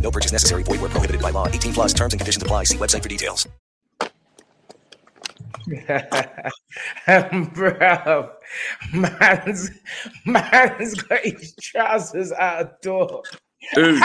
No 0.00 0.10
purchase 0.10 0.32
necessary. 0.32 0.62
Void 0.62 0.80
where 0.80 0.90
prohibited 0.90 1.20
by 1.20 1.30
law. 1.30 1.46
18 1.46 1.74
plus 1.74 1.92
terms 1.92 2.14
and 2.14 2.20
conditions 2.20 2.42
apply. 2.42 2.64
See 2.64 2.78
website 2.78 3.02
for 3.02 3.08
details. 3.08 3.46
Bro, 7.54 8.30
man's, 8.94 9.70
man's 10.24 10.94
got 10.94 11.20
his 11.20 11.54
trousers 11.60 12.32
out 12.32 12.62
of 12.62 12.80
door. 12.80 13.22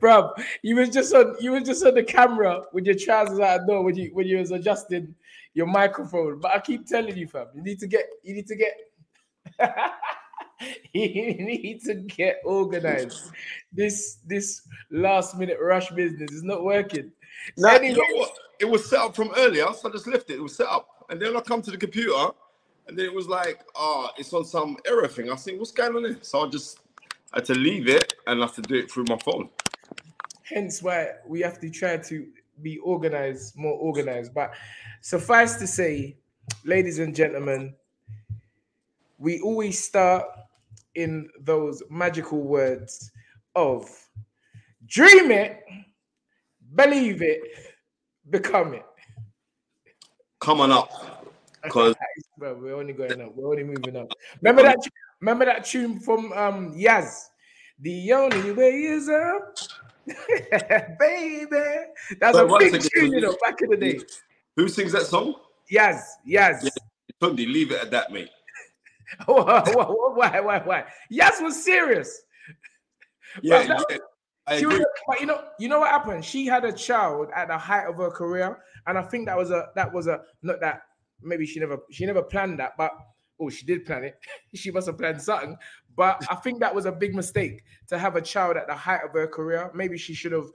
Bro, 0.00 0.32
you 0.62 0.76
was 0.76 0.88
just 0.88 1.14
on 1.14 1.36
you 1.40 1.52
was 1.52 1.64
just 1.64 1.84
on 1.84 1.94
the 1.94 2.02
camera 2.02 2.62
with 2.72 2.86
your 2.86 2.94
trousers 2.94 3.40
out 3.40 3.60
of 3.60 3.66
door 3.66 3.84
when 3.84 3.96
you 3.96 4.10
when 4.14 4.26
you 4.26 4.38
was 4.38 4.50
adjusting 4.50 5.14
your 5.54 5.66
microphone. 5.66 6.40
But 6.40 6.52
I 6.52 6.60
keep 6.60 6.86
telling 6.86 7.16
you, 7.16 7.28
fam, 7.28 7.46
you 7.54 7.62
need 7.62 7.78
to 7.80 7.86
get 7.86 8.06
you 8.22 8.34
need 8.34 8.46
to 8.46 8.56
get 8.56 8.74
you 10.92 11.34
need 11.34 11.82
to 11.84 11.94
get 11.94 12.40
organized. 12.44 13.30
This 13.72 14.18
this 14.26 14.62
last 14.90 15.36
minute 15.38 15.58
rush 15.60 15.90
business 15.90 16.30
is 16.32 16.42
not 16.42 16.62
working. 16.64 17.12
Now, 17.56 17.74
Anyway, 17.76 17.94
you 17.94 17.96
know 17.96 18.20
what? 18.20 18.32
It 18.60 18.66
was 18.66 18.88
set 18.88 18.98
up 19.00 19.16
from 19.16 19.30
earlier, 19.36 19.66
so 19.72 19.88
I 19.88 19.92
just 19.92 20.06
left 20.06 20.30
it. 20.30 20.34
It 20.34 20.42
was 20.42 20.56
set 20.56 20.66
up, 20.68 21.06
and 21.08 21.20
then 21.20 21.36
I 21.36 21.40
come 21.40 21.62
to 21.62 21.70
the 21.70 21.78
computer, 21.78 22.28
and 22.86 22.98
then 22.98 23.06
it 23.06 23.14
was 23.14 23.28
like, 23.28 23.64
oh, 23.74 24.10
it's 24.18 24.32
on 24.34 24.44
some 24.44 24.76
error 24.86 25.08
thing." 25.08 25.30
I 25.30 25.36
think, 25.36 25.58
"What's 25.58 25.72
going 25.72 25.96
on 25.96 26.04
here?" 26.04 26.18
So 26.22 26.46
I 26.46 26.48
just 26.50 26.80
had 27.32 27.44
to 27.46 27.54
leave 27.54 27.88
it, 27.88 28.14
and 28.26 28.42
I 28.42 28.46
have 28.46 28.54
to 28.56 28.62
do 28.62 28.74
it 28.76 28.90
through 28.90 29.04
my 29.08 29.18
phone. 29.24 29.48
hence 30.42 30.82
why 30.82 31.12
we 31.26 31.40
have 31.40 31.60
to 31.60 31.70
try 31.70 31.96
to 31.96 32.26
be 32.62 32.78
organized, 32.78 33.56
more 33.56 33.74
organized. 33.78 34.34
But 34.34 34.52
suffice 35.00 35.56
to 35.56 35.66
say, 35.66 36.16
ladies 36.64 36.98
and 36.98 37.14
gentlemen, 37.14 37.74
we 39.18 39.40
always 39.40 39.82
start 39.82 40.24
in 41.02 41.28
those 41.40 41.82
magical 41.90 42.40
words 42.42 43.10
of 43.54 43.88
dream 44.86 45.30
it, 45.30 45.60
believe 46.74 47.22
it, 47.22 47.40
become 48.28 48.74
it. 48.74 48.84
Come 50.40 50.60
on 50.60 50.70
up, 50.72 51.26
because 51.62 51.94
we're 52.38 52.74
only 52.74 52.92
going 52.92 53.20
up. 53.20 53.34
We're 53.34 53.50
only 53.50 53.64
moving 53.64 53.96
up. 53.96 54.12
Remember 54.40 54.62
that? 54.62 54.78
Remember 55.20 55.44
that 55.44 55.64
tune 55.64 56.00
from 56.00 56.32
um 56.32 56.74
Yazz? 56.74 57.26
The 57.80 58.12
only 58.12 58.52
way 58.52 58.70
is 58.70 59.08
up, 59.08 59.56
baby. 60.98 61.46
That's 62.20 62.36
Wait, 62.38 62.50
a 62.50 62.58
big 62.58 62.82
second. 62.82 62.90
tune, 62.94 63.12
you 63.12 63.20
know, 63.20 63.36
back 63.42 63.60
in 63.62 63.70
the 63.70 63.76
day. 63.76 64.00
who 64.56 64.68
sings 64.68 64.92
that 64.92 65.02
song? 65.06 65.34
Yazz, 65.70 66.00
Yazz. 66.26 66.68
Tunde, 67.20 67.46
leave 67.46 67.70
it 67.70 67.80
at 67.82 67.90
that, 67.90 68.10
mate. 68.12 68.30
why, 69.26 69.62
why, 70.14 70.40
why, 70.40 70.58
why? 70.64 70.84
Yazz 71.12 71.42
was 71.42 71.62
serious. 71.64 72.22
Yeah, 73.42 73.66
that- 73.66 73.84
yeah, 73.90 73.96
I 74.46 74.58
She 74.58 74.64
agree. 74.64 74.78
was, 74.78 74.86
but 75.06 75.20
you 75.20 75.26
know, 75.26 75.44
you 75.58 75.68
know 75.68 75.80
what 75.80 75.90
happened? 75.90 76.24
She 76.24 76.46
had 76.46 76.64
a 76.64 76.72
child 76.72 77.28
at 77.34 77.48
the 77.48 77.58
height 77.58 77.86
of 77.86 77.96
her 77.96 78.10
career, 78.10 78.58
and 78.86 78.98
I 78.98 79.02
think 79.02 79.26
that 79.26 79.36
was 79.36 79.50
a 79.50 79.68
that 79.76 79.92
was 79.92 80.06
a 80.06 80.20
not 80.42 80.60
that 80.60 80.82
maybe 81.22 81.46
she 81.46 81.60
never 81.60 81.78
she 81.90 82.06
never 82.06 82.22
planned 82.22 82.58
that, 82.58 82.72
but 82.76 82.90
oh, 83.38 83.50
she 83.50 83.64
did 83.66 83.84
plan 83.86 84.04
it. 84.04 84.18
she 84.54 84.70
must 84.70 84.86
have 84.86 84.98
planned 84.98 85.20
something. 85.22 85.56
But 85.96 86.24
I 86.30 86.36
think 86.36 86.60
that 86.60 86.74
was 86.74 86.86
a 86.86 86.92
big 86.92 87.14
mistake 87.14 87.62
to 87.88 87.98
have 87.98 88.16
a 88.16 88.22
child 88.22 88.56
at 88.56 88.66
the 88.66 88.74
height 88.74 89.00
of 89.04 89.12
her 89.12 89.26
career. 89.26 89.70
Maybe 89.74 89.98
she 89.98 90.14
should 90.14 90.32
have 90.32 90.46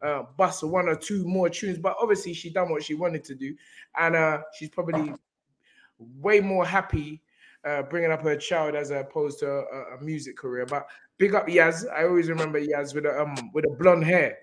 uh, 0.00 0.22
bust 0.36 0.62
one 0.62 0.88
or 0.88 0.94
two 0.96 1.26
more 1.26 1.48
tunes, 1.48 1.78
but 1.78 1.96
obviously 2.00 2.34
she 2.34 2.50
done 2.50 2.70
what 2.70 2.84
she 2.84 2.94
wanted 2.94 3.24
to 3.24 3.34
do, 3.34 3.54
and 3.98 4.14
uh, 4.16 4.42
she's 4.56 4.68
probably 4.70 5.12
way 5.98 6.40
more 6.40 6.64
happy 6.64 7.22
uh, 7.64 7.82
bringing 7.82 8.10
up 8.10 8.22
her 8.22 8.36
child 8.36 8.74
as 8.74 8.90
opposed 8.90 9.38
to 9.40 9.48
a, 9.48 9.96
a 9.96 10.00
music 10.02 10.36
career. 10.36 10.66
But 10.66 10.86
big 11.18 11.34
up 11.34 11.46
Yazz. 11.46 11.84
I 11.90 12.04
always 12.04 12.28
remember 12.28 12.60
Yazz 12.60 12.94
with 12.94 13.06
a 13.06 13.20
um 13.20 13.34
with 13.54 13.64
a 13.64 13.70
blonde 13.78 14.04
hair. 14.04 14.38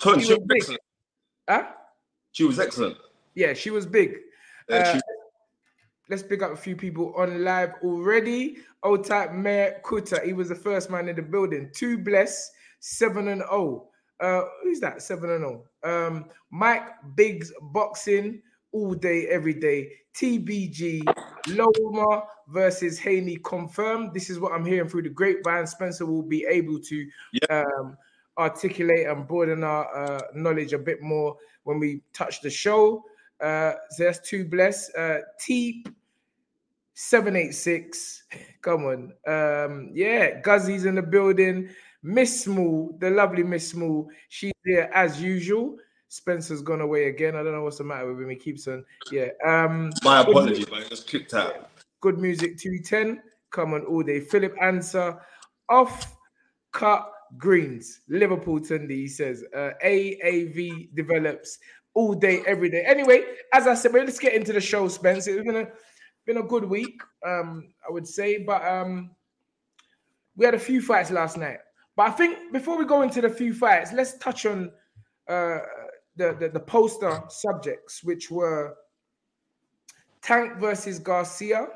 Tony, 0.00 0.22
She 0.22 0.28
she 0.28 0.34
was 0.34 0.46
excellent. 0.54 0.80
Huh? 1.48 1.66
She 2.32 2.44
was 2.44 2.58
excellent. 2.58 2.96
Yeah, 3.34 3.52
she 3.54 3.70
was 3.70 3.86
big. 3.86 4.16
Yeah, 4.68 4.76
Uh, 4.76 4.94
she- 4.94 5.00
let's 6.10 6.22
pick 6.22 6.42
up 6.42 6.52
a 6.52 6.56
few 6.56 6.76
people 6.76 7.14
on 7.16 7.44
live 7.44 7.74
already. 7.82 8.58
Old 8.82 9.04
type 9.06 9.32
Mayor 9.32 9.80
Kuta, 9.84 10.22
he 10.24 10.32
was 10.32 10.48
the 10.50 10.54
first 10.54 10.90
man 10.90 11.08
in 11.08 11.16
the 11.16 11.22
building. 11.22 11.70
Two 11.74 11.98
bless, 11.98 12.50
seven 12.80 13.28
and 13.28 13.42
oh. 13.50 13.88
Uh, 14.20 14.42
who's 14.62 14.80
that? 14.80 15.02
Seven 15.02 15.30
and 15.30 15.44
oh. 15.44 15.64
Um, 15.82 16.26
Mike 16.50 16.88
Biggs 17.16 17.52
boxing 17.72 18.42
all 18.72 18.94
day, 18.94 19.26
every 19.28 19.54
day. 19.54 19.92
TBG 20.14 21.02
Loma 21.48 22.24
versus 22.48 22.98
Haney 22.98 23.36
confirmed. 23.36 24.14
This 24.14 24.30
is 24.30 24.38
what 24.38 24.52
I'm 24.52 24.64
hearing 24.64 24.88
through 24.88 25.02
the 25.02 25.10
grapevine. 25.10 25.66
Spencer 25.66 26.06
will 26.06 26.22
be 26.22 26.44
able 26.48 26.78
to 26.80 27.06
um, 27.50 27.96
articulate 28.38 29.06
and 29.06 29.26
broaden 29.26 29.64
our 29.64 29.94
uh, 29.96 30.20
knowledge 30.34 30.72
a 30.72 30.78
bit 30.78 31.02
more 31.02 31.36
when 31.64 31.78
we 31.78 32.00
touch 32.12 32.40
the 32.40 32.50
show. 32.50 33.04
Uh, 33.40 33.72
so 33.90 34.04
that's 34.04 34.20
two 34.28 34.44
bless. 34.44 34.94
Uh, 34.94 35.20
T 35.38 35.84
786. 36.94 38.22
Come 38.62 38.84
on. 38.84 39.12
Um, 39.26 39.90
yeah, 39.92 40.40
Guzzy's 40.40 40.84
in 40.84 40.94
the 40.94 41.02
building. 41.02 41.68
Miss 42.02 42.44
Small, 42.44 42.94
the 43.00 43.10
lovely 43.10 43.42
Miss 43.42 43.70
Small, 43.70 44.08
she's 44.28 44.52
here 44.64 44.90
as 44.92 45.22
usual. 45.22 45.76
Spencer's 46.14 46.62
gone 46.62 46.80
away 46.80 47.08
again. 47.08 47.34
I 47.34 47.42
don't 47.42 47.50
know 47.50 47.64
what's 47.64 47.78
the 47.78 47.84
matter 47.84 48.06
with 48.06 48.22
him. 48.22 48.30
He 48.30 48.36
keeps 48.36 48.68
on. 48.68 48.84
Yeah. 49.10 49.30
Um, 49.44 49.90
My 50.04 50.20
apology, 50.20 50.64
but 50.64 50.82
it 50.82 50.88
just 50.88 51.08
clicked 51.08 51.34
out. 51.34 51.70
Good 52.00 52.20
music 52.20 52.56
210. 52.56 53.20
Come 53.50 53.74
on 53.74 53.84
all 53.86 54.04
day. 54.04 54.20
Philip 54.20 54.54
answer 54.62 55.20
off 55.68 56.16
cut 56.70 57.10
greens. 57.36 58.02
Liverpool 58.08 58.60
Tunde, 58.60 58.92
he 58.92 59.08
says. 59.08 59.42
Uh, 59.52 59.70
AAV 59.84 60.94
develops 60.94 61.58
all 61.94 62.14
day, 62.14 62.44
every 62.46 62.70
day. 62.70 62.84
Anyway, 62.86 63.24
as 63.52 63.66
I 63.66 63.74
said, 63.74 63.92
let's 63.92 64.20
get 64.20 64.34
into 64.34 64.52
the 64.52 64.60
show, 64.60 64.86
Spence. 64.86 65.26
It's 65.26 65.44
been 65.44 65.56
a 65.56 65.66
been 66.26 66.36
a 66.36 66.44
good 66.44 66.64
week, 66.64 67.02
um, 67.26 67.72
I 67.86 67.92
would 67.92 68.06
say, 68.06 68.44
but 68.44 68.64
um, 68.64 69.10
we 70.36 70.44
had 70.44 70.54
a 70.54 70.60
few 70.60 70.80
fights 70.80 71.10
last 71.10 71.36
night. 71.36 71.58
But 71.96 72.06
I 72.08 72.10
think 72.12 72.52
before 72.52 72.78
we 72.78 72.84
go 72.84 73.02
into 73.02 73.20
the 73.20 73.28
few 73.28 73.52
fights, 73.52 73.92
let's 73.92 74.16
touch 74.18 74.46
on 74.46 74.70
uh, 75.28 75.58
the, 76.16 76.36
the 76.38 76.48
the 76.48 76.60
poster 76.60 77.22
subjects, 77.28 78.04
which 78.04 78.30
were 78.30 78.76
Tank 80.22 80.58
versus 80.58 80.98
Garcia, 80.98 81.68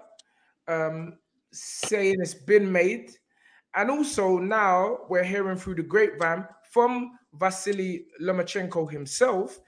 um, 0.69 1.19
saying 1.53 2.17
it's 2.21 2.35
been 2.35 2.71
made, 2.71 3.11
and 3.75 3.91
also 3.91 4.39
now 4.39 4.99
we're 5.09 5.25
hearing 5.25 5.57
through 5.57 5.77
the 5.77 5.83
grapevine 5.83 6.47
from 6.71 7.19
Vasily 7.35 8.07
Lomachenko 8.21 8.91
himself 8.91 9.59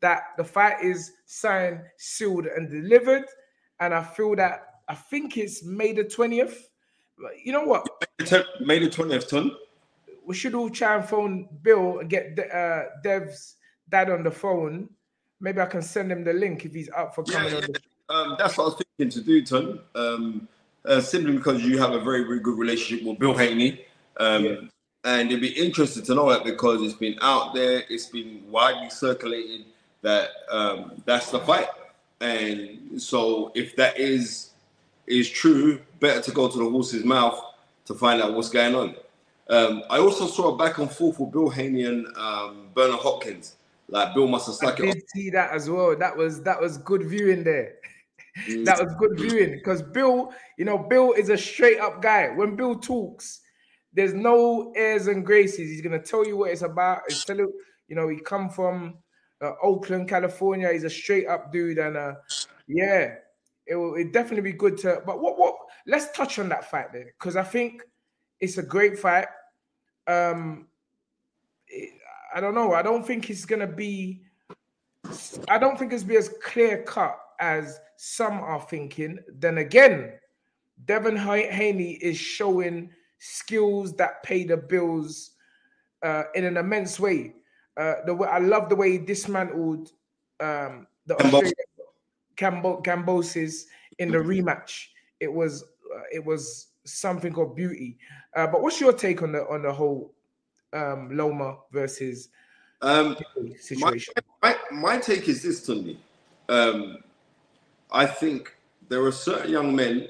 that 0.00 0.22
the 0.36 0.44
fight 0.44 0.82
is 0.82 1.12
signed, 1.26 1.80
sealed, 1.96 2.46
and 2.46 2.68
delivered. 2.68 3.24
And 3.80 3.94
I 3.94 4.02
feel 4.02 4.36
that 4.36 4.66
I 4.88 4.94
think 4.94 5.36
it's 5.36 5.64
May 5.64 5.92
the 5.92 6.04
20th. 6.04 6.56
You 7.42 7.52
know 7.52 7.64
what? 7.64 7.86
May 8.60 8.80
the 8.80 8.90
20th, 8.90 9.28
ton. 9.28 9.52
We 10.26 10.34
should 10.34 10.54
all 10.54 10.70
try 10.70 10.96
and 10.96 11.04
phone 11.04 11.48
Bill 11.62 12.00
and 12.00 12.10
get 12.10 12.38
uh, 12.38 12.82
Dev's 13.02 13.56
dad 13.88 14.10
on 14.10 14.22
the 14.22 14.30
phone. 14.30 14.88
Maybe 15.40 15.60
I 15.60 15.66
can 15.66 15.82
send 15.82 16.10
him 16.12 16.24
the 16.24 16.32
link 16.32 16.64
if 16.64 16.72
he's 16.72 16.90
up 16.90 17.14
for 17.14 17.24
coming 17.24 17.52
Yeah, 17.52 17.58
on. 17.58 17.72
The- 17.72 17.80
Um, 18.14 18.36
that's 18.38 18.56
what 18.58 18.64
I 18.64 18.66
was 18.68 18.82
thinking 18.98 19.10
to 19.18 19.20
do, 19.26 19.42
Ton. 19.44 19.80
Um, 19.94 20.48
uh, 20.84 21.00
simply 21.00 21.32
because 21.32 21.62
you 21.62 21.78
have 21.78 21.92
a 21.92 22.00
very, 22.00 22.24
very 22.24 22.38
good 22.40 22.58
relationship 22.58 23.06
with 23.06 23.18
Bill 23.18 23.34
Haney. 23.34 23.84
Um, 24.18 24.44
Yeah. 24.44 24.56
And 25.06 25.28
it'd 25.28 25.40
be 25.42 25.48
interesting 25.48 26.02
to 26.04 26.14
know 26.14 26.30
that 26.30 26.44
because 26.44 26.80
it's 26.82 26.94
been 26.94 27.18
out 27.20 27.54
there, 27.54 27.82
it's 27.90 28.06
been 28.06 28.42
widely 28.50 28.88
circulated 28.88 29.66
that 30.00 30.30
um, 30.50 31.02
that's 31.04 31.30
the 31.30 31.40
fight. 31.40 31.68
And 32.20 33.00
so 33.00 33.52
if 33.54 33.76
that 33.76 33.98
is 33.98 34.50
is 35.06 35.28
true, 35.28 35.78
better 36.00 36.22
to 36.22 36.30
go 36.30 36.48
to 36.48 36.56
the 36.58 36.70
horse's 36.70 37.04
mouth 37.04 37.38
to 37.84 37.94
find 37.94 38.22
out 38.22 38.32
what's 38.32 38.48
going 38.48 38.74
on. 38.74 38.94
Um, 39.50 39.82
I 39.90 39.98
also 39.98 40.26
saw 40.26 40.54
a 40.54 40.56
back 40.56 40.78
and 40.78 40.90
forth 40.90 41.20
with 41.20 41.32
Bill 41.32 41.50
Haney 41.50 41.84
and 41.84 42.06
um, 42.16 42.68
Bernard 42.74 43.00
Hopkins. 43.00 43.56
Like 43.88 44.14
Bill 44.14 44.26
must 44.26 44.46
have 44.46 44.54
I 44.54 44.74
stuck 44.74 44.80
it. 44.80 44.92
did 44.92 45.02
see 45.14 45.30
that 45.30 45.50
as 45.52 45.68
well. 45.68 45.96
That 45.96 46.16
was 46.16 46.42
that 46.42 46.60
was 46.60 46.78
good 46.78 47.04
viewing 47.04 47.44
there. 47.44 47.74
that 48.64 48.82
was 48.82 48.94
good 48.98 49.18
viewing 49.18 49.52
because 49.52 49.82
Bill, 49.82 50.32
you 50.58 50.64
know, 50.64 50.78
Bill 50.78 51.12
is 51.12 51.28
a 51.28 51.36
straight 51.38 51.78
up 51.78 52.02
guy. 52.02 52.30
When 52.30 52.56
Bill 52.56 52.76
talks, 52.76 53.40
there's 53.92 54.14
no 54.14 54.72
airs 54.74 55.06
and 55.06 55.24
graces. 55.24 55.70
He's 55.70 55.80
gonna 55.82 56.02
tell 56.02 56.26
you 56.26 56.36
what 56.36 56.50
it's 56.50 56.62
about. 56.62 57.02
He's 57.08 57.24
tell 57.24 57.36
you, 57.36 57.52
you 57.88 57.94
know, 57.94 58.08
he 58.08 58.18
come 58.18 58.48
from 58.48 58.98
uh, 59.40 59.52
Oakland, 59.62 60.08
California. 60.08 60.72
He's 60.72 60.84
a 60.84 60.90
straight 60.90 61.28
up 61.28 61.52
dude, 61.52 61.78
and 61.78 61.96
uh, 61.96 62.14
yeah, 62.66 63.14
it 63.66 63.76
will 63.76 63.94
it 63.94 64.12
definitely 64.12 64.50
be 64.50 64.56
good 64.56 64.78
to. 64.78 65.02
But 65.06 65.20
what 65.20 65.38
what? 65.38 65.54
Let's 65.86 66.10
touch 66.16 66.38
on 66.38 66.48
that 66.48 66.70
fight 66.70 66.92
there 66.92 67.12
because 67.18 67.36
I 67.36 67.42
think 67.42 67.82
it's 68.40 68.58
a 68.58 68.62
great 68.62 68.98
fight. 68.98 69.28
Um, 70.06 70.68
I 72.34 72.40
don't 72.40 72.54
know. 72.54 72.74
I 72.74 72.82
don't 72.82 73.06
think 73.06 73.30
it's 73.30 73.44
gonna 73.44 73.66
be. 73.66 74.22
I 75.48 75.56
don't 75.58 75.78
think 75.78 75.92
it's 75.92 76.02
be 76.02 76.16
as 76.16 76.30
clear 76.42 76.82
cut 76.82 77.16
as 77.40 77.78
some 77.96 78.40
are 78.40 78.60
thinking. 78.60 79.18
Then 79.38 79.58
again, 79.58 80.12
Devin 80.84 81.16
Ha- 81.16 81.50
Haney 81.50 81.92
is 81.92 82.18
showing 82.18 82.90
skills 83.18 83.94
that 83.96 84.22
pay 84.24 84.44
the 84.44 84.56
bills 84.56 85.30
uh, 86.02 86.24
in 86.34 86.44
an 86.44 86.56
immense 86.56 86.98
way. 86.98 87.34
Uh, 87.76 87.94
the 88.06 88.14
way 88.14 88.28
I 88.28 88.38
love 88.38 88.68
the 88.68 88.76
way 88.76 88.92
he 88.92 88.98
dismantled 88.98 89.92
um, 90.40 90.86
the 91.06 91.14
Cambo- 91.14 91.42
Australian 91.42 91.54
Cambo- 92.36 92.84
Kambosos 92.84 93.64
in 93.98 94.10
the 94.10 94.18
rematch. 94.18 94.86
It 95.20 95.32
was 95.32 95.62
uh, 95.94 96.02
it 96.12 96.24
was 96.24 96.68
something 96.84 97.36
of 97.38 97.54
beauty. 97.54 97.96
Uh, 98.34 98.46
but 98.46 98.60
what's 98.62 98.80
your 98.80 98.92
take 98.92 99.22
on 99.22 99.32
the 99.32 99.46
on 99.48 99.62
the 99.62 99.72
whole 99.72 100.13
um, 100.74 101.16
Loma 101.16 101.56
versus 101.72 102.28
Um, 102.82 103.16
situation? 103.60 104.12
My, 104.42 104.56
my 104.70 104.98
take 104.98 105.28
is 105.28 105.42
this, 105.42 105.66
Tunde. 105.66 105.96
Um, 106.48 106.98
I 107.90 108.04
think 108.04 108.54
there 108.90 109.02
are 109.04 109.12
certain 109.12 109.50
young 109.50 109.74
men 109.74 110.08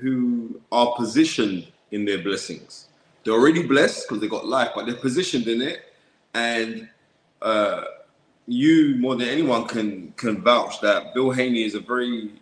who 0.00 0.60
are 0.70 0.94
positioned 0.94 1.66
in 1.90 2.04
their 2.04 2.22
blessings. 2.22 2.88
They're 3.24 3.34
already 3.34 3.66
blessed 3.66 4.06
because 4.06 4.20
they 4.20 4.28
got 4.28 4.46
life, 4.46 4.70
but 4.74 4.86
they're 4.86 4.94
positioned 4.94 5.48
in 5.48 5.60
it. 5.62 5.92
And 6.34 6.88
uh, 7.42 7.84
you, 8.46 8.96
more 8.98 9.16
than 9.16 9.28
anyone, 9.28 9.66
can 9.66 10.12
can 10.16 10.42
vouch 10.42 10.80
that 10.80 11.14
Bill 11.14 11.30
Haney 11.30 11.64
is 11.64 11.74
a 11.74 11.80
very 11.80 12.32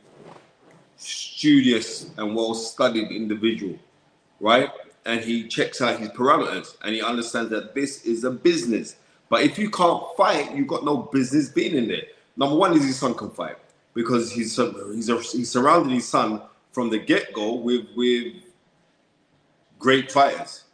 studious 0.97 2.11
and 2.19 2.35
well-studied 2.35 3.11
individual, 3.11 3.79
right? 4.41 4.71
And 5.07 5.21
he 5.21 5.47
checks 5.49 5.81
out 5.81 5.99
his 6.01 6.11
parameters 6.11 6.77
and 6.85 6.95
he 6.95 7.01
understands 7.01 7.49
that 7.51 7.75
this 7.75 8.05
is 8.05 8.25
a 8.25 8.31
business. 8.31 8.97
But 9.29 9.43
if 9.43 9.59
you 9.59 9.71
can't 9.71 10.03
fight, 10.17 10.55
you've 10.55 10.69
got 10.69 10.85
no 10.85 10.99
business 10.99 11.49
being 11.49 11.75
in 11.77 11.89
there. 11.89 12.03
Number 12.37 12.57
one 12.57 12.77
is 12.77 12.85
his 12.85 12.99
son 12.99 13.15
can 13.15 13.31
fight 13.31 13.57
because 13.95 14.31
he's 14.31 14.57
he's 14.57 15.33
he's 15.33 15.51
surrounded 15.51 15.93
his 15.93 16.07
son 16.07 16.43
from 16.73 16.91
the 16.91 16.99
get 16.99 17.33
go 17.33 17.55
with 17.55 17.87
with 17.97 18.35
great 19.79 20.13
fighters, 20.13 20.65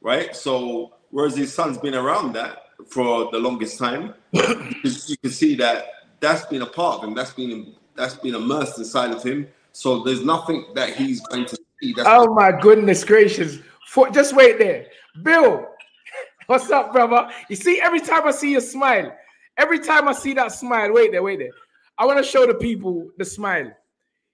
right? 0.00 0.34
So 0.34 0.94
whereas 1.10 1.36
his 1.36 1.52
son's 1.52 1.76
been 1.78 1.94
around 1.94 2.32
that 2.34 2.62
for 2.88 3.30
the 3.30 3.38
longest 3.38 3.78
time, 3.78 4.14
you 4.32 5.16
can- 5.22 5.30
see 5.30 5.54
that 5.56 5.86
that's 6.20 6.44
been 6.46 6.62
a 6.62 6.66
part 6.66 6.98
of 6.98 7.04
him. 7.08 7.14
That's 7.14 7.32
been 7.32 7.74
that's 7.94 8.14
been 8.14 8.34
immersed 8.34 8.78
inside 8.78 9.10
of 9.10 9.22
him. 9.22 9.48
So 9.72 10.02
there's 10.02 10.24
nothing 10.24 10.66
that 10.74 10.94
he's 10.96 11.20
going 11.20 11.46
to 11.46 11.56
see. 11.80 11.92
That's 11.92 12.08
Oh 12.10 12.32
my 12.32 12.52
goodness 12.52 13.04
gracious. 13.04 13.58
For, 13.92 14.08
just 14.08 14.34
wait 14.34 14.58
there. 14.58 14.86
Bill, 15.22 15.68
what's 16.46 16.70
up, 16.70 16.94
brother? 16.94 17.28
You 17.50 17.56
see, 17.56 17.78
every 17.82 18.00
time 18.00 18.26
I 18.26 18.30
see 18.30 18.52
your 18.52 18.62
smile, 18.62 19.14
every 19.58 19.80
time 19.80 20.08
I 20.08 20.14
see 20.14 20.32
that 20.32 20.50
smile, 20.52 20.94
wait 20.94 21.12
there, 21.12 21.22
wait 21.22 21.40
there. 21.40 21.50
I 21.98 22.06
want 22.06 22.16
to 22.16 22.24
show 22.24 22.46
the 22.46 22.54
people 22.54 23.10
the 23.18 23.24
smile. 23.26 23.70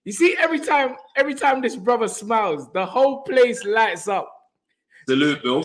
You 0.05 0.13
see, 0.13 0.37
every 0.39 0.61
time, 0.61 0.95
every 1.17 1.35
time 1.35 1.61
this 1.61 1.75
brother 1.75 2.07
smiles, 2.07 2.71
the 2.73 2.87
whole 2.87 3.23
place 3.23 3.65
lights 3.65 4.07
up. 4.07 4.33
salute, 5.09 5.43
Bill. 5.43 5.65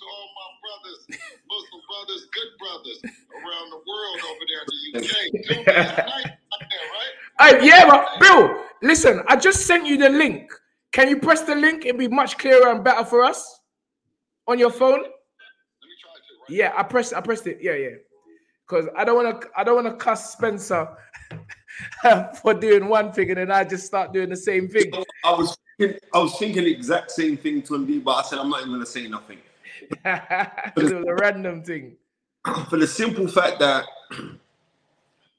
to 0.00 0.04
all 0.06 0.28
my 0.38 0.48
brothers, 0.62 1.00
Muslim 1.48 1.82
brothers, 1.88 2.26
good 2.32 2.50
brothers 2.58 3.02
around 3.34 3.70
the 3.70 3.80
world 3.90 4.18
over 4.30 4.44
there 4.46 4.62
in 4.62 4.68
the 4.70 4.98
UK. 4.98 5.14
Two 5.48 5.64
days 5.64 5.66
night 5.66 6.30
out 6.30 6.62
there, 6.70 6.86
right? 6.94 7.60
Hey, 7.60 7.66
yeah, 7.66 7.86
but 7.86 8.20
Bill, 8.20 8.64
listen, 8.82 9.22
I 9.28 9.36
just 9.36 9.66
sent 9.66 9.86
you 9.86 9.96
the 9.96 10.08
link. 10.08 10.50
Can 10.92 11.08
you 11.08 11.18
press 11.18 11.42
the 11.42 11.54
link? 11.54 11.84
It'd 11.84 11.98
be 11.98 12.08
much 12.08 12.38
clearer 12.38 12.70
and 12.70 12.82
better 12.82 13.04
for 13.04 13.24
us 13.24 13.60
on 14.46 14.58
your 14.58 14.70
phone. 14.70 15.04
Yeah, 16.48 16.72
I 16.76 16.82
pressed. 16.82 17.14
I 17.14 17.20
pressed 17.20 17.46
it. 17.46 17.58
Yeah, 17.60 17.74
yeah. 17.74 17.96
Because 18.66 18.88
I 18.96 19.04
don't 19.04 19.22
want 19.22 19.40
to. 19.40 19.48
I 19.56 19.62
don't 19.62 19.82
want 19.82 19.86
to 19.86 20.04
cuss 20.04 20.32
Spencer 20.32 20.88
for 22.42 22.54
doing 22.54 22.88
one 22.88 23.12
thing 23.12 23.30
and 23.30 23.38
then 23.38 23.52
I 23.52 23.64
just 23.64 23.86
start 23.86 24.12
doing 24.12 24.28
the 24.28 24.36
same 24.36 24.68
thing. 24.68 24.92
I 25.24 25.32
was 25.32 25.56
thinking, 25.78 25.98
I 26.12 26.18
was 26.18 26.36
thinking 26.38 26.64
the 26.64 26.72
exact 26.72 27.10
same 27.10 27.36
thing, 27.36 27.62
Tunde, 27.62 28.02
but 28.02 28.12
I 28.12 28.22
said 28.22 28.38
I'm 28.38 28.50
not 28.50 28.60
even 28.60 28.72
going 28.72 28.80
to 28.80 28.86
say 28.86 29.06
nothing. 29.06 29.38
it 30.04 30.76
was 30.76 30.92
a 30.92 31.14
random 31.14 31.62
thing. 31.62 31.96
For 32.68 32.78
the 32.78 32.86
simple 32.86 33.28
fact 33.28 33.58
that 33.60 33.84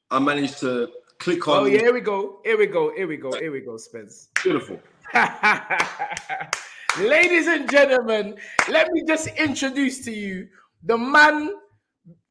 I 0.10 0.20
managed 0.20 0.60
to 0.60 0.90
click 1.20 1.48
on. 1.48 1.64
Oh 1.64 1.66
yeah, 1.66 1.80
here 1.80 1.94
we 1.94 2.02
go. 2.02 2.40
Here 2.44 2.58
we 2.58 2.68
go. 2.68 2.94
Here 2.96 3.08
we 3.08 3.18
go. 3.18 3.32
Here 3.34 3.52
we 3.52 3.62
go, 3.62 3.78
Spence. 3.78 4.30
Beautiful. 4.44 4.80
Ladies 7.00 7.48
and 7.48 7.70
gentlemen, 7.70 8.36
let 8.70 8.92
me 8.92 9.04
just 9.08 9.28
introduce 9.38 10.04
to 10.06 10.12
you 10.12 10.48
the 10.84 10.98
man 10.98 11.54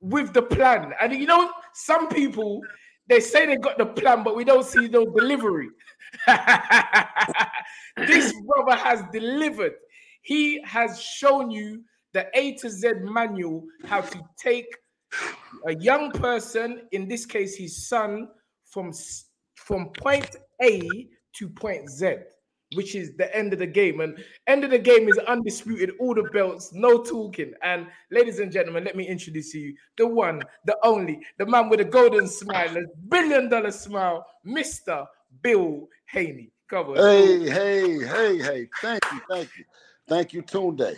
with 0.01 0.33
the 0.33 0.43
plan. 0.43 0.93
And 1.01 1.13
you 1.13 1.27
know, 1.27 1.51
some 1.75 2.09
people 2.09 2.63
they 3.11 3.21
say 3.21 3.45
they 3.45 3.57
got 3.57 3.77
the 3.77 3.87
plan, 3.87 4.23
but 4.23 4.37
we 4.37 4.45
don't 4.45 4.65
see 4.65 4.89
no 4.89 5.05
delivery. 5.05 5.69
this 7.97 8.33
brother 8.47 8.77
has 8.77 9.03
delivered. 9.13 9.73
He 10.23 10.63
has 10.63 11.01
shown 11.01 11.51
you 11.51 11.83
the 12.13 12.27
A 12.35 12.55
to 12.59 12.71
Z 12.71 12.93
manual 13.03 13.65
how 13.85 14.01
to 14.01 14.21
take 14.39 14.67
a 15.67 15.75
young 15.75 16.13
person, 16.13 16.83
in 16.93 17.09
this 17.09 17.27
case 17.27 17.57
his 17.57 17.89
son, 17.89 18.29
from 18.65 18.93
from 19.57 19.91
point 19.99 20.37
A 20.63 21.09
to 21.35 21.49
point 21.49 21.91
Z, 21.91 22.17
which 22.75 22.95
is 22.95 23.17
the 23.17 23.35
end 23.37 23.53
of 23.53 23.59
the 23.59 23.67
game. 23.67 24.00
And 24.00 24.23
end 24.47 24.65
of 24.65 24.71
the 24.71 24.79
game 24.79 25.09
is 25.09 25.19
undisputed, 25.19 25.93
all 25.99 26.15
the 26.15 26.25
belts, 26.33 26.73
no 26.73 27.03
talking. 27.03 27.53
And 27.62 27.87
ladies 28.11 28.39
and 28.39 28.53
gentlemen, 28.53 28.85
let 28.85 28.97
me 28.97 29.07
introduce 29.07 29.55
you 29.55 29.75
the 29.97 30.07
one, 30.07 30.43
the 30.67 30.77
only, 30.85 31.21
the 31.39 31.47
man 31.47 31.69
with 31.69 31.81
a 31.81 31.85
golden 31.85 32.29
smile, 32.29 32.77
a 32.77 32.83
billion 33.09 33.49
dollar 33.49 33.73
smile, 33.73 34.27
Mr. 34.47 35.07
Bill 35.43 35.89
Haney. 36.07 36.50
Come 36.69 36.91
on. 36.91 36.97
Hey, 36.97 37.50
hey, 37.50 38.07
hey, 38.07 38.39
hey. 38.39 38.69
Thank 38.81 39.03
you, 39.12 39.21
thank 39.29 39.49
you. 39.59 39.65
Thank 40.09 40.33
you, 40.33 40.43
Tunde. 40.43 40.97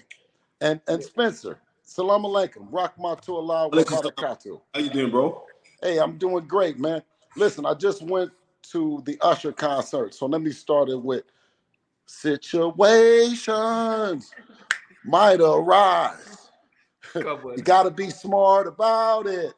And 0.60 0.80
and 0.86 1.02
Spencer, 1.02 1.58
salam 1.82 2.24
alaikum. 2.24 2.70
Rahmatullah 2.70 3.46
wa 3.46 3.68
Alaikum 3.70 3.88
salam. 3.88 4.12
barakatuh. 4.14 4.60
How 4.74 4.80
you 4.80 4.90
doing, 4.90 5.10
bro? 5.10 5.44
Hey, 5.82 5.98
I'm 5.98 6.18
doing 6.18 6.46
great, 6.46 6.78
man. 6.78 7.02
Listen, 7.36 7.64
I 7.64 7.72
just 7.74 8.02
went 8.02 8.30
to 8.70 9.02
the 9.06 9.16
Usher 9.22 9.52
concert. 9.52 10.14
So 10.14 10.26
let 10.26 10.42
me 10.42 10.52
start 10.52 10.90
it 10.90 11.02
with 11.02 11.24
situations 12.12 14.30
might 15.04 15.40
arise. 15.40 16.38
You 17.14 17.62
got 17.62 17.82
to 17.82 17.90
be 17.90 18.08
smart 18.08 18.66
about 18.66 19.26
it. 19.26 19.52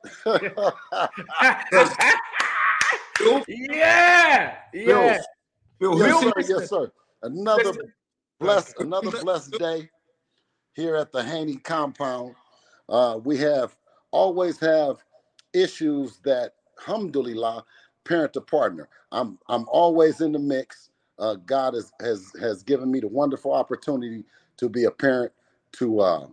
yeah, 3.46 4.56
yeah. 4.72 5.20
Bill, 5.78 5.98
yes, 5.98 6.20
sir. 6.20 6.32
Yes, 6.48 6.68
sir. 6.68 6.90
Another 7.22 7.72
blessed, 8.40 8.74
another 8.80 9.12
blessed 9.12 9.56
day 9.58 9.88
here 10.74 10.96
at 10.96 11.12
the 11.12 11.22
Haney 11.22 11.56
compound. 11.56 12.34
Uh, 12.88 13.20
we 13.22 13.38
have 13.38 13.76
always 14.10 14.58
have 14.58 15.04
issues 15.52 16.18
that, 16.24 16.54
alhamdulillah, 16.80 17.64
parent 18.04 18.32
to 18.32 18.40
partner. 18.40 18.88
I'm 19.12 19.38
I'm 19.48 19.66
always 19.68 20.20
in 20.20 20.32
the 20.32 20.40
mix. 20.40 20.90
Uh, 21.18 21.34
God 21.46 21.74
has 21.74 21.92
has 22.00 22.32
has 22.40 22.62
given 22.62 22.90
me 22.90 23.00
the 23.00 23.08
wonderful 23.08 23.52
opportunity 23.52 24.24
to 24.56 24.68
be 24.68 24.84
a 24.84 24.90
parent 24.90 25.32
to 25.72 26.00
uh, 26.00 26.26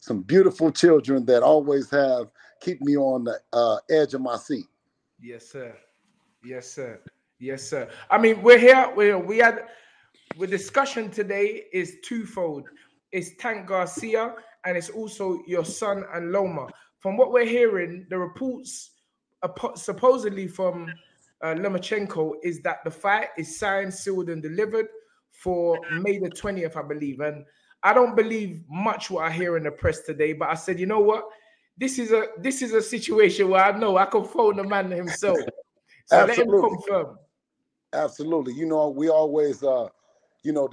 some 0.00 0.22
beautiful 0.22 0.70
children 0.70 1.24
that 1.26 1.42
always 1.42 1.90
have 1.90 2.30
keep 2.60 2.80
me 2.80 2.96
on 2.96 3.24
the 3.24 3.40
uh, 3.52 3.78
edge 3.90 4.14
of 4.14 4.20
my 4.20 4.36
seat. 4.36 4.66
Yes, 5.20 5.48
sir. 5.48 5.74
Yes, 6.44 6.70
sir. 6.70 7.00
Yes, 7.40 7.62
sir. 7.62 7.88
I 8.10 8.18
mean, 8.18 8.42
we're 8.42 8.58
here. 8.58 8.92
We 8.96 9.14
we 9.14 9.38
had 9.38 9.64
the 10.38 10.46
discussion 10.46 11.10
today 11.10 11.64
is 11.72 11.96
twofold. 12.04 12.68
It's 13.10 13.30
Tank 13.38 13.66
Garcia 13.66 14.34
and 14.64 14.76
it's 14.76 14.90
also 14.90 15.42
your 15.46 15.64
son 15.64 16.04
and 16.14 16.32
Loma. 16.32 16.68
From 16.98 17.16
what 17.16 17.32
we're 17.32 17.46
hearing, 17.46 18.06
the 18.10 18.18
reports 18.18 18.90
apo- 19.42 19.74
supposedly 19.74 20.46
from 20.46 20.92
uh, 21.42 21.54
Lomachenko 21.54 22.34
is 22.42 22.60
that 22.62 22.78
the 22.84 22.90
fight 22.90 23.28
is 23.36 23.58
signed, 23.58 23.92
sealed, 23.92 24.28
and 24.28 24.42
delivered 24.42 24.88
for 25.30 25.78
May 25.92 26.18
the 26.18 26.30
20th, 26.30 26.76
I 26.76 26.82
believe. 26.82 27.20
And 27.20 27.44
I 27.82 27.94
don't 27.94 28.16
believe 28.16 28.62
much 28.68 29.10
what 29.10 29.24
I 29.24 29.30
hear 29.30 29.56
in 29.56 29.64
the 29.64 29.70
press 29.70 30.02
today, 30.02 30.32
but 30.32 30.48
I 30.48 30.54
said, 30.54 30.80
you 30.80 30.86
know 30.86 31.00
what? 31.00 31.24
This 31.76 32.00
is 32.00 32.10
a 32.10 32.26
this 32.38 32.60
is 32.60 32.72
a 32.72 32.82
situation 32.82 33.48
where 33.48 33.64
I 33.64 33.78
know 33.78 33.96
I 33.98 34.06
can 34.06 34.24
phone 34.24 34.56
the 34.56 34.64
man 34.64 34.90
himself. 34.90 35.38
So 36.06 36.16
let 36.16 36.30
him 36.30 36.48
Absolutely. 36.48 36.70
confirm. 36.70 37.18
Absolutely. 37.92 38.54
You 38.54 38.66
know, 38.66 38.88
we 38.88 39.08
always, 39.08 39.62
uh, 39.62 39.88
you 40.42 40.52
know, 40.52 40.68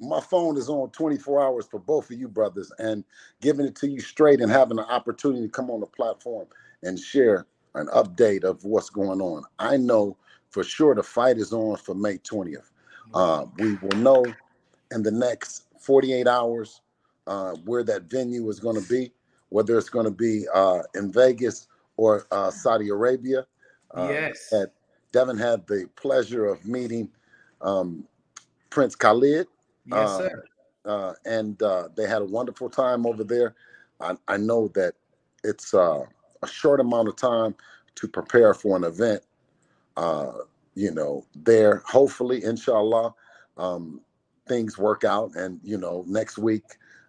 my 0.00 0.20
phone 0.20 0.56
is 0.56 0.68
on 0.68 0.90
24 0.90 1.42
hours 1.42 1.66
for 1.66 1.78
both 1.78 2.10
of 2.10 2.18
you 2.18 2.28
brothers 2.28 2.72
and 2.78 3.04
giving 3.40 3.66
it 3.66 3.76
to 3.76 3.88
you 3.88 4.00
straight 4.00 4.40
and 4.40 4.50
having 4.50 4.76
the 4.76 4.86
opportunity 4.86 5.42
to 5.42 5.48
come 5.48 5.70
on 5.70 5.80
the 5.80 5.86
platform 5.86 6.46
and 6.82 6.98
share 6.98 7.46
an 7.74 7.86
update 7.88 8.44
of 8.44 8.64
what's 8.64 8.90
going 8.90 9.20
on. 9.20 9.44
I 9.58 9.76
know 9.76 10.16
for 10.50 10.64
sure 10.64 10.94
the 10.94 11.02
fight 11.02 11.38
is 11.38 11.52
on 11.52 11.76
for 11.76 11.94
May 11.94 12.18
20th. 12.18 12.70
Uh, 13.12 13.46
we 13.58 13.74
will 13.76 13.96
know 13.96 14.24
in 14.92 15.02
the 15.02 15.10
next 15.10 15.64
48 15.80 16.26
hours 16.26 16.80
uh, 17.26 17.52
where 17.64 17.82
that 17.84 18.04
venue 18.04 18.48
is 18.48 18.60
going 18.60 18.80
to 18.80 18.88
be, 18.88 19.12
whether 19.50 19.76
it's 19.78 19.88
going 19.88 20.06
to 20.06 20.10
be 20.12 20.46
uh, 20.54 20.80
in 20.94 21.12
Vegas 21.12 21.68
or 21.96 22.26
uh, 22.30 22.50
Saudi 22.50 22.88
Arabia. 22.90 23.46
Uh, 23.94 24.08
Yes. 24.10 24.52
Devin 25.12 25.38
had 25.38 25.66
the 25.68 25.88
pleasure 25.96 26.46
of 26.46 26.66
meeting 26.66 27.08
um, 27.60 28.04
Prince 28.70 28.96
Khalid. 28.96 29.46
Yes, 29.86 29.98
uh, 29.98 30.18
sir. 30.18 30.44
uh, 30.84 31.12
and 31.24 31.62
uh, 31.62 31.88
they 31.96 32.08
had 32.08 32.22
a 32.22 32.24
wonderful 32.24 32.68
time 32.68 33.06
over 33.06 33.22
there. 33.22 33.54
I, 34.00 34.16
I 34.26 34.36
know 34.38 34.68
that 34.74 34.94
it's 35.44 35.72
uh, 35.72 36.02
a 36.44 36.48
short 36.48 36.80
amount 36.80 37.08
of 37.08 37.16
time 37.16 37.54
to 37.96 38.08
prepare 38.08 38.54
for 38.54 38.76
an 38.76 38.84
event. 38.84 39.22
Uh, 39.96 40.32
you 40.74 40.90
know, 40.90 41.24
there 41.34 41.82
hopefully, 41.86 42.44
inshallah, 42.44 43.14
um, 43.56 44.00
things 44.48 44.78
work 44.78 45.04
out, 45.04 45.34
and 45.36 45.60
you 45.62 45.78
know, 45.78 46.04
next 46.06 46.38
week 46.38 46.64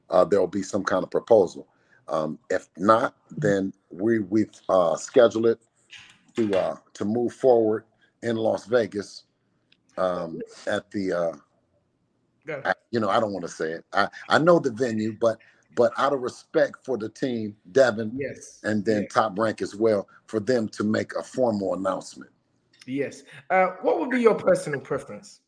uh, 0.09 0.25
there'll 0.25 0.47
be 0.47 0.63
some 0.63 0.83
kind 0.83 1.03
of 1.03 1.11
proposal. 1.11 1.67
Um, 2.07 2.37
if 2.51 2.69
not, 2.77 3.15
then 3.31 3.73
we 3.91 4.19
we've 4.19 4.51
uh, 4.69 4.95
scheduled 4.95 5.47
it 5.47 5.59
to 6.35 6.55
uh, 6.55 6.77
to 6.93 7.05
move 7.05 7.33
forward 7.33 7.85
in 8.21 8.35
Las 8.35 8.65
Vegas 8.65 9.23
um, 9.97 10.41
at 10.67 10.91
the 10.91 11.13
uh, 11.13 11.37
I, 12.63 12.73
you 12.91 12.99
know, 12.99 13.09
I 13.09 13.19
don't 13.19 13.33
want 13.33 13.45
to 13.45 13.51
say 13.51 13.71
it. 13.71 13.85
I, 13.93 14.07
I 14.29 14.37
know 14.39 14.59
the 14.59 14.71
venue, 14.71 15.17
but 15.19 15.39
but 15.75 15.91
out 15.97 16.13
of 16.13 16.21
respect 16.21 16.83
for 16.83 16.97
the 16.97 17.09
team, 17.09 17.55
Devin, 17.71 18.11
Yes. 18.15 18.59
and 18.63 18.83
then 18.83 19.03
Yeah. 19.03 19.07
Top 19.09 19.37
Rank 19.37 19.61
as 19.61 19.75
well, 19.75 20.07
for 20.25 20.39
them 20.39 20.67
to 20.69 20.83
make 20.83 21.13
a 21.15 21.23
formal 21.23 21.73
announcement. 21.73 22.31
Yes. 22.85 23.23
Uh, 23.49 23.67
what 23.81 23.99
would 23.99 24.09
be 24.09 24.21
your 24.21 24.35
personal 24.35 24.79
preference? 24.79 25.41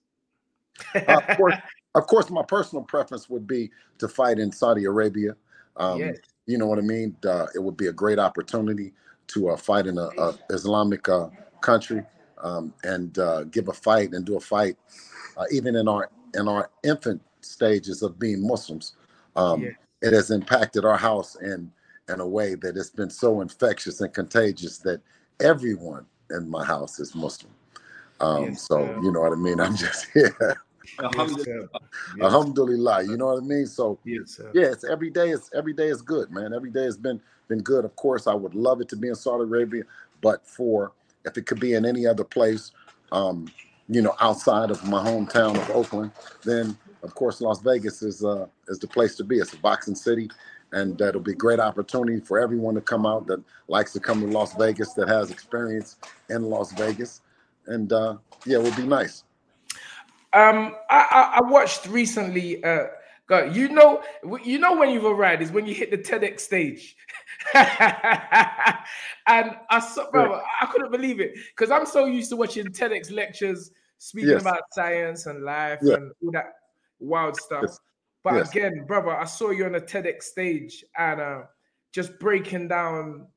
Uh, 0.94 1.22
of 1.28 1.38
course, 1.38 1.56
of 1.96 2.08
course, 2.08 2.30
my 2.30 2.44
personal 2.44 2.84
preference 2.84 3.30
would 3.30 3.48
be 3.48 3.72
to 3.98 4.08
fight 4.08 4.38
in 4.38 4.52
Saudi 4.52 4.86
Arabia. 4.86 5.36
Um, 5.78 6.00
Yes. 6.00 6.18
You 6.46 6.58
know 6.58 6.68
what 6.68 6.80
I 6.80 6.82
mean? 6.82 7.16
Uh, 7.26 7.48
it 7.56 7.60
would 7.60 7.76
be 7.76 7.88
a 7.88 7.92
great 7.92 8.20
opportunity 8.20 8.94
to 9.28 9.50
uh, 9.50 9.58
fight 9.58 9.86
in 9.86 9.98
a, 9.98 10.08
a 10.18 10.38
Islamic 10.50 11.10
uh, 11.10 11.28
country 11.60 12.02
um, 12.42 12.74
and 12.84 13.20
uh, 13.20 13.44
give 13.46 13.68
a 13.68 13.74
fight 13.74 14.14
and 14.14 14.26
do 14.26 14.38
a 14.38 14.40
fight, 14.40 14.78
uh, 15.36 15.44
even 15.52 15.76
in 15.76 15.88
our 15.90 16.10
in 16.36 16.48
our 16.48 16.70
infant 16.84 17.22
stages 17.42 18.02
of 18.02 18.18
being 18.18 18.46
Muslims. 18.46 18.94
Um, 19.36 19.64
Yeah. 19.64 19.72
It 20.02 20.14
has 20.14 20.32
impacted 20.32 20.86
our 20.86 20.98
house 20.98 21.36
in 21.36 21.72
in 22.10 22.20
a 22.22 22.28
way 22.28 22.56
that 22.56 22.78
it's 22.78 22.90
been 22.90 23.10
so 23.10 23.42
infectious 23.42 24.00
and 24.00 24.14
contagious 24.14 24.78
that 24.80 25.02
everyone 25.42 26.06
in 26.32 26.50
my 26.50 26.64
house 26.64 27.00
is 27.00 27.14
Muslim. 27.14 27.52
Um, 28.20 28.46
Yes, 28.46 28.62
so 28.64 28.80
you 29.02 29.12
know 29.12 29.22
what 29.22 29.34
I 29.34 29.36
mean. 29.36 29.60
I'm 29.60 29.76
just 29.76 30.08
here. 30.14 30.58
Sir. 31.44 31.70
Yes. 32.16 32.24
Alhamdulillah, 32.24 33.04
you 33.04 33.18
know 33.18 33.28
what 33.28 33.44
I 33.44 33.46
mean. 33.46 33.66
So 33.66 34.00
Yes, 34.06 34.40
yeah, 34.54 34.68
it's 34.68 34.84
every 34.84 35.10
day. 35.10 35.30
It's 35.30 35.50
every 35.54 35.74
day 35.74 35.88
is 35.88 36.02
good, 36.02 36.32
man. 36.32 36.54
Every 36.54 36.72
day 36.72 36.84
has 36.84 36.98
been 36.98 37.20
been 37.48 37.62
good. 37.62 37.86
Of 37.86 37.96
course, 37.96 38.28
I 38.28 38.34
would 38.34 38.56
love 38.56 38.82
it 38.82 38.90
to 38.90 38.96
be 38.96 39.10
in 39.10 39.16
Saudi 39.16 39.44
Arabia, 39.44 39.84
but 40.22 40.46
for 40.48 40.94
if 41.26 41.38
it 41.38 41.46
could 41.46 41.60
be 41.60 41.74
in 41.74 41.86
any 41.86 42.08
other 42.08 42.24
place, 42.24 42.72
um, 43.12 43.50
you 43.90 44.02
know, 44.02 44.16
outside 44.20 44.72
of 44.72 44.84
my 44.88 45.04
hometown 45.04 45.56
of 45.56 45.70
Oakland, 45.72 46.12
then 46.44 46.78
of 47.04 47.14
course 47.16 47.42
Las 47.42 47.62
Vegas 47.62 48.02
is 48.02 48.24
uh 48.24 48.48
is 48.68 48.80
the 48.80 48.88
place 48.88 49.16
to 49.16 49.24
be. 49.24 49.38
It's 49.38 49.54
a 49.54 49.58
boxing 49.58 49.96
city, 49.96 50.30
and 50.72 50.98
that'll 50.98 51.22
be 51.22 51.32
a 51.32 51.36
great 51.36 51.60
opportunity 51.60 52.20
for 52.20 52.40
everyone 52.40 52.76
to 52.76 52.82
come 52.82 53.06
out 53.06 53.28
that 53.28 53.42
likes 53.68 53.94
to 53.94 54.00
come 54.00 54.22
to 54.22 54.28
Las 54.28 54.56
Vegas, 54.56 54.94
that 54.94 55.08
has 55.08 55.32
experience 55.32 55.98
in 56.30 56.44
Las 56.44 56.72
Vegas, 56.74 57.22
and 57.68 57.92
uh, 57.94 58.18
yeah, 58.46 58.58
it 58.58 58.64
would 58.64 58.76
be 58.76 58.84
nice. 58.86 59.24
Um, 60.34 60.76
I, 60.90 61.08
I, 61.12 61.40
I 61.40 61.42
watched 61.50 61.88
recently. 61.88 62.64
Uh, 62.64 62.88
God, 63.28 63.56
you 63.56 63.68
know, 63.68 64.04
you 64.44 64.58
know 64.58 64.78
when 64.78 64.90
you've 64.90 65.04
arrived 65.04 65.42
is 65.42 65.52
when 65.52 65.66
you 65.66 65.74
hit 65.74 65.92
the 65.92 65.98
TEDx 65.98 66.40
stage, 66.40 66.96
and 67.54 67.66
I 69.26 69.80
saw, 69.80 70.10
bro, 70.12 70.42
I 70.62 70.66
couldn't 70.68 70.92
believe 70.92 71.20
it 71.20 71.34
because 71.50 71.70
I'm 71.70 71.86
so 71.86 72.06
used 72.06 72.30
to 72.30 72.38
watching 72.38 72.68
TEDx 72.68 73.12
lectures 73.12 73.72
speaking 73.98 74.30
Yes. 74.30 74.42
about 74.42 74.62
science 74.72 75.26
and 75.26 75.44
life 75.44 75.80
Yeah. 75.82 75.96
and 75.96 76.12
all 76.24 76.32
that 76.32 76.54
wild 77.00 77.36
stuff. 77.36 77.64
Yes. 77.64 77.80
But 78.24 78.36
Yes. 78.36 78.50
again, 78.50 78.86
brother, 78.86 79.12
I 79.12 79.26
saw 79.26 79.52
you 79.52 79.66
on 79.66 79.76
a 79.76 79.80
TEDx 79.80 80.24
stage 80.24 80.84
and 80.98 81.22
uh, 81.22 81.42
just 81.92 82.20
breaking 82.20 82.68
down 82.68 83.28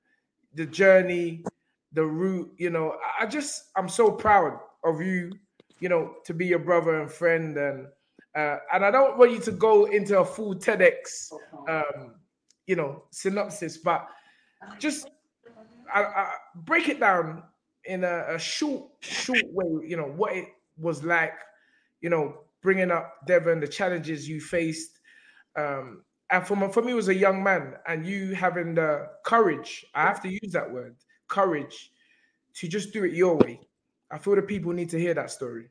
the 0.55 0.67
journey, 0.67 1.45
the 1.93 2.05
route. 2.05 2.53
You 2.57 2.71
know, 2.71 2.97
I 3.19 3.27
just 3.27 3.71
I'm 3.77 3.89
so 3.89 4.11
proud 4.11 4.59
of 4.85 5.01
you. 5.01 5.33
You 5.79 5.89
know, 5.89 6.17
to 6.25 6.35
be 6.35 6.47
your 6.47 6.59
brother 6.59 7.01
and 7.01 7.11
friend, 7.11 7.57
and 7.57 7.87
uh, 8.35 8.57
and 8.73 8.85
I 8.85 8.91
don't 8.91 9.17
want 9.17 9.31
you 9.33 9.41
to 9.41 9.53
go 9.53 9.87
into 9.87 10.19
a 10.21 10.25
full 10.25 10.55
TEDx, 10.55 11.33
um, 11.69 12.15
you 12.67 12.77
know, 12.77 13.05
synopsis, 13.11 13.79
but 13.79 14.07
just 14.79 15.09
I, 15.93 16.03
I, 16.03 16.35
break 16.55 16.89
it 16.89 17.01
down 17.01 17.43
in 17.85 18.05
a, 18.05 18.35
a 18.35 18.39
short, 18.39 18.85
short 19.01 19.43
way. 19.53 19.87
You 19.89 19.97
know 19.97 20.13
what 20.17 20.37
it 20.37 20.49
was 20.77 21.03
like. 21.03 21.35
You 22.01 22.11
know, 22.11 22.41
bringing 22.63 22.91
up 22.91 23.15
Devin, 23.27 23.61
the 23.61 23.69
challenges 23.69 24.29
you 24.29 24.41
faced, 24.41 25.01
um, 25.57 26.03
and 26.31 26.47
for, 26.47 26.57
me- 26.57 26.73
for 26.73 26.83
me, 26.83 26.95
was 26.95 27.09
a 27.09 27.15
young 27.15 27.43
man, 27.43 27.75
and 27.87 28.07
you 28.07 28.35
having 28.35 28.75
the 28.75 29.09
courage. 29.25 29.85
I 29.95 30.03
have 30.03 30.23
to 30.23 30.29
use 30.29 30.53
that 30.53 30.71
word, 30.71 30.97
courage, 31.29 31.93
to 32.55 32.69
just 32.69 32.93
do 32.93 33.05
it 33.05 33.13
your 33.13 33.37
way. 33.37 33.61
I 34.11 34.19
feel 34.19 34.37
the 34.37 34.43
people 34.43 34.73
need 34.73 34.91
to 34.91 34.99
hear 34.99 35.15
that 35.15 35.31
story. 35.31 35.69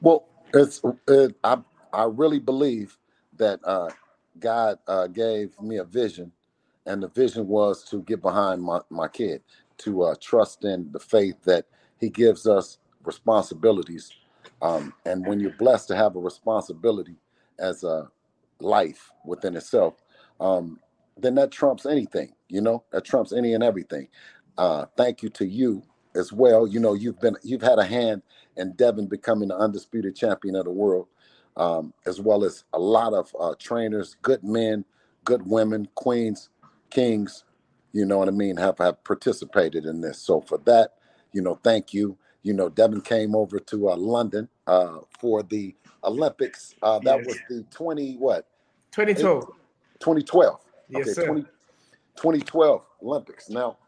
Well, 0.00 0.26
it's 0.54 0.80
it, 1.08 1.36
I 1.42 1.58
I 1.92 2.04
really 2.04 2.38
believe 2.38 2.96
that 3.36 3.60
uh, 3.64 3.90
God 4.38 4.78
uh, 4.86 5.06
gave 5.08 5.58
me 5.60 5.78
a 5.78 5.84
vision, 5.84 6.32
and 6.86 7.02
the 7.02 7.08
vision 7.08 7.46
was 7.46 7.84
to 7.84 8.02
get 8.02 8.22
behind 8.22 8.62
my 8.62 8.80
my 8.90 9.08
kid, 9.08 9.42
to 9.78 10.02
uh, 10.02 10.14
trust 10.20 10.64
in 10.64 10.90
the 10.92 11.00
faith 11.00 11.42
that 11.44 11.66
He 11.98 12.08
gives 12.08 12.46
us 12.46 12.78
responsibilities, 13.04 14.12
um, 14.62 14.92
and 15.04 15.26
when 15.26 15.40
you're 15.40 15.52
blessed 15.58 15.88
to 15.88 15.96
have 15.96 16.16
a 16.16 16.20
responsibility 16.20 17.16
as 17.58 17.84
a 17.84 18.08
life 18.60 19.10
within 19.24 19.56
itself, 19.56 19.94
um, 20.40 20.80
then 21.16 21.34
that 21.36 21.50
trumps 21.50 21.86
anything. 21.86 22.32
You 22.48 22.60
know, 22.60 22.84
that 22.92 23.04
trumps 23.04 23.32
any 23.32 23.54
and 23.54 23.62
everything. 23.62 24.08
Uh, 24.56 24.86
thank 24.96 25.22
you 25.22 25.28
to 25.30 25.46
you 25.46 25.82
as 26.14 26.32
well. 26.32 26.66
You 26.66 26.80
know, 26.80 26.94
you've 26.94 27.20
been 27.20 27.36
you've 27.42 27.62
had 27.62 27.78
a 27.78 27.84
hand 27.84 28.22
in 28.56 28.72
Devin 28.74 29.06
becoming 29.06 29.48
the 29.48 29.56
undisputed 29.56 30.16
champion 30.16 30.56
of 30.56 30.64
the 30.64 30.72
world, 30.72 31.06
um, 31.56 31.92
as 32.06 32.20
well 32.20 32.44
as 32.44 32.64
a 32.72 32.78
lot 32.78 33.14
of 33.14 33.34
uh, 33.38 33.54
trainers, 33.58 34.16
good 34.22 34.42
men, 34.42 34.84
good 35.24 35.42
women, 35.46 35.88
queens, 35.94 36.50
kings. 36.90 37.44
You 37.92 38.06
know 38.06 38.18
what 38.18 38.28
I 38.28 38.32
mean? 38.32 38.56
Have 38.56 38.78
have 38.78 39.02
participated 39.04 39.86
in 39.86 40.00
this. 40.00 40.20
So 40.20 40.40
for 40.40 40.58
that, 40.66 40.92
you 41.32 41.42
know, 41.42 41.60
thank 41.62 41.94
you. 41.94 42.18
You 42.42 42.54
know, 42.54 42.68
Devin 42.68 43.02
came 43.02 43.34
over 43.36 43.58
to 43.60 43.90
uh, 43.90 43.96
London 43.96 44.48
uh, 44.66 44.98
for 45.20 45.42
the 45.42 45.74
Olympics. 46.04 46.74
Uh, 46.82 46.98
that 47.00 47.18
Yes. 47.18 47.26
was 47.26 47.38
the 47.48 47.64
20 47.70 48.16
what? 48.16 48.46
2012. 48.92 49.48
2012. 50.00 50.60
Yes, 50.88 51.00
okay, 51.02 51.14
sir. 51.14 51.26
20, 51.26 51.42
2012 52.16 52.82
Olympics. 53.02 53.50
Now, 53.50 53.78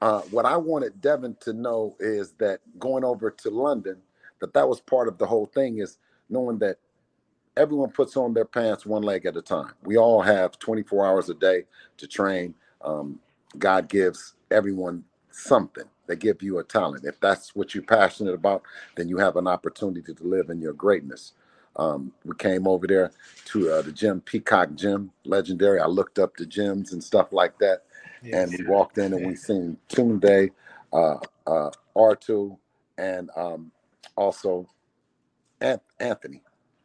uh, 0.00 0.20
what 0.30 0.46
I 0.46 0.56
wanted 0.56 1.00
Devin 1.00 1.36
to 1.40 1.52
know 1.52 1.96
is 2.00 2.32
that 2.38 2.60
going 2.78 3.04
over 3.04 3.30
to 3.30 3.50
London, 3.50 3.98
that 4.40 4.54
that 4.54 4.68
was 4.68 4.80
part 4.80 5.08
of 5.08 5.18
the 5.18 5.26
whole 5.26 5.46
thing 5.46 5.78
is 5.78 5.98
knowing 6.30 6.58
that 6.60 6.78
everyone 7.56 7.90
puts 7.90 8.16
on 8.16 8.34
their 8.34 8.44
pants 8.46 8.86
one 8.86 9.02
leg 9.02 9.26
at 9.26 9.36
a 9.36 9.42
time. 9.42 9.72
We 9.84 9.98
all 9.98 10.22
have 10.22 10.58
24 10.58 11.06
hours 11.06 11.30
a 11.30 11.34
day 11.34 11.64
to 11.98 12.06
train. 12.06 12.54
Um, 12.82 13.20
God 13.58 13.88
gives 13.88 14.34
everyone 14.50 15.04
something. 15.30 15.84
They 16.08 16.16
give 16.16 16.42
you 16.42 16.58
a 16.58 16.64
talent. 16.64 17.04
If 17.04 17.20
that's 17.20 17.54
what 17.54 17.74
you're 17.74 17.84
passionate 17.84 18.34
about, 18.34 18.62
then 18.96 19.08
you 19.08 19.18
have 19.18 19.36
an 19.36 19.46
opportunity 19.46 20.14
to 20.14 20.24
live 20.24 20.50
in 20.50 20.60
your 20.60 20.72
greatness. 20.72 21.34
Um, 21.76 22.12
we 22.24 22.34
came 22.34 22.66
over 22.66 22.86
there 22.86 23.12
to 23.46 23.70
uh, 23.70 23.82
the 23.82 23.92
gym, 23.92 24.20
Peacock 24.22 24.74
Gym, 24.74 25.12
legendary. 25.24 25.78
I 25.78 25.86
looked 25.86 26.18
up 26.18 26.36
the 26.36 26.44
gyms 26.44 26.92
and 26.92 27.04
stuff 27.04 27.32
like 27.32 27.56
that. 27.58 27.84
And 28.32 28.50
we 28.58 28.64
walked 28.66 28.98
in 28.98 29.12
and 29.12 29.24
we 29.26 29.36
seen 29.36 29.76
Tunde, 29.88 30.50
uh, 30.92 31.16
uh, 31.46 31.70
R2, 31.94 32.58
and 32.96 33.30
um, 33.36 33.70
also 34.16 34.66
An- 35.60 35.80
Anthony. 36.00 36.42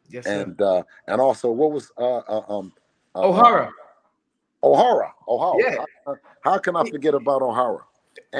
Yes, 0.08 0.26
sir. 0.26 0.42
and 0.42 0.60
uh, 0.60 0.82
and 1.08 1.20
also 1.20 1.50
what 1.50 1.72
was 1.72 1.90
uh, 1.98 2.18
uh, 2.18 2.42
um, 2.48 2.72
uh, 3.16 3.28
O'Hara. 3.28 3.72
O'Hara. 4.62 5.12
O'Hara. 5.26 5.58
Yeah. 5.58 5.84
How, 6.06 6.16
how 6.42 6.58
can 6.58 6.76
I 6.76 6.88
forget 6.88 7.14
about 7.14 7.42
O'Hara? 7.42 7.84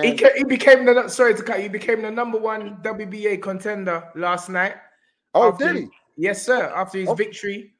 He, 0.02 0.10
And 0.10 0.18
ca- 0.18 0.30
he 0.36 0.44
became 0.44 0.84
the 0.84 1.08
sorry 1.08 1.34
to 1.34 1.42
cut. 1.42 1.60
He 1.60 1.68
became 1.68 2.02
the 2.02 2.10
number 2.10 2.38
one 2.38 2.76
WBA 2.82 3.40
contender 3.42 4.08
last 4.14 4.48
night. 4.48 4.76
oh, 5.34 5.56
did 5.56 5.76
he- 5.76 5.82
he? 5.82 5.88
Yes, 6.16 6.44
sir. 6.44 6.72
After 6.74 6.98
his 6.98 7.08
Oh. 7.08 7.14
victory, 7.14 7.74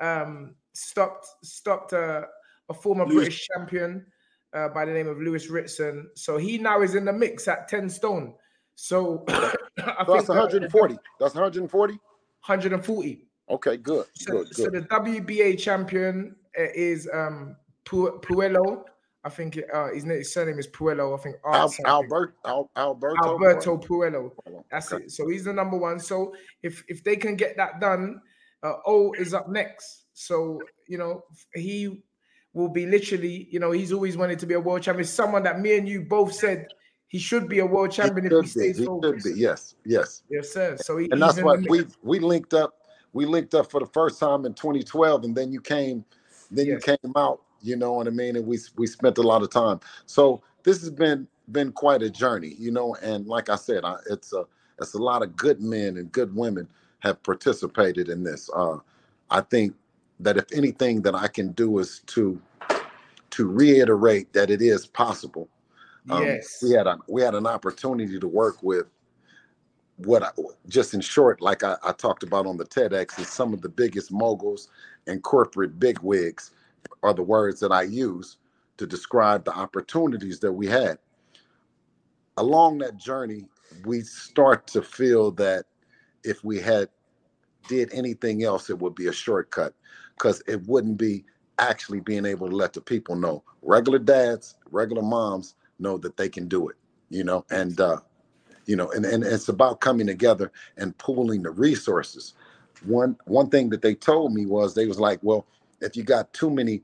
um, 0.00 0.54
stopped 0.74 1.26
stopped 1.42 1.92
uh, 1.94 2.26
a 2.68 2.74
former 2.74 3.04
Lewis- 3.06 3.14
British 3.24 3.46
champion 3.48 4.04
uh, 4.52 4.68
by 4.68 4.84
the 4.84 4.92
name 4.92 5.08
of 5.08 5.18
Lewis 5.18 5.48
Ritson. 5.48 6.10
So 6.14 6.36
he 6.36 6.58
now 6.58 6.82
is 6.82 6.94
in 6.94 7.04
the 7.04 7.12
mix 7.12 7.48
at 7.48 7.66
ten 7.68 7.88
stone. 7.88 8.34
So 8.74 9.24
I 9.28 10.04
So 10.06 10.14
that's 10.14 10.30
uh, 10.30 10.34
140. 10.34 10.98
That's 11.18 11.34
140. 11.34 11.94
140. 11.94 13.24
Okay, 13.50 13.76
good, 13.78 14.06
So, 14.14 14.32
good, 14.44 14.54
so 14.54 14.64
the 14.70 14.82
WBA 14.82 15.58
champion 15.58 16.36
uh, 16.58 16.62
is 16.74 17.08
um 17.12 17.56
Pu- 17.84 18.20
Puello. 18.20 18.84
I 19.24 19.28
think 19.30 19.58
uh, 19.74 19.88
his, 19.92 20.04
name, 20.04 20.18
his 20.18 20.32
surname 20.32 20.58
is 20.58 20.68
Puello. 20.68 21.18
I 21.18 21.22
think 21.22 21.36
Al. 21.44 21.72
Albert, 21.84 22.34
Al, 22.44 22.70
Alberto. 22.76 23.16
Alberto 23.24 23.76
Puello. 23.78 24.30
That's 24.70 24.92
Okay. 24.92 25.04
it. 25.04 25.10
So 25.12 25.28
he's 25.28 25.44
the 25.44 25.52
number 25.52 25.76
one. 25.76 25.98
So 25.98 26.34
if 26.62 26.84
if 26.88 27.02
they 27.04 27.16
can 27.16 27.34
get 27.36 27.56
that 27.56 27.80
done, 27.80 28.20
uh, 28.62 28.74
O 28.86 29.12
is 29.14 29.34
up 29.34 29.48
next. 29.48 30.04
So 30.14 30.60
you 30.86 30.98
know 30.98 31.22
he 31.54 32.04
will 32.54 32.68
be 32.68 32.86
literally. 32.86 33.48
You 33.50 33.58
know 33.58 33.72
he's 33.72 33.92
always 33.92 34.16
wanted 34.16 34.38
to 34.38 34.46
be 34.46 34.54
a 34.54 34.60
world 34.60 34.82
champion. 34.82 35.04
Someone 35.06 35.42
that 35.42 35.58
me 35.60 35.76
and 35.76 35.88
you 35.88 36.02
both 36.02 36.32
said 36.32 36.68
he 37.08 37.18
should 37.18 37.48
be 37.48 37.58
a 37.58 37.66
world 37.66 37.90
He 37.90 37.96
champion 37.96 38.26
if 38.26 38.30
should 38.32 38.36
he 38.44 38.46
be. 38.46 38.48
stays 38.48 38.76
He 38.78 38.84
should 38.84 38.86
focused. 38.86 39.26
be. 39.26 39.40
Yes, 39.40 39.74
yes. 39.84 40.22
Yes, 40.30 40.50
sir. 40.52 40.76
So 40.76 40.96
he, 40.98 41.10
And 41.10 41.20
that's 41.20 41.40
why 41.42 41.56
we 41.68 41.86
we 42.02 42.20
linked 42.20 42.54
up. 42.54 42.74
We 43.12 43.26
linked 43.26 43.54
up 43.54 43.68
for 43.70 43.80
the 43.80 43.86
first 43.86 44.20
time 44.20 44.44
in 44.44 44.54
2012, 44.54 45.24
and 45.24 45.34
then 45.36 45.50
you 45.50 45.60
came, 45.60 46.04
then 46.52 46.66
you 46.66 46.78
came 46.78 46.96
out. 47.16 47.40
You 47.62 47.76
know 47.76 47.92
what 47.92 48.06
I 48.06 48.10
mean? 48.10 48.36
And 48.36 48.46
we 48.46 48.58
we 48.76 48.86
spent 48.86 49.18
a 49.18 49.22
lot 49.22 49.42
of 49.42 49.50
time. 49.50 49.80
So 50.06 50.42
this 50.62 50.80
has 50.80 50.90
been 50.90 51.26
been 51.52 51.72
quite 51.72 52.02
a 52.02 52.10
journey, 52.10 52.54
you 52.58 52.70
know. 52.70 52.94
And 53.02 53.26
like 53.26 53.48
I 53.48 53.56
said, 53.56 53.84
I, 53.84 53.96
it's 54.10 54.32
a 54.32 54.44
it's 54.80 54.94
a 54.94 54.98
lot 54.98 55.22
of 55.22 55.36
good 55.36 55.60
men 55.60 55.96
and 55.96 56.10
good 56.12 56.34
women 56.34 56.68
have 57.00 57.22
participated 57.22 58.08
in 58.08 58.22
this. 58.22 58.50
Uh, 58.54 58.78
I 59.30 59.40
think 59.40 59.74
that 60.20 60.36
if 60.36 60.44
anything 60.52 61.02
that 61.02 61.14
I 61.14 61.28
can 61.28 61.52
do 61.52 61.78
is 61.78 62.00
to 62.06 62.40
to 63.30 63.46
reiterate 63.46 64.32
that 64.32 64.50
it 64.50 64.62
is 64.62 64.86
possible. 64.86 65.48
Um, 66.10 66.24
yes. 66.24 66.60
we 66.62 66.72
had 66.72 66.86
a 66.86 66.98
we 67.08 67.22
had 67.22 67.34
an 67.34 67.46
opportunity 67.46 68.18
to 68.18 68.28
work 68.28 68.62
with 68.62 68.86
what 69.98 70.22
I, 70.22 70.30
just 70.68 70.94
in 70.94 71.00
short, 71.00 71.40
like 71.40 71.64
I, 71.64 71.76
I 71.82 71.92
talked 71.92 72.22
about 72.22 72.46
on 72.46 72.56
the 72.56 72.64
TEDx, 72.64 73.18
is 73.18 73.28
some 73.28 73.52
of 73.52 73.62
the 73.62 73.68
biggest 73.68 74.12
moguls 74.12 74.68
and 75.06 75.22
corporate 75.22 75.78
bigwigs 75.78 76.52
are 77.02 77.14
the 77.14 77.22
words 77.22 77.60
that 77.60 77.72
I 77.72 77.82
use 77.82 78.38
to 78.78 78.86
describe 78.86 79.44
the 79.44 79.54
opportunities 79.56 80.40
that 80.40 80.52
we 80.52 80.66
had. 80.66 80.98
Along 82.36 82.78
that 82.78 82.96
journey, 82.98 83.46
we 83.86 84.02
start 84.02 84.66
to 84.68 84.82
feel 84.82 85.32
that 85.32 85.66
if 86.24 86.44
we 86.44 86.60
had 86.60 86.88
did 87.68 87.90
anything 87.92 88.44
else, 88.44 88.70
it 88.70 88.78
would 88.78 88.94
be 88.94 89.08
a 89.08 89.12
shortcut 89.12 89.74
because 90.16 90.42
it 90.48 90.66
wouldn't 90.68 90.98
be 90.98 91.24
actually 91.58 92.00
being 92.00 92.26
able 92.26 92.48
to 92.48 92.56
let 92.56 92.72
the 92.72 92.80
people 92.80 93.16
know. 93.16 93.42
Regular 93.62 93.98
dads, 93.98 94.56
regular 94.70 95.02
moms 95.02 95.54
know 95.78 95.98
that 95.98 96.16
they 96.16 96.28
can 96.28 96.48
do 96.48 96.68
it, 96.68 96.76
you 97.10 97.24
know, 97.24 97.44
and 97.50 97.80
uh, 97.80 97.98
you 98.66 98.76
know, 98.76 98.90
and, 98.92 99.04
and 99.04 99.24
it's 99.24 99.48
about 99.48 99.80
coming 99.80 100.06
together 100.06 100.52
and 100.76 100.96
pooling 100.98 101.42
the 101.42 101.50
resources. 101.50 102.34
One 102.84 103.16
one 103.26 103.50
thing 103.50 103.70
that 103.70 103.82
they 103.82 103.94
told 103.94 104.34
me 104.34 104.46
was 104.46 104.74
they 104.74 104.86
was 104.86 105.00
like, 105.00 105.20
well, 105.22 105.46
if 105.80 105.96
you 105.96 106.04
got 106.04 106.32
too 106.32 106.50
many, 106.50 106.82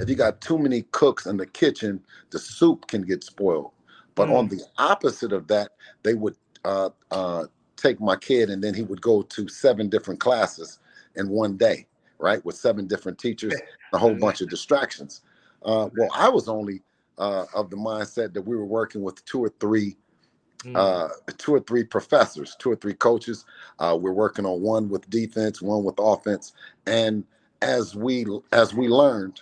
if 0.00 0.08
you 0.08 0.14
got 0.14 0.40
too 0.40 0.58
many 0.58 0.82
cooks 0.92 1.26
in 1.26 1.36
the 1.36 1.46
kitchen, 1.46 2.00
the 2.30 2.38
soup 2.38 2.86
can 2.88 3.02
get 3.02 3.24
spoiled. 3.24 3.72
But 4.14 4.28
on 4.28 4.48
the 4.48 4.62
opposite 4.78 5.32
of 5.32 5.46
that, 5.48 5.72
they 6.02 6.14
would 6.14 6.36
uh, 6.64 6.90
uh, 7.10 7.46
take 7.76 8.00
my 8.00 8.16
kid 8.16 8.50
and 8.50 8.62
then 8.62 8.74
he 8.74 8.82
would 8.82 9.00
go 9.00 9.22
to 9.22 9.48
seven 9.48 9.88
different 9.88 10.20
classes 10.20 10.78
in 11.16 11.28
one 11.28 11.56
day, 11.56 11.86
right, 12.18 12.44
with 12.44 12.56
seven 12.56 12.86
different 12.86 13.18
teachers, 13.18 13.54
a 13.92 13.98
whole 13.98 14.14
bunch 14.14 14.40
of 14.40 14.50
distractions. 14.50 15.22
Uh, 15.64 15.88
well, 15.96 16.10
I 16.14 16.28
was 16.28 16.48
only 16.48 16.82
uh, 17.18 17.46
of 17.54 17.70
the 17.70 17.76
mindset 17.76 18.34
that 18.34 18.42
we 18.42 18.56
were 18.56 18.66
working 18.66 19.02
with 19.02 19.24
two 19.24 19.42
or 19.42 19.52
three 19.60 19.96
Mm. 20.64 20.76
uh, 20.76 21.08
two 21.38 21.54
or 21.54 21.60
three 21.60 21.84
professors, 21.84 22.54
two 22.58 22.70
or 22.70 22.76
three 22.76 22.92
coaches. 22.92 23.46
Uh, 23.78 23.96
we're 23.98 24.12
working 24.12 24.44
on 24.44 24.60
one 24.60 24.90
with 24.90 25.08
defense, 25.08 25.62
one 25.62 25.84
with 25.84 25.94
offense, 25.98 26.52
and 26.86 27.24
as 27.62 27.96
we 27.96 28.26
as 28.52 28.74
we 28.74 28.86
learned, 28.86 29.40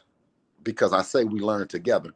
because 0.63 0.93
I 0.93 1.03
say 1.03 1.25
we 1.25 1.41
learn 1.41 1.69
together, 1.69 2.13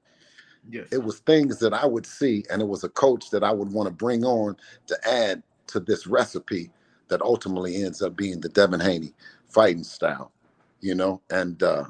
yes. 0.68 0.88
it 0.90 1.02
was 1.02 1.20
things 1.20 1.58
that 1.58 1.72
I 1.72 1.86
would 1.86 2.06
see, 2.06 2.44
and 2.50 2.62
it 2.62 2.68
was 2.68 2.84
a 2.84 2.88
coach 2.88 3.30
that 3.30 3.44
I 3.44 3.52
would 3.52 3.72
want 3.72 3.88
to 3.88 3.94
bring 3.94 4.24
on 4.24 4.56
to 4.86 5.08
add 5.08 5.42
to 5.68 5.80
this 5.80 6.06
recipe 6.06 6.70
that 7.08 7.22
ultimately 7.22 7.82
ends 7.82 8.02
up 8.02 8.16
being 8.16 8.40
the 8.40 8.48
Devin 8.48 8.80
Haney 8.80 9.12
fighting 9.48 9.84
style, 9.84 10.32
you 10.80 10.94
know. 10.94 11.20
And 11.30 11.62
uh, 11.62 11.84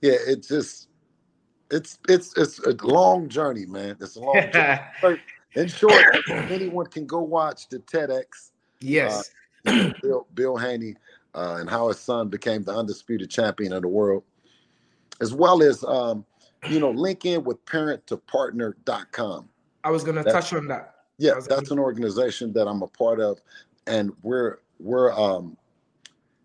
yeah, 0.00 0.16
it's 0.26 0.48
just 0.48 0.88
it's 1.70 1.98
it's 2.08 2.36
it's 2.36 2.58
a 2.60 2.74
long 2.84 3.28
journey, 3.28 3.66
man. 3.66 3.96
It's 4.00 4.16
a 4.16 4.20
long 4.20 4.50
journey. 4.52 5.20
In 5.54 5.68
short, 5.68 6.02
anyone 6.30 6.86
can 6.86 7.04
go 7.06 7.20
watch 7.20 7.68
the 7.68 7.78
TEDx. 7.80 8.52
yes. 8.80 9.30
you 9.66 9.72
know, 9.72 9.92
Bill 10.02 10.26
Bill 10.34 10.56
Haney 10.56 10.96
uh, 11.34 11.56
and 11.60 11.68
how 11.68 11.88
his 11.88 11.98
son 11.98 12.28
became 12.28 12.62
the 12.62 12.74
undisputed 12.74 13.30
champion 13.30 13.72
of 13.72 13.82
the 13.82 13.88
world, 13.88 14.22
as 15.20 15.34
well 15.34 15.62
as 15.62 15.84
um, 15.84 16.24
you 16.68 16.80
know, 16.80 16.90
link 16.90 17.24
in 17.24 17.44
with 17.44 17.64
parent2partner.com. 17.66 19.48
I 19.84 19.90
was 19.90 20.04
gonna 20.04 20.24
touch 20.24 20.52
on 20.52 20.68
that. 20.68 20.94
Yeah, 21.18 21.34
that's 21.48 21.70
an 21.70 21.78
organization 21.78 22.52
that 22.54 22.66
I'm 22.66 22.82
a 22.82 22.86
part 22.86 23.20
of, 23.20 23.40
and 23.86 24.12
we're 24.22 24.58
we're 24.78 25.12
um, 25.12 25.56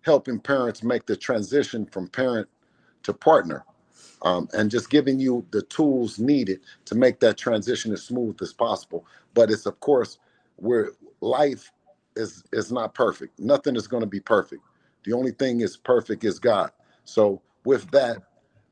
helping 0.01 0.39
parents 0.39 0.83
make 0.83 1.05
the 1.05 1.15
transition 1.15 1.85
from 1.85 2.07
parent 2.07 2.47
to 3.03 3.13
partner, 3.13 3.63
um, 4.23 4.49
and 4.53 4.71
just 4.71 4.89
giving 4.89 5.19
you 5.19 5.45
the 5.51 5.61
tools 5.63 6.19
needed 6.19 6.61
to 6.85 6.95
make 6.95 7.19
that 7.19 7.37
transition 7.37 7.93
as 7.93 8.03
smooth 8.03 8.37
as 8.41 8.53
possible. 8.53 9.05
But 9.33 9.51
it's 9.51 9.65
of 9.65 9.79
course 9.79 10.17
where 10.55 10.91
life 11.21 11.71
is 12.15 12.43
is 12.51 12.71
not 12.71 12.95
perfect. 12.95 13.39
Nothing 13.39 13.75
is 13.75 13.87
going 13.87 14.01
to 14.01 14.07
be 14.07 14.19
perfect. 14.19 14.63
The 15.03 15.13
only 15.13 15.31
thing 15.31 15.61
is 15.61 15.77
perfect 15.77 16.23
is 16.23 16.39
God. 16.39 16.71
So 17.05 17.41
with 17.63 17.89
that, 17.91 18.23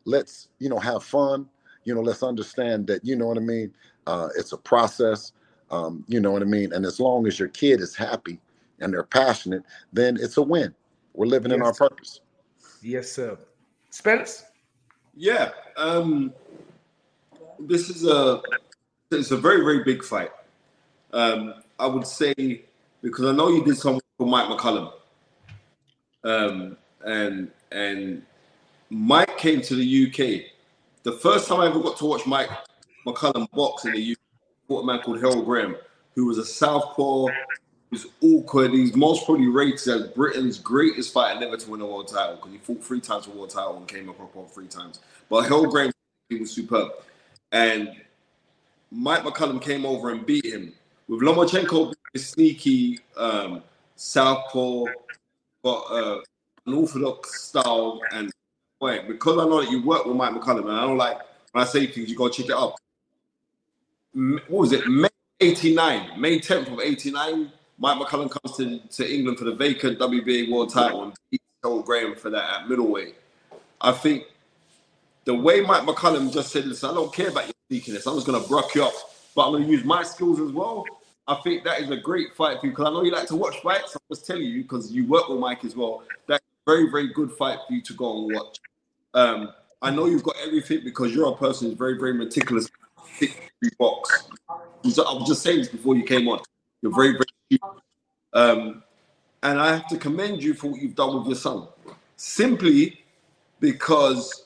let's 0.06 0.48
you 0.60 0.70
know 0.70 0.80
have 0.80 1.04
fun. 1.04 1.48
You 1.84 1.94
know, 1.94 2.02
let's 2.02 2.24
understand 2.24 2.88
that 2.88 3.06
you 3.06 3.16
know 3.16 3.28
what 3.28 3.38
I 3.38 3.42
mean. 3.42 3.74
Uh, 4.08 4.30
it's 4.38 4.54
a 4.54 4.58
process. 4.58 5.34
Um, 5.72 6.04
you 6.08 6.20
know 6.20 6.32
what 6.32 6.42
I 6.42 6.46
mean. 6.46 6.74
And 6.74 6.86
as 6.86 7.00
long 7.00 7.28
as 7.28 7.40
your 7.40 7.50
kid 7.50 7.82
is 7.82 7.96
happy 7.96 8.40
and 8.80 8.94
they're 8.94 9.04
passionate, 9.04 9.64
then 9.94 10.18
it's 10.20 10.38
a 10.38 10.42
win. 10.42 10.74
We're 11.14 11.28
living 11.28 11.52
in 11.52 11.62
our 11.62 11.70
Yes. 11.70 11.78
purpose. 11.78 12.22
Yes, 12.82 13.12
sir. 13.12 13.38
Spence. 13.90 14.46
Yeah, 15.16 15.52
um, 15.78 16.34
this 17.60 17.90
is 17.90 18.06
a 18.06 18.42
it's 19.12 19.32
a 19.32 19.38
very 19.38 19.64
very 19.64 19.84
big 19.84 20.04
fight. 20.04 20.32
Um, 21.14 21.54
I 21.80 21.88
would 21.88 22.06
say 22.06 22.64
because 23.02 23.26
I 23.26 23.32
know 23.32 23.50
you 23.50 23.64
did 23.64 23.78
something 23.78 24.02
for 24.18 24.28
Mike 24.28 24.50
McCallum, 24.50 24.92
um, 26.24 26.78
and 27.06 27.50
and 27.72 28.24
Mike 28.90 29.38
came 29.38 29.62
to 29.62 29.76
the 29.76 30.08
UK. 30.08 30.52
The 31.04 31.14
first 31.14 31.48
time 31.48 31.60
I 31.62 31.68
ever 31.68 31.80
got 31.80 31.98
to 31.98 32.06
watch 32.06 32.26
Mike 32.26 32.50
McCallum 33.06 33.50
box 33.52 33.86
in 33.86 33.94
the 33.94 34.12
UK 34.12 34.18
fought 34.68 34.84
a 34.84 34.86
man 34.86 35.00
called 35.00 35.20
Herol 35.20 35.46
Graham, 35.46 35.76
who 36.16 36.26
was 36.26 36.38
a 36.38 36.46
southpaw. 36.46 37.28
He 37.28 37.34
was 37.92 38.08
awkward. 38.22 38.72
He's 38.72 38.96
most 38.96 39.26
probably 39.26 39.48
rated 39.48 39.88
as 39.88 40.08
Britain's 40.08 40.60
greatest 40.60 41.14
fighter 41.14 41.40
never 41.40 41.58
to 41.58 41.70
win 41.70 41.82
a 41.82 41.86
world 41.86 42.08
title 42.08 42.36
because 42.36 42.52
he 42.52 42.58
fought 42.58 42.84
three 42.84 43.02
times 43.02 43.26
for 43.26 43.32
world 43.32 43.52
title 43.52 43.78
and 43.78 43.88
came 43.88 44.10
up 44.10 44.20
on 44.20 44.48
three 44.48 44.68
times. 44.68 45.00
But 45.30 45.46
Herol 45.46 45.70
Graham 45.70 45.92
he 46.30 46.38
was 46.38 46.52
superb. 46.52 46.92
And 47.52 47.96
Mike 48.92 49.24
McCallum 49.24 49.62
came 49.62 49.86
over 49.86 50.12
and 50.12 50.26
beat 50.26 50.46
him. 50.46 50.74
With 51.08 51.22
Lomachenko 51.22 51.94
sneaky 52.16 53.00
um, 53.18 53.62
southpaw, 53.96 54.86
got 55.64 55.92
uh, 55.92 56.22
an 56.66 56.74
orthodox 56.74 57.44
style 57.44 58.02
and 58.12 58.32
wait, 58.86 59.08
because 59.08 59.38
I 59.38 59.46
know 59.46 59.62
that 59.62 59.72
you 59.72 59.82
work 59.84 60.06
with 60.06 60.16
Mike 60.16 60.34
McCallum, 60.34 60.70
and 60.70 60.72
I 60.72 60.82
don't 60.82 60.98
like 60.98 61.18
when 61.52 61.64
I 61.64 61.68
say 61.68 61.88
things, 61.88 62.10
you 62.10 62.16
gotta 62.16 62.34
check 62.34 62.48
it 62.48 62.52
up. 62.52 62.76
What 64.14 64.50
was 64.50 64.72
it? 64.72 64.88
May 64.88 65.10
89, 65.40 66.20
May 66.20 66.40
10th 66.40 66.72
of 66.72 66.80
89, 66.80 67.52
Mike 67.78 67.98
McCallum 67.98 68.30
comes 68.30 68.58
to, 68.58 68.80
to 68.80 69.14
England 69.14 69.38
for 69.38 69.46
the 69.46 69.56
vacant 69.56 70.00
WBA 70.00 70.52
world 70.52 70.72
title 70.72 71.04
and 71.04 71.14
beats 71.30 71.44
Herol 71.64 71.84
Graham 71.84 72.16
for 72.16 72.30
that 72.30 72.62
at 72.62 72.70
middleweight. 72.70 73.16
I 73.82 73.92
think 73.92 74.26
the 75.26 75.34
way 75.34 75.62
Mike 75.62 75.84
McCallum 75.84 76.32
just 76.32 76.52
said, 76.52 76.66
listen, 76.66 76.90
I 76.90 76.94
don't 76.94 77.14
care 77.14 77.30
about 77.30 77.46
your 77.46 77.54
sneakiness. 77.72 78.08
I'm 78.08 78.16
just 78.16 78.28
going 78.28 78.42
to 78.42 78.48
brock 78.48 78.74
you 78.76 78.86
up, 78.86 78.94
but 79.36 79.48
I'm 79.48 79.54
going 79.54 79.64
to 79.64 79.70
use 79.70 79.84
my 79.84 80.04
skills 80.04 80.40
as 80.40 80.52
well. 80.52 80.86
I 81.28 81.36
think 81.36 81.64
that 81.64 81.82
is 81.82 81.90
a 81.90 81.98
great 81.98 82.36
fight 82.36 82.60
for 82.60 82.68
you 82.68 82.72
because 82.72 82.88
I 82.88 82.92
know 82.92 83.04
you 83.04 83.12
like 83.12 83.28
to 83.28 83.36
watch 83.36 83.62
fights. 83.62 83.96
I'm 83.96 84.02
just 84.10 84.28
telling 84.28 84.44
you 84.44 84.62
because 84.62 84.92
you 84.92 85.08
work 85.08 85.28
with 85.28 85.40
Mike 85.40 85.66
as 85.66 85.76
well. 85.76 86.04
That's 86.28 86.44
a 86.44 86.72
very, 86.72 86.90
very 86.92 87.12
good 87.14 87.32
fight 87.32 87.60
for 87.68 87.74
you 87.74 87.82
to 87.82 87.94
go 87.94 88.18
and 88.18 88.36
watch. 88.36 88.60
Um, 89.16 89.54
I 89.82 89.92
know 89.92 90.06
you've 90.06 90.24
got 90.24 90.36
everything 90.46 90.82
because 90.84 91.16
you're 91.16 91.32
a 91.32 91.36
person 91.36 91.70
who's 91.70 91.78
very, 91.78 91.98
very 91.98 92.14
meticulous. 92.14 92.70
Box. 93.80 94.28
I 94.84 94.88
was 94.88 95.26
just 95.26 95.42
saying 95.42 95.60
this 95.60 95.70
before 95.70 95.96
you 95.96 96.04
came 96.04 96.28
on. 96.28 96.40
You're 96.82 96.94
very, 96.94 97.14
very. 97.14 97.60
Um, 98.34 98.84
and 99.42 99.60
I 99.60 99.72
have 99.74 99.88
to 99.88 99.98
commend 99.98 100.44
you 100.44 100.54
for 100.54 100.68
what 100.72 100.82
you've 100.82 100.96
done 100.96 101.18
with 101.18 101.28
your 101.28 101.36
son. 101.36 101.68
Simply 102.18 103.00
because 103.60 104.46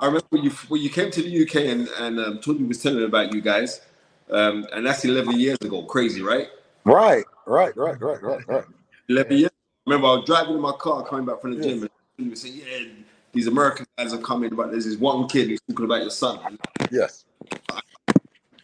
I 0.00 0.06
remember 0.06 0.26
when 0.30 0.42
you 0.44 0.50
when 0.68 0.80
you 0.80 0.88
came 0.88 1.10
to 1.10 1.22
the 1.22 1.42
UK 1.42 1.56
and 1.66 1.88
and 1.98 2.18
um, 2.18 2.40
Tony 2.40 2.64
was 2.64 2.82
telling 2.82 3.04
about 3.04 3.34
you 3.34 3.40
guys, 3.40 3.82
um, 4.30 4.66
and 4.72 4.86
that's 4.86 5.04
11 5.04 5.38
years 5.38 5.58
ago. 5.60 5.84
Crazy, 5.84 6.22
right? 6.22 6.48
Right, 6.84 7.24
right, 7.46 7.76
right, 7.76 8.00
right, 8.00 8.22
right, 8.22 8.48
right. 8.48 8.64
11 9.08 9.36
years. 9.36 9.50
Remember, 9.86 10.08
I 10.08 10.16
was 10.16 10.24
driving 10.24 10.54
in 10.54 10.60
my 10.60 10.72
car 10.72 11.04
coming 11.04 11.26
back 11.26 11.40
from 11.40 11.54
the 11.54 11.62
gym, 11.62 11.82
and 11.82 11.90
he 12.16 12.28
was 12.30 12.40
saying, 12.40 12.54
"Yeah, 12.56 12.86
these 13.32 13.46
American 13.46 13.86
guys 13.96 14.12
are 14.12 14.18
coming, 14.18 14.54
but 14.54 14.70
there's 14.70 14.84
this 14.84 14.96
one 14.96 15.28
kid 15.28 15.48
who's 15.48 15.60
talking 15.68 15.84
about 15.84 16.02
your 16.02 16.10
son." 16.10 16.58
Yes. 16.90 17.24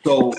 So 0.05 0.33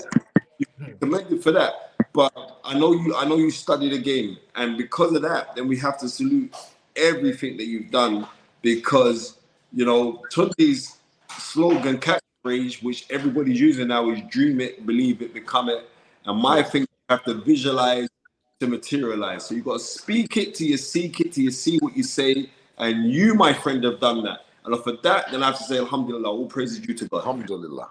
you 0.58 0.66
commend 1.00 1.30
you 1.30 1.40
for 1.40 1.52
that. 1.52 1.88
But 2.12 2.32
I 2.64 2.78
know 2.78 2.92
you 2.92 3.14
I 3.14 3.24
know 3.24 3.36
you 3.36 3.50
study 3.50 3.88
the 3.90 3.98
game. 3.98 4.38
And 4.56 4.76
because 4.76 5.12
of 5.12 5.22
that, 5.22 5.54
then 5.54 5.68
we 5.68 5.76
have 5.78 5.98
to 6.00 6.08
salute 6.08 6.54
everything 6.96 7.56
that 7.58 7.66
you've 7.66 7.90
done 7.90 8.26
because 8.62 9.38
you 9.72 9.84
know 9.84 10.24
Tunde's 10.30 10.98
slogan 11.38 11.98
catchphrase, 11.98 12.82
which 12.82 13.06
everybody's 13.10 13.60
using 13.60 13.88
now, 13.88 14.10
is 14.10 14.20
dream 14.28 14.60
it, 14.60 14.84
believe 14.86 15.22
it, 15.22 15.34
become 15.34 15.68
it. 15.68 15.88
And 16.24 16.40
my 16.40 16.62
thing 16.62 16.82
you 16.82 16.88
have 17.08 17.24
to 17.24 17.34
visualize 17.34 18.08
to 18.60 18.66
materialize. 18.66 19.46
So 19.46 19.54
you've 19.54 19.64
got 19.64 19.74
to 19.74 19.84
speak 19.84 20.36
it 20.36 20.54
to 20.56 20.66
you 20.66 20.76
seek 20.76 21.20
it 21.20 21.32
to 21.34 21.42
you 21.42 21.50
see 21.50 21.78
what 21.78 21.96
you 21.96 22.02
say. 22.02 22.50
And 22.78 23.10
you, 23.10 23.34
my 23.34 23.52
friend, 23.52 23.82
have 23.84 24.00
done 24.00 24.22
that. 24.24 24.46
And 24.64 24.82
for 24.82 24.92
that, 25.02 25.30
then 25.30 25.42
I 25.42 25.46
have 25.46 25.58
to 25.58 25.64
say, 25.64 25.78
Alhamdulillah, 25.78 26.28
all 26.28 26.46
praise 26.46 26.72
is 26.72 26.80
due 26.80 26.94
to 26.94 27.08
God. 27.08 27.18
Alhamdulillah. 27.18 27.88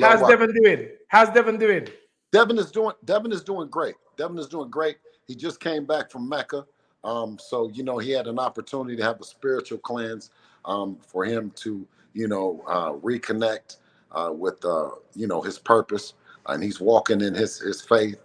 How's 0.00 0.26
Devin 0.26 0.54
doing? 0.54 0.88
How's 1.08 1.30
Devin 1.30 1.58
doing? 1.58 1.88
Devin 2.32 2.58
is 2.58 2.70
doing 2.70 2.94
Devin 3.04 3.32
is 3.32 3.42
doing 3.42 3.68
great. 3.68 3.96
Devin 4.16 4.38
is 4.38 4.48
doing 4.48 4.70
great. 4.70 4.96
He 5.26 5.34
just 5.34 5.60
came 5.60 5.84
back 5.84 6.10
from 6.10 6.28
Mecca. 6.28 6.64
Um, 7.04 7.38
so 7.38 7.68
you 7.68 7.82
know 7.82 7.98
he 7.98 8.10
had 8.10 8.26
an 8.26 8.38
opportunity 8.38 8.96
to 8.96 9.02
have 9.02 9.20
a 9.20 9.24
spiritual 9.24 9.78
cleanse 9.78 10.30
um, 10.64 10.96
for 11.06 11.24
him 11.24 11.52
to 11.56 11.86
you 12.14 12.28
know 12.28 12.62
uh, 12.66 12.92
reconnect 12.92 13.76
uh, 14.12 14.32
with 14.32 14.64
uh, 14.64 14.90
you 15.14 15.26
know 15.26 15.42
his 15.42 15.58
purpose, 15.58 16.14
and 16.46 16.62
he's 16.62 16.80
walking 16.80 17.20
in 17.20 17.34
his 17.34 17.58
his 17.58 17.82
faith. 17.82 18.20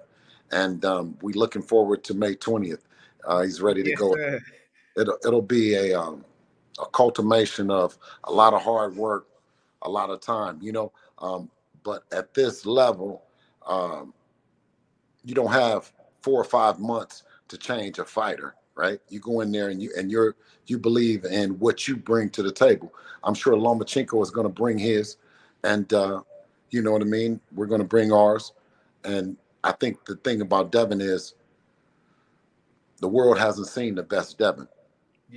And 0.51 0.85
um, 0.85 1.17
we 1.21 1.33
looking 1.33 1.61
forward 1.61 2.03
to 2.05 2.13
May 2.13 2.35
twentieth. 2.35 2.85
Uh, 3.25 3.41
he's 3.41 3.61
ready 3.61 3.83
to 3.83 3.89
Yes, 3.89 3.99
go. 3.99 4.13
sir. 4.15 4.41
It'll 4.97 5.17
it'll 5.25 5.41
be 5.41 5.75
a 5.75 5.99
um, 5.99 6.23
a 6.79 6.85
cultivation 6.87 7.69
of 7.71 7.97
a 8.25 8.31
lot 8.31 8.53
of 8.53 8.61
hard 8.61 8.95
work, 8.95 9.27
a 9.81 9.89
lot 9.89 10.09
of 10.09 10.21
time. 10.21 10.59
You 10.61 10.71
know, 10.71 10.91
um, 11.19 11.49
but 11.83 12.03
at 12.11 12.33
this 12.33 12.65
level, 12.65 13.23
um, 13.65 14.13
you 15.23 15.33
don't 15.35 15.51
have 15.51 15.91
four 16.21 16.39
or 16.39 16.45
five 16.45 16.79
months 16.79 17.23
to 17.47 17.57
change 17.57 17.99
a 17.99 18.05
fighter, 18.05 18.55
right? 18.75 18.99
You 19.09 19.19
go 19.19 19.41
in 19.41 19.51
there 19.51 19.69
and 19.69 19.81
you 19.81 19.91
and 19.97 20.11
you're 20.11 20.35
you 20.67 20.77
believe 20.77 21.25
in 21.25 21.59
what 21.59 21.87
you 21.87 21.95
bring 21.95 22.29
to 22.31 22.43
the 22.43 22.51
table. 22.51 22.93
I'm 23.23 23.33
sure 23.33 23.53
Lomachenko 23.53 24.21
is 24.23 24.31
going 24.31 24.47
to 24.47 24.53
bring 24.53 24.77
his, 24.77 25.17
and 25.63 25.91
uh, 25.93 26.21
you 26.71 26.81
know 26.81 26.91
what 26.91 27.01
I 27.01 27.05
mean. 27.05 27.39
We're 27.53 27.67
going 27.67 27.81
to 27.81 27.87
bring 27.87 28.11
ours, 28.11 28.53
and 29.03 29.37
I 29.63 29.71
think 29.73 30.05
the 30.05 30.15
thing 30.17 30.41
about 30.41 30.71
Devin 30.71 31.01
is 31.01 31.35
the 33.01 33.07
world 33.07 33.37
hasn't 33.37 33.67
seen 33.67 33.95
the 33.95 34.03
best 34.03 34.37
Devin. 34.37 34.67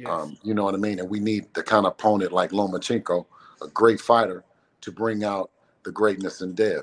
Um, 0.07 0.37
you 0.43 0.55
know 0.55 0.65
what 0.65 0.75
I 0.75 0.79
mean? 0.79 0.99
And 0.99 1.09
we 1.09 1.21
need 1.21 1.47
the 1.55 1.63
kind 1.63 1.87
of 1.87 1.93
opponent 1.93 2.33
like 2.33 2.51
Lomachenko, 2.51 3.27
a 3.63 3.69
great 3.69 4.01
fighter, 4.01 4.45
to 4.83 4.93
bring 4.93 5.25
out 5.25 5.51
the 5.85 5.93
greatness 5.93 6.41
in 6.41 6.55
Dev, 6.55 6.83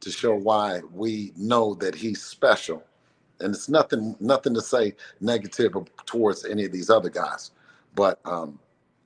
to 0.00 0.10
show 0.10 0.34
why 0.34 0.80
we 0.92 1.32
know 1.36 1.74
that 1.74 1.94
he's 1.94 2.22
special. 2.22 2.82
And 3.40 3.54
it's 3.54 3.68
nothing, 3.68 4.16
nothing 4.20 4.54
to 4.54 4.60
say 4.60 4.94
negative 5.20 5.72
towards 6.06 6.44
any 6.44 6.64
of 6.64 6.72
these 6.72 6.90
other 6.90 7.10
guys, 7.10 7.52
but 7.94 8.18
um, 8.24 8.58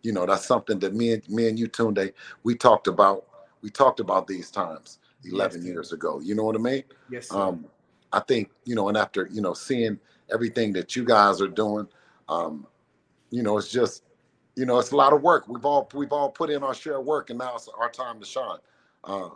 you 0.02 0.12
know 0.12 0.26
that's 0.26 0.46
something 0.46 0.78
that 0.80 0.94
me 0.94 1.12
and 1.12 1.28
me 1.28 1.48
and 1.48 1.58
you, 1.58 1.68
Tunde, 1.68 2.12
we 2.42 2.54
talked 2.54 2.86
about. 2.86 3.26
We 3.62 3.70
talked 3.70 4.00
about 4.00 4.26
these 4.26 4.50
times 4.50 4.98
11 5.24 5.64
years 5.64 5.92
ago. 5.92 6.20
You 6.20 6.34
know 6.34 6.42
what 6.42 6.56
I 6.56 6.58
mean? 6.58 6.82
Yes. 7.10 7.32
Um, 7.32 7.66
I 8.12 8.20
think 8.20 8.50
you 8.64 8.74
know, 8.74 8.88
and 8.88 8.96
after 8.96 9.28
you 9.30 9.40
know, 9.40 9.54
seeing 9.54 9.98
everything 10.32 10.72
that 10.72 10.96
you 10.96 11.04
guys 11.04 11.40
are 11.40 11.48
doing, 11.48 11.86
um, 12.28 12.66
you 13.32 13.42
know, 13.42 13.56
it's 13.56 13.70
just, 13.72 14.04
you 14.56 14.66
know, 14.66 14.78
it's 14.78 14.92
a 14.92 14.96
lot 14.96 15.14
of 15.14 15.22
work. 15.22 15.48
We've 15.48 15.64
all 15.64 15.90
we've 15.94 16.12
all 16.12 16.30
put 16.30 16.50
in 16.50 16.62
our 16.62 16.74
share 16.74 16.98
of 16.98 17.06
work, 17.06 17.30
and 17.30 17.38
now 17.38 17.56
it's 17.56 17.68
our 17.76 17.90
time 17.90 18.20
to 18.20 18.26
shine. 18.26 18.58
Uh, 19.02 19.30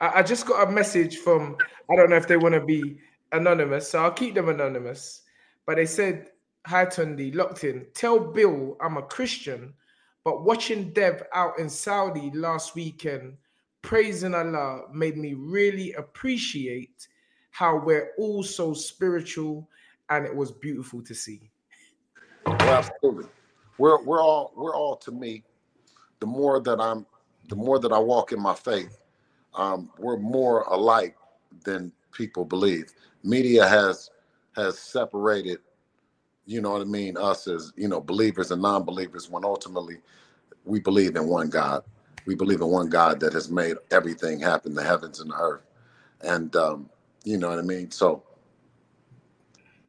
I, 0.00 0.22
just 0.22 0.46
got 0.46 0.68
a 0.68 0.70
message 0.70 1.18
from 1.18 1.56
I 1.90 1.96
don't 1.96 2.10
know 2.10 2.16
if 2.16 2.26
they 2.26 2.36
want 2.36 2.54
to 2.54 2.60
be 2.60 2.98
anonymous, 3.32 3.88
so 3.88 4.02
I'll 4.02 4.10
keep 4.10 4.34
them 4.34 4.48
anonymous. 4.48 5.22
But 5.64 5.76
they 5.76 5.86
said, 5.86 6.30
"Hi 6.66 6.86
Tunde, 6.86 7.34
locked 7.34 7.62
in. 7.62 7.86
Tell 7.94 8.18
Bill 8.18 8.76
I'm 8.80 8.96
a 8.96 9.02
Christian, 9.02 9.72
but 10.24 10.44
watching 10.44 10.92
Dev 10.92 11.22
out 11.32 11.58
in 11.60 11.70
Saudi 11.70 12.32
last 12.34 12.74
weekend, 12.74 13.36
praising 13.82 14.34
Allah 14.34 14.82
made 14.92 15.16
me 15.16 15.34
really 15.34 15.92
appreciate 15.92 17.06
how 17.52 17.76
we're 17.78 18.10
all 18.18 18.42
so 18.42 18.74
spiritual, 18.74 19.68
and 20.08 20.26
it 20.26 20.34
was 20.34 20.50
beautiful 20.50 21.00
to 21.02 21.14
see." 21.14 21.49
Well, 22.46 22.78
absolutely. 22.78 23.26
We're 23.78 24.02
we're 24.04 24.22
all 24.22 24.52
we're 24.56 24.74
all 24.76 24.96
to 24.96 25.10
me. 25.10 25.44
The 26.20 26.26
more 26.26 26.60
that 26.60 26.80
I'm, 26.80 27.06
the 27.48 27.56
more 27.56 27.78
that 27.78 27.92
I 27.92 27.98
walk 27.98 28.32
in 28.32 28.40
my 28.40 28.54
faith, 28.54 28.98
um, 29.54 29.90
we're 29.98 30.18
more 30.18 30.62
alike 30.62 31.16
than 31.64 31.92
people 32.12 32.44
believe. 32.44 32.92
Media 33.24 33.66
has 33.66 34.10
has 34.56 34.78
separated, 34.78 35.58
you 36.46 36.60
know 36.60 36.72
what 36.72 36.82
I 36.82 36.84
mean, 36.84 37.16
us 37.16 37.46
as 37.48 37.72
you 37.76 37.88
know 37.88 38.00
believers 38.00 38.50
and 38.50 38.62
non-believers. 38.62 39.30
When 39.30 39.44
ultimately 39.44 39.98
we 40.64 40.80
believe 40.80 41.16
in 41.16 41.26
one 41.26 41.48
God. 41.48 41.84
We 42.26 42.34
believe 42.34 42.60
in 42.60 42.68
one 42.68 42.88
God 42.90 43.20
that 43.20 43.32
has 43.32 43.50
made 43.50 43.76
everything 43.90 44.40
happen, 44.40 44.74
the 44.74 44.84
heavens 44.84 45.20
and 45.20 45.30
the 45.30 45.36
earth, 45.36 45.62
and 46.22 46.54
um, 46.56 46.90
you 47.24 47.38
know 47.38 47.48
what 47.50 47.58
I 47.58 47.62
mean. 47.62 47.90
So 47.90 48.22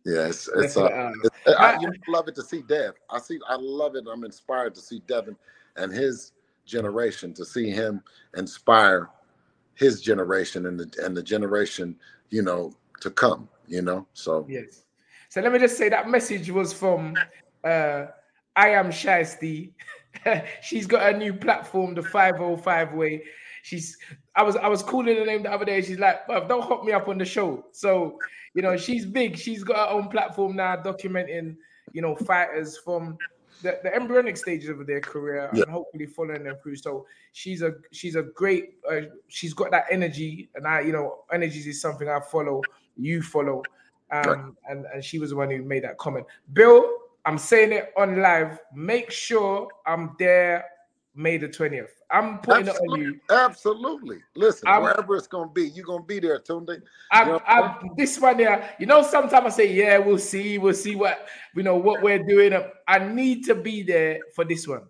yeah, 0.05 0.27
it's 0.27 0.47
it's 0.55 0.77
uh, 0.77 0.87
Definitely, 0.87 1.19
it's- 1.25 1.55
I, 1.59 1.73
I- 1.75 2.11
love 2.11 2.27
it 2.27 2.35
to 2.35 2.43
see 2.43 2.61
Dev. 2.61 2.93
I 3.09 3.19
see, 3.19 3.39
I 3.47 3.55
love 3.59 3.95
it. 3.95 4.05
I'm 4.11 4.23
inspired 4.23 4.75
to 4.75 4.81
see 4.81 5.01
Devin 5.07 5.35
and 5.75 5.91
his 5.91 6.33
generation 6.65 7.33
to 7.33 7.45
see 7.45 7.69
him 7.69 8.03
inspire 8.37 9.09
his 9.75 10.01
generation 10.01 10.67
and 10.67 10.79
the 10.79 11.05
and 11.05 11.15
the 11.17 11.23
generation 11.23 11.95
you 12.29 12.41
know 12.41 12.73
to 13.01 13.09
come. 13.09 13.49
You 13.67 13.81
know, 13.81 14.07
so 14.13 14.45
Yes. 14.49 14.83
So 15.29 15.41
let 15.41 15.51
me 15.53 15.59
just 15.59 15.77
say 15.77 15.89
that 15.89 16.09
message 16.09 16.49
was 16.51 16.73
from 16.73 17.15
uh 17.63 18.07
I 18.55 18.69
am 18.69 18.89
Shiesty. 18.91 19.71
She's 20.61 20.85
got 20.85 21.13
a 21.13 21.17
new 21.17 21.33
platform, 21.33 21.95
the 21.95 22.03
505 22.03 22.93
way. 22.93 23.23
She's 23.63 23.97
I 24.35 24.43
was 24.43 24.55
I 24.55 24.67
was 24.67 24.81
calling 24.83 25.15
her 25.15 25.25
name 25.25 25.43
the 25.43 25.51
other 25.51 25.65
day. 25.65 25.81
She's 25.81 25.99
like, 25.99 26.27
don't 26.27 26.63
hop 26.63 26.83
me 26.83 26.91
up 26.93 27.07
on 27.07 27.17
the 27.17 27.25
show. 27.25 27.65
So, 27.71 28.17
you 28.53 28.61
know, 28.61 28.75
she's 28.77 29.05
big. 29.05 29.37
She's 29.37 29.63
got 29.63 29.89
her 29.89 29.95
own 29.95 30.07
platform 30.09 30.55
now, 30.55 30.75
documenting, 30.77 31.55
you 31.93 32.01
know, 32.01 32.15
fighters 32.15 32.77
from 32.77 33.17
the, 33.61 33.79
the 33.83 33.93
embryonic 33.95 34.37
stages 34.37 34.69
of 34.69 34.85
their 34.87 35.01
career 35.01 35.49
Yeah. 35.53 35.63
and 35.63 35.71
hopefully 35.71 36.07
following 36.07 36.43
them 36.43 36.55
through. 36.63 36.77
So 36.77 37.05
she's 37.33 37.61
a 37.61 37.75
she's 37.91 38.15
a 38.15 38.23
great 38.23 38.75
uh, 38.89 39.01
she's 39.27 39.53
got 39.53 39.71
that 39.71 39.85
energy 39.91 40.49
and 40.55 40.65
I 40.67 40.81
you 40.81 40.91
know 40.91 41.19
energies 41.31 41.67
is 41.67 41.79
something 41.81 42.09
I 42.09 42.19
follow 42.19 42.61
you 42.97 43.21
follow 43.21 43.63
um 44.11 44.27
Right. 44.27 44.39
and 44.69 44.85
and 44.93 45.03
she 45.03 45.19
was 45.19 45.29
the 45.29 45.35
one 45.35 45.51
who 45.51 45.61
made 45.63 45.83
that 45.83 45.97
comment. 45.99 46.25
Bill, 46.53 46.89
I'm 47.25 47.37
saying 47.37 47.71
it 47.71 47.93
on 47.95 48.19
live. 48.21 48.59
Make 48.73 49.11
sure 49.11 49.67
I'm 49.85 50.15
there 50.17 50.65
May 51.13 51.37
the 51.37 51.47
20th. 51.47 51.89
I'm 52.11 52.39
putting 52.39 52.67
it 52.67 52.69
on 52.69 52.75
Absolutely. 52.75 53.05
you. 53.05 53.19
Absolutely. 53.29 54.17
Listen, 54.35 54.67
I'm- 54.67 54.83
wherever 54.83 55.15
it's 55.15 55.27
gonna 55.27 55.49
be, 55.49 55.69
you're 55.69 55.85
gonna 55.85 56.03
be 56.03 56.19
there, 56.19 56.39
Tunde. 56.39 56.81
I, 57.11 57.21
You 57.23 57.27
know, 57.31 57.41
I, 57.47 57.79
this 57.97 58.19
one 58.19 58.37
here, 58.39 58.69
you 58.79 58.85
know, 58.85 59.01
sometimes 59.01 59.45
I 59.45 59.49
say, 59.49 59.73
yeah, 59.73 59.97
we'll 59.97 60.17
see, 60.17 60.57
we'll 60.57 60.73
see 60.73 60.95
what 60.95 61.27
you 61.55 61.63
know 61.63 61.75
what 61.77 62.01
we're 62.01 62.23
doing. 62.23 62.53
I 62.87 62.99
need 62.99 63.45
to 63.45 63.55
be 63.55 63.83
there 63.83 64.19
for 64.35 64.43
this 64.43 64.67
one. 64.67 64.83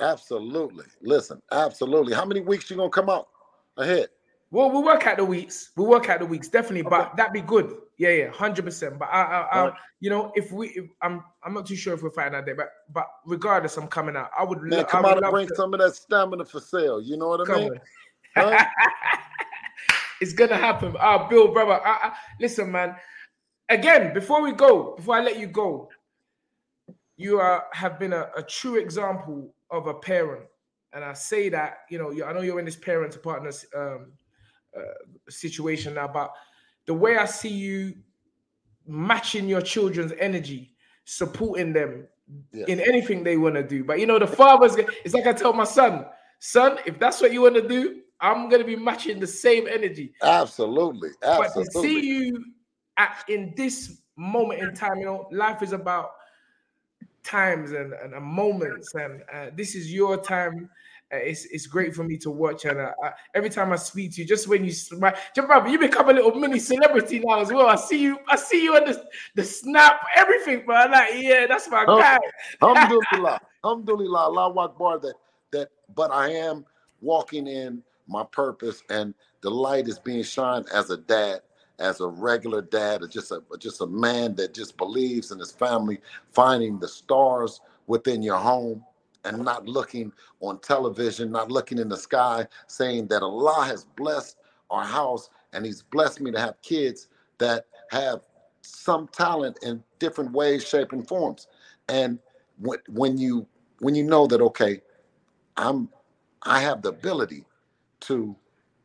Absolutely. 0.00 0.84
Listen, 1.00 1.40
absolutely. 1.52 2.14
How 2.14 2.24
many 2.24 2.40
weeks 2.40 2.70
you 2.70 2.76
gonna 2.76 2.90
come 2.90 3.08
out 3.10 3.28
ahead? 3.76 4.08
Well, 4.50 4.70
we'll 4.70 4.84
work 4.84 5.06
out 5.06 5.18
the 5.18 5.24
weeks. 5.24 5.70
We'll 5.76 5.88
work 5.88 6.08
out 6.08 6.20
the 6.20 6.26
weeks 6.26 6.48
definitely, 6.48 6.82
but 6.82 7.16
that'd 7.16 7.32
be 7.32 7.42
good. 7.42 7.76
Yeah, 7.98 8.10
yeah, 8.10 8.30
hundred 8.30 8.64
percent. 8.64 8.96
But 8.96 9.06
I, 9.06 9.22
I, 9.22 9.66
I 9.66 9.72
you 9.98 10.08
know, 10.08 10.32
if 10.36 10.52
we, 10.52 10.68
if, 10.68 10.84
I'm, 11.02 11.24
I'm 11.42 11.52
not 11.52 11.66
too 11.66 11.74
sure 11.74 11.94
if 11.94 12.02
we're 12.02 12.10
fighting 12.10 12.32
that 12.32 12.46
day, 12.46 12.52
but, 12.52 12.70
but 12.92 13.08
regardless, 13.26 13.76
I'm 13.76 13.88
coming 13.88 14.16
out. 14.16 14.30
I 14.38 14.44
would, 14.44 14.62
Man, 14.62 14.84
come 14.84 15.04
I 15.04 15.14
would 15.14 15.18
out 15.18 15.24
and 15.24 15.32
bring 15.32 15.48
to- 15.48 15.54
some 15.56 15.74
of 15.74 15.80
that 15.80 15.96
stamina 15.96 16.44
for 16.44 16.60
sale. 16.60 17.00
You 17.02 17.16
know 17.16 17.28
what 17.28 17.40
I 17.40 17.44
Come 17.44 17.60
mean? 17.62 17.80
Huh? 18.36 18.64
it's 20.20 20.32
gonna 20.32 20.56
happen. 20.56 20.94
Ah, 21.00 21.26
Bill, 21.28 21.52
brother. 21.52 21.84
I, 21.84 21.90
I, 21.90 22.12
listen, 22.40 22.70
man. 22.70 22.94
Again, 23.68 24.14
before 24.14 24.42
we 24.42 24.52
go, 24.52 24.94
before 24.96 25.16
I 25.16 25.20
let 25.20 25.38
you 25.38 25.48
go, 25.48 25.90
you 27.16 27.40
are 27.40 27.64
have 27.72 27.98
been 27.98 28.12
a, 28.12 28.30
a 28.36 28.42
true 28.42 28.76
example 28.76 29.52
of 29.70 29.88
a 29.88 29.94
parent, 29.94 30.44
and 30.92 31.04
I 31.04 31.14
say 31.14 31.48
that 31.48 31.78
you 31.90 31.98
know, 31.98 32.10
you, 32.10 32.24
I 32.24 32.32
know 32.32 32.42
you're 32.42 32.60
in 32.60 32.64
this 32.64 32.76
parent 32.76 33.12
to 33.14 33.18
partners 33.18 33.66
um, 33.76 34.12
uh, 34.76 34.80
situation 35.28 35.94
now, 35.94 36.06
but 36.06 36.32
the 36.88 36.94
way 36.94 37.18
I 37.18 37.26
see 37.26 37.50
you 37.50 37.94
matching 38.86 39.46
your 39.46 39.60
children's 39.60 40.12
energy, 40.18 40.74
supporting 41.04 41.72
them 41.72 42.08
Yes. 42.52 42.68
in 42.68 42.80
anything 42.80 43.24
they 43.24 43.36
want 43.36 43.54
to 43.54 43.62
do. 43.62 43.84
But 43.84 44.00
you 44.00 44.06
know, 44.06 44.18
the 44.18 44.26
fathers, 44.26 44.76
it's 45.04 45.14
like 45.14 45.26
I 45.26 45.32
tell 45.32 45.52
my 45.52 45.64
son, 45.64 46.06
son, 46.40 46.78
if 46.84 46.98
that's 46.98 47.20
what 47.22 47.32
you 47.32 47.42
want 47.42 47.54
to 47.54 47.66
do, 47.66 48.02
I'm 48.20 48.48
gonna 48.50 48.64
be 48.64 48.76
matching 48.76 49.18
the 49.18 49.26
same 49.26 49.66
energy. 49.66 50.12
Absolutely. 50.22 51.10
But 51.20 51.52
to 51.54 51.60
Absolutely. 51.60 51.82
see 51.82 52.06
you 52.06 52.44
at 52.96 53.24
in 53.28 53.54
this 53.56 54.02
moment 54.16 54.60
in 54.60 54.74
time, 54.74 54.98
you 54.98 55.06
know, 55.06 55.28
life 55.30 55.62
is 55.62 55.72
about 55.72 56.10
times 57.22 57.72
and, 57.72 57.92
and, 57.94 58.12
and 58.12 58.24
moments, 58.24 58.94
and 58.94 59.22
uh, 59.32 59.46
this 59.54 59.74
is 59.74 59.92
your 59.92 60.16
time. 60.18 60.68
Uh, 61.10 61.16
it's 61.16 61.46
it's 61.46 61.66
great 61.66 61.94
for 61.94 62.04
me 62.04 62.18
to 62.18 62.30
watch, 62.30 62.66
and 62.66 62.78
uh, 62.78 62.92
I, 63.02 63.12
every 63.34 63.48
time 63.48 63.72
I 63.72 63.76
speak 63.76 64.14
to 64.14 64.20
you, 64.20 64.26
just 64.28 64.46
when 64.46 64.62
you 64.62 64.72
smile, 64.72 65.14
you 65.66 65.78
become 65.78 66.10
a 66.10 66.12
little 66.12 66.34
mini 66.34 66.58
celebrity 66.58 67.20
now 67.24 67.40
as 67.40 67.50
well. 67.50 67.66
I 67.66 67.76
see 67.76 68.02
you, 68.02 68.18
I 68.28 68.36
see 68.36 68.62
you 68.62 68.76
on 68.76 68.84
the 68.84 69.02
the 69.34 69.42
snap, 69.42 70.00
everything. 70.14 70.66
I'm 70.70 70.90
like, 70.90 71.10
yeah, 71.14 71.46
that's 71.46 71.70
my 71.70 71.86
Hum- 71.86 72.00
guy. 72.00 72.18
Alhamdulillah. 72.60 73.40
Alhamdulillah. 73.64 74.18
Allah 74.18 74.54
Akbar 74.64 74.98
that 74.98 75.14
that 75.52 75.70
but 75.94 76.10
I 76.10 76.28
am 76.28 76.66
walking 77.00 77.46
in 77.46 77.82
my 78.06 78.24
purpose 78.24 78.82
and 78.90 79.14
the 79.40 79.50
light 79.50 79.88
is 79.88 79.98
being 79.98 80.22
shined 80.22 80.66
as 80.74 80.90
a 80.90 80.98
dad, 80.98 81.40
as 81.78 82.00
a 82.00 82.06
regular 82.06 82.60
dad, 82.60 83.02
or 83.02 83.08
just 83.08 83.32
a 83.32 83.42
just 83.58 83.80
a 83.80 83.86
man 83.86 84.34
that 84.34 84.52
just 84.52 84.76
believes 84.76 85.30
in 85.30 85.38
his 85.38 85.52
family, 85.52 86.00
finding 86.32 86.78
the 86.78 86.88
stars 86.88 87.62
within 87.86 88.22
your 88.22 88.36
home 88.36 88.84
and 89.24 89.44
not 89.44 89.68
looking 89.68 90.12
on 90.40 90.60
television, 90.60 91.30
not 91.32 91.50
looking 91.50 91.78
in 91.78 91.88
the 91.88 91.96
sky, 91.96 92.46
saying 92.66 93.08
that 93.08 93.22
Allah 93.22 93.64
has 93.66 93.84
blessed 93.96 94.36
our 94.70 94.84
house 94.84 95.30
and 95.52 95.64
He's 95.66 95.82
blessed 95.82 96.20
me 96.20 96.30
to 96.32 96.40
have 96.40 96.60
kids 96.62 97.08
that 97.38 97.66
have 97.90 98.22
some 98.62 99.08
talent 99.08 99.58
in 99.62 99.82
different 99.98 100.32
ways, 100.32 100.66
shape, 100.66 100.92
and 100.92 101.06
forms. 101.06 101.48
And 101.88 102.18
when, 102.60 102.78
when 102.88 103.18
you 103.18 103.46
when 103.80 103.94
you 103.94 104.04
know 104.04 104.26
that 104.26 104.40
okay, 104.40 104.82
I'm 105.56 105.88
I 106.42 106.60
have 106.60 106.82
the 106.82 106.90
ability 106.90 107.44
to 108.00 108.36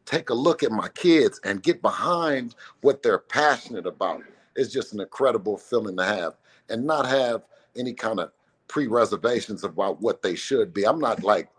take 0.05 0.29
a 0.29 0.33
look 0.33 0.63
at 0.63 0.71
my 0.71 0.89
kids 0.89 1.39
and 1.45 1.63
get 1.63 1.81
behind 1.81 2.55
what 2.81 3.03
they're 3.03 3.19
passionate 3.19 3.87
about, 3.87 4.21
it's 4.55 4.73
just 4.73 4.93
an 4.93 5.01
incredible 5.01 5.57
feeling 5.57 5.97
to 5.97 6.05
have, 6.05 6.33
and 6.69 6.85
not 6.85 7.07
have 7.07 7.43
any 7.77 7.93
kind 7.93 8.19
of 8.19 8.31
pre-reservations 8.67 9.63
about 9.63 10.01
what 10.01 10.21
they 10.21 10.35
should 10.35 10.73
be. 10.73 10.85
I'm 10.85 10.99
not 10.99 11.23
like, 11.23 11.49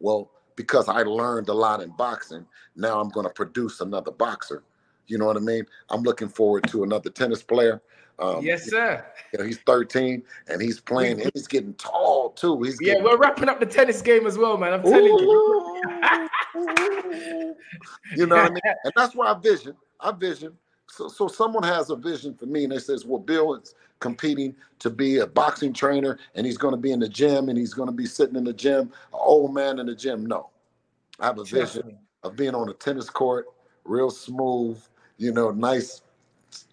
well, 0.00 0.30
because 0.56 0.88
I 0.88 1.02
learned 1.02 1.48
a 1.48 1.54
lot 1.54 1.82
in 1.82 1.90
boxing, 1.90 2.46
now 2.74 3.00
I'm 3.00 3.10
going 3.10 3.26
to 3.26 3.32
produce 3.32 3.80
another 3.80 4.10
boxer. 4.10 4.64
You 5.06 5.18
know 5.18 5.26
what 5.26 5.36
I 5.36 5.40
mean? 5.40 5.66
I'm 5.90 6.02
looking 6.02 6.28
forward 6.28 6.66
to 6.68 6.82
another 6.82 7.10
tennis 7.10 7.42
player. 7.42 7.82
Um, 8.18 8.42
yes, 8.42 8.68
sir. 8.68 9.04
you 9.32 9.38
know, 9.38 9.44
he's 9.44 9.58
13 9.58 10.22
and 10.48 10.62
he's 10.62 10.80
playing 10.80 11.20
and 11.20 11.30
he's 11.34 11.46
getting 11.46 11.74
tall 11.74 12.30
too. 12.30 12.62
He's 12.62 12.80
Yeah, 12.80 12.94
getting, 12.94 13.04
we're 13.04 13.18
wrapping 13.18 13.48
up 13.48 13.60
the 13.60 13.66
tennis 13.66 14.00
game 14.00 14.26
as 14.26 14.38
well, 14.38 14.56
man. 14.56 14.72
I'm 14.72 14.82
telling 14.82 15.04
you. 15.04 15.70
you 18.16 18.26
know 18.26 18.36
what 18.36 18.46
I 18.46 18.48
mean? 18.48 18.60
And 18.84 18.92
that's 18.96 19.14
why 19.14 19.32
I 19.32 19.38
vision. 19.38 19.76
I 20.00 20.12
vision. 20.12 20.54
So, 20.88 21.08
so 21.08 21.28
someone 21.28 21.62
has 21.64 21.90
a 21.90 21.96
vision 21.96 22.34
for 22.34 22.46
me 22.46 22.64
and 22.64 22.72
they 22.72 22.78
says, 22.78 23.04
well, 23.04 23.18
Bill 23.18 23.54
is 23.56 23.74
competing 24.00 24.54
to 24.78 24.90
be 24.90 25.18
a 25.18 25.26
boxing 25.26 25.72
trainer 25.72 26.18
and 26.34 26.46
he's 26.46 26.58
going 26.58 26.72
to 26.72 26.80
be 26.80 26.92
in 26.92 27.00
the 27.00 27.08
gym 27.08 27.48
and 27.48 27.58
he's 27.58 27.74
going 27.74 27.88
to 27.88 27.94
be 27.94 28.06
sitting 28.06 28.36
in 28.36 28.44
the 28.44 28.52
gym, 28.52 28.82
an 28.82 28.90
old 29.12 29.54
man 29.54 29.78
in 29.78 29.86
the 29.86 29.94
gym. 29.94 30.26
No, 30.26 30.50
I 31.18 31.26
have 31.26 31.38
a 31.38 31.44
Trust 31.44 31.74
vision 31.74 31.98
of 32.22 32.36
being 32.36 32.54
on 32.54 32.68
a 32.68 32.74
tennis 32.74 33.10
court, 33.10 33.46
real 33.84 34.10
smooth, 34.10 34.80
you 35.18 35.32
know, 35.32 35.50
nice 35.50 36.02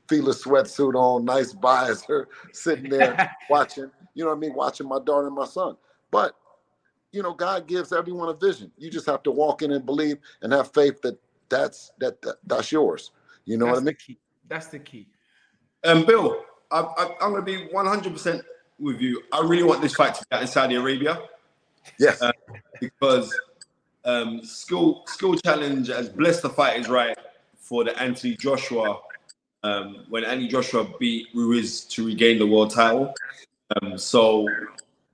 Fila 0.08 0.34
sweatsuit 0.34 0.96
on, 0.96 1.26
nice 1.26 1.54
visor, 1.54 2.28
sitting 2.52 2.90
there 2.90 3.32
watching, 3.50 3.90
you 4.14 4.24
know 4.24 4.32
what 4.32 4.38
I 4.38 4.40
mean, 4.40 4.54
watching 4.54 4.88
my 4.88 5.00
daughter 5.00 5.28
and 5.28 5.36
my 5.36 5.46
son. 5.46 5.78
But, 6.12 6.36
you 7.12 7.24
know, 7.24 7.34
God 7.34 7.68
gives 7.68 7.94
everyone 7.94 8.30
a 8.30 8.34
vision. 8.34 8.72
You 8.78 8.90
just 8.90 9.06
have 9.06 9.24
to 9.24 9.32
walk 9.32 9.62
in 9.62 9.72
and 9.72 9.86
believe 9.86 10.18
and 10.42 10.52
have 10.52 10.74
faith 10.74 11.02
that 11.02 11.18
that's 11.50 11.92
that, 12.00 12.22
that 12.24 12.38
that's 12.46 12.72
yours. 12.72 13.12
You 13.46 13.58
know 13.58 13.66
That's 13.68 13.76
what 13.76 13.82
I 13.82 13.86
the 13.86 13.92
mean? 13.92 13.98
key. 14.06 14.20
That's 14.48 14.68
the 14.68 14.80
key. 14.80 15.08
Um, 15.84 16.06
Bill, 16.06 16.44
I, 16.74 16.82
I, 16.82 17.16
I'm 17.22 17.32
going 17.32 17.36
to 17.36 17.42
be 17.44 17.68
100% 17.74 18.42
with 18.80 19.00
you. 19.00 19.22
I 19.32 19.42
really 19.42 19.64
want 19.64 19.82
this 19.82 19.96
fight 19.96 20.16
to 20.16 20.26
be 20.30 20.36
out 20.36 20.42
in 20.42 20.48
Saudi 20.48 20.76
Arabia 20.76 21.22
Yes. 22.00 22.22
Uh, 22.22 22.32
because 22.80 23.38
um, 24.06 24.44
Skill 24.44 25.04
Skill 25.08 25.36
Challenge 25.36 25.88
has 25.88 26.10
blessed 26.10 26.42
the 26.42 26.50
fighters 26.50 26.90
right 26.90 27.18
for 27.58 27.84
the 27.84 27.98
Anthony 28.02 28.36
Joshua 28.36 29.00
um, 29.64 30.06
when 30.10 30.24
Anthony 30.24 30.48
Joshua 30.48 30.88
beat 31.00 31.28
Ruiz 31.34 31.82
to 31.86 32.06
regain 32.06 32.40
the 32.40 32.48
world 32.48 32.72
title. 32.72 33.14
Um, 33.82 33.98
so 33.98 34.48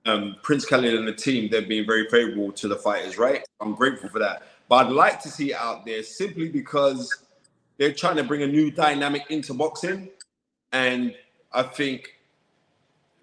um, 0.06 0.36
Prince 0.42 0.66
Khalid 0.66 0.94
and 0.94 1.06
the 1.06 1.12
team 1.12 1.50
they've 1.50 1.68
been 1.68 1.86
very 1.86 2.08
favorable 2.08 2.52
to 2.52 2.68
the 2.68 2.76
fighters, 2.76 3.18
right? 3.18 3.42
I'm 3.60 3.74
grateful 3.74 4.08
for 4.08 4.18
that. 4.18 4.42
But 4.68 4.86
I'd 4.86 4.92
like 4.92 5.20
to 5.22 5.28
see 5.28 5.52
it 5.52 5.56
out 5.56 5.84
there 5.84 6.02
simply 6.02 6.48
because 6.48 7.24
they're 7.76 7.92
trying 7.92 8.16
to 8.16 8.24
bring 8.24 8.42
a 8.42 8.46
new 8.46 8.70
dynamic 8.70 9.22
into 9.30 9.54
boxing, 9.54 10.10
and 10.72 11.14
I 11.52 11.62
think 11.62 12.16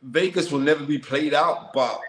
Vegas 0.03 0.51
will 0.51 0.59
never 0.59 0.83
be 0.85 0.97
played 0.97 1.33
out, 1.33 1.73
but 1.73 2.01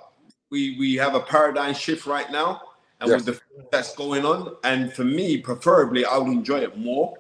we 0.51 0.79
we 0.79 0.95
have 0.97 1.15
a 1.15 1.21
paradigm 1.21 1.75
shift 1.75 2.07
right 2.07 2.31
now, 2.31 2.63
and 3.01 3.11
Yes. 3.11 3.25
with 3.25 3.27
the 3.27 3.41
that's 3.71 3.95
going 3.95 4.25
on, 4.25 4.57
and 4.65 4.93
for 4.93 5.05
me, 5.05 5.39
preferably, 5.39 6.05
I 6.05 6.17
would 6.19 6.33
enjoy 6.33 6.61
it 6.61 6.79
more 6.79 7.17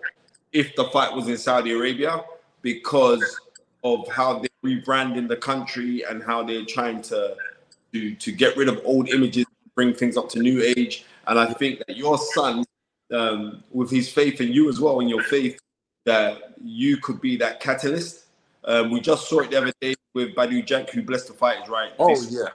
if 0.52 0.74
the 0.76 0.84
fight 0.84 1.12
was 1.12 1.28
in 1.28 1.36
Saudi 1.36 1.72
Arabia 1.72 2.24
because 2.62 3.38
of 3.84 4.08
how 4.08 4.38
they're 4.38 4.48
rebranding 4.64 5.28
the 5.28 5.36
country 5.36 6.04
and 6.04 6.22
how 6.22 6.42
they're 6.42 6.64
trying 6.64 7.02
to 7.02 7.36
to 7.92 8.14
to 8.14 8.32
get 8.32 8.56
rid 8.56 8.68
of 8.68 8.80
old 8.84 9.08
images, 9.08 9.46
bring 9.74 9.94
things 9.94 10.16
up 10.16 10.28
to 10.30 10.38
new 10.40 10.62
age, 10.62 11.04
and 11.26 11.38
I 11.38 11.52
think 11.52 11.82
that 11.86 11.96
your 11.96 12.18
son, 12.18 12.64
um, 13.12 13.62
with 13.70 13.90
his 13.90 14.10
faith 14.10 14.40
in 14.40 14.52
you 14.52 14.68
as 14.68 14.80
well, 14.80 15.00
in 15.00 15.08
your 15.08 15.22
faith, 15.22 15.58
that 16.04 16.54
you 16.62 16.96
could 16.98 17.20
be 17.20 17.36
that 17.36 17.60
catalyst. 17.60 18.24
Um, 18.68 18.90
we 18.90 19.00
just 19.00 19.28
saw 19.28 19.40
it 19.40 19.50
the 19.50 19.56
other 19.56 19.72
day 19.80 19.94
with 20.14 20.34
Badou 20.34 20.64
Jack, 20.64 20.90
who 20.90 21.02
blessed 21.02 21.28
the 21.28 21.32
fighters, 21.32 21.68
right? 21.68 21.90
Oh 21.98 22.08
This- 22.10 22.30
yeah. 22.30 22.48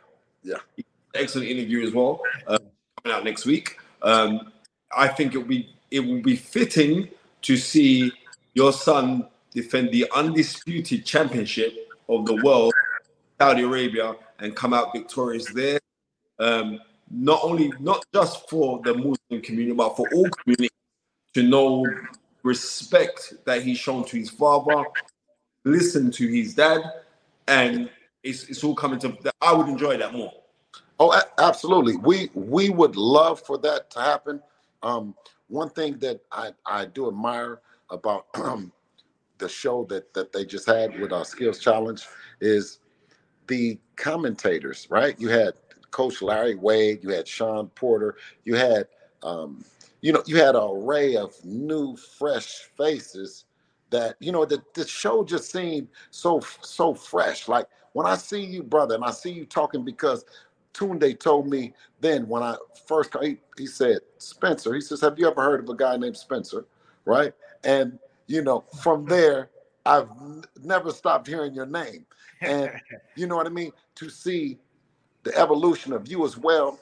Yeah. 0.43 0.83
excellent 1.15 1.47
interview 1.49 1.85
as 1.85 1.93
well, 1.93 2.21
uh, 2.47 2.57
coming 3.01 3.17
out 3.17 3.23
next 3.23 3.45
week. 3.45 3.77
Um, 4.01 4.51
I 4.95 5.07
think 5.07 5.33
it 5.33 5.39
will 5.39 5.45
be 5.45 5.69
it 5.89 5.99
will 6.01 6.21
be 6.21 6.35
fitting 6.35 7.09
to 7.43 7.57
see 7.57 8.11
your 8.53 8.73
son 8.73 9.27
defend 9.51 9.91
the 9.91 10.07
undisputed 10.15 11.05
championship 11.05 11.73
of 12.09 12.25
the 12.25 12.35
world, 12.43 12.73
Saudi 13.39 13.63
Arabia, 13.63 14.15
and 14.39 14.55
come 14.55 14.73
out 14.73 14.91
victorious 14.93 15.45
there. 15.53 15.79
Um, 16.39 16.79
not 17.09 17.39
only 17.43 17.71
not 17.79 18.03
just 18.13 18.49
for 18.49 18.81
the 18.83 18.93
Muslim 18.93 19.41
community, 19.41 19.73
but 19.73 19.95
for 19.95 20.07
all 20.13 20.27
communities 20.29 20.69
to 21.35 21.43
know 21.43 21.85
respect 22.43 23.33
that 23.45 23.61
he's 23.63 23.77
shown 23.77 24.03
to 24.05 24.17
his 24.17 24.29
father, 24.29 24.83
listen 25.63 26.11
to 26.11 26.27
his 26.27 26.55
dad, 26.55 26.81
and 27.47 27.89
it's 28.23 28.43
it's 28.49 28.63
all 28.63 28.75
coming 28.75 28.99
to. 28.99 29.17
I 29.41 29.53
would 29.53 29.67
enjoy 29.67 29.97
that 29.97 30.13
more. 30.13 30.33
Oh, 30.99 31.19
absolutely. 31.37 31.97
We 31.97 32.29
we 32.33 32.69
would 32.69 32.95
love 32.95 33.41
for 33.41 33.57
that 33.59 33.89
to 33.91 34.01
happen. 34.01 34.41
Um, 34.81 35.15
one 35.47 35.69
thing 35.69 35.97
that 35.99 36.21
I 36.31 36.51
I 36.65 36.85
do 36.85 37.07
admire 37.07 37.61
about 37.89 38.27
um 38.35 38.71
the 39.37 39.49
show 39.49 39.85
that 39.85 40.13
that 40.13 40.31
they 40.31 40.45
just 40.45 40.65
had 40.65 40.99
with 40.99 41.11
our 41.11 41.25
skills 41.25 41.59
challenge 41.59 42.05
is 42.39 42.79
the 43.47 43.79
commentators. 43.95 44.87
Right, 44.89 45.19
you 45.19 45.29
had 45.29 45.53
Coach 45.91 46.21
Larry 46.21 46.55
Wade, 46.55 47.03
you 47.03 47.09
had 47.09 47.27
Shawn 47.27 47.67
Porter, 47.69 48.15
you 48.43 48.55
had 48.55 48.87
um, 49.23 49.63
you 50.01 50.11
know 50.11 50.23
you 50.25 50.37
had 50.37 50.55
an 50.55 50.63
array 50.63 51.15
of 51.15 51.33
new 51.43 51.95
fresh 51.95 52.69
faces 52.77 53.45
that 53.93 54.17
you 54.21 54.33
know 54.33 54.45
the, 54.45 54.63
the 54.75 54.87
show 54.87 55.23
just 55.25 55.51
seemed 55.51 55.87
so 56.11 56.41
so 56.61 56.93
fresh 56.95 57.47
like 57.49 57.67
when 57.93 58.07
i 58.07 58.15
see 58.17 58.41
you 58.43 58.63
brother 58.63 58.95
and 58.95 59.05
i 59.05 59.11
see 59.11 59.31
you 59.31 59.45
talking 59.47 59.85
because 59.85 60.25
Tunde 60.73 61.19
told 61.19 61.47
me 61.49 61.73
then 62.01 62.27
when 62.27 62.43
I 62.43 62.57
first 62.87 63.15
he, 63.21 63.37
he 63.57 63.67
said 63.67 63.99
Spencer. 64.19 64.75
He 64.75 64.81
says, 64.81 65.01
"Have 65.01 65.19
you 65.19 65.27
ever 65.29 65.41
heard 65.41 65.61
of 65.63 65.69
a 65.69 65.75
guy 65.75 65.97
named 65.97 66.17
Spencer?" 66.17 66.65
Right? 67.05 67.33
And 67.63 67.99
you 68.27 68.43
know, 68.43 68.65
from 68.83 69.05
there, 69.05 69.49
I've 69.85 70.09
n- 70.21 70.43
never 70.63 70.91
stopped 70.91 71.27
hearing 71.27 71.55
your 71.55 71.67
name. 71.67 72.05
And 72.41 72.71
you 73.15 73.27
know 73.27 73.37
what 73.37 73.47
I 73.47 73.51
mean? 73.51 73.71
To 73.95 74.09
see 74.09 74.59
the 75.23 75.37
evolution 75.37 75.93
of 75.93 76.07
you 76.09 76.25
as 76.25 76.37
well, 76.37 76.79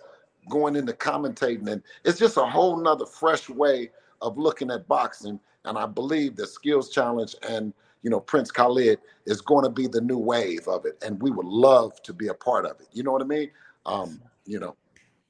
going 0.50 0.76
into 0.78 0.94
commentating, 0.94 1.68
and 1.70 1.84
it's 2.06 2.20
just 2.20 2.38
a 2.38 2.46
whole 2.46 2.78
nother 2.82 3.06
fresh 3.08 3.50
way 3.50 3.92
of 4.22 4.38
looking 4.38 4.72
at 4.72 4.88
boxing. 4.88 5.40
And 5.66 5.78
I 5.78 5.86
believe 5.86 6.36
the 6.36 6.48
Skills 6.48 6.90
Challenge 6.90 7.36
and 7.48 7.74
you 8.02 8.10
know 8.10 8.20
Prince 8.20 8.52
Khalid 8.52 9.00
is 9.26 9.42
going 9.42 9.64
to 9.64 9.70
be 9.70 9.88
the 9.88 10.02
new 10.02 10.18
wave 10.18 10.68
of 10.68 10.86
it, 10.86 10.98
and 11.06 11.22
we 11.22 11.30
would 11.32 11.46
love 11.46 12.02
to 12.04 12.14
be 12.14 12.28
a 12.30 12.34
part 12.34 12.66
of 12.66 12.80
it. 12.82 12.88
You 12.94 13.04
know 13.04 13.12
what 13.12 13.22
I 13.22 13.26
mean? 13.26 13.52
Um, 13.86 14.22
you 14.46 14.60
know. 14.60 14.76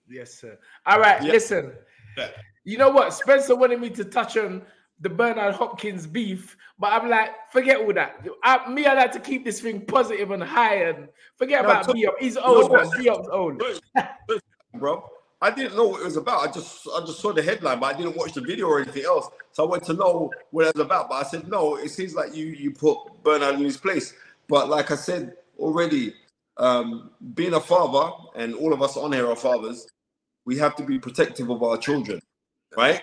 Yes, 0.10 0.34
sir. 0.34 0.58
All 0.86 1.00
right, 1.00 1.22
Yeah. 1.24 1.32
listen. 1.32 1.74
You 2.64 2.78
know 2.78 2.90
what? 2.90 3.14
Spencer 3.14 3.56
wanted 3.56 3.80
me 3.82 3.90
to 3.92 4.04
touch 4.06 4.38
on 4.38 4.62
the 5.00 5.10
Bernard 5.10 5.56
Hopkins 5.56 6.06
beef, 6.06 6.56
but 6.78 6.94
I'm 6.94 7.10
like, 7.10 7.32
forget 7.52 7.78
all 7.78 7.92
that. 7.94 8.26
I, 8.44 8.70
me, 8.70 8.86
I 8.86 8.94
like 8.94 9.12
to 9.14 9.20
keep 9.20 9.44
this 9.44 9.60
thing 9.60 9.82
positive 9.86 10.30
and 10.32 10.44
high 10.44 10.84
and 10.84 11.08
forget 11.38 11.64
No, 11.64 11.70
about 11.72 11.86
so- 11.86 11.94
B-Hop. 11.94 12.16
He's 12.20 12.38
old, 12.38 12.70
know 12.72 12.78
man. 12.78 12.88
what? 12.88 12.98
B-Hop's 13.00 13.28
old. 13.32 13.64
bro. 14.76 15.10
I 15.42 15.50
didn't 15.50 15.76
know 15.76 15.88
what 15.88 16.02
it 16.02 16.06
was 16.06 16.18
about. 16.18 16.48
I 16.48 16.52
just 16.52 16.88
I 16.96 17.00
just 17.00 17.20
saw 17.20 17.34
the 17.34 17.42
headline, 17.42 17.80
but 17.80 17.96
I 17.96 17.98
didn't 17.98 18.16
watch 18.16 18.34
the 18.34 18.42
video 18.42 18.68
or 18.68 18.80
anything 18.80 19.06
else. 19.06 19.28
So 19.52 19.64
I 19.64 19.68
wanted 19.68 19.86
to 19.86 19.94
know 19.94 20.32
what 20.52 20.68
it 20.68 20.76
was 20.76 20.86
about. 20.86 21.10
But 21.10 21.16
I 21.16 21.24
said, 21.24 21.48
no, 21.48 21.78
it 21.78 21.90
seems 21.90 22.14
like 22.14 22.36
you 22.36 22.46
you 22.46 22.72
put 22.72 22.98
Bernard 23.24 23.56
in 23.56 23.64
his 23.64 23.78
place. 23.78 24.14
But 24.48 24.70
like 24.70 24.92
I 24.92 24.96
said 24.96 25.38
already, 25.58 26.14
um, 26.58 27.12
being 27.34 27.54
a 27.56 27.60
father, 27.60 28.12
and 28.36 28.54
all 28.54 28.72
of 28.72 28.84
us 28.84 28.98
on 28.98 29.14
here 29.14 29.30
are 29.30 29.36
fathers, 29.36 29.88
we 30.46 30.58
have 30.60 30.76
to 30.76 30.84
be 30.84 31.00
protective 31.00 31.50
of 31.50 31.64
our 31.64 31.78
children, 31.78 32.22
right? 32.78 33.02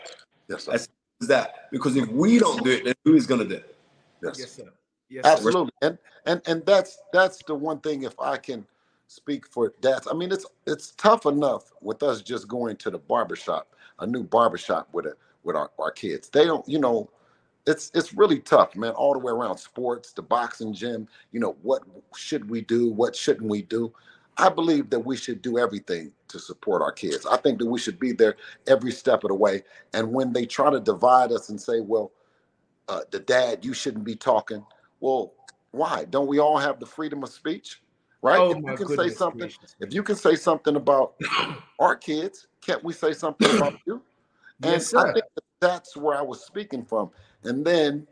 Yes, 0.49 0.65
sir. 0.65 0.73
As 0.73 0.89
that. 1.23 1.69
Because 1.73 1.97
if 1.97 2.09
we 2.09 2.39
don't 2.39 2.63
do 2.63 2.71
it, 2.71 2.85
then 2.85 2.95
who 3.05 3.15
is 3.15 3.27
gonna 3.27 3.45
do 3.45 3.57
it? 3.57 3.77
Yes. 4.23 4.39
Yes, 4.39 4.53
sir. 4.53 4.71
Yes, 5.09 5.25
sir. 5.25 5.33
Absolutely, 5.33 5.73
and 5.83 5.99
and 6.27 6.41
and 6.47 6.65
that's 6.65 6.99
that's 7.13 7.43
the 7.45 7.55
one 7.55 7.81
thing. 7.81 8.05
If 8.05 8.15
I 8.21 8.37
can 8.37 8.65
speak 9.09 9.47
for 9.47 9.73
dads, 9.81 10.07
I 10.11 10.15
mean 10.15 10.31
it's 10.31 10.47
it's 10.67 10.93
tough 10.93 11.27
enough 11.27 11.73
with 11.81 12.03
us 12.03 12.23
just 12.23 12.47
going 12.47 12.77
to 12.77 12.91
the 12.91 12.99
barbershop, 12.99 13.75
a 13.99 14.07
new 14.07 14.23
barbershop 14.23 14.89
with 14.93 15.07
a 15.07 15.15
with 15.43 15.57
our, 15.57 15.71
our 15.79 15.91
kids. 15.91 16.29
They 16.29 16.45
don't, 16.45 16.67
you 16.69 16.79
know, 16.79 17.11
it's 17.67 17.91
it's 17.95 18.15
really 18.15 18.39
tough, 18.39 18.77
man. 18.77 18.93
All 18.93 19.13
the 19.15 19.19
way 19.19 19.33
around 19.33 19.59
sports, 19.59 20.13
the 20.13 20.23
boxing 20.23 20.73
gym. 20.73 21.09
You 21.33 21.41
know, 21.41 21.57
what 21.63 21.83
should 22.17 22.49
we 22.49 22.61
do? 22.61 22.91
What 22.93 23.17
shouldn't 23.17 23.51
we 23.51 23.63
do? 23.63 23.93
I 24.37 24.49
believe 24.49 24.91
that 24.91 25.01
we 25.01 25.17
should 25.17 25.43
do 25.43 25.59
everything 25.59 26.13
to 26.29 26.39
support 26.39 26.81
our 26.81 26.93
kids. 26.93 27.27
I 27.27 27.37
think 27.39 27.59
that 27.59 27.67
we 27.67 27.79
should 27.81 27.99
be 27.99 28.13
there 28.13 28.37
every 28.69 28.93
step 28.93 29.25
of 29.25 29.29
the 29.29 29.35
way. 29.35 29.65
And 29.95 30.13
when 30.13 30.33
they 30.33 30.47
try 30.47 30.71
to 30.71 30.79
divide 30.79 31.33
us 31.33 31.49
and 31.49 31.61
say, 31.61 31.81
well, 31.81 32.13
uh, 32.89 33.01
the 33.11 33.19
dad, 33.19 33.65
you 33.65 33.75
shouldn't 33.75 34.05
be 34.05 34.15
talking. 34.15 34.65
Well, 35.01 35.35
why? 35.73 36.05
Don't 36.05 36.29
we 36.29 36.39
all 36.39 36.57
have 36.57 36.79
the 36.79 36.87
freedom 36.87 37.25
of 37.25 37.31
speech? 37.31 37.83
Right? 38.23 38.39
Oh, 38.39 38.51
if 38.51 38.59
you 38.59 38.75
can 38.75 38.97
say 38.97 39.09
something, 39.11 39.39
gracious. 39.41 39.77
if 39.81 39.95
you 39.95 40.03
can 40.03 40.17
say 40.17 40.35
something 40.35 40.77
about 40.77 41.15
our 41.79 41.95
kids, 41.95 42.49
can't 42.61 42.83
we 42.83 42.93
say 42.93 43.13
something 43.13 43.55
about 43.55 43.79
you? 43.87 44.03
And 44.63 44.73
Yes, 44.73 44.93
I 44.95 45.13
think 45.13 45.25
that 45.37 45.45
that's 45.61 45.97
where 45.97 46.17
I 46.17 46.23
was 46.23 46.45
speaking 46.45 46.85
from. 46.85 47.11
And 47.45 47.65
then 47.65 48.07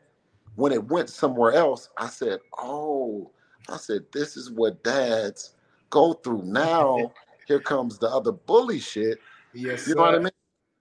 when 0.55 0.73
it 0.73 0.85
went 0.85 1.11
somewhere 1.11 1.53
else, 1.53 1.91
I 1.99 2.07
said, 2.09 2.39
Oh, 2.59 3.31
I 3.69 3.79
said, 3.79 4.05
this 4.13 4.37
is 4.37 4.51
what 4.51 4.83
dads 4.85 5.55
go 5.91 6.13
through. 6.13 6.43
Now 6.43 7.13
here 7.47 7.61
comes 7.61 7.99
the 7.99 8.09
other 8.09 8.33
bully 8.33 8.79
shit. 8.79 9.19
Yes, 9.55 9.89
You 9.89 9.95
know 9.95 10.03
what 10.03 10.15
I 10.15 10.19
mean? 10.19 10.31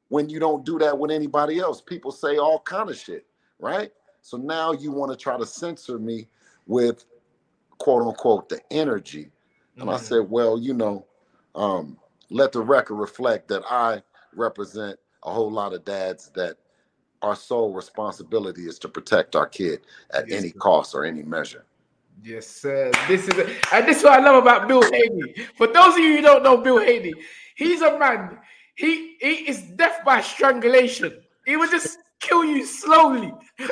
When 0.10 0.30
you 0.30 0.40
don't 0.40 0.64
do 0.64 0.78
that 0.80 0.98
with 0.98 1.10
anybody 1.10 1.60
else, 1.60 1.82
people 1.82 2.12
say 2.12 2.38
all 2.38 2.60
kind 2.60 2.90
of 2.90 2.98
shit, 2.98 3.26
right? 3.60 3.92
So 4.22 4.38
now 4.38 4.72
you 4.72 4.92
want 4.92 5.12
to 5.12 5.18
try 5.18 5.38
to 5.38 5.46
censor 5.46 5.98
me 5.98 6.28
with 6.68 7.06
quote 7.78 8.04
unquote 8.08 8.50
the 8.50 8.60
energy. 8.72 9.32
And 9.78 9.90
I 9.90 9.96
Mhm. 9.96 10.00
said, 10.00 10.30
well, 10.30 10.58
you 10.58 10.74
know, 10.74 11.06
um, 11.56 11.98
let 12.30 12.52
the 12.52 12.62
record 12.62 12.96
reflect 12.96 13.48
that 13.50 13.64
I 13.70 14.02
represent 14.34 15.00
a 15.24 15.32
whole 15.32 15.52
lot 15.52 15.74
of 15.74 15.84
dads 15.86 16.30
that 16.36 16.58
our 17.22 17.36
sole 17.36 17.74
responsibility 17.74 18.68
is 18.68 18.78
to 18.80 18.88
protect 18.88 19.36
our 19.36 19.48
kid 19.48 19.82
at 20.12 20.30
Yes, 20.30 20.44
any 20.44 20.52
cost 20.52 20.94
or 20.94 21.06
any 21.06 21.24
measure. 21.24 21.66
Yes, 22.24 22.48
sir. 22.48 22.92
This 23.08 23.28
is 23.28 23.38
and 23.72 23.88
this 23.88 23.98
is 23.98 24.04
what 24.04 24.20
I 24.20 24.24
love 24.24 24.42
about 24.42 24.68
Bill 24.68 24.82
Haney. 24.84 25.34
For 25.58 25.68
those 25.68 25.94
of 25.94 26.00
you 26.00 26.16
who 26.18 26.22
don't 26.22 26.44
know 26.44 26.58
Bill 26.58 26.80
Haney, 26.80 27.14
he's 27.56 27.82
a 27.82 27.98
man. 27.98 28.40
He 28.76 29.18
he 29.20 29.50
is 29.50 29.62
death 29.76 30.00
by 30.06 30.22
strangulation. 30.22 31.22
He 31.46 31.58
will 31.58 31.70
just 31.70 31.98
kill 32.20 32.44
you 32.46 32.66
slowly 32.66 33.34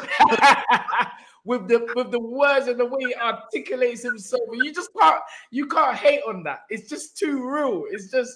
with 1.45 1.67
the 1.67 1.91
with 1.95 2.11
the 2.11 2.19
words 2.19 2.67
and 2.67 2.79
the 2.79 2.85
way 2.85 3.05
he 3.05 3.15
articulates 3.15 4.03
himself. 4.03 4.41
You 4.51 4.73
just 4.73 4.89
can't 4.99 5.21
you 5.51 5.67
can't 5.67 5.95
hate 5.95 6.21
on 6.27 6.43
that. 6.43 6.61
It's 6.69 6.89
just 6.89 7.17
too 7.17 7.47
real. 7.47 7.83
It's 7.91 8.09
just 8.11 8.31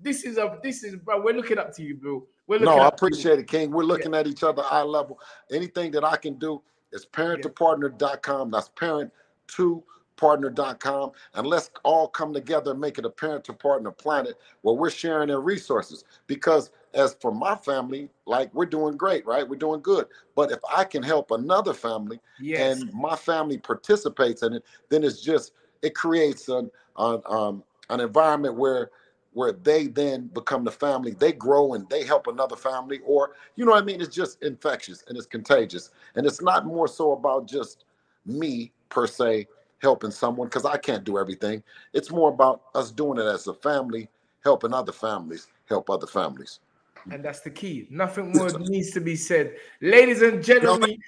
this 0.00 0.24
is 0.24 0.38
a 0.38 0.58
this 0.62 0.84
is 0.84 0.96
bro. 0.96 1.20
We're 1.20 1.34
looking 1.34 1.58
up 1.58 1.74
to 1.76 1.82
you, 1.82 1.96
bro. 1.96 2.26
We're 2.46 2.58
looking 2.58 2.76
No, 2.76 2.82
I 2.82 2.88
to 2.88 2.94
appreciate 2.94 3.38
it, 3.38 3.46
King. 3.46 3.70
We're 3.70 3.84
looking 3.84 4.14
at 4.14 4.26
each 4.26 4.42
other 4.42 4.62
eye 4.70 4.82
level. 4.82 5.18
Anything 5.50 5.90
that 5.92 6.04
I 6.04 6.16
can 6.16 6.34
do 6.34 6.62
is 6.92 7.06
parent2partner.com. 7.06 8.50
That's 8.50 8.68
parent 8.70 9.12
to 9.48 9.82
partner.com 10.16 11.10
and 11.34 11.46
let's 11.46 11.70
all 11.82 12.06
come 12.06 12.32
together 12.32 12.70
and 12.70 12.80
make 12.80 12.96
it 12.98 13.04
a 13.04 13.10
parent 13.10 13.42
to 13.44 13.52
partner 13.52 13.90
planet 13.90 14.36
where 14.60 14.74
we're 14.74 14.90
sharing 14.90 15.28
their 15.28 15.40
resources 15.40 16.04
because 16.28 16.70
as 16.94 17.14
for 17.20 17.32
my 17.32 17.54
family 17.56 18.08
like 18.26 18.54
we're 18.54 18.66
doing 18.66 18.96
great 18.96 19.26
right? 19.26 19.48
We're 19.48 19.56
doing 19.56 19.80
good. 19.82 20.06
But 20.36 20.52
if 20.52 20.60
i 20.74 20.84
can 20.84 21.02
help 21.02 21.30
another 21.30 21.74
family 21.74 22.20
Yes. 22.38 22.84
and 22.84 22.92
my 22.92 23.16
family 23.16 23.58
participates 23.58 24.42
in 24.42 24.54
it 24.54 24.64
then 24.90 25.04
it's 25.04 25.22
just 25.22 25.52
it 25.82 25.94
creates 25.94 26.48
an 26.48 26.70
an, 26.98 27.22
um, 27.26 27.62
an 27.90 28.00
environment 28.00 28.56
where 28.56 28.90
where 29.34 29.52
they 29.52 29.86
then 29.86 30.28
become 30.34 30.64
the 30.64 30.70
family. 30.70 31.12
They 31.12 31.32
grow 31.32 31.74
and 31.74 31.88
they 31.88 32.04
help 32.04 32.26
another 32.26 32.56
family 32.56 33.00
or 33.06 33.32
you 33.56 33.64
know 33.64 33.72
what 33.72 33.82
i 33.82 33.86
mean? 33.86 34.00
It's 34.00 34.14
just 34.14 34.42
infectious 34.42 35.04
and 35.08 35.16
it's 35.16 35.26
contagious. 35.26 35.90
And 36.16 36.26
it's 36.26 36.42
not 36.42 36.66
more 36.66 36.88
so 36.88 37.12
about 37.12 37.46
just 37.46 37.84
me 38.26 38.72
per 38.90 39.06
se 39.06 39.48
helping 39.80 40.10
someone 40.12 40.48
because 40.48 40.64
i 40.66 40.76
can't 40.76 41.04
do 41.04 41.18
everything. 41.18 41.62
It's 41.92 42.10
more 42.10 42.30
about 42.30 42.62
us 42.74 42.90
doing 42.90 43.18
it 43.18 43.26
as 43.26 43.46
a 43.46 43.54
family 43.54 44.08
helping 44.44 44.74
other 44.74 44.92
families 44.92 45.48
help 45.68 45.90
other 45.90 46.06
families 46.06 46.60
And 47.10 47.24
that's 47.24 47.40
the 47.40 47.50
key. 47.50 47.86
Nothing 47.90 48.32
more 48.32 48.50
needs 48.58 48.90
to 48.92 49.00
be 49.00 49.16
said. 49.16 49.56
Ladies 49.80 50.22
and 50.22 50.42
gentlemen, 50.42 50.98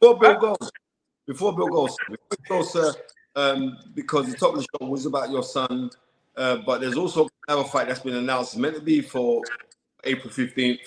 Before 0.00 0.18
Bill 0.18 0.38
goes, 0.38 0.70
before 1.26 1.56
Bill 1.56 1.68
goes, 1.68 1.96
before 2.08 2.18
you 2.30 2.48
go, 2.48 2.62
sir, 2.62 2.94
um, 3.36 3.78
because 3.94 4.30
the 4.30 4.36
top 4.36 4.54
of 4.54 4.60
the 4.60 4.62
show 4.62 4.86
was 4.86 5.06
about 5.06 5.30
your 5.30 5.42
son, 5.42 5.90
uh, 6.36 6.56
but 6.66 6.80
there's 6.80 6.96
also 6.96 7.28
another 7.48 7.64
fight 7.68 7.88
that's 7.88 8.00
been 8.00 8.14
announced, 8.14 8.56
meant 8.56 8.76
to 8.76 8.80
be 8.80 9.00
for 9.00 9.42
April 10.04 10.32
15th, 10.32 10.78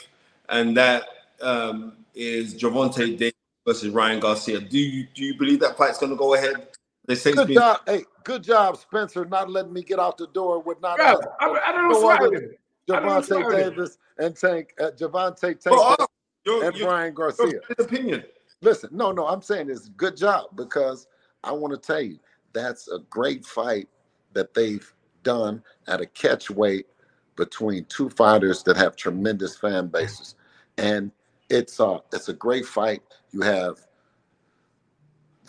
and 0.49 0.75
that 0.77 1.03
um, 1.41 1.93
is 2.15 2.55
Gervonta 2.55 3.17
Davis 3.17 3.33
versus 3.65 3.89
Ryan 3.89 4.19
Garcia. 4.19 4.59
Do 4.59 4.77
you 4.77 5.07
do 5.13 5.23
you 5.23 5.37
believe 5.37 5.59
that 5.59 5.77
fight's 5.77 5.97
going 5.97 6.11
to 6.11 6.15
go 6.15 6.33
ahead? 6.33 6.67
They 7.05 7.15
say 7.15 7.33
good 7.33 7.47
been 7.47 7.55
job 7.55 7.79
hey 7.85 8.05
good 8.23 8.43
job 8.43 8.77
spencer 8.77 9.25
not 9.25 9.49
letting 9.49 9.73
me 9.73 9.81
get 9.81 9.99
out 9.99 10.17
the 10.17 10.27
door 10.27 10.59
with 10.59 10.79
not 10.81 10.97
bro, 10.97 11.19
I, 11.39 11.49
I 11.49 11.71
don't 11.71 11.89
know 11.89 11.99
No 11.99 11.99
what's 11.99 12.21
wrong 12.21 12.31
with 12.31 12.43
him. 12.43 12.51
I 12.89 12.99
don't 12.99 13.05
know 13.05 13.15
what's 13.15 13.31
wrong 13.31 13.43
Gervonta. 13.43 13.57
Davis 13.57 13.97
and 14.17 14.35
Tank 14.35 14.73
uh, 14.79 14.91
Gervonta 14.97 15.59
Tank 15.59 15.61
Well, 15.65 15.95
uh, 15.99 16.05
your, 16.45 16.63
and 16.65 16.75
your, 16.75 16.89
Ryan 16.89 17.13
Garcia. 17.13 17.47
your 17.47 17.61
opinion. 17.79 18.23
Listen, 18.61 18.89
no, 18.93 19.11
no, 19.11 19.27
I'm 19.27 19.41
saying 19.41 19.69
it's 19.69 19.87
a 19.87 19.91
good 19.91 20.17
job 20.17 20.47
because 20.55 21.07
I 21.43 21.51
want 21.51 21.73
to 21.73 21.79
tell 21.79 22.01
you 22.01 22.19
that's 22.53 22.87
a 22.89 22.99
great 23.09 23.45
fight 23.45 23.87
that 24.33 24.53
they've 24.53 24.93
done 25.23 25.63
at 25.87 26.01
a 26.01 26.05
catch 26.05 26.49
weight 26.49 26.87
between 27.35 27.85
two 27.85 28.09
fighters 28.09 28.63
that 28.63 28.77
have 28.77 28.95
tremendous 28.95 29.57
fan 29.57 29.87
bases, 29.87 30.35
and 30.77 31.11
it's 31.49 31.79
uh 31.79 31.99
it's 32.13 32.29
a 32.29 32.33
great 32.33 32.65
fight. 32.65 33.01
You 33.31 33.41
have 33.41 33.79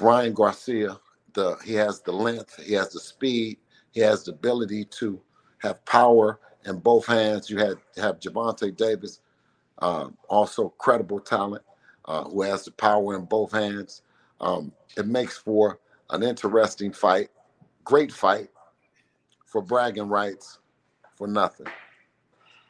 Ryan 0.00 0.32
Garcia, 0.34 0.98
the 1.34 1.56
he 1.64 1.74
has 1.74 2.00
the 2.02 2.12
length, 2.12 2.62
he 2.62 2.74
has 2.74 2.92
the 2.92 3.00
speed, 3.00 3.58
He 3.92 4.00
has 4.00 4.24
the 4.24 4.32
ability 4.32 4.84
to 4.86 5.20
have 5.58 5.84
power 5.84 6.40
in 6.66 6.78
both 6.78 7.06
hands. 7.06 7.50
You 7.50 7.58
had 7.58 7.76
have 7.96 8.20
Gervonta 8.20 8.74
Davis, 8.76 9.20
uh, 9.78 10.08
also 10.28 10.68
credible 10.78 11.20
talent, 11.20 11.62
uh, 12.06 12.24
who 12.24 12.42
has 12.42 12.64
the 12.64 12.72
power 12.72 13.16
in 13.16 13.24
both 13.24 13.52
hands. 13.52 14.02
Um, 14.40 14.72
it 14.96 15.06
makes 15.06 15.38
for 15.38 15.78
an 16.10 16.22
interesting 16.22 16.92
fight, 16.92 17.28
great 17.84 18.12
fight 18.12 18.48
for 19.46 19.62
bragging 19.62 20.08
rights 20.08 20.58
for 21.16 21.26
nothing. 21.26 21.66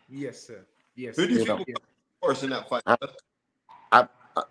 Yes, 0.09 0.47
sir. 0.47 0.65
Yes. 0.95 1.17
Who 1.17 1.27
do 1.27 1.33
you 1.35 1.41
You 1.41 1.47
think 1.47 1.69
know. 1.69 2.29
will 2.29 2.37
in 2.45 2.51
that 2.51 2.69
fight? 2.69 2.83
I, 2.87 2.97
I, 3.93 4.09
I- 4.37 4.43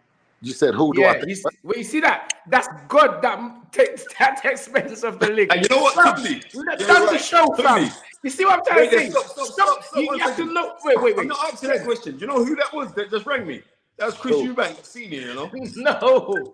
you 0.44 0.54
said 0.54 0.74
who 0.74 0.92
do 0.92 1.06
I 1.06 1.14
think? 1.14 1.28
you 1.30 1.36
see, 1.36 1.44
well, 1.62 1.78
you 1.78 1.84
see 1.84 2.00
that? 2.00 2.34
That's 2.48 2.68
good. 2.88 3.22
That 3.22 3.72
takes 3.72 4.06
that 4.18 4.44
expense 4.44 5.04
of 5.04 5.20
the 5.20 5.30
league. 5.30 5.54
You 5.54 5.68
know 5.70 5.82
what, 5.84 5.94
Fam, 5.94 6.16
Timmy? 6.16 6.42
we 6.54 6.64
done 6.66 6.76
You're 6.80 6.88
done 6.88 7.06
the 7.06 7.12
right. 7.14 7.22
show, 7.22 7.46
fam. 7.56 7.90
Timmy. 8.22 8.24
You 8.24 8.30
see 8.30 8.46
what 8.46 8.60
I'm 8.60 8.66
trying 8.66 8.80
Wait, 8.80 8.92
to 8.92 8.98
say? 9.00 9.10
stop, 9.10 9.26
stop, 9.26 9.48
stop, 9.48 9.84
stop, 9.84 9.96
you, 9.98 10.04
you 10.04 10.18
have 10.20 10.30
to 10.32 10.36
second. 10.38 10.54
know. 10.54 10.76
Wait, 10.84 11.02
wait, 11.02 11.16
wait. 11.16 11.22
I'm 11.24 11.28
not 11.28 11.54
asking 11.54 11.70
that 11.70 11.84
question. 11.84 12.16
Do 12.18 12.22
you 12.22 12.28
know 12.28 12.44
who 12.44 12.56
that 12.56 12.74
was 12.74 12.94
that 12.94 13.10
just 13.10 13.26
rang 13.26 13.46
me? 13.48 13.62
That 13.98 14.06
was 14.08 14.16
Chris 14.16 14.36
Who? 14.36 14.54
Eubank 14.56 14.84
Senior. 14.86 15.20
You 15.22 15.34
know. 15.34 15.52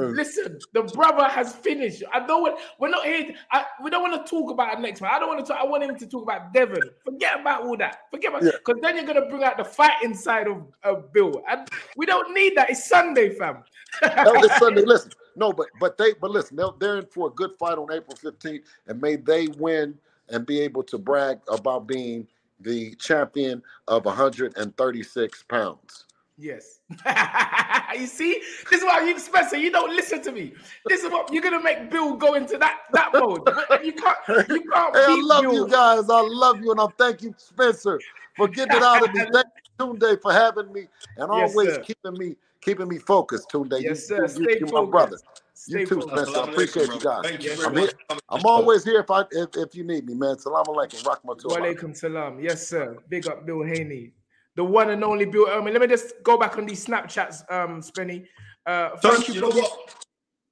No. 0.00 0.10
Listen, 0.12 0.60
the 0.74 0.82
brother 0.82 1.24
has 1.24 1.52
finished. 1.56 2.04
I 2.12 2.24
don't 2.24 2.42
want. 2.42 2.60
We're 2.78 2.88
not 2.88 3.04
here. 3.04 3.34
I, 3.50 3.64
we 3.82 3.90
don't 3.90 4.08
want 4.08 4.24
to 4.24 4.30
talk 4.30 4.48
about 4.52 4.74
it 4.74 4.80
next 4.80 5.00
man. 5.00 5.10
I 5.12 5.18
don't 5.18 5.26
want 5.28 5.44
to 5.44 5.52
talk. 5.52 5.60
I 5.60 5.66
want 5.66 5.82
him 5.82 5.96
to 5.96 6.06
talk 6.06 6.22
about 6.22 6.52
Devin. 6.52 6.82
Forget 7.04 7.40
about 7.40 7.62
all 7.62 7.76
that. 7.78 8.02
Forget 8.12 8.30
about 8.30 8.44
Yeah. 8.44 8.50
because 8.64 8.80
then 8.80 8.94
you're 8.94 9.06
gonna 9.06 9.26
bring 9.26 9.42
out 9.42 9.56
the 9.56 9.64
fight 9.64 10.00
inside 10.04 10.46
of, 10.46 10.62
of 10.84 11.12
Bill, 11.12 11.42
and 11.50 11.68
we 11.96 12.06
don't 12.06 12.32
need 12.32 12.56
that. 12.56 12.70
It's 12.70 12.88
Sunday, 12.88 13.30
fam. 13.34 13.64
No, 14.02 14.34
it's 14.36 14.56
Sunday. 14.58 14.82
Listen, 14.82 15.10
no, 15.34 15.52
but 15.52 15.66
but 15.80 15.98
they 15.98 16.12
but 16.20 16.30
listen, 16.30 16.56
they're, 16.56 16.68
they're 16.78 16.98
in 16.98 17.06
for 17.06 17.26
a 17.26 17.30
good 17.30 17.50
fight 17.58 17.76
on 17.78 17.90
April 17.92 18.16
15th, 18.16 18.62
and 18.86 19.00
may 19.02 19.16
they 19.16 19.48
win 19.58 19.98
and 20.30 20.46
be 20.46 20.60
able 20.60 20.82
to 20.84 20.98
brag 20.98 21.38
about 21.48 21.86
being 21.86 22.26
the 22.60 22.94
champion 22.96 23.62
of 23.86 24.04
136 24.04 25.42
pounds. 25.44 26.04
Yes. 26.36 26.78
you 27.98 28.06
see, 28.06 28.40
this 28.70 28.80
is 28.80 28.84
why 28.84 29.02
you 29.02 29.18
Spencer. 29.18 29.56
You 29.56 29.72
don't 29.72 29.94
listen 29.94 30.22
to 30.22 30.30
me. 30.30 30.52
This 30.88 31.02
is 31.02 31.10
what 31.10 31.32
you're 31.32 31.42
gonna 31.42 31.60
make 31.62 31.90
Bill 31.90 32.14
go 32.14 32.34
into 32.34 32.56
that 32.58 32.78
that 32.92 33.10
mode. 33.12 33.42
You 33.84 33.92
can't. 33.92 34.48
You 34.48 34.62
can't 34.70 34.94
Hey, 34.94 35.04
I 35.08 35.20
love 35.20 35.42
Bill. 35.42 35.52
you 35.52 35.68
guys. 35.68 36.08
I 36.08 36.20
love 36.20 36.62
you, 36.62 36.70
and 36.70 36.80
I 36.80 36.86
thank 36.96 37.22
you, 37.22 37.34
Spencer, 37.36 37.98
for 38.36 38.46
getting 38.46 38.76
it 38.76 38.82
out 38.84 39.02
of 39.02 39.12
me. 39.12 39.20
Thank 39.32 39.46
you, 39.80 39.86
Tunde, 39.86 40.22
for 40.22 40.32
having 40.32 40.72
me, 40.72 40.86
and 41.16 41.30
Yes, 41.32 41.50
always 41.50 41.68
sir. 41.74 41.82
keeping 41.82 42.14
me 42.14 42.36
keeping 42.60 42.88
me 42.88 42.98
focused. 42.98 43.50
Tunde, 43.50 43.82
Yes, 43.82 43.82
you, 43.82 43.94
sir. 43.94 44.22
you, 44.22 44.28
Stay 44.28 44.58
you 44.60 44.66
my 44.72 44.84
brother. 44.84 45.18
Stay 45.58 45.80
You 45.80 45.86
too. 45.86 46.02
Spencer. 46.02 46.38
I 46.38 46.44
appreciate 46.44 46.86
you 46.86 47.00
guys. 47.00 47.22
Thank 47.24 47.42
you 47.42 47.66
I'm 47.66 47.76
here. 47.76 47.90
I'm 48.28 48.46
always 48.46 48.84
here 48.84 49.00
if 49.00 49.10
I 49.10 49.22
if, 49.32 49.48
if 49.56 49.74
you 49.74 49.82
need 49.82 50.06
me, 50.06 50.14
man. 50.14 50.38
Salam 50.38 50.64
alaikum. 50.66 51.02
Rahmatullah. 51.02 51.58
Walaikum 51.58 51.96
salam. 51.96 52.38
Yes, 52.40 52.68
sir. 52.68 52.96
Big 53.08 53.26
up 53.26 53.44
Bill 53.44 53.64
Haney. 53.64 54.12
The 54.54 54.62
one 54.62 54.90
and 54.90 55.02
only 55.02 55.24
Bill 55.24 55.46
Erman. 55.46 55.72
Let 55.72 55.80
me 55.80 55.88
just 55.88 56.22
go 56.22 56.38
back 56.38 56.58
on 56.58 56.64
these 56.64 56.86
Snapchats, 56.86 57.42
um, 57.50 57.80
Spenny. 57.80 58.26
Uh, 58.64 58.96
thank 58.98 59.26
you 59.26 59.34
you 59.34 59.40
know 59.40 59.48
what? 59.48 59.96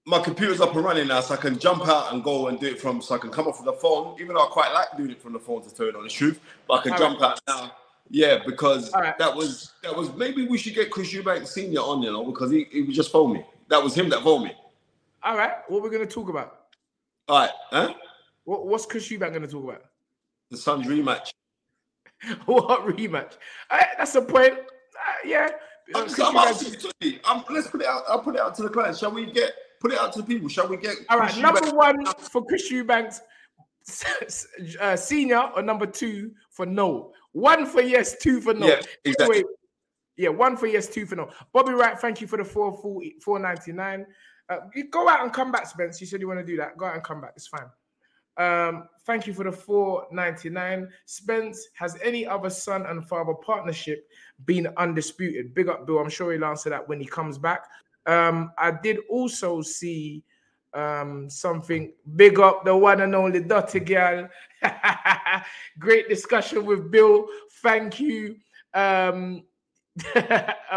My 0.07 0.19
computer's 0.21 0.61
up 0.61 0.75
and 0.75 0.85
running 0.85 1.07
now, 1.07 1.21
so 1.21 1.35
I 1.35 1.37
can 1.37 1.57
jump 1.57 1.87
out 1.87 2.13
and 2.13 2.25
go 2.25 2.49
and 2.49 2.59
do 2.59 2.67
it 2.67 2.81
from. 2.81 3.01
So 3.01 3.15
I 3.15 3.19
can 3.19 3.31
come 3.31 3.47
off 3.47 3.61
of 3.61 3.65
the 3.65 3.75
phone, 3.75 4.21
even 4.21 4.35
though 4.35 4.45
I 4.45 4.49
quite 4.49 4.73
like 4.73 4.89
doing 4.97 5.11
it 5.11 5.23
from 5.23 5.35
the 5.35 5.41
phone 5.41 5.63
to 5.63 5.73
tell 5.73 5.87
you 5.87 5.93
the 5.93 6.09
truth. 6.09 6.41
But 6.67 6.81
I 6.81 6.83
can 6.83 6.93
All 6.95 6.99
jump 6.99 7.23
out 7.23 7.41
now. 7.47 7.71
Yeah, 8.11 8.41
because 8.45 8.93
right. 8.93 9.17
that 9.19 9.35
was 9.35 9.73
that 9.85 9.95
was 9.95 10.13
maybe 10.15 10.49
we 10.49 10.59
should 10.59 10.75
get 10.75 10.91
Chris 10.91 11.15
Eubank 11.15 11.47
Senior 11.47 11.81
on, 11.81 12.03
you 12.03 12.11
know, 12.11 12.25
because 12.25 12.51
he, 12.51 12.67
he 12.73 12.89
just 12.89 13.13
phoned 13.13 13.35
me. 13.35 13.45
That 13.69 13.81
was 13.81 13.95
him 13.95 14.09
that 14.11 14.23
phoned 14.25 14.47
me. 14.47 14.57
All 15.27 15.37
right, 15.37 15.55
what 15.67 15.83
we're 15.83 15.91
gonna 15.91 16.07
talk 16.07 16.29
about? 16.29 16.57
All 17.27 17.41
right, 17.41 17.51
huh? 17.71 17.95
What, 18.45 18.69
what's 18.69 18.87
Chris 18.87 19.09
Eubank 19.09 19.33
gonna 19.33 19.49
talk 19.49 19.65
about? 19.65 19.83
The 20.53 20.57
Suns 20.57 20.87
rematch. 20.87 21.33
what 22.47 22.83
rematch? 22.87 23.33
All 23.69 23.77
right, 23.79 23.89
that's 23.99 24.15
a 24.15 24.23
point. 24.23 24.53
Uh, 24.53 25.27
yeah. 25.27 25.51
Uh, 25.93 25.99
I'm, 25.99 26.05
Chris 26.05 26.21
I'm 26.21 26.37
asking 26.37 26.91
you, 27.01 27.19
um, 27.25 27.45
let's 27.51 27.67
put 27.67 27.81
it 27.81 27.89
out. 27.89 28.05
I'll 28.09 28.21
put 28.21 28.37
it 28.37 28.41
out 28.41 28.55
to 28.55 28.63
the 28.63 28.69
clients. 28.69 29.01
Shall 29.01 29.11
we 29.11 29.27
get 29.27 29.53
put 29.81 29.93
it 29.93 29.99
out 29.99 30.13
to 30.13 30.21
the 30.21 30.27
people? 30.27 30.49
Shall 30.49 30.69
we 30.69 30.77
get? 30.77 30.95
All 31.09 31.19
right, 31.19 31.33
Chris 31.33 31.43
number 31.43 31.61
Eubank- 31.61 31.75
one 31.75 32.07
for 32.31 32.45
Chris 32.47 32.71
Eubanks, 32.71 33.21
uh, 34.81 34.95
senior, 34.95 35.51
or 35.57 35.61
number 35.61 35.87
two 35.87 36.31
for 36.51 36.67
no. 36.67 37.11
One 37.33 37.67
for 37.67 37.83
yes, 37.83 38.17
two 38.23 38.41
for 38.41 38.55
no. 38.55 38.69
Yeah, 38.69 38.81
exactly. 39.05 39.39
Anyway, 39.39 39.51
yeah, 40.17 40.29
one 40.29 40.57
for 40.57 40.69
yes, 40.69 40.87
two 40.87 41.05
for 41.05 41.17
no. 41.17 41.31
Bobby 41.53 41.73
Wright, 41.73 41.99
thank 41.99 42.21
you 42.21 42.29
for 42.29 42.37
the 42.37 42.45
440, 42.45 43.17
499. 43.21 44.07
Uh, 44.49 44.59
you 44.75 44.89
go 44.91 45.09
out 45.09 45.23
and 45.23 45.33
come 45.33 45.51
back, 45.51 45.67
Spence. 45.67 46.01
You 46.01 46.07
said 46.07 46.21
you 46.21 46.29
want 46.29 46.41
to 46.41 46.47
do 46.47 46.57
that. 46.57 46.77
Go 46.77 46.87
out 46.87 46.95
and 46.95 47.03
come 47.05 47.21
back. 47.21 47.33
It's 47.37 47.49
fine. 47.49 47.69
Um, 48.39 48.89
thank 49.07 49.27
you 49.27 49.33
for 49.33 49.45
the 49.45 49.53
499. 49.53 50.89
Spence, 51.07 51.69
has 51.75 51.97
any 52.03 52.27
other 52.27 52.51
son 52.51 52.87
and 52.87 53.07
father 53.09 53.35
partnership 53.35 54.09
been 54.45 54.69
undisputed? 54.77 55.55
Big 55.55 55.69
up, 55.69 55.87
Bill. 55.87 55.99
I'm 55.99 56.11
sure 56.11 56.33
he'll 56.33 56.45
answer 56.45 56.71
that 56.71 56.89
when 56.89 57.01
he 57.01 57.07
comes 57.07 57.39
back. 57.39 57.65
Um, 58.07 58.53
I 58.59 58.71
did 58.71 58.99
also 59.11 59.63
see 59.63 60.23
um, 60.75 61.31
something 61.31 61.93
big 62.15 62.39
up 62.39 62.65
the 62.65 62.77
one 62.77 63.01
and 63.01 63.15
only 63.15 63.41
Dotty 63.41 63.81
Girl. 63.81 64.29
Great 65.79 66.09
discussion 66.09 66.67
with 66.67 66.91
Bill. 66.91 67.27
Thank 67.63 67.99
you. 67.99 68.37
Um, 68.75 69.45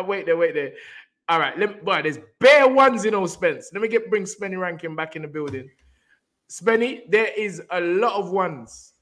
wait 0.05 0.25
there, 0.25 0.37
wait 0.37 0.53
there. 0.53 0.71
All 1.29 1.39
right, 1.39 1.55
let 1.59 1.69
me, 1.69 1.75
boy, 1.83 2.01
there's 2.01 2.17
bare 2.39 2.67
ones 2.67 3.05
in 3.05 3.13
all 3.13 3.27
Spence. 3.27 3.69
Let 3.71 3.83
me 3.83 3.87
get 3.87 4.09
bring 4.09 4.23
Spenny 4.23 4.59
Rankin 4.59 4.95
back 4.95 5.15
in 5.15 5.21
the 5.21 5.27
building. 5.27 5.69
Spenny, 6.49 7.01
there 7.07 7.31
is 7.37 7.61
a 7.69 7.79
lot 7.79 8.13
of 8.13 8.31
ones. 8.31 8.93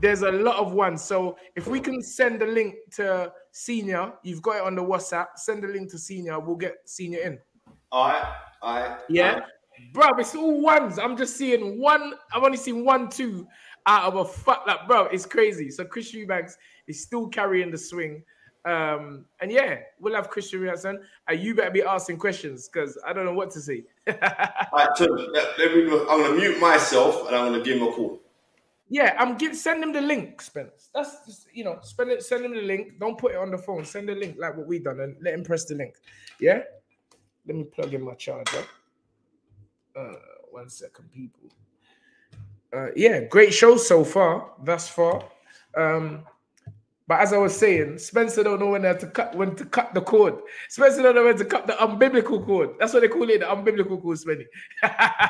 There's 0.00 0.22
a 0.22 0.30
lot 0.30 0.56
of 0.56 0.74
ones. 0.74 1.02
So 1.02 1.36
if 1.56 1.66
we 1.66 1.80
can 1.80 2.00
send 2.00 2.40
the 2.40 2.46
link 2.46 2.76
to 2.92 3.32
senior, 3.50 4.12
you've 4.22 4.42
got 4.42 4.58
it 4.58 4.62
on 4.62 4.76
the 4.76 4.82
WhatsApp. 4.82 5.26
Send 5.34 5.64
the 5.64 5.68
link 5.68 5.90
to 5.90 5.98
senior. 5.98 6.38
We'll 6.38 6.54
get 6.54 6.76
senior 6.84 7.18
in. 7.18 7.38
All 7.90 8.10
right, 8.10 8.32
all 8.62 8.80
right. 8.80 8.98
Yeah, 9.08 9.40
bro, 9.92 10.08
it's 10.18 10.36
all 10.36 10.60
ones. 10.60 11.00
I'm 11.00 11.16
just 11.16 11.36
seeing 11.36 11.80
one. 11.80 12.14
I've 12.32 12.44
only 12.44 12.58
seen 12.58 12.84
one, 12.84 13.10
two 13.10 13.44
out 13.86 14.04
of 14.04 14.14
a 14.14 14.24
fuck. 14.24 14.64
Like, 14.68 14.86
bro, 14.86 15.06
it's 15.06 15.26
crazy. 15.26 15.68
So 15.68 15.84
Chris 15.84 16.14
Eubanks 16.14 16.56
is 16.86 17.02
still 17.02 17.26
carrying 17.26 17.72
the 17.72 17.78
swing. 17.78 18.22
Um, 18.64 19.24
and 19.40 19.50
yeah, 19.50 19.80
we'll 19.98 20.14
have 20.14 20.30
Christian 20.30 20.60
Riason. 20.60 20.98
And 21.28 21.40
you 21.40 21.54
better 21.54 21.70
be 21.70 21.82
asking 21.82 22.18
questions 22.18 22.68
because 22.68 22.98
I 23.06 23.12
don't 23.12 23.24
know 23.24 23.34
what 23.34 23.50
to 23.52 23.60
say. 23.60 23.84
All 24.08 24.14
right, 24.14 24.88
Tim, 24.96 25.10
let, 25.32 25.74
me 25.74 25.86
go. 25.88 26.08
I'm 26.08 26.22
gonna 26.22 26.36
mute 26.36 26.60
myself 26.60 27.26
and 27.26 27.36
I'm 27.36 27.52
gonna 27.52 27.64
give 27.64 27.78
him 27.78 27.88
a 27.88 27.92
call. 27.92 28.20
Yeah, 28.88 29.16
I'm 29.18 29.38
give 29.38 29.56
send 29.56 29.82
him 29.82 29.92
the 29.92 30.02
link, 30.02 30.42
Spence. 30.42 30.90
That's 30.94 31.24
just, 31.24 31.46
you 31.52 31.64
know, 31.64 31.78
spend 31.82 32.10
it, 32.10 32.22
send 32.22 32.44
him 32.44 32.54
the 32.54 32.60
link. 32.60 32.98
Don't 33.00 33.16
put 33.16 33.32
it 33.32 33.38
on 33.38 33.50
the 33.50 33.58
phone. 33.58 33.84
Send 33.84 34.08
the 34.08 34.14
link 34.14 34.36
like 34.38 34.56
what 34.56 34.66
we 34.66 34.78
done 34.78 35.00
and 35.00 35.16
let 35.22 35.34
him 35.34 35.42
press 35.42 35.64
the 35.64 35.74
link. 35.74 35.94
Yeah. 36.38 36.60
Let 37.46 37.56
me 37.56 37.64
plug 37.64 37.94
in 37.94 38.02
my 38.02 38.14
charger. 38.14 38.64
Uh, 39.96 40.14
one 40.50 40.68
second, 40.68 41.10
people. 41.12 41.50
Uh, 42.74 42.88
yeah, 42.96 43.20
great 43.20 43.52
show 43.52 43.76
so 43.76 44.04
far, 44.04 44.52
thus 44.62 44.88
far. 44.88 45.24
Um, 45.76 46.24
but 47.12 47.20
as 47.20 47.34
I 47.34 47.36
was 47.36 47.54
saying, 47.54 47.98
Spencer 47.98 48.42
don't 48.42 48.58
know 48.58 48.70
when 48.70 48.80
to 48.80 49.06
cut 49.06 49.34
when 49.34 49.54
to 49.56 49.66
cut 49.66 49.92
the 49.92 50.00
cord. 50.00 50.34
Spencer 50.70 51.02
don't 51.02 51.14
know 51.14 51.26
when 51.26 51.36
to 51.36 51.44
cut 51.44 51.66
the 51.66 51.74
unbiblical 51.74 52.42
cord. 52.42 52.70
That's 52.78 52.94
what 52.94 53.00
they 53.00 53.08
call 53.08 53.28
it, 53.28 53.40
the 53.40 53.44
unbiblical 53.44 54.00
cord, 54.00 54.16
Spenny. 54.16 54.46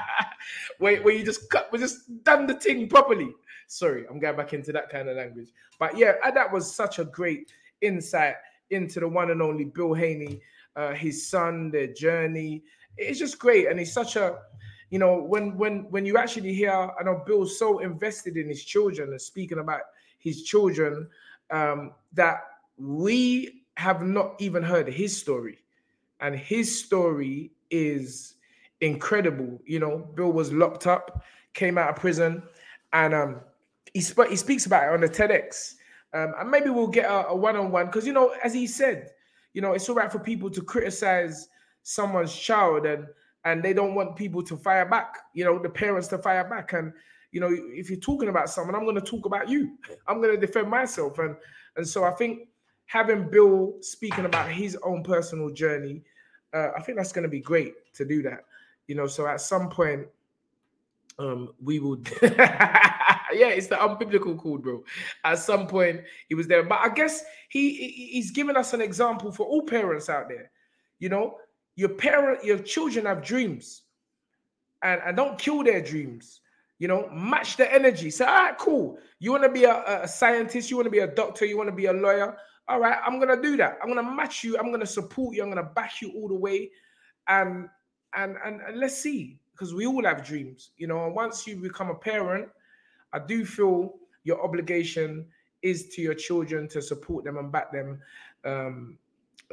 where, 0.78 1.02
where 1.02 1.12
you 1.12 1.24
just 1.24 1.50
cut, 1.50 1.72
we 1.72 1.80
just 1.80 2.22
done 2.22 2.46
the 2.46 2.54
thing 2.54 2.88
properly. 2.88 3.34
Sorry, 3.66 4.06
I'm 4.08 4.20
going 4.20 4.36
back 4.36 4.52
into 4.52 4.70
that 4.70 4.90
kind 4.90 5.08
of 5.08 5.16
language. 5.16 5.48
But 5.80 5.98
yeah, 5.98 6.12
that 6.32 6.52
was 6.52 6.72
such 6.72 7.00
a 7.00 7.04
great 7.04 7.52
insight 7.80 8.36
into 8.70 9.00
the 9.00 9.08
one 9.08 9.32
and 9.32 9.42
only 9.42 9.64
Bill 9.64 9.92
Haney, 9.92 10.40
uh, 10.76 10.92
his 10.92 11.26
son, 11.26 11.72
their 11.72 11.88
journey. 11.88 12.62
It's 12.96 13.18
just 13.18 13.40
great, 13.40 13.66
and 13.66 13.76
he's 13.76 13.92
such 13.92 14.14
a, 14.14 14.38
you 14.90 15.00
know, 15.00 15.20
when 15.20 15.56
when 15.56 15.90
when 15.90 16.06
you 16.06 16.16
actually 16.16 16.54
hear, 16.54 16.70
I 16.70 17.02
know 17.02 17.24
Bill's 17.26 17.58
so 17.58 17.80
invested 17.80 18.36
in 18.36 18.46
his 18.46 18.62
children 18.62 19.08
and 19.08 19.20
speaking 19.20 19.58
about 19.58 19.80
his 20.20 20.44
children 20.44 21.08
um, 21.52 21.92
that 22.14 22.40
we 22.76 23.62
have 23.76 24.02
not 24.02 24.34
even 24.40 24.62
heard 24.62 24.88
his 24.88 25.16
story, 25.16 25.58
and 26.20 26.34
his 26.34 26.84
story 26.84 27.52
is 27.70 28.34
incredible. 28.80 29.60
You 29.64 29.78
know, 29.78 29.98
Bill 30.14 30.32
was 30.32 30.52
locked 30.52 30.86
up, 30.86 31.22
came 31.54 31.78
out 31.78 31.90
of 31.90 31.96
prison, 31.96 32.42
and 32.92 33.14
um, 33.14 33.40
he 33.94 34.00
sp- 34.02 34.30
he 34.30 34.36
speaks 34.36 34.66
about 34.66 34.84
it 34.84 34.94
on 34.94 35.00
the 35.00 35.08
TEDx. 35.08 35.74
Um, 36.14 36.34
and 36.38 36.50
maybe 36.50 36.68
we'll 36.68 36.88
get 36.88 37.06
a, 37.10 37.28
a 37.28 37.36
one-on-one 37.36 37.86
because 37.86 38.06
you 38.06 38.12
know, 38.12 38.34
as 38.42 38.52
he 38.52 38.66
said, 38.66 39.10
you 39.54 39.62
know, 39.62 39.72
it's 39.72 39.88
all 39.88 39.94
right 39.94 40.12
for 40.12 40.18
people 40.18 40.50
to 40.50 40.60
criticize 40.62 41.48
someone's 41.82 42.34
child 42.34 42.86
and 42.86 43.06
and 43.44 43.62
they 43.62 43.72
don't 43.72 43.94
want 43.94 44.16
people 44.16 44.42
to 44.42 44.56
fire 44.56 44.86
back. 44.86 45.16
You 45.34 45.44
know, 45.44 45.58
the 45.58 45.68
parents 45.68 46.08
to 46.08 46.18
fire 46.18 46.48
back. 46.48 46.72
And 46.74 46.92
you 47.32 47.40
know, 47.40 47.48
if 47.50 47.90
you're 47.90 47.98
talking 47.98 48.28
about 48.28 48.50
someone, 48.50 48.74
I'm 48.76 48.84
going 48.84 48.94
to 48.94 49.00
talk 49.00 49.26
about 49.26 49.48
you. 49.48 49.76
I'm 50.06 50.20
going 50.20 50.38
to 50.38 50.46
defend 50.46 50.68
myself. 50.70 51.18
And 51.18 51.34
and 51.76 51.88
so 51.88 52.04
I 52.04 52.12
think 52.12 52.48
having 52.86 53.30
Bill 53.30 53.74
speaking 53.80 54.26
about 54.26 54.50
his 54.50 54.76
own 54.84 55.02
personal 55.02 55.50
journey, 55.50 56.02
uh, 56.52 56.68
I 56.76 56.82
think 56.82 56.98
that's 56.98 57.12
going 57.12 57.22
to 57.22 57.30
be 57.30 57.40
great 57.40 57.74
to 57.94 58.04
do 58.04 58.22
that. 58.22 58.44
You 58.86 58.94
know, 58.94 59.06
so 59.06 59.26
at 59.26 59.40
some 59.40 59.70
point, 59.70 60.06
um, 61.18 61.54
we 61.62 61.78
will 61.78 61.98
yeah, 62.22 63.48
it's 63.48 63.68
the 63.68 63.76
unbiblical 63.76 64.36
call, 64.36 64.58
bro. 64.58 64.84
At 65.24 65.38
some 65.38 65.66
point, 65.66 66.02
he 66.28 66.34
was 66.34 66.46
there, 66.46 66.62
but 66.62 66.80
I 66.80 66.90
guess 66.90 67.24
he, 67.48 67.74
he 67.74 68.08
he's 68.12 68.30
given 68.30 68.56
us 68.56 68.74
an 68.74 68.82
example 68.82 69.32
for 69.32 69.46
all 69.46 69.62
parents 69.62 70.10
out 70.10 70.28
there. 70.28 70.50
You 70.98 71.08
know, 71.08 71.38
your 71.76 71.90
parent, 71.90 72.44
your 72.44 72.58
children 72.58 73.06
have 73.06 73.24
dreams, 73.24 73.82
and 74.82 75.00
and 75.04 75.16
don't 75.16 75.38
kill 75.38 75.64
their 75.64 75.80
dreams. 75.80 76.41
You 76.82 76.88
know, 76.88 77.08
match 77.12 77.56
the 77.58 77.72
energy. 77.72 78.10
Say, 78.10 78.24
all 78.24 78.34
right, 78.34 78.58
cool. 78.58 78.98
You 79.20 79.30
want 79.30 79.44
to 79.44 79.48
be 79.48 79.62
a, 79.62 80.02
a 80.02 80.08
scientist, 80.08 80.68
you 80.68 80.76
want 80.76 80.86
to 80.86 80.90
be 80.90 80.98
a 80.98 81.06
doctor, 81.06 81.44
you 81.44 81.56
want 81.56 81.68
to 81.68 81.76
be 81.76 81.86
a 81.86 81.92
lawyer. 81.92 82.36
All 82.66 82.80
right, 82.80 82.98
I'm 83.06 83.20
gonna 83.20 83.40
do 83.40 83.56
that. 83.58 83.78
I'm 83.80 83.88
gonna 83.88 84.02
match 84.02 84.42
you. 84.42 84.58
I'm 84.58 84.72
gonna 84.72 84.84
support 84.84 85.36
you. 85.36 85.44
I'm 85.44 85.48
gonna 85.48 85.62
back 85.62 86.02
you 86.02 86.10
all 86.16 86.26
the 86.26 86.34
way, 86.34 86.72
and 87.28 87.68
and 88.16 88.34
and, 88.44 88.60
and 88.62 88.78
let's 88.80 88.98
see 88.98 89.38
because 89.52 89.72
we 89.72 89.86
all 89.86 90.02
have 90.02 90.26
dreams, 90.26 90.70
you 90.76 90.88
know. 90.88 91.06
And 91.06 91.14
once 91.14 91.46
you 91.46 91.54
become 91.54 91.88
a 91.88 91.94
parent, 91.94 92.48
I 93.12 93.20
do 93.20 93.44
feel 93.44 93.94
your 94.24 94.42
obligation 94.42 95.26
is 95.62 95.86
to 95.90 96.02
your 96.02 96.14
children 96.14 96.66
to 96.70 96.82
support 96.82 97.22
them 97.24 97.36
and 97.36 97.52
back 97.52 97.70
them 97.70 98.00
um, 98.44 98.98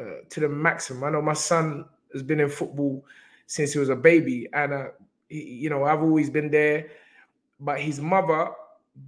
uh, 0.01 0.25
to 0.31 0.39
the 0.39 0.49
maximum. 0.49 1.03
I 1.03 1.11
know 1.11 1.21
my 1.21 1.33
son 1.33 1.85
has 2.11 2.23
been 2.23 2.39
in 2.39 2.49
football 2.49 3.05
since 3.45 3.73
he 3.73 3.77
was 3.77 3.89
a 3.89 3.95
baby, 3.95 4.47
and 4.51 4.73
uh, 4.73 4.87
he, 5.27 5.43
you 5.43 5.69
know 5.69 5.83
I've 5.83 6.01
always 6.01 6.31
been 6.31 6.49
there. 6.49 6.89
But 7.59 7.81
his 7.81 7.99
mother, 7.99 8.51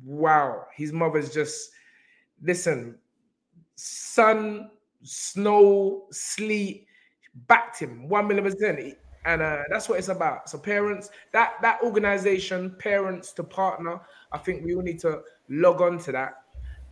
wow, 0.03 0.65
his 0.75 0.91
mother's 0.91 1.33
just 1.33 1.71
listen. 2.41 2.97
Sun, 3.75 4.69
snow, 5.03 6.07
sleet, 6.11 6.87
backed 7.47 7.79
him 7.79 8.07
one 8.09 8.27
million 8.27 8.43
percent 8.43 8.95
and 9.25 9.41
uh, 9.41 9.63
that's 9.69 9.87
what 9.87 9.99
it's 9.99 10.09
about. 10.09 10.49
So 10.49 10.57
parents, 10.57 11.09
that 11.31 11.53
that 11.61 11.81
organization, 11.83 12.75
parents 12.79 13.31
to 13.33 13.43
partner. 13.43 13.99
I 14.31 14.37
think 14.37 14.65
we 14.65 14.75
all 14.75 14.81
need 14.81 14.99
to 14.99 15.21
log 15.49 15.81
on 15.81 15.99
to 15.99 16.11
that 16.11 16.33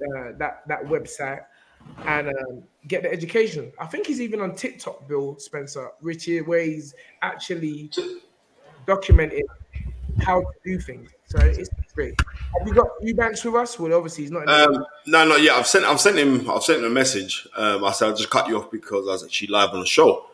uh, 0.02 0.32
that 0.38 0.64
that 0.68 0.84
website 0.84 1.42
and 2.06 2.28
um, 2.28 2.64
get 2.88 3.04
the 3.04 3.12
education. 3.12 3.72
I 3.80 3.88
think 3.88 4.06
he's 4.06 4.22
even 4.22 4.42
on 4.42 4.56
TikTok, 4.56 5.08
Bill 5.08 5.38
Spencer, 5.40 5.90
Richie, 6.02 6.42
where 6.42 6.64
he's 6.64 6.94
actually 7.22 7.90
documented 8.86 9.44
how 10.22 10.42
to 10.42 10.48
do 10.64 10.80
things. 10.80 11.12
So 11.26 11.40
it's 11.40 11.70
great. 11.94 12.20
Have 12.58 12.68
you 12.68 12.74
got 12.74 12.88
Eubanks 13.02 13.44
with 13.44 13.56
us? 13.56 13.80
Well, 13.80 13.94
obviously 13.94 14.24
he's 14.24 14.32
not. 14.32 14.48
Um, 14.48 14.86
no, 15.06 15.28
not 15.28 15.42
yet. 15.42 15.56
I've 15.56 15.68
sent. 15.68 15.86
I've 15.86 16.02
sent 16.02 16.18
him. 16.18 16.50
I've 16.50 16.64
sent 16.64 16.80
him 16.80 16.86
a 16.86 16.90
message. 16.90 17.48
Um, 17.56 17.84
I 17.84 17.92
said 17.92 18.10
I'll 18.10 18.16
just 18.16 18.30
cut 18.30 18.48
you 18.48 18.58
off 18.58 18.72
because 18.72 19.08
I 19.08 19.12
was 19.12 19.24
actually 19.24 19.50
live 19.50 19.70
on 19.70 19.82
the 19.82 19.86
show. 19.86 20.26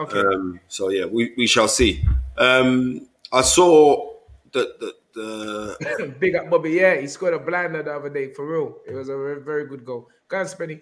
Okay. 0.00 0.20
Um, 0.20 0.60
so 0.68 0.90
yeah, 0.90 1.06
we, 1.06 1.34
we 1.36 1.46
shall 1.46 1.68
see. 1.68 2.04
Um, 2.36 3.08
I 3.32 3.42
saw 3.42 4.12
that 4.52 4.78
the, 4.80 4.94
the 5.14 6.14
big 6.20 6.36
up 6.36 6.48
Bobby. 6.48 6.70
Yeah, 6.70 7.00
he 7.00 7.06
scored 7.08 7.34
a 7.34 7.38
blinder 7.38 7.82
the 7.82 7.94
other 7.94 8.08
day 8.08 8.32
for 8.32 8.46
real. 8.46 8.78
It 8.86 8.94
was 8.94 9.08
a 9.08 9.16
very, 9.16 9.42
very 9.42 9.66
good 9.66 9.84
goal. 9.84 10.08
Go 10.28 10.38
on, 10.38 10.46
Spenny. 10.46 10.80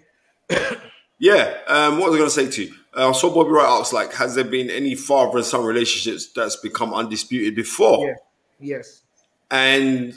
yeah. 1.19 1.59
Um, 1.67 1.99
what 1.99 2.11
was 2.11 2.17
I 2.17 2.19
going 2.19 2.31
to 2.31 2.31
say 2.31 2.51
to 2.51 2.65
you? 2.65 2.75
Uh, 2.97 3.11
I 3.11 3.13
saw 3.13 3.33
Bobby 3.35 3.51
Wright 3.51 3.67
ask 3.67 3.93
like, 3.93 4.13
has 4.15 4.35
there 4.35 4.45
been 4.45 4.71
any 4.71 4.95
father 4.95 5.39
and 5.39 5.47
son 5.47 5.65
relationships 5.65 6.27
that's 6.35 6.57
become 6.57 6.93
undisputed 6.93 7.55
before? 7.55 8.07
Yeah. 8.07 8.15
Yes. 8.61 9.03
And 9.51 10.15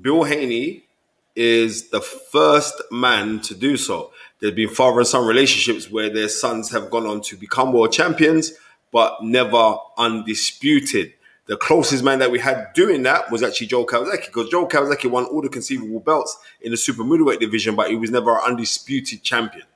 Bill 0.00 0.24
Haney 0.24 0.84
is 1.34 1.88
the 1.90 2.00
first 2.00 2.80
man 2.90 3.40
to 3.40 3.54
do 3.54 3.76
so. 3.76 4.12
There's 4.40 4.54
been 4.54 4.68
father 4.68 4.98
and 5.00 5.06
son 5.06 5.26
relationships 5.26 5.90
where 5.90 6.10
their 6.10 6.28
sons 6.28 6.70
have 6.72 6.90
gone 6.90 7.06
on 7.06 7.20
to 7.22 7.36
become 7.36 7.72
world 7.72 7.92
champions, 7.92 8.52
but 8.92 9.22
never 9.22 9.76
undisputed. 9.96 11.14
The 11.46 11.56
closest 11.56 12.04
man 12.04 12.18
that 12.20 12.30
we 12.30 12.38
had 12.38 12.72
doing 12.74 13.02
that 13.02 13.30
was 13.30 13.42
actually 13.42 13.66
Joe 13.68 13.84
Calzaghe, 13.84 14.26
because 14.26 14.48
Joe 14.48 14.66
Calzaghe 14.66 15.10
won 15.10 15.24
all 15.24 15.42
the 15.42 15.48
conceivable 15.48 16.00
belts 16.00 16.36
in 16.60 16.70
the 16.70 16.76
super 16.76 17.02
middleweight 17.02 17.40
division, 17.40 17.74
but 17.74 17.90
he 17.90 17.96
was 17.96 18.10
never 18.10 18.32
an 18.36 18.42
undisputed 18.44 19.22
champion. 19.22 19.66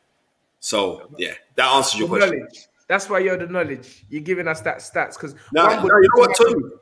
So 0.61 1.11
yeah, 1.17 1.35
that 1.57 1.73
answers 1.73 1.99
your 2.01 2.09
The 2.09 2.17
question. 2.17 2.39
knowledge. 2.39 2.67
That's 2.89 3.11
why 3.11 3.19
you're 3.19 3.37
the 3.37 3.47
knowledge. 3.47 4.05
You're 4.09 4.23
giving 4.23 4.47
us 4.47 4.61
that 4.61 4.79
stats 4.79 5.14
because 5.14 5.35
Now, 5.53 5.67
now, 5.67 5.83
you 5.83 5.89
know 5.89 6.21
what, 6.21 6.37
Tun? 6.37 6.73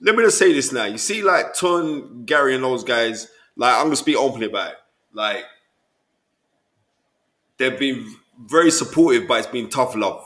Let 0.00 0.14
me 0.14 0.22
just 0.22 0.38
say 0.38 0.52
this 0.52 0.72
now. 0.72 0.84
You 0.84 0.98
see, 0.98 1.22
like 1.22 1.54
Ton, 1.54 2.24
Gary, 2.24 2.54
and 2.54 2.64
those 2.64 2.84
guys. 2.84 3.28
Like 3.56 3.74
I'm 3.74 3.84
gonna 3.84 3.96
speak 3.96 4.16
openly 4.16 4.46
about 4.46 4.72
it. 4.72 4.78
Like 5.12 5.44
they've 7.58 7.78
been 7.78 8.14
very 8.38 8.70
supportive, 8.70 9.26
but 9.26 9.38
it's 9.40 9.48
been 9.48 9.68
tough 9.68 9.96
love. 9.96 10.24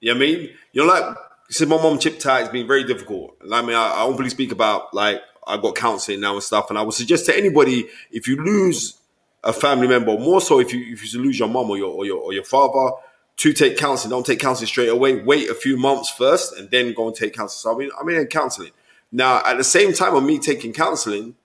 You 0.00 0.12
know 0.12 0.20
what 0.20 0.28
I 0.28 0.32
mean? 0.32 0.50
You 0.72 0.86
know, 0.86 0.92
like 0.92 1.16
said, 1.48 1.68
my 1.68 1.76
mom 1.76 1.98
chip 1.98 2.18
tie. 2.18 2.40
It's 2.40 2.50
been 2.50 2.66
very 2.66 2.84
difficult. 2.84 3.36
Like, 3.42 3.64
I 3.64 3.66
mean, 3.66 3.76
I, 3.76 3.88
I 3.88 4.02
openly 4.02 4.30
speak 4.30 4.52
about 4.52 4.92
like 4.92 5.20
I've 5.46 5.62
got 5.62 5.74
counseling 5.74 6.20
now 6.20 6.34
and 6.34 6.42
stuff, 6.42 6.70
and 6.70 6.78
I 6.78 6.82
would 6.82 6.94
suggest 6.94 7.26
to 7.26 7.36
anybody 7.36 7.88
if 8.10 8.28
you 8.28 8.36
lose 8.36 8.98
a 9.44 9.52
family 9.52 9.86
member, 9.86 10.18
more 10.18 10.40
so 10.40 10.60
if 10.60 10.72
you 10.72 10.92
if 10.92 11.12
you 11.12 11.20
lose 11.20 11.38
your 11.38 11.48
mom 11.48 11.70
or 11.70 11.78
your 11.78 11.92
or 11.92 12.04
your 12.04 12.18
or 12.18 12.32
your 12.32 12.44
father, 12.44 12.96
to 13.36 13.52
take 13.52 13.76
counseling. 13.76 14.10
Don't 14.10 14.26
take 14.26 14.40
counseling 14.40 14.66
straight 14.66 14.88
away. 14.88 15.22
Wait 15.22 15.48
a 15.48 15.54
few 15.54 15.76
months 15.76 16.10
first, 16.10 16.56
and 16.58 16.70
then 16.70 16.92
go 16.94 17.06
and 17.06 17.16
take 17.16 17.34
counseling. 17.34 17.72
So 17.72 17.74
I 17.74 17.78
mean, 17.78 17.90
I 18.00 18.04
mean, 18.04 18.16
in 18.18 18.26
counseling. 18.26 18.72
Now, 19.16 19.42
at 19.46 19.56
the 19.56 19.64
same 19.64 19.94
time 19.94 20.14
of 20.14 20.22
me 20.22 20.38
taking 20.38 20.74
counseling, 20.74 21.36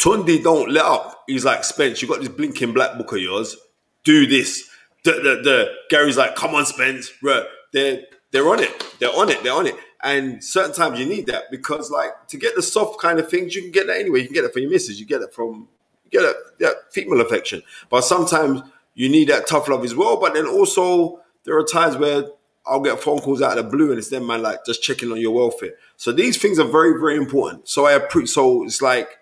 Tunde 0.00 0.42
don't 0.42 0.68
let 0.68 0.84
up. 0.84 1.22
He's 1.28 1.44
like, 1.44 1.62
Spence, 1.62 2.02
you 2.02 2.08
got 2.08 2.18
this 2.18 2.28
blinking 2.28 2.72
black 2.72 2.98
book 2.98 3.12
of 3.12 3.18
yours. 3.18 3.56
Do 4.02 4.26
this. 4.26 4.68
The, 5.04 5.12
the, 5.12 5.20
the 5.20 5.72
Gary's 5.90 6.16
like, 6.16 6.34
come 6.34 6.56
on, 6.56 6.66
Spence. 6.66 7.12
Right. 7.22 7.44
They're 7.72 8.02
they're 8.32 8.48
on 8.48 8.58
it. 8.58 8.96
They're 8.98 9.16
on 9.16 9.28
it. 9.28 9.44
They're 9.44 9.52
on 9.52 9.68
it. 9.68 9.76
And 10.02 10.42
certain 10.42 10.74
times 10.74 10.98
you 10.98 11.06
need 11.06 11.26
that 11.26 11.44
because, 11.52 11.88
like, 11.88 12.26
to 12.28 12.36
get 12.36 12.56
the 12.56 12.62
soft 12.62 13.00
kind 13.00 13.20
of 13.20 13.30
things, 13.30 13.54
you 13.54 13.62
can 13.62 13.70
get 13.70 13.86
that 13.86 14.00
anyway. 14.00 14.22
You 14.22 14.24
can 14.24 14.34
get 14.34 14.42
it 14.42 14.52
from 14.52 14.62
your 14.62 14.72
missus. 14.72 14.98
You 14.98 15.06
get 15.06 15.22
it 15.22 15.32
from 15.32 15.68
you 16.04 16.10
get 16.10 16.28
it, 16.28 16.36
that 16.58 16.92
female 16.92 17.20
affection. 17.20 17.62
But 17.88 18.02
sometimes 18.02 18.62
you 18.94 19.08
need 19.08 19.28
that 19.28 19.46
tough 19.46 19.68
love 19.68 19.84
as 19.84 19.94
well. 19.94 20.16
But 20.16 20.34
then 20.34 20.46
also 20.48 21.20
there 21.44 21.56
are 21.56 21.62
times 21.64 21.96
where 21.96 22.24
I'll 22.66 22.80
get 22.80 23.00
phone 23.00 23.18
calls 23.18 23.42
out 23.42 23.58
of 23.58 23.64
the 23.64 23.70
blue 23.76 23.90
and 23.90 23.98
it's 23.98 24.08
them 24.08 24.26
man 24.26 24.42
like 24.42 24.64
just 24.64 24.82
checking 24.82 25.10
on 25.10 25.20
your 25.20 25.32
welfare. 25.32 25.74
So 25.96 26.12
these 26.12 26.36
things 26.36 26.58
are 26.58 26.68
very, 26.68 26.98
very 26.98 27.16
important. 27.16 27.68
So 27.68 27.86
I 27.86 27.92
appreciate 27.92 28.34
so 28.34 28.64
it's 28.64 28.80
like 28.80 29.18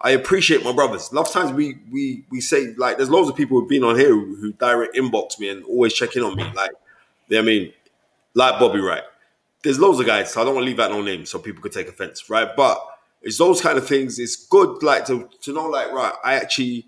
I 0.00 0.10
appreciate 0.10 0.64
my 0.64 0.72
brothers. 0.72 1.10
A 1.10 1.14
lot 1.14 1.26
of 1.26 1.32
times 1.32 1.52
we 1.52 1.78
we 1.90 2.24
we 2.30 2.40
say 2.40 2.74
like 2.76 2.96
there's 2.96 3.10
loads 3.10 3.28
of 3.28 3.36
people 3.36 3.58
who've 3.60 3.68
been 3.68 3.84
on 3.84 3.98
here 3.98 4.10
who, 4.10 4.36
who 4.36 4.52
direct 4.52 4.96
inbox 4.96 5.38
me 5.38 5.48
and 5.48 5.64
always 5.64 5.92
check 5.92 6.16
in 6.16 6.22
on 6.22 6.36
me. 6.36 6.44
Like 6.54 6.70
I 7.32 7.42
mean, 7.42 7.72
like 8.34 8.58
Bobby 8.58 8.80
Wright. 8.80 9.02
There's 9.64 9.78
loads 9.78 9.98
of 9.98 10.06
guys, 10.06 10.32
so 10.32 10.40
I 10.40 10.44
don't 10.44 10.54
want 10.54 10.64
to 10.64 10.68
leave 10.68 10.78
out 10.78 10.92
no 10.92 11.02
names 11.02 11.30
so 11.30 11.38
people 11.40 11.60
could 11.60 11.72
take 11.72 11.88
offense, 11.88 12.30
right? 12.30 12.48
But 12.56 12.80
it's 13.22 13.38
those 13.38 13.60
kind 13.60 13.76
of 13.76 13.86
things. 13.88 14.18
It's 14.20 14.46
good 14.46 14.82
like 14.82 15.04
to 15.06 15.28
to 15.42 15.52
know 15.52 15.66
like 15.66 15.90
right, 15.92 16.12
I 16.24 16.34
actually 16.34 16.86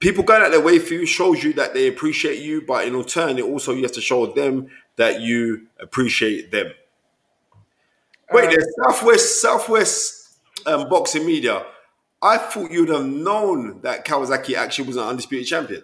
people 0.00 0.24
going 0.24 0.42
out 0.42 0.50
their 0.50 0.60
way 0.60 0.78
for 0.78 0.94
you 0.94 1.06
shows 1.06 1.44
you 1.44 1.52
that 1.52 1.74
they 1.74 1.86
appreciate 1.86 2.42
you, 2.42 2.62
but 2.62 2.86
in 2.86 2.96
return, 2.96 3.38
it 3.38 3.44
also 3.44 3.72
you 3.72 3.82
have 3.82 3.92
to 3.92 4.00
show 4.00 4.26
them 4.26 4.68
that 4.96 5.20
you 5.20 5.66
appreciate 5.78 6.50
them. 6.50 6.72
Wait, 8.32 8.50
there's 8.50 8.66
Southwest 8.84 9.42
Southwest 9.42 10.38
um, 10.66 10.88
Boxing 10.88 11.26
Media. 11.26 11.64
I 12.22 12.38
thought 12.38 12.70
you'd 12.70 12.90
have 12.90 13.06
known 13.06 13.80
that 13.80 14.04
Calzaghe 14.04 14.54
actually 14.54 14.86
was 14.86 14.96
an 14.96 15.04
undisputed 15.04 15.46
champion. 15.46 15.82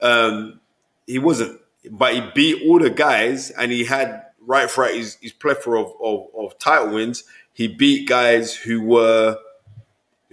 Um, 0.00 0.60
he 1.06 1.18
wasn't, 1.18 1.60
but 1.90 2.14
he 2.14 2.22
beat 2.34 2.62
all 2.66 2.78
the 2.78 2.90
guys, 2.90 3.50
and 3.50 3.70
he 3.70 3.84
had 3.84 4.22
right 4.46 4.70
throughout 4.70 4.94
his, 4.94 5.16
his 5.20 5.32
plethora 5.32 5.82
of, 5.82 5.92
of, 6.02 6.26
of 6.36 6.58
title 6.58 6.94
wins. 6.94 7.24
He 7.52 7.68
beat 7.68 8.08
guys 8.08 8.54
who 8.54 8.82
were 8.82 9.38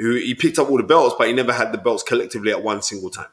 who 0.01 0.15
he 0.15 0.33
picked 0.33 0.57
up 0.57 0.69
all 0.69 0.77
the 0.77 0.83
belts, 0.83 1.15
but 1.17 1.27
he 1.27 1.33
never 1.33 1.53
had 1.53 1.71
the 1.71 1.77
belts 1.77 2.01
collectively 2.01 2.51
at 2.51 2.63
one 2.63 2.81
single 2.81 3.11
time. 3.11 3.27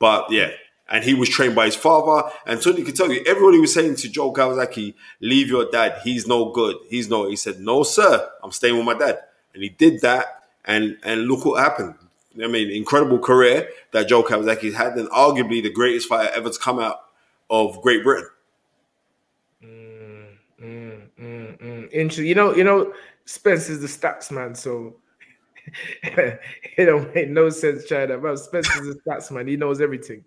But 0.00 0.30
yeah, 0.30 0.50
and 0.88 1.04
he 1.04 1.14
was 1.14 1.28
trained 1.28 1.54
by 1.54 1.66
his 1.66 1.76
father. 1.76 2.28
And 2.46 2.60
Tony 2.60 2.82
can 2.82 2.94
tell 2.94 3.12
you, 3.12 3.22
everybody 3.26 3.60
was 3.60 3.72
saying 3.72 3.94
to 3.96 4.08
Joe 4.08 4.32
Calzaghe, 4.32 4.94
"Leave 5.20 5.48
your 5.48 5.70
dad. 5.70 6.00
He's 6.02 6.26
no 6.26 6.50
good. 6.50 6.76
He's 6.88 7.08
no." 7.08 7.28
He 7.28 7.36
said, 7.36 7.60
"No, 7.60 7.84
sir. 7.84 8.28
I'm 8.42 8.50
staying 8.50 8.76
with 8.76 8.86
my 8.86 8.94
dad." 8.94 9.20
And 9.54 9.62
he 9.62 9.68
did 9.68 10.00
that, 10.00 10.48
and 10.64 10.98
and 11.04 11.26
look 11.26 11.44
what 11.44 11.62
happened. 11.62 11.94
I 12.42 12.46
mean, 12.48 12.70
incredible 12.70 13.18
career 13.18 13.68
that 13.92 14.08
Joe 14.08 14.22
Calzaghe 14.22 14.72
had, 14.72 14.94
and 14.94 15.08
arguably 15.10 15.62
the 15.62 15.70
greatest 15.70 16.08
fighter 16.08 16.32
ever 16.34 16.50
to 16.50 16.58
come 16.58 16.78
out 16.78 17.00
of 17.50 17.80
Great 17.82 18.02
Britain. 18.02 18.30
Mm, 19.64 20.26
mm, 20.60 21.00
mm, 21.20 21.58
mm 21.60 21.92
interesting. 21.92 22.26
You 22.26 22.34
know, 22.34 22.54
you 22.54 22.64
know, 22.64 22.92
Spence 23.24 23.68
is 23.68 23.80
the 23.80 23.86
stats 23.86 24.30
man, 24.30 24.54
so 24.54 24.96
it 26.02 26.84
don't 26.84 27.14
make 27.14 27.28
no 27.28 27.50
sense 27.50 27.86
trying 27.86 28.08
that. 28.08 28.22
But 28.22 28.38
Spence 28.38 28.68
is 28.76 28.94
the 28.94 29.00
stats 29.00 29.30
man. 29.30 29.46
He 29.46 29.56
knows 29.56 29.80
everything 29.80 30.24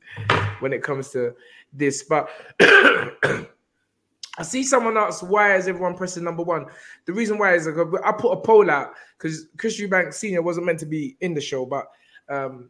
when 0.59 0.73
it 0.73 0.83
comes 0.83 1.09
to 1.11 1.33
this. 1.73 2.03
But 2.03 2.29
I 2.59 4.43
see 4.43 4.63
someone 4.63 4.97
ask 4.97 5.27
why 5.27 5.55
is 5.55 5.67
everyone 5.67 5.95
pressing 5.95 6.23
number 6.23 6.43
one? 6.43 6.65
The 7.05 7.13
reason 7.13 7.37
why 7.37 7.55
is 7.55 7.67
like, 7.67 8.03
I 8.05 8.11
put 8.11 8.31
a 8.31 8.37
poll 8.37 8.69
out 8.69 8.93
because 9.17 9.47
Chris 9.57 9.79
Eubank 9.79 10.13
Senior 10.13 10.41
wasn't 10.41 10.65
meant 10.65 10.79
to 10.79 10.85
be 10.85 11.17
in 11.21 11.33
the 11.33 11.41
show, 11.41 11.65
but 11.65 11.87
um, 12.29 12.69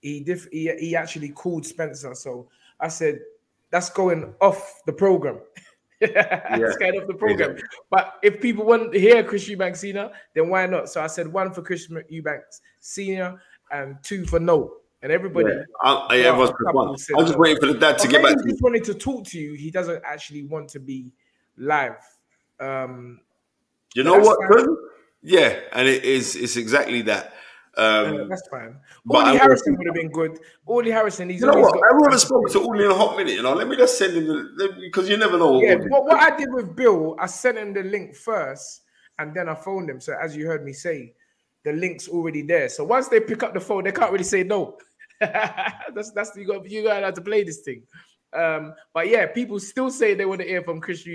he 0.00 0.24
he 0.50 0.72
he 0.78 0.96
actually 0.96 1.30
called 1.30 1.66
Spencer. 1.66 2.14
So 2.14 2.48
I 2.80 2.88
said 2.88 3.20
that's 3.70 3.90
going 3.90 4.34
off 4.40 4.82
the 4.86 4.92
program. 4.92 5.40
It's 6.60 6.76
kind 6.76 6.96
of 6.96 7.06
the 7.06 7.14
program. 7.14 7.56
But 7.90 8.14
if 8.22 8.40
people 8.40 8.64
want 8.64 8.92
to 8.92 8.98
hear 9.00 9.22
Chris 9.24 9.48
Eubanks 9.48 9.80
Senior, 9.80 10.10
then 10.34 10.48
why 10.48 10.66
not? 10.66 10.88
So 10.88 11.00
I 11.02 11.06
said 11.06 11.26
one 11.32 11.52
for 11.52 11.62
Chris 11.62 11.88
Eubanks 12.08 12.60
Senior 12.80 13.40
and 13.70 13.96
two 14.02 14.24
for 14.26 14.38
no. 14.40 14.74
And 15.02 15.12
everybody, 15.12 15.48
Yeah. 15.50 15.62
I- 15.82 16.06
I- 16.10 16.16
everyone's 16.20 16.38
well, 16.38 16.42
a 16.48 16.52
picked 16.52 16.64
couple 16.66 16.86
one. 16.88 16.98
said 16.98 17.16
I'm 17.18 17.26
just 17.26 17.38
waiting 17.38 17.60
for 17.60 17.66
the 17.66 17.78
dad 17.78 17.98
to 17.98 18.08
get 18.08 18.22
back 18.22 18.36
he 18.44 18.50
just 18.50 18.62
wanted 18.62 18.84
to 18.84 18.94
talk 18.94 19.26
to 19.26 19.38
you. 19.38 19.52
He 19.54 19.70
doesn't 19.70 20.02
actually 20.04 20.44
want 20.44 20.68
to 20.70 20.80
be 20.80 21.12
live. 21.56 21.96
Um, 22.60 23.20
You 23.94 24.02
know 24.02 24.18
what? 24.18 24.38
Yeah, 25.22 25.58
and 25.72 25.88
it 25.88 26.04
is. 26.04 26.36
It's 26.36 26.56
exactly 26.56 27.02
that. 27.02 27.32
Um, 27.76 28.20
Uh, 28.20 28.24
that's 28.28 28.46
fine. 28.48 28.76
but 29.04 29.16
I 29.16 29.20
Audley 29.20 29.32
will- 29.32 29.38
Harrison 29.40 29.76
would 29.76 29.86
have 29.86 29.94
been 29.94 30.10
good. 30.10 30.38
Audley 30.66 30.90
Harrison, 30.92 31.28
he's 31.28 31.40
You 31.40 31.46
know 31.48 31.52
always 31.54 31.66
what? 31.66 31.80
I 31.90 32.04
haven't 32.04 32.18
spoken 32.20 32.52
to 32.52 32.60
Uli 32.60 32.84
in 32.84 32.90
a 32.90 32.94
hot 32.94 33.16
minute. 33.16 33.32
You 33.34 33.42
know, 33.42 33.54
let 33.54 33.66
me 33.68 33.76
just 33.76 33.98
send 33.98 34.16
him 34.16 34.26
the 34.26 34.76
because 34.80 35.08
you 35.08 35.16
never 35.16 35.38
know. 35.38 35.60
Yeah, 35.60 35.76
what, 35.88 36.04
what 36.04 36.20
I 36.22 36.36
did 36.36 36.52
with 36.52 36.76
Bill, 36.76 37.16
I 37.18 37.26
sent 37.26 37.58
him 37.58 37.72
the 37.74 37.82
link 37.82 38.14
first, 38.14 38.82
and 39.18 39.34
then 39.34 39.48
I 39.48 39.54
phoned 39.54 39.90
him. 39.90 40.00
So 40.00 40.14
as 40.20 40.36
you 40.36 40.46
heard 40.46 40.64
me 40.64 40.72
say, 40.72 41.14
the 41.64 41.72
link's 41.72 42.08
already 42.08 42.42
there. 42.42 42.68
So 42.68 42.84
once 42.84 43.08
they 43.08 43.20
pick 43.20 43.42
up 43.42 43.54
the 43.54 43.60
phone, 43.60 43.84
they 43.84 43.92
can't 43.92 44.12
really 44.12 44.24
say 44.24 44.44
no. 44.44 44.76
that's 45.20 46.10
that's 46.12 46.36
you 46.36 46.46
got 46.46 46.68
you 46.70 46.84
got 46.84 47.14
to 47.14 47.20
play 47.22 47.42
this 47.44 47.60
thing. 47.62 47.82
Um, 48.32 48.74
but 48.92 49.08
yeah, 49.08 49.26
people 49.26 49.58
still 49.60 49.90
say 49.90 50.14
they 50.14 50.26
want 50.26 50.40
to 50.40 50.46
hear 50.46 50.62
from 50.62 50.80
Chris 50.80 51.06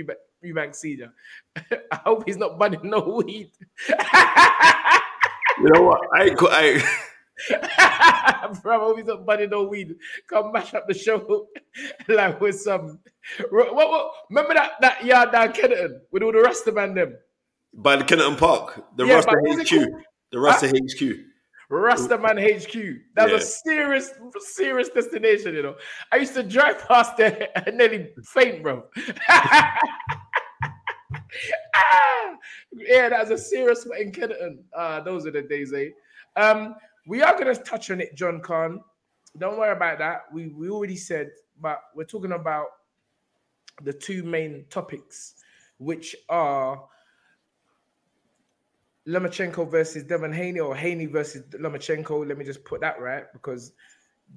Eubank 0.44 0.74
Senior. 0.74 1.12
I 1.92 1.96
hope 2.06 2.24
he's 2.26 2.38
not 2.38 2.58
burning 2.58 2.80
no 2.84 3.22
weed. 3.26 3.52
you 5.62 5.70
know 5.74 5.82
what? 5.84 6.00
I, 6.16 6.36
I 6.40 6.82
Bro, 8.64 8.76
I 8.76 8.80
hope 8.80 8.98
he's 8.98 9.06
not 9.06 9.26
burning 9.26 9.50
no 9.52 9.64
weed. 9.64 9.96
Come 10.28 10.52
mash 10.52 10.74
up 10.74 10.88
the 10.88 10.94
show 10.94 11.48
like 12.08 12.42
with 12.42 12.60
some. 12.60 13.00
What, 13.50 13.76
what, 13.76 14.12
remember 14.30 14.54
that 14.56 14.74
that 14.82 15.06
yard 15.06 15.32
down 15.32 15.54
Kennington 15.54 16.02
with 16.12 16.24
all 16.24 16.32
the 16.32 16.42
Rasta 16.42 16.72
man 16.72 16.96
them. 16.96 17.16
by 17.74 17.96
the 17.96 18.04
Kennington 18.04 18.36
Park, 18.36 18.84
the 18.98 19.06
Yeah, 19.06 19.16
Rasta 19.16 19.32
but 19.32 19.42
what 19.42 19.58
was 19.58 19.72
it 19.72 19.84
HQ, 19.84 19.90
the 20.32 20.40
Rasta 20.40 20.68
Huh? 20.68 20.74
HQ. 20.74 21.18
Rastaman 21.72 22.40
HQ. 22.42 22.74
That's 23.16 23.30
Yeah. 23.32 23.38
a 23.38 23.42
serious, 23.42 24.10
serious 24.40 24.90
destination, 24.90 25.54
you 25.54 25.62
know. 25.62 25.76
I 26.12 26.16
used 26.18 26.34
to 26.34 26.42
drive 26.42 26.80
past 26.88 27.16
there 27.16 27.48
and 27.68 27.78
nearly 27.78 28.10
faint, 28.26 28.64
bro. 28.64 28.86
Ah! 31.76 32.36
yeah, 32.74 33.10
that's 33.10 33.32
a 33.32 33.38
serious 33.38 33.86
in 34.00 34.12
Kennington. 34.12 34.64
Ah, 34.76 35.00
those 35.02 35.26
are 35.26 35.32
the 35.32 35.42
days, 35.42 35.74
eh? 35.74 35.90
Um, 36.36 36.76
we 37.08 37.22
are 37.22 37.38
gonna 37.38 37.56
touch 37.56 37.92
on 37.92 38.02
it, 38.02 38.16
John 38.16 38.42
Khan. 38.42 38.82
Don't 39.38 39.58
worry 39.58 39.72
about 39.72 40.00
that. 40.00 40.24
We 40.34 40.48
we 40.48 40.70
already 40.70 40.96
said, 40.96 41.32
but 41.60 41.80
we're 41.96 42.06
talking 42.06 42.32
about 42.32 42.68
the 43.84 43.94
two 43.94 44.24
main 44.24 44.66
topics, 44.70 45.36
which 45.78 46.16
are 46.30 46.84
Lomachenko 49.08 49.70
versus 49.70 50.04
Devin 50.04 50.34
Haney 50.34 50.60
or 50.60 50.76
Haney 50.76 51.08
versus 51.08 51.44
Lomachenko. 51.54 52.28
Let 52.28 52.38
me 52.38 52.46
just 52.46 52.64
put 52.64 52.82
that 52.82 53.00
right 53.00 53.26
because 53.34 53.74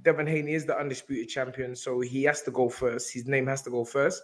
Devin 0.02 0.26
Haney 0.26 0.54
is 0.54 0.64
the 0.64 0.78
undisputed 0.78 1.28
champion, 1.28 1.76
so 1.76 2.00
he 2.00 2.22
has 2.24 2.42
to 2.42 2.50
go 2.50 2.68
first. 2.68 3.12
His 3.12 3.26
name 3.26 3.46
has 3.46 3.62
to 3.62 3.70
go 3.70 3.84
first. 3.84 4.22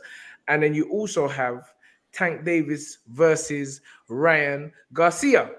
And 0.48 0.62
then 0.62 0.74
you 0.74 0.88
also 0.90 1.28
have 1.28 1.72
Tank 2.18 2.44
Davis 2.44 2.98
versus 3.08 3.80
Ryan 4.08 4.72
Garcia. 4.92 5.50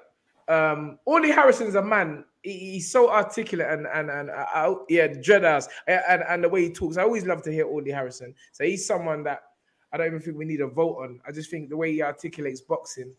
Um, 0.50 1.00
Audley 1.06 1.32
Harrison's 1.32 1.76
a 1.76 1.82
man. 1.82 2.26
he- 2.44 2.72
He's 2.74 2.92
so 2.92 3.10
articulate 3.10 3.68
and 3.70 3.88
and 3.88 4.10
and 4.10 4.30
uh, 4.30 4.46
uh, 4.54 4.76
yeah, 4.90 5.08
dreadhouse 5.08 5.68
and 5.88 6.22
and 6.28 6.44
the 6.44 6.50
way 6.50 6.64
he 6.64 6.70
talks. 6.72 6.98
I 6.98 7.04
always 7.04 7.26
love 7.26 7.42
to 7.44 7.52
hear 7.52 7.66
Audley 7.68 7.92
Harrison. 7.92 8.34
So 8.52 8.64
he's 8.66 8.86
someone 8.86 9.24
that 9.24 9.42
I 9.94 9.98
don't 9.98 10.08
even 10.08 10.20
think 10.20 10.38
we 10.38 10.46
need 10.46 10.62
a 10.62 10.68
vote 10.68 10.98
on. 11.04 11.20
I 11.28 11.32
just 11.32 11.50
think 11.50 11.70
the 11.70 11.78
way 11.78 11.94
he 11.94 12.02
articulates 12.02 12.62
boxing 12.62 13.14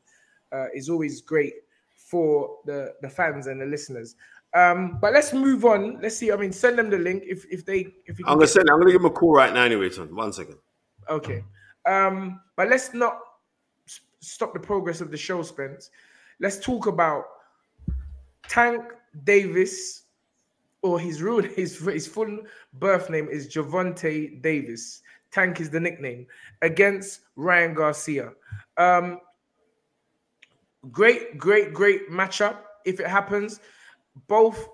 uh, 0.52 0.66
is 0.74 0.88
always 0.90 1.20
great 1.22 1.54
for 1.96 2.58
the 2.66 2.94
the 3.02 3.08
fans 3.08 3.46
and 3.46 3.60
the 3.60 3.66
listeners. 3.66 4.16
Um, 4.52 4.98
but 5.00 5.12
let's 5.12 5.32
move 5.32 5.64
on. 5.64 6.00
Let's 6.02 6.16
see. 6.16 6.32
I 6.32 6.36
mean, 6.36 6.52
send 6.52 6.76
them 6.78 6.90
the 6.90 6.98
link 6.98 7.22
if 7.26 7.44
if 7.50 7.64
they 7.64 7.94
if 8.06 8.18
you 8.18 8.24
I'm 8.26 8.34
gonna 8.36 8.48
send. 8.48 8.68
I'm 8.68 8.80
gonna 8.80 8.90
give 8.92 9.00
him 9.00 9.06
a 9.06 9.10
call 9.10 9.32
right 9.32 9.54
now. 9.54 9.62
Anyway, 9.62 9.88
son. 9.90 10.14
One 10.14 10.32
second. 10.32 10.56
Okay. 11.08 11.44
Um, 11.86 12.40
but 12.56 12.68
let's 12.68 12.92
not 12.92 13.18
stop 14.20 14.52
the 14.52 14.60
progress 14.60 15.00
of 15.00 15.10
the 15.10 15.16
show, 15.16 15.42
Spence. 15.42 15.90
Let's 16.40 16.58
talk 16.58 16.86
about 16.86 17.24
Tank 18.48 18.82
Davis, 19.24 20.04
or 20.82 20.98
his 20.98 21.22
real 21.22 21.42
his 21.56 21.78
his 21.78 22.06
full 22.06 22.40
birth 22.74 23.10
name 23.10 23.28
is 23.28 23.48
Gervonta 23.48 24.40
Davis. 24.42 25.02
Tank 25.30 25.60
is 25.60 25.70
the 25.70 25.80
nickname 25.80 26.26
against 26.62 27.20
Ryan 27.36 27.74
Garcia. 27.74 28.32
Um, 28.76 29.20
great, 30.90 31.38
great, 31.38 31.72
great 31.72 32.10
matchup. 32.10 32.56
If 32.84 32.98
it 32.98 33.06
happens, 33.06 33.60
both 34.26 34.68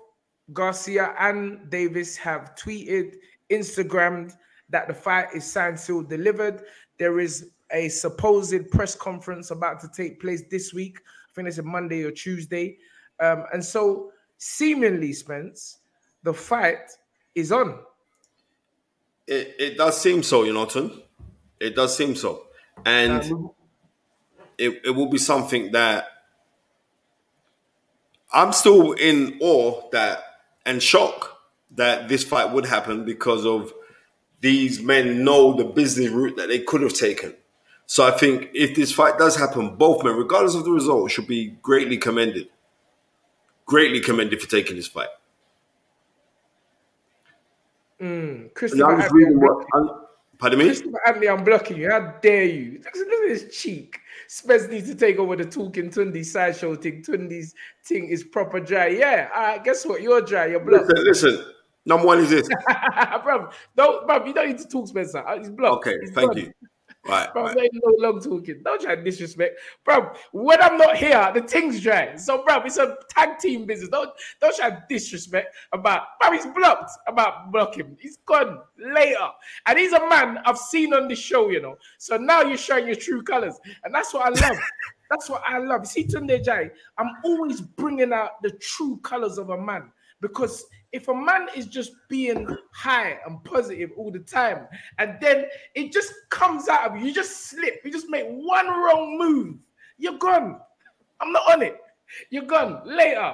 Garcia 0.53 1.13
and 1.19 1.69
Davis 1.69 2.15
have 2.17 2.55
tweeted, 2.55 3.15
Instagrammed 3.51 4.33
that 4.69 4.87
the 4.87 4.93
fight 4.93 5.27
is 5.33 5.45
signed, 5.45 5.79
sealed, 5.79 6.09
delivered. 6.09 6.63
There 6.97 7.19
is 7.19 7.51
a 7.71 7.89
supposed 7.89 8.69
press 8.71 8.95
conference 8.95 9.51
about 9.51 9.79
to 9.81 9.89
take 9.89 10.19
place 10.21 10.43
this 10.49 10.73
week. 10.73 10.99
I 10.99 11.35
think 11.35 11.47
it's 11.47 11.57
a 11.57 11.63
Monday 11.63 12.03
or 12.03 12.11
Tuesday. 12.11 12.77
Um, 13.19 13.45
and 13.53 13.63
so, 13.63 14.11
seemingly, 14.37 15.13
Spence, 15.13 15.79
the 16.23 16.33
fight 16.33 16.91
is 17.35 17.51
on. 17.51 17.79
It, 19.27 19.55
it 19.59 19.77
does 19.77 19.99
seem 19.99 20.23
so, 20.23 20.43
you 20.43 20.53
know, 20.53 20.65
Ton. 20.65 21.01
It 21.59 21.75
does 21.75 21.97
seem 21.97 22.15
so, 22.15 22.47
and 22.85 23.23
Um, 23.31 23.51
it, 24.57 24.81
it 24.85 24.91
will 24.91 25.09
be 25.09 25.17
something 25.17 25.71
that 25.71 26.07
I'm 28.31 28.53
still 28.53 28.93
in 28.93 29.37
awe 29.39 29.89
that 29.91 30.23
and 30.65 30.81
shock 30.81 31.39
that 31.71 32.09
this 32.09 32.23
fight 32.23 32.51
would 32.51 32.65
happen 32.65 33.05
because 33.05 33.45
of 33.45 33.73
these 34.41 34.81
men 34.81 35.23
know 35.23 35.53
the 35.53 35.63
business 35.63 36.09
route 36.09 36.37
that 36.37 36.49
they 36.49 36.59
could 36.59 36.81
have 36.81 36.93
taken. 36.93 37.35
So 37.89 38.05
I 38.05 38.11
think 38.11 38.49
if 38.53 38.75
this 38.75 38.91
fight 38.91 39.17
does 39.17 39.35
happen, 39.37 39.75
both 39.77 40.03
men, 40.03 40.15
regardless 40.15 40.55
of 40.55 40.65
the 40.65 40.71
result, 40.71 41.09
should 41.09 41.25
be 41.27 41.55
greatly 41.61 41.97
commended. 41.97 42.49
Greatly 43.65 44.01
commended 44.01 44.41
for 44.41 44.49
taking 44.49 44.75
this 44.75 44.87
fight. 44.87 45.07
Mm, 48.01 48.41
And 48.41 48.53
Christopher 48.53 49.07
reading 49.11 49.39
what. 49.39 49.65
I'm, 49.73 49.89
pardon 50.37 50.59
me. 50.59 50.65
Christopher 50.65 50.99
Anthony, 51.07 51.29
I'm 51.29 51.43
blocking 51.43 51.77
you. 51.77 51.89
How 51.89 52.13
dare 52.21 52.43
you? 52.43 52.79
Look, 52.83 52.87
at- 52.87 53.07
look 53.07 53.23
at 53.23 53.29
his 53.29 53.57
cheek. 53.57 53.99
Spence 54.27 54.67
needs 54.67 54.87
to 54.89 54.95
take 54.95 55.17
over 55.17 55.35
the 55.37 55.45
talking 55.45 55.89
Tunde 55.89 56.23
sideshow 56.25 56.75
thing. 56.75 57.01
Tunde's 57.01 57.55
thing 57.85 58.07
is 58.09 58.23
proper 58.23 58.59
dry. 58.59 58.87
Yeah, 58.87 59.29
all 59.33 59.41
right, 59.41 59.63
guess 59.63 59.85
what? 59.85 60.01
You're 60.01 60.21
dry. 60.21 60.47
You're 60.47 60.59
blocked. 60.59 60.89
Listen, 60.89 61.05
listen. 61.33 61.45
Number 61.85 62.05
one 62.05 62.19
is 62.19 62.29
this. 62.29 62.49
bro, 63.23 63.49
don't, 63.77 64.05
bro, 64.05 64.25
you 64.25 64.33
don't 64.33 64.47
need 64.49 64.57
to 64.57 64.67
talk, 64.67 64.89
Spencer. 64.89 65.25
Uh, 65.25 65.37
He's 65.39 65.49
blocked. 65.49 65.87
Okay, 65.87 65.97
He's 66.01 66.11
thank 66.11 66.33
gone. 66.33 66.37
you. 66.43 66.53
Right, 67.07 67.31
Bro, 67.31 67.43
right. 67.43 67.69
no 67.73 67.95
long 67.99 68.21
talking. 68.21 68.61
Don't 68.63 68.81
try 68.81 68.95
to 68.95 69.03
disrespect. 69.03 69.59
Bro, 69.85 70.13
when 70.31 70.61
I'm 70.61 70.77
not 70.77 70.97
here, 70.97 71.31
the 71.33 71.41
thing's 71.41 71.81
dry. 71.81 72.15
So, 72.15 72.43
bro, 72.43 72.61
it's 72.63 72.77
a 72.77 72.97
tag 73.09 73.39
team 73.39 73.65
business. 73.65 73.89
Don't 73.89 74.11
don't 74.41 74.55
try 74.55 74.71
to 74.71 74.83
disrespect 74.89 75.55
about 75.71 76.03
bro, 76.19 76.31
he's 76.31 76.45
blocked 76.45 76.91
about 77.07 77.51
block 77.51 77.75
him. 77.77 77.97
He's 77.99 78.17
gone 78.25 78.59
later. 78.77 79.27
And 79.65 79.79
he's 79.79 79.93
a 79.93 80.09
man 80.09 80.39
I've 80.45 80.57
seen 80.57 80.93
on 80.93 81.07
this 81.07 81.19
show, 81.19 81.49
you 81.49 81.61
know. 81.61 81.77
So 81.97 82.17
now 82.17 82.41
you're 82.41 82.57
showing 82.57 82.87
your 82.87 82.95
true 82.95 83.23
colors. 83.23 83.55
And 83.83 83.93
that's 83.93 84.13
what 84.13 84.25
I 84.25 84.47
love. 84.47 84.57
that's 85.09 85.29
what 85.29 85.41
I 85.47 85.59
love. 85.59 85.87
See, 85.87 86.05
Tunde 86.05 86.43
Jai, 86.43 86.69
I'm 86.97 87.11
always 87.23 87.61
bringing 87.61 88.13
out 88.13 88.41
the 88.41 88.51
true 88.51 88.97
colors 89.03 89.37
of 89.37 89.49
a 89.49 89.57
man. 89.57 89.91
Because 90.21 90.65
if 90.91 91.07
a 91.07 91.13
man 91.13 91.47
is 91.55 91.67
just 91.67 91.91
being 92.09 92.47
high 92.73 93.19
and 93.25 93.43
positive 93.43 93.91
all 93.97 94.11
the 94.11 94.19
time, 94.19 94.67
and 94.97 95.17
then 95.21 95.45
it 95.75 95.91
just 95.91 96.13
comes 96.29 96.67
out 96.67 96.91
of 96.91 96.97
you, 96.97 97.07
you 97.07 97.13
just 97.13 97.49
slip, 97.49 97.81
you 97.83 97.91
just 97.91 98.09
make 98.09 98.25
one 98.27 98.67
wrong 98.67 99.17
move, 99.17 99.55
you're 99.97 100.17
gone. 100.17 100.59
I'm 101.19 101.31
not 101.31 101.51
on 101.51 101.61
it. 101.61 101.77
You're 102.29 102.45
gone 102.45 102.81
later. 102.85 103.33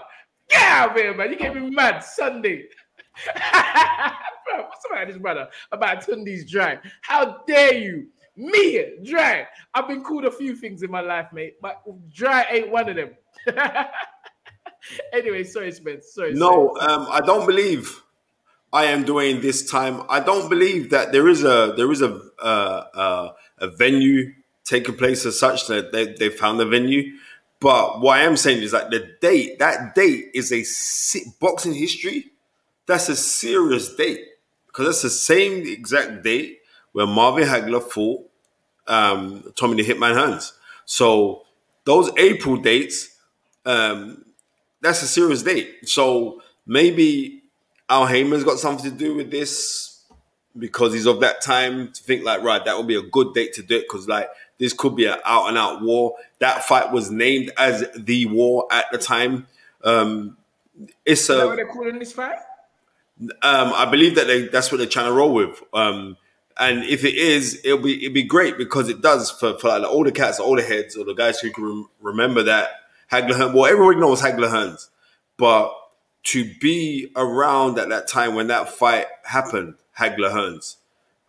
Get 0.50 0.64
out 0.64 0.92
of 0.92 0.96
here, 0.98 1.14
man. 1.16 1.32
You 1.32 1.38
get 1.38 1.56
me 1.56 1.70
mad 1.70 2.00
Sunday. 2.00 2.66
What's 4.56 4.86
about 4.90 5.08
this 5.08 5.18
brother? 5.18 5.48
About 5.72 6.02
Tunde's 6.06 6.50
dry. 6.50 6.80
How 7.02 7.44
dare 7.48 7.74
you? 7.74 8.08
Me, 8.36 8.98
dry. 9.04 9.48
I've 9.74 9.88
been 9.88 10.04
called 10.04 10.26
a 10.26 10.32
few 10.32 10.56
things 10.56 10.82
in 10.82 10.90
my 10.90 11.02
life, 11.02 11.28
mate, 11.34 11.56
but 11.62 11.82
dry 12.12 12.46
ain't 12.50 12.72
one 12.72 12.90
of 12.90 12.96
them. 12.96 13.12
anyway, 15.14 15.44
sorry, 15.44 15.72
Spence. 15.72 16.14
Sorry. 16.14 16.34
No, 16.34 16.76
sorry. 16.80 16.94
um, 16.94 17.08
I 17.12 17.22
don't 17.22 17.46
believe 17.46 18.02
I 18.72 18.86
am 18.86 19.04
doing 19.04 19.42
this 19.42 19.70
time. 19.70 20.04
I 20.10 20.20
don't 20.20 20.50
believe 20.50 20.90
that 20.92 21.12
there 21.12 21.28
is 21.28 21.44
a 21.44 21.74
there 21.76 21.92
is 21.92 22.02
a 22.02 22.20
uh, 22.42 22.86
uh, 22.94 23.34
a 23.60 23.68
venue 23.68 24.34
taking 24.64 24.96
place 24.96 25.26
as 25.26 25.38
such 25.38 25.68
that 25.68 25.92
they, 25.92 26.14
they 26.14 26.30
found 26.30 26.60
the 26.60 26.66
venue. 26.66 27.14
But 27.60 28.02
what 28.02 28.20
I 28.20 28.24
am 28.24 28.36
saying 28.36 28.62
is 28.62 28.72
that 28.72 28.90
the 28.90 29.16
date, 29.22 29.60
that 29.60 29.96
date 29.96 30.32
is 30.34 30.52
a 30.52 30.64
boxing 31.40 31.74
history. 31.74 32.32
That's 32.86 33.08
a 33.10 33.16
serious 33.16 33.96
date 33.96 34.20
because 34.68 34.86
that's 34.88 35.02
the 35.02 35.10
same 35.10 35.66
exact 35.66 36.24
date 36.24 36.60
where 36.92 37.08
Marvin 37.08 37.48
Hagler 37.48 37.82
fought 37.82 38.30
um, 38.88 39.54
Tommy 39.56 39.82
the 39.82 39.94
Hitman 39.94 40.16
Hearns. 40.16 40.52
So 40.86 41.44
those 41.86 42.12
April 42.18 42.58
dates, 42.58 43.18
um, 43.66 44.26
that's 44.84 45.02
a 45.02 45.08
serious 45.08 45.42
date. 45.42 45.90
So 45.90 46.42
maybe 46.68 47.42
Al 47.90 48.06
Haymon's 48.06 48.44
got 48.44 48.60
something 48.60 48.92
to 48.92 48.96
do 48.96 49.16
with 49.16 49.32
this 49.32 50.04
because 50.58 50.94
he's 50.94 51.08
of 51.08 51.22
that 51.22 51.42
time 51.42 51.92
to 51.92 52.04
think 52.04 52.24
like, 52.24 52.44
right, 52.44 52.64
that 52.64 52.78
would 52.78 52.88
be 52.88 52.96
a 52.96 53.02
good 53.02 53.34
date 53.34 53.54
to 53.54 53.64
do 53.64 53.78
it 53.78 53.86
because 53.90 54.08
like 54.08 54.30
this 54.60 54.74
could 54.74 54.96
be 54.96 55.06
an 55.06 55.18
out 55.26 55.48
and 55.48 55.58
out 55.58 55.82
war. 55.82 56.16
That 56.40 56.64
fight 56.64 56.92
was 56.92 57.10
named 57.10 57.52
as 57.58 57.86
the 57.96 58.28
war 58.28 58.68
at 58.72 58.86
the 58.92 58.98
time. 58.98 59.48
Um, 59.84 60.38
it's 61.06 61.22
Is 61.22 61.28
that 61.28 61.44
a 61.44 61.48
what 61.48 61.56
they're 61.56 61.66
calling 61.68 61.98
this 61.98 62.14
fight? 62.14 62.38
um, 63.20 63.74
I 63.74 63.86
believe 63.90 64.16
that 64.16 64.28
they, 64.28 64.48
that's 64.48 64.72
what 64.72 64.80
they're 64.80 64.88
trying 64.88 65.08
to 65.08 65.14
roll 65.14 65.34
with. 65.34 65.62
Um, 65.74 66.18
and 66.58 66.84
if 66.84 67.04
it 67.04 67.16
is, 67.16 67.60
it'll 67.64 67.80
be 67.80 68.04
it'll 68.06 68.14
be 68.14 68.24
great 68.24 68.58
because 68.58 68.90
it 68.90 69.02
does 69.02 69.32
for, 69.32 69.58
for 69.58 69.70
like 69.70 69.82
the 69.82 69.88
older 69.88 70.12
cats, 70.12 70.38
the 70.38 70.44
older 70.44 70.62
heads, 70.62 70.96
or 70.96 71.04
the 71.06 71.14
guys 71.14 71.40
who 71.40 71.52
can 71.52 71.64
rem- 71.64 71.90
remember 72.02 72.44
that 72.44 72.70
Hagler. 73.14 73.54
Well, 73.54 73.68
everybody 73.68 74.00
knows 74.00 74.22
Hagler 74.22 74.50
Hearns, 74.50 74.90
but 75.38 75.72
to 76.24 76.52
be 76.60 77.12
around 77.16 77.78
at 77.78 77.90
that 77.90 78.08
time 78.08 78.34
when 78.34 78.48
that 78.48 78.70
fight 78.70 79.06
happened, 79.24 79.76
Hagler 80.00 80.32
Hearns. 80.32 80.78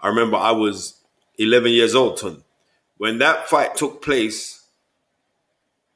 I 0.01 0.09
remember 0.09 0.39
I 0.39 0.53
was 0.53 1.01
11 1.39 1.73
years 1.73 1.95
old, 1.95 2.17
Ton. 2.17 2.43
When 2.97 3.19
that 3.19 3.49
fight 3.49 3.77
took 3.77 4.03
place, 4.03 4.67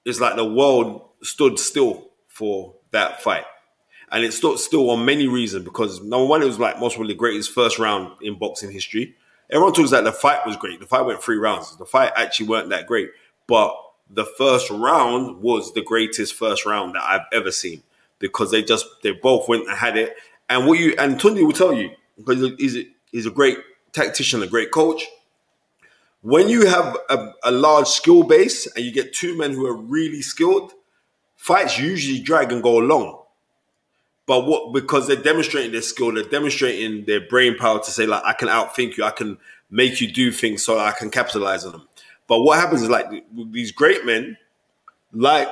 it's 0.05 0.21
like 0.21 0.37
the 0.37 0.45
world 0.45 1.09
stood 1.23 1.59
still 1.59 2.09
for 2.27 2.75
that 2.91 3.23
fight. 3.23 3.45
And 4.11 4.25
it 4.25 4.33
stood 4.33 4.59
still 4.59 4.91
on 4.91 5.05
many 5.05 5.27
reasons 5.27 5.65
because 5.65 6.03
number 6.03 6.27
one, 6.27 6.43
it 6.43 6.47
was 6.47 6.59
like 6.59 6.79
most 6.79 6.97
probably 6.97 7.15
the 7.15 7.19
greatest 7.19 7.53
first 7.53 7.79
round 7.79 8.13
in 8.23 8.39
boxing 8.39 8.71
history. 8.71 9.15
Everyone 9.51 9.73
talks 9.73 9.91
that 9.91 10.05
the 10.05 10.13
fight 10.13 10.47
was 10.47 10.57
great. 10.57 10.81
The 10.81 10.87
fight 10.87 11.07
went 11.07 11.23
three 11.23 11.37
rounds. 11.37 11.77
The 11.77 11.87
fight 11.87 12.13
actually 12.17 12.49
weren't 12.49 12.71
that 12.71 12.87
great. 12.87 13.11
But 13.47 13.75
the 14.11 14.25
first 14.25 14.71
round 14.71 15.43
was 15.43 15.73
the 15.75 15.83
greatest 15.83 16.35
first 16.35 16.65
round 16.65 16.95
that 16.95 17.03
I've 17.03 17.27
ever 17.33 17.51
seen 17.51 17.83
because 18.19 18.51
they 18.51 18.63
just 18.63 18.87
they 19.03 19.13
both 19.13 19.49
went 19.49 19.69
and 19.69 19.77
had 19.77 19.97
it. 19.97 20.17
And 20.49 20.67
what 20.67 20.79
you 20.79 20.95
and 20.99 21.17
Tunde 21.17 21.45
will 21.45 21.53
tell 21.53 21.73
you 21.73 21.91
because 22.17 22.53
he's 22.59 22.77
a, 22.77 22.87
he's 23.13 23.27
a 23.27 23.31
great 23.31 23.59
tactician, 23.93 24.43
a 24.43 24.47
great 24.47 24.71
coach. 24.71 25.05
When 26.23 26.49
you 26.49 26.67
have 26.67 26.97
a, 27.09 27.33
a 27.45 27.51
large 27.51 27.87
skill 27.87 28.25
base 28.25 28.67
and 28.75 28.85
you 28.85 28.93
get 28.93 29.13
two 29.13 29.37
men 29.39 29.53
who 29.53 29.67
are 29.67 29.77
really 29.77 30.21
skilled, 30.21 30.73
fights 31.37 31.79
usually 31.79 32.21
drag 32.21 32.51
and 32.51 32.63
go 32.63 32.77
long. 32.77 33.23
But 34.27 34.47
what 34.47 34.75
because 34.75 35.07
they're 35.07 35.17
demonstrating 35.17 35.73
their 35.73 35.83
skill, 35.83 36.13
they're 36.13 36.25
demonstrating 36.25 37.05
their 37.07 37.21
brain 37.21 37.57
power 37.57 37.79
to 37.79 37.91
say 37.91 38.07
like 38.07 38.23
I 38.25 38.33
can 38.33 38.49
outthink 38.49 38.97
you, 38.97 39.05
I 39.05 39.11
can 39.11 39.39
make 39.71 40.01
you 40.01 40.11
do 40.11 40.33
things 40.33 40.65
so 40.65 40.79
I 40.79 40.93
can 40.93 41.11
capitalize 41.11 41.65
on 41.65 41.73
them. 41.73 41.89
But 42.29 42.43
what 42.43 42.59
happens 42.59 42.83
is 42.83 42.89
like 42.89 43.07
these 43.51 43.73
great 43.73 44.05
men, 44.05 44.37
like 45.13 45.49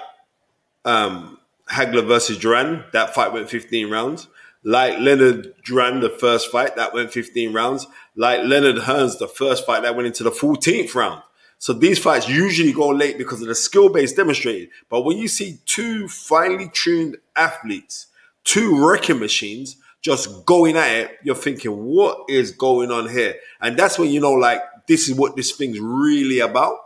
um, 0.84 1.38
Hagler 1.68 2.06
versus 2.06 2.38
Duran, 2.38 2.84
that 2.92 3.14
fight 3.14 3.32
went 3.32 3.50
15 3.50 3.90
rounds. 3.90 4.28
Like 4.62 4.98
Leonard 4.98 5.54
Duran, 5.64 6.00
the 6.00 6.10
first 6.10 6.50
fight, 6.50 6.76
that 6.76 6.92
went 6.92 7.12
15 7.12 7.52
rounds. 7.52 7.86
Like 8.14 8.44
Leonard 8.44 8.76
Hearns, 8.76 9.18
the 9.18 9.28
first 9.28 9.64
fight, 9.64 9.82
that 9.82 9.96
went 9.96 10.06
into 10.06 10.24
the 10.24 10.30
14th 10.30 10.94
round. 10.94 11.22
So 11.58 11.72
these 11.72 11.98
fights 11.98 12.28
usually 12.28 12.72
go 12.72 12.88
late 12.88 13.16
because 13.16 13.40
of 13.40 13.48
the 13.48 13.54
skill 13.54 13.88
base 13.88 14.12
demonstrated. 14.12 14.68
But 14.88 15.02
when 15.02 15.16
you 15.16 15.28
see 15.28 15.58
two 15.64 16.08
finely 16.08 16.68
tuned 16.72 17.16
athletes, 17.34 18.08
two 18.44 18.86
wrecking 18.86 19.18
machines 19.18 19.76
just 20.02 20.44
going 20.44 20.76
at 20.76 20.90
it, 20.90 21.18
you're 21.22 21.34
thinking, 21.34 21.84
what 21.84 22.28
is 22.28 22.52
going 22.52 22.90
on 22.90 23.08
here? 23.08 23.36
And 23.60 23.76
that's 23.76 23.98
when 23.98 24.10
you 24.10 24.20
know, 24.20 24.32
like, 24.32 24.60
this 24.86 25.08
is 25.08 25.14
what 25.14 25.36
this 25.36 25.52
thing's 25.52 25.80
really 25.80 26.40
about. 26.40 26.76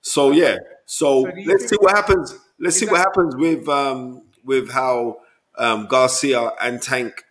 So 0.00 0.30
yeah. 0.30 0.58
So, 0.86 1.24
So 1.24 1.32
let's 1.46 1.68
see 1.68 1.76
what 1.76 1.96
happens. 1.96 2.38
Let's 2.58 2.76
see 2.76 2.86
what 2.86 2.98
happens 2.98 3.34
with 3.36 3.68
um 3.68 4.22
with 4.44 4.70
how 4.70 5.18
um 5.56 5.86
Garcia 5.86 6.52
and 6.60 6.80
Tank 6.82 7.24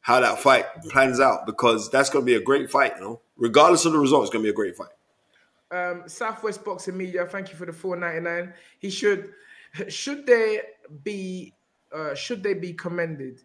how 0.00 0.20
that 0.20 0.38
fight 0.38 0.66
plans 0.90 1.18
out 1.18 1.46
because 1.46 1.90
that's 1.90 2.10
going 2.10 2.24
to 2.24 2.26
be 2.26 2.36
a 2.36 2.40
great 2.40 2.70
fight. 2.70 2.92
You 2.96 3.00
know, 3.02 3.20
regardless 3.36 3.84
of 3.84 3.92
the 3.92 3.98
result, 3.98 4.22
it's 4.22 4.30
going 4.32 4.42
to 4.42 4.46
be 4.46 4.50
a 4.50 4.54
great 4.54 4.76
fight. 4.76 4.88
um, 5.72 6.04
Southwest 6.06 6.64
Boxing 6.64 6.96
Media, 6.96 7.26
thank 7.26 7.50
you 7.50 7.56
for 7.56 7.66
the 7.66 7.72
four 7.72 7.96
ninety 7.96 8.20
nine. 8.20 8.54
He 8.78 8.88
should 8.90 9.32
should 9.88 10.26
they 10.26 10.60
be 11.04 11.52
uh, 11.92 12.14
should 12.14 12.42
they 12.42 12.54
be 12.54 12.72
commended? 12.72 13.40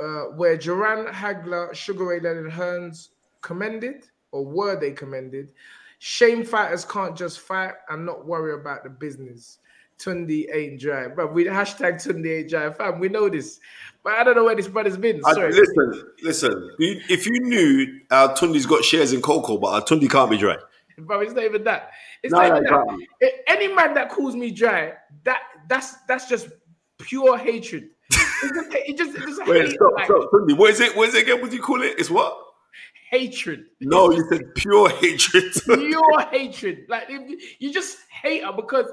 Uh, 0.00 0.26
where 0.36 0.56
Duran 0.56 1.12
Hagler, 1.12 1.74
Sugar 1.74 2.06
Ray 2.06 2.20
Leonard 2.20 2.52
Hearns 2.52 3.08
commended, 3.40 4.04
or 4.32 4.44
were 4.44 4.78
they 4.78 4.92
commended? 4.92 5.52
Shame 5.98 6.44
fighters 6.44 6.84
can't 6.84 7.16
just 7.16 7.40
fight 7.40 7.72
and 7.88 8.06
not 8.06 8.26
worry 8.26 8.54
about 8.54 8.84
the 8.84 8.90
business. 8.90 9.58
Tunde 9.98 10.46
ain't 10.54 10.80
dry, 10.80 11.08
but 11.08 11.34
we 11.34 11.44
hashtag 11.46 11.94
Tunde 11.94 12.38
ain't 12.40 12.48
dry, 12.50 12.70
fam. 12.72 13.00
We 13.00 13.08
know 13.08 13.28
this, 13.28 13.58
but 14.04 14.12
I 14.12 14.22
don't 14.22 14.36
know 14.36 14.44
where 14.44 14.54
this 14.54 14.68
brother's 14.68 14.96
been. 14.96 15.20
I- 15.24 15.32
Sorry, 15.34 15.52
listen, 15.52 16.04
listen. 16.22 16.70
If 16.78 17.26
you 17.26 17.40
knew 17.40 18.00
uh, 18.10 18.32
Tunde's 18.34 18.64
got 18.64 18.84
shares 18.84 19.12
in 19.12 19.20
Coco, 19.20 19.58
but 19.58 19.66
uh, 19.66 19.80
Tunde 19.84 20.08
can't 20.08 20.30
be 20.30 20.36
dry. 20.38 20.56
Bro, 20.98 21.20
it's 21.20 21.32
not 21.32 21.44
even 21.44 21.64
that. 21.64 21.90
It's 22.22 22.32
No, 22.32 22.38
not 22.38 22.62
no, 22.62 22.84
even 22.84 23.06
it 23.20 23.44
that. 23.46 23.52
Any 23.52 23.74
man 23.74 23.94
that 23.94 24.08
calls 24.10 24.36
me 24.36 24.52
dry, 24.52 24.92
that 25.24 25.40
that's 25.68 25.94
that's 26.06 26.28
just 26.28 26.48
pure 26.98 27.36
hatred. 27.36 27.90
It's 28.40 28.52
just, 28.54 28.68
it 28.72 28.96
just, 28.96 29.48
Wait, 29.48 29.68
stop, 29.72 29.92
like, 29.96 30.04
stop, 30.04 30.30
Tunde. 30.32 30.56
What 30.56 30.70
is 30.70 30.78
it? 30.80 30.96
What 30.96 31.08
is 31.08 31.16
it 31.16 31.22
again? 31.24 31.40
What 31.40 31.50
do 31.50 31.56
you 31.56 31.62
call 31.62 31.82
it? 31.82 31.96
It's 31.98 32.08
what? 32.08 32.38
Hatred. 33.10 33.64
No, 33.80 34.10
you 34.10 34.24
said 34.28 34.54
pure 34.54 34.90
hatred. 34.90 35.52
Pure 35.64 36.20
hatred. 36.30 36.78
Like 36.88 37.08
you 37.58 37.72
just 37.72 37.98
hate 38.10 38.44
her 38.44 38.52
because 38.52 38.86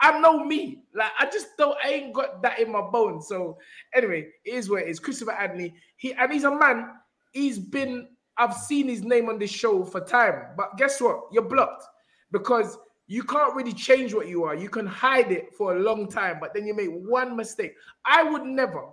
I 0.00 0.18
know 0.18 0.44
me. 0.44 0.82
Like 0.94 1.12
I 1.18 1.26
just 1.26 1.48
don't. 1.58 1.76
I 1.84 1.88
ain't 1.90 2.14
got 2.14 2.42
that 2.42 2.58
in 2.58 2.70
my 2.70 2.80
bones. 2.80 3.28
So 3.28 3.58
anyway, 3.94 4.28
it 4.44 4.54
is 4.54 4.70
what 4.70 4.82
it 4.82 4.88
is. 4.88 4.98
Christopher 4.98 5.32
Adney. 5.32 5.72
He 5.96 6.12
and 6.14 6.32
he's 6.32 6.44
a 6.44 6.50
man. 6.50 6.90
He's 7.32 7.58
been. 7.58 8.08
I've 8.36 8.54
seen 8.54 8.88
his 8.88 9.04
name 9.04 9.28
on 9.28 9.38
this 9.38 9.50
show 9.50 9.84
for 9.84 10.00
time. 10.00 10.54
But 10.56 10.76
guess 10.76 11.00
what? 11.00 11.20
You're 11.30 11.48
blocked 11.48 11.84
because 12.32 12.76
you 13.06 13.22
can't 13.22 13.54
really 13.54 13.72
change 13.72 14.12
what 14.12 14.26
you 14.26 14.44
are. 14.44 14.54
You 14.54 14.68
can 14.68 14.86
hide 14.86 15.30
it 15.30 15.54
for 15.54 15.76
a 15.76 15.80
long 15.80 16.08
time, 16.08 16.38
but 16.40 16.52
then 16.54 16.66
you 16.66 16.74
make 16.74 16.90
one 16.90 17.36
mistake. 17.36 17.74
I 18.04 18.24
would 18.24 18.44
never 18.44 18.86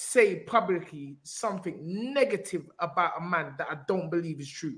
say 0.00 0.36
publicly 0.36 1.16
something 1.24 1.76
negative 1.82 2.70
about 2.78 3.14
a 3.18 3.20
man 3.20 3.54
that 3.58 3.66
I 3.68 3.78
don't 3.88 4.08
believe 4.08 4.38
is 4.40 4.48
true. 4.48 4.76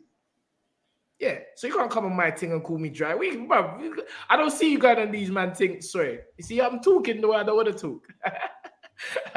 Yeah, 1.19 1.41
so 1.57 1.67
you 1.67 1.75
can't 1.75 1.91
come 1.91 2.07
on 2.07 2.17
my 2.17 2.31
thing 2.31 2.53
and 2.53 2.65
call 2.65 2.79
me 2.79 2.89
dry. 2.89 3.15
We, 3.15 3.37
bro, 3.37 3.77
we- 3.79 4.03
I 4.31 4.39
don't 4.39 4.51
see 4.51 4.73
you 4.73 4.79
going 4.79 4.99
on 4.99 5.13
these 5.13 5.31
man 5.31 5.55
things. 5.55 5.93
Sorry, 5.93 6.21
you 6.39 6.43
see, 6.43 6.63
I'm 6.63 6.81
talking 6.81 7.21
the 7.21 7.29
way 7.29 7.37
I 7.37 7.43
don't 7.43 7.57
want 7.57 7.69
to 7.69 7.75
talk, 7.75 8.09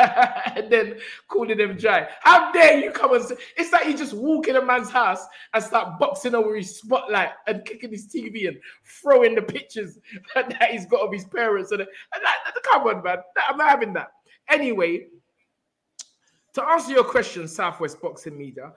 and 0.55 0.71
then 0.71 0.99
calling 1.27 1.57
them 1.57 1.75
dry. 1.75 2.07
How 2.21 2.53
dare 2.53 2.79
you 2.79 2.91
come 2.91 3.15
and 3.15 3.25
say? 3.25 3.35
It's 3.57 3.73
like 3.73 3.85
you 3.85 3.97
just 3.97 4.13
walk 4.13 4.47
in 4.47 4.55
a 4.55 4.63
man's 4.63 4.89
house 4.89 5.25
and 5.53 5.61
start 5.61 5.99
boxing 5.99 6.33
over 6.33 6.55
his 6.55 6.77
spotlight 6.77 7.31
and 7.45 7.65
kicking 7.65 7.91
his 7.91 8.07
TV 8.07 8.47
and 8.47 8.57
throwing 8.85 9.35
the 9.35 9.41
pictures 9.41 9.99
that 10.35 10.71
he's 10.71 10.85
got 10.85 11.01
of 11.01 11.11
his 11.11 11.25
parents. 11.25 11.71
And, 11.73 11.81
and 11.81 11.89
that, 12.23 12.53
come 12.71 12.83
on, 12.83 13.03
man, 13.03 13.17
I'm 13.49 13.57
not 13.57 13.69
having 13.69 13.91
that. 13.93 14.11
Anyway, 14.49 15.07
to 16.53 16.63
answer 16.63 16.91
your 16.91 17.03
question, 17.03 17.47
Southwest 17.47 18.01
Boxing 18.01 18.37
Media, 18.37 18.71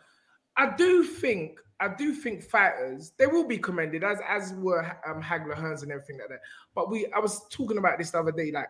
I 0.56 0.74
do 0.76 1.04
think 1.04 1.58
I 1.78 1.88
do 1.88 2.14
think 2.14 2.42
fighters 2.42 3.12
they 3.18 3.26
will 3.26 3.46
be 3.46 3.58
commended 3.58 4.02
as 4.02 4.18
as 4.26 4.54
were 4.54 4.84
um, 5.06 5.22
Hagler 5.22 5.54
Hearns 5.54 5.82
and 5.82 5.92
everything 5.92 6.18
like 6.18 6.28
that. 6.30 6.40
But 6.74 6.90
we 6.90 7.06
I 7.14 7.18
was 7.18 7.46
talking 7.50 7.78
about 7.78 7.98
this 7.98 8.10
the 8.10 8.20
other 8.20 8.32
day, 8.32 8.50
like 8.50 8.68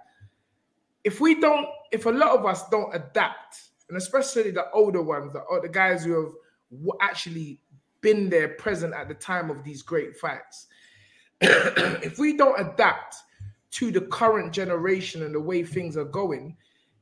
if 1.07 1.21
we 1.21 1.41
don't, 1.41 1.69
if 1.93 2.07
a 2.07 2.11
lot 2.11 2.37
of 2.37 2.45
us 2.45 2.69
don't 2.69 2.93
adapt, 2.93 3.69
and 3.89 3.97
especially 3.97 4.51
the 4.51 4.69
older 4.73 5.03
ones, 5.03 5.33
the, 5.33 5.45
the 5.63 5.69
guys 5.69 6.05
who 6.05 6.21
have 6.21 6.33
actually 7.01 7.61
been 8.01 8.29
there, 8.29 8.49
present 8.49 8.93
at 8.93 9.07
the 9.07 9.15
time 9.15 9.49
of 9.49 9.63
these 9.63 9.83
great 9.83 10.17
fights, 10.17 10.67
if 11.41 12.19
we 12.19 12.37
don't 12.37 12.59
adapt 12.59 13.15
to 13.71 13.93
the 13.93 14.01
current 14.01 14.53
generation 14.53 15.23
and 15.23 15.33
the 15.33 15.41
way 15.41 15.63
things 15.63 15.97
are 15.97 16.05
going, 16.05 16.57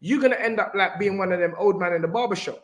you're 0.04 0.20
gonna 0.20 0.36
end 0.36 0.60
up 0.60 0.72
like 0.74 0.98
being 0.98 1.16
one 1.16 1.32
of 1.32 1.40
them 1.40 1.54
old 1.56 1.80
man 1.80 1.94
in 1.94 2.02
the 2.02 2.08
barbershop 2.08 2.62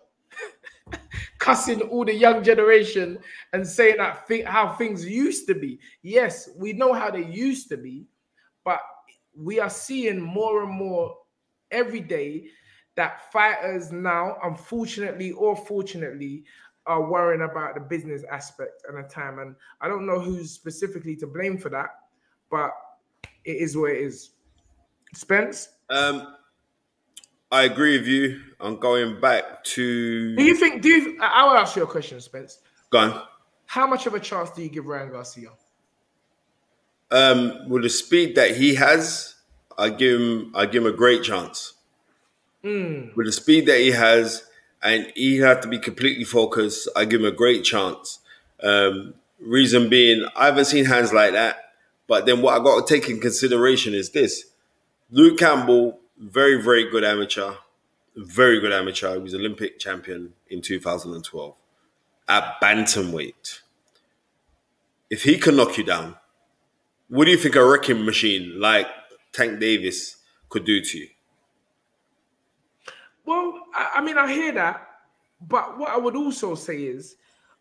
cussing 1.39 1.81
all 1.81 2.05
the 2.05 2.15
young 2.15 2.45
generation 2.45 3.19
and 3.55 3.67
saying 3.67 3.97
that 3.97 4.29
how 4.47 4.75
things 4.75 5.07
used 5.07 5.47
to 5.47 5.55
be. 5.55 5.79
Yes, 6.03 6.51
we 6.55 6.75
know 6.75 6.93
how 6.93 7.11
they 7.11 7.25
used 7.25 7.71
to 7.71 7.79
be, 7.79 8.05
but 8.63 8.81
we 9.35 9.59
are 9.59 9.71
seeing 9.71 10.21
more 10.21 10.65
and 10.65 10.71
more 10.71 11.17
every 11.71 12.01
day 12.01 12.49
that 12.97 13.33
fighters 13.33 13.91
now, 13.91 14.37
unfortunately 14.45 15.33
or 15.33 15.57
fortunately, 15.57 16.45
are 16.85 17.11
worrying 17.11 17.49
about 17.51 17.75
the 17.75 17.81
business 17.81 18.23
aspect 18.31 18.83
and 18.87 19.03
the 19.03 19.09
time. 19.09 19.39
And 19.39 19.57
I 19.81 19.89
don't 19.89 20.07
know 20.07 20.21
who's 20.21 20.51
specifically 20.51 21.17
to 21.17 21.27
blame 21.27 21.57
for 21.57 21.71
that, 21.71 21.89
but 22.51 22.73
it 23.45 23.57
is 23.57 23.79
what 23.79 23.93
it 23.93 24.03
is. 24.03 24.33
Spence, 25.15 25.71
Um, 25.89 26.37
I 27.51 27.65
agree 27.65 27.99
with 27.99 28.07
you. 28.07 28.41
I'm 28.61 28.77
going 28.77 29.21
back 29.21 29.65
to. 29.65 30.37
do 30.37 30.45
you 30.45 30.55
think? 30.55 30.83
Do 30.83 30.89
you? 30.89 31.19
I 31.21 31.45
will 31.45 31.57
ask 31.57 31.77
you 31.77 31.83
a 31.83 31.87
question, 31.87 32.21
Spence. 32.21 32.59
Go 32.91 32.99
on. 32.99 33.23
How 33.67 33.87
much 33.87 34.07
of 34.07 34.15
a 34.15 34.21
chance 34.21 34.51
do 34.51 34.63
you 34.63 34.69
give 34.69 34.87
Ryan 34.87 35.11
Garcia? 35.11 35.51
Um, 37.11 37.69
with 37.69 37.83
the 37.83 37.89
speed 37.89 38.37
that 38.37 38.57
he 38.57 38.77
has, 38.77 39.35
I 39.77 39.91
give 39.91 40.21
him 40.21 40.53
I 40.55 40.67
give 40.67 40.85
him 40.85 40.93
a 40.93 40.97
great 40.97 41.23
chance. 41.23 41.75
Mm. 42.65 43.17
With 43.17 43.27
the 43.27 43.33
speed 43.33 43.67
that 43.67 43.81
he 43.81 43.91
has, 43.91 44.45
and 44.83 45.11
he 45.17 45.39
had 45.39 45.63
to 45.63 45.69
be 45.69 45.79
completely 45.79 46.25
focused, 46.25 46.89
I 46.95 47.05
give 47.05 47.21
him 47.21 47.27
a 47.27 47.33
great 47.33 47.65
chance. 47.65 48.19
Um, 48.63 49.15
reason 49.41 49.89
being, 49.89 50.27
I 50.37 50.47
haven't 50.47 50.67
seen 50.67 50.85
hands 50.85 51.13
like 51.13 51.33
that. 51.33 51.57
But 52.07 52.27
then 52.27 52.43
what 52.43 52.61
I 52.61 52.63
got 52.63 52.87
to 52.87 52.95
take 52.95 53.09
in 53.09 53.21
consideration 53.21 53.95
is 53.95 54.11
this: 54.11 54.45
Luke 55.11 55.39
Campbell, 55.39 55.99
very 56.21 56.61
very 56.61 56.89
good 56.89 57.03
amateur, 57.03 57.55
very 58.15 58.61
good 58.61 58.73
amateur. 58.73 59.15
He 59.15 59.21
was 59.21 59.35
Olympic 59.35 59.79
champion 59.79 60.35
in 60.49 60.61
2012 60.61 61.55
at 62.29 62.61
bantamweight. 62.63 63.61
If 65.09 65.25
he 65.25 65.39
can 65.39 65.57
knock 65.57 65.77
you 65.79 65.85
down, 65.85 66.17
what 67.09 67.25
do 67.25 67.33
you 67.33 67.37
think 67.37 67.57
a 67.57 67.65
wrecking 67.65 68.05
machine 68.05 68.61
like 68.61 68.87
Tank 69.33 69.59
Davis 69.59 70.17
could 70.49 70.65
do 70.65 70.81
to 70.81 70.99
you? 70.99 71.09
Well, 73.25 73.61
I, 73.75 74.01
mean, 74.01 74.19
I 74.19 74.33
hear 74.33 74.53
that, 74.53 74.87
but 75.41 75.79
what 75.79 75.91
I 75.91 75.99
would 75.99 76.17
also 76.17 76.55
say 76.55 76.83
is, 76.83 77.17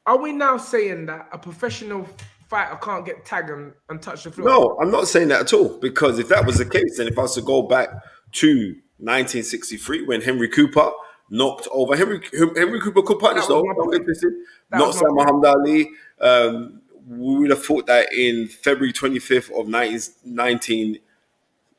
are 0.05 0.17
we 0.17 0.31
now 0.31 0.57
saying 0.57 1.07
that 1.07 1.29
a 1.31 1.37
professional 1.37 2.07
fighter 2.47 2.75
can't 2.77 3.05
get 3.05 3.25
tagged 3.25 3.49
and, 3.49 3.73
and 3.89 4.01
touch 4.01 4.23
the 4.23 4.31
floor? 4.31 4.47
No, 4.47 4.77
I'm 4.81 4.91
not 4.91 5.07
saying 5.07 5.27
that 5.29 5.41
at 5.41 5.53
all. 5.53 5.77
Because 5.79 6.19
if 6.19 6.29
that 6.29 6.45
was 6.45 6.57
the 6.57 6.65
case, 6.65 6.97
then 6.97 7.07
if 7.07 7.17
I 7.17 7.23
was 7.23 7.35
to 7.35 7.41
go 7.41 7.63
back 7.63 7.89
to 8.33 8.75
1963 8.97 10.05
when 10.05 10.21
Henry 10.21 10.47
Cooper 10.49 10.91
knocked 11.29 11.67
over 11.71 11.95
Henry 11.95 12.21
Henry 12.33 12.79
Cooper 12.81 13.01
could 13.03 13.19
punch 13.19 13.37
That 13.37 13.47
though. 13.47 13.63
my 13.63 13.73
Don't 13.73 13.85
point. 13.85 13.99
get 13.99 14.03
twisted. 14.05 14.33
That 14.71 14.77
Not 14.79 14.95
Sam. 14.95 15.13
Muhammad 15.13 15.45
Ali. 15.45 15.89
Um, 16.19 16.81
we 17.07 17.37
would 17.39 17.49
have 17.49 17.63
thought 17.63 17.87
that 17.87 18.13
in 18.13 18.47
February 18.47 18.93
25th 18.93 19.49
of 19.59 19.67
19, 19.67 20.99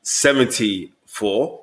1974, 0.01 1.61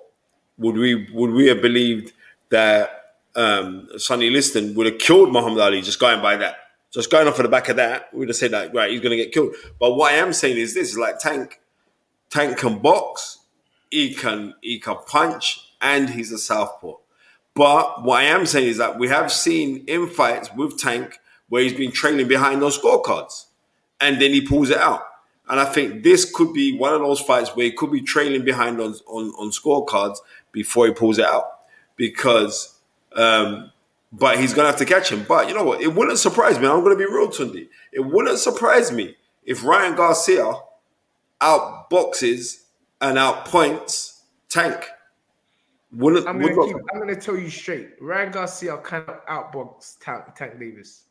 would 0.59 0.77
we 0.77 1.09
would 1.13 1.31
we 1.31 1.47
have 1.47 1.61
believed 1.63 2.13
that 2.51 2.91
um, 3.35 3.89
Sonny 3.97 4.31
Liston 4.31 4.75
would 4.75 4.87
have 4.87 4.99
killed 4.99 5.33
Muhammad 5.33 5.61
Ali 5.61 5.81
just 5.83 5.99
going 6.01 6.21
by 6.23 6.37
that? 6.37 6.57
Just 6.91 7.11
going 7.11 7.29
off 7.29 7.39
of 7.39 7.43
the 7.43 7.51
back 7.51 7.69
of 7.69 7.77
that, 7.77 8.09
we 8.13 8.21
would 8.21 8.29
have 8.29 8.37
said 8.37 8.51
that 8.53 8.75
right, 8.75 8.91
he's 8.91 9.01
going 9.01 9.11
to 9.17 9.23
get 9.23 9.33
killed. 9.33 9.55
But 9.79 9.95
what 9.95 10.13
I 10.13 10.17
am 10.17 10.33
saying 10.33 10.57
is 10.57 10.73
this: 10.75 10.91
is 10.93 10.99
like 10.99 11.19
Tank, 11.19 11.61
Tank 12.31 12.57
can 12.59 12.79
box, 12.79 13.39
he 13.91 14.15
can 14.15 14.55
he 14.61 14.79
can 14.79 14.97
punch, 15.07 15.73
and 15.81 16.11
he's 16.11 16.33
a 16.33 16.39
southpaw. 16.39 16.95
But 17.55 18.05
what 18.05 18.21
I 18.21 18.25
am 18.25 18.47
saying 18.47 18.69
is 18.69 18.79
that 18.79 18.99
we 18.99 19.09
have 19.09 19.33
seen 19.33 19.85
in 19.87 20.09
fights 20.09 20.53
with 20.55 20.79
Tank 20.79 21.19
where 21.49 21.63
he's 21.63 21.73
been 21.73 21.93
trailing 21.93 22.29
behind 22.29 22.63
those 22.63 22.79
scorecards, 22.79 23.47
and 24.01 24.21
then 24.21 24.33
he 24.33 24.41
pulls 24.41 24.71
it 24.71 24.79
out. 24.79 25.03
And 25.49 25.59
I 25.59 25.65
think 25.65 26.03
this 26.03 26.31
could 26.31 26.53
be 26.53 26.77
one 26.77 26.93
of 26.93 27.01
those 27.01 27.21
fights 27.21 27.57
where 27.57 27.65
he 27.65 27.73
could 27.73 27.91
be 27.91 28.03
trailing 28.03 28.45
behind 28.45 28.81
on 28.81 28.95
on, 29.07 29.33
on 29.39 29.51
scorecards 29.51 30.19
before 30.53 30.87
he 30.87 30.93
pulls 30.93 31.19
it 31.19 31.27
out, 31.27 31.45
because. 31.97 32.75
Um, 33.15 33.73
but 34.13 34.39
he's 34.39 34.55
gonna 34.55 34.69
have 34.69 34.79
to 34.79 34.85
catch 34.85 35.11
him. 35.11 35.25
But 35.29 35.49
you 35.49 35.55
know 35.55 35.65
what? 35.65 35.83
It 35.83 35.95
wouldn't 35.95 36.19
surprise 36.19 36.59
me. 36.59 36.67
I'm 36.67 36.83
gonna 36.83 36.97
be 36.97 37.05
real, 37.05 37.29
Tunde. 37.29 37.69
It 37.93 38.01
wouldn't 38.01 38.39
surprise 38.39 38.91
me 38.91 39.17
if 39.45 39.65
Ryan 39.65 39.95
Garcia 39.95 40.55
outboxes 41.41 42.65
and 43.01 43.17
outpoints 43.19 44.23
Tank. 44.49 44.87
Wouldn't 45.93 46.27
I'm 46.29 46.39
gonna, 46.41 46.55
not- 46.55 46.67
keep, 46.67 46.77
I'm 46.93 46.99
gonna 47.01 47.17
tell 47.17 47.37
you 47.37 47.49
straight. 47.51 47.91
Ryan 48.01 48.31
Garcia 48.33 48.77
cannot 48.79 49.27
outbox 49.27 49.97
Tank, 50.01 50.35
Tank 50.37 50.59
Davis. 50.59 51.05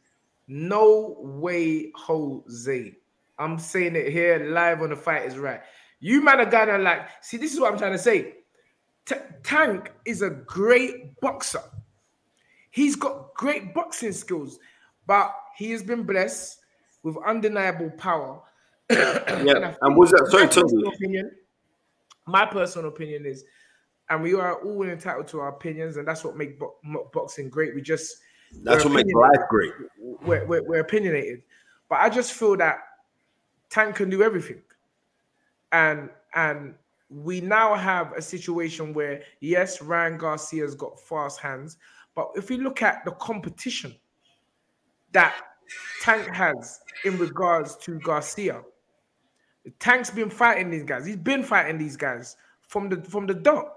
No 0.48 1.18
way, 1.20 1.92
Jose. 1.96 2.96
I'm 3.40 3.60
saying 3.60 3.96
it 3.96 4.12
here 4.12 4.48
live 4.52 4.82
on 4.82 4.90
the 4.90 4.96
fight 4.96 5.26
is 5.26 5.38
right. 5.38 5.62
You 6.00 6.24
man 6.24 6.40
are 6.40 6.46
gonna 6.46 6.78
like. 6.78 7.08
See, 7.22 7.38
this 7.38 7.54
is 7.54 7.60
what 7.60 7.72
I'm 7.72 7.78
trying 7.80 7.92
to 7.94 7.98
say. 7.98 8.36
T- 9.06 9.16
Tank 9.44 9.92
is 10.06 10.22
a 10.22 10.30
great 10.30 11.20
boxer. 11.22 11.62
He's 12.70 12.96
got 12.96 13.34
great 13.34 13.74
boxing 13.74 14.12
skills, 14.12 14.60
but 15.08 15.34
he 15.56 15.72
has 15.72 15.82
been 15.82 16.04
blessed 16.04 16.60
with 17.04 17.18
undeniable 17.26 17.90
power. 17.98 18.42
Yeah, 18.92 19.74
and 19.82 19.96
was 19.96 20.12
that- 20.12 20.28
sorry, 20.30 20.48
Tony. 20.48 21.24
My 22.28 22.46
personal 22.46 22.90
opinion 22.90 23.26
is, 23.26 23.44
and 24.10 24.22
we 24.22 24.34
are 24.34 24.62
all 24.62 24.84
entitled 24.84 25.28
to 25.30 25.40
our 25.40 25.50
opinions, 25.50 25.98
and 25.98 26.08
that's 26.08 26.24
what 26.24 26.36
makes 26.36 26.54
bo- 26.60 27.10
boxing 27.14 27.50
great. 27.50 27.74
We 27.76 27.82
just 27.82 28.18
That's 28.64 28.84
what 28.84 28.94
makes 28.94 29.12
life 29.14 29.48
great. 29.50 29.74
We're, 30.00 30.46
we're, 30.46 30.64
we're 30.68 30.80
opinionated, 30.80 31.44
but 31.90 32.00
I 32.00 32.10
just 32.10 32.34
feel 32.34 32.56
that 32.58 32.80
Tank 33.70 33.96
can 33.96 34.10
do 34.10 34.24
everything, 34.24 34.62
and 35.72 36.10
and 36.36 36.76
we 37.10 37.40
now 37.42 37.74
have 37.76 38.14
a 38.14 38.22
situation 38.22 38.94
where 38.94 39.24
yes, 39.40 39.82
Ryan 39.82 40.18
Garcia's 40.18 40.76
got 40.76 41.00
fast 41.00 41.40
hands, 41.40 41.78
but 42.16 42.30
if 42.36 42.50
we 42.50 42.58
look 42.58 42.82
at 42.82 43.06
the 43.06 43.12
competition 43.12 43.96
that 45.14 45.36
Tank 46.02 46.28
has 46.34 46.80
in 47.06 47.18
regards 47.18 47.76
to 47.78 48.00
Garcia, 48.00 48.62
Tank's 49.80 50.10
been 50.10 50.30
fighting 50.30 50.70
these 50.70 50.84
guys. 50.84 51.06
He's 51.06 51.16
been 51.16 51.44
fighting 51.44 51.78
these 51.78 51.98
guys 51.98 52.36
from 52.68 52.90
the 52.90 53.02
from 53.02 53.28
the 53.28 53.34
dot, 53.34 53.74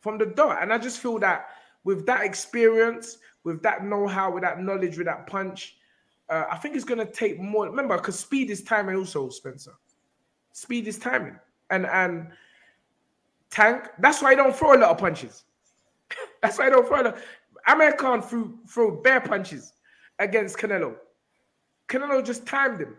from 0.00 0.18
the 0.18 0.26
dot, 0.26 0.62
and 0.62 0.72
I 0.72 0.78
just 0.78 1.00
feel 1.00 1.18
that 1.20 1.48
with 1.84 2.06
that 2.06 2.24
experience, 2.24 3.18
with 3.44 3.62
that 3.62 3.84
know-how, 3.84 4.32
with 4.32 4.42
that 4.42 4.60
knowledge, 4.60 4.98
with 4.98 5.06
that 5.06 5.26
punch, 5.26 5.76
uh, 6.28 6.44
I 6.50 6.56
think 6.56 6.76
it's 6.76 6.84
gonna 6.84 7.10
take 7.10 7.40
more. 7.40 7.66
Remember, 7.66 7.96
because 7.96 8.18
speed 8.18 8.50
is 8.50 8.62
timing, 8.62 8.96
also, 8.96 9.28
Spencer. 9.28 9.72
Speed 10.52 10.88
is 10.88 10.98
timing, 10.98 11.38
and 11.70 11.86
and 11.86 12.28
Tank. 13.50 13.88
That's 13.98 14.22
why 14.22 14.32
I 14.32 14.34
don't 14.34 14.54
throw 14.54 14.74
a 14.74 14.78
lot 14.78 14.90
of 14.90 14.98
punches. 14.98 15.44
that's 16.42 16.58
why 16.58 16.66
I 16.66 16.70
don't 16.70 16.86
throw 16.86 17.00
a 17.00 17.04
lot. 17.04 17.18
Amir 17.66 17.92
Khan 17.92 18.22
threw 18.22 18.58
throw 18.68 18.90
bare 18.90 19.20
punches 19.20 19.72
against 20.18 20.58
Canelo. 20.58 20.96
Canelo 21.88 22.24
just 22.24 22.46
timed 22.46 22.80
him, 22.80 22.96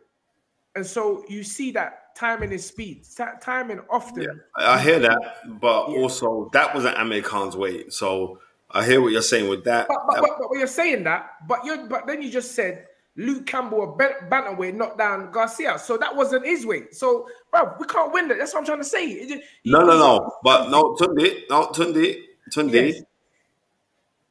and 0.80 0.88
so 0.88 1.26
you 1.28 1.44
see 1.44 1.72
that 1.72 2.16
timing 2.16 2.54
is 2.54 2.66
speed. 2.66 3.06
Timing 3.42 3.82
often. 3.90 4.42
I 4.56 4.80
hear 4.82 4.98
that, 5.00 5.60
but 5.60 5.88
also 5.88 6.50
that 6.54 6.74
wasn't 6.74 6.98
Amir 6.98 7.22
Khan's 7.22 7.58
weight. 7.58 7.92
So 7.92 8.40
I 8.72 8.86
hear 8.86 9.02
what 9.02 9.12
you're 9.12 9.22
saying 9.22 9.50
with 9.50 9.66
that. 9.66 9.90
But, 9.90 9.98
but, 10.08 10.22
but, 10.22 10.30
but 10.40 10.58
you're 10.58 10.68
saying 10.68 11.04
that, 11.04 11.32
but 11.50 11.66
you 11.66 11.86
but 11.90 12.08
then 12.08 12.22
you 12.22 12.32
just 12.32 12.56
said 12.56 12.88
Luke 13.18 13.46
Campbell 13.46 13.98
bantamweight 14.00 14.74
knocked 14.76 15.00
down 15.00 15.32
Garcia, 15.32 15.78
so 15.78 15.98
that 15.98 16.16
wasn't 16.16 16.46
his 16.46 16.66
weight. 16.66 16.96
So, 16.96 17.28
bro, 17.52 17.74
we 17.78 17.86
can't 17.86 18.14
win 18.14 18.30
that. 18.30 18.38
That's 18.38 18.54
what 18.54 18.62
I'm 18.62 18.66
trying 18.66 18.78
to 18.78 18.86
say. 18.86 19.06
It 19.06 19.28
just- 19.28 19.44
no, 19.66 19.82
no, 19.82 19.98
no. 19.98 20.32
But 20.44 20.70
no, 20.70 20.96
Tunde, 20.96 21.44
no, 21.50 21.68
Tunde, 21.68 22.22
Tunde. 22.56 22.94
Yes. 22.94 23.04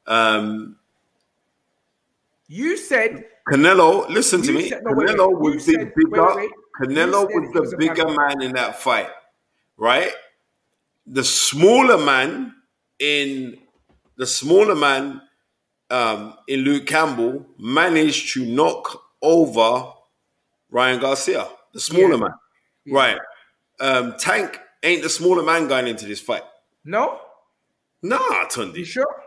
Um, 0.07 0.79
You 2.47 2.79
said 2.79 3.27
Canelo, 3.51 4.09
listen 4.09 4.43
to 4.43 4.53
me. 4.53 4.69
said- 4.69 4.83
no, 4.85 4.93
Canelo 4.93 5.41
wait. 5.41 5.55
Was 5.57 5.67
the 5.67 5.73
said- 5.73 5.93
bigger. 5.95 6.27
wait, 6.27 6.37
wait. 6.37 6.51
Canelo 6.81 7.25
was 7.27 7.53
the 7.53 7.61
was 7.61 7.75
bigger 7.75 8.09
man 8.09 8.43
in 8.43 8.53
that 8.55 8.81
fight, 8.81 9.11
right? 9.77 10.13
The 11.07 11.25
smaller 11.25 11.99
man 11.99 12.55
in 12.99 13.59
the 14.17 14.27
smaller 14.27 14.75
man 14.75 15.23
um, 15.91 16.35
in 16.49 16.61
Luke 16.61 16.87
Campbell 16.87 17.47
managed 17.59 18.35
to 18.35 18.45
knock 18.45 19.03
over 19.23 19.93
Ryan 20.71 21.01
Garcia, 21.01 21.49
the 21.73 21.81
smaller 21.81 22.15
Yeah. 22.15 22.17
man, 22.17 22.31
right? 22.93 23.19
Um, 23.81 24.15
Tank 24.19 24.61
ain't 24.83 25.03
the 25.03 25.09
smaller 25.09 25.43
man 25.43 25.67
going 25.69 25.87
into 25.87 26.05
this 26.07 26.21
fight. 26.21 26.43
no. 26.85 27.21
Nah, 28.01 28.19
Tunde. 28.49 28.77
You 28.77 28.85
sure? 28.85 29.23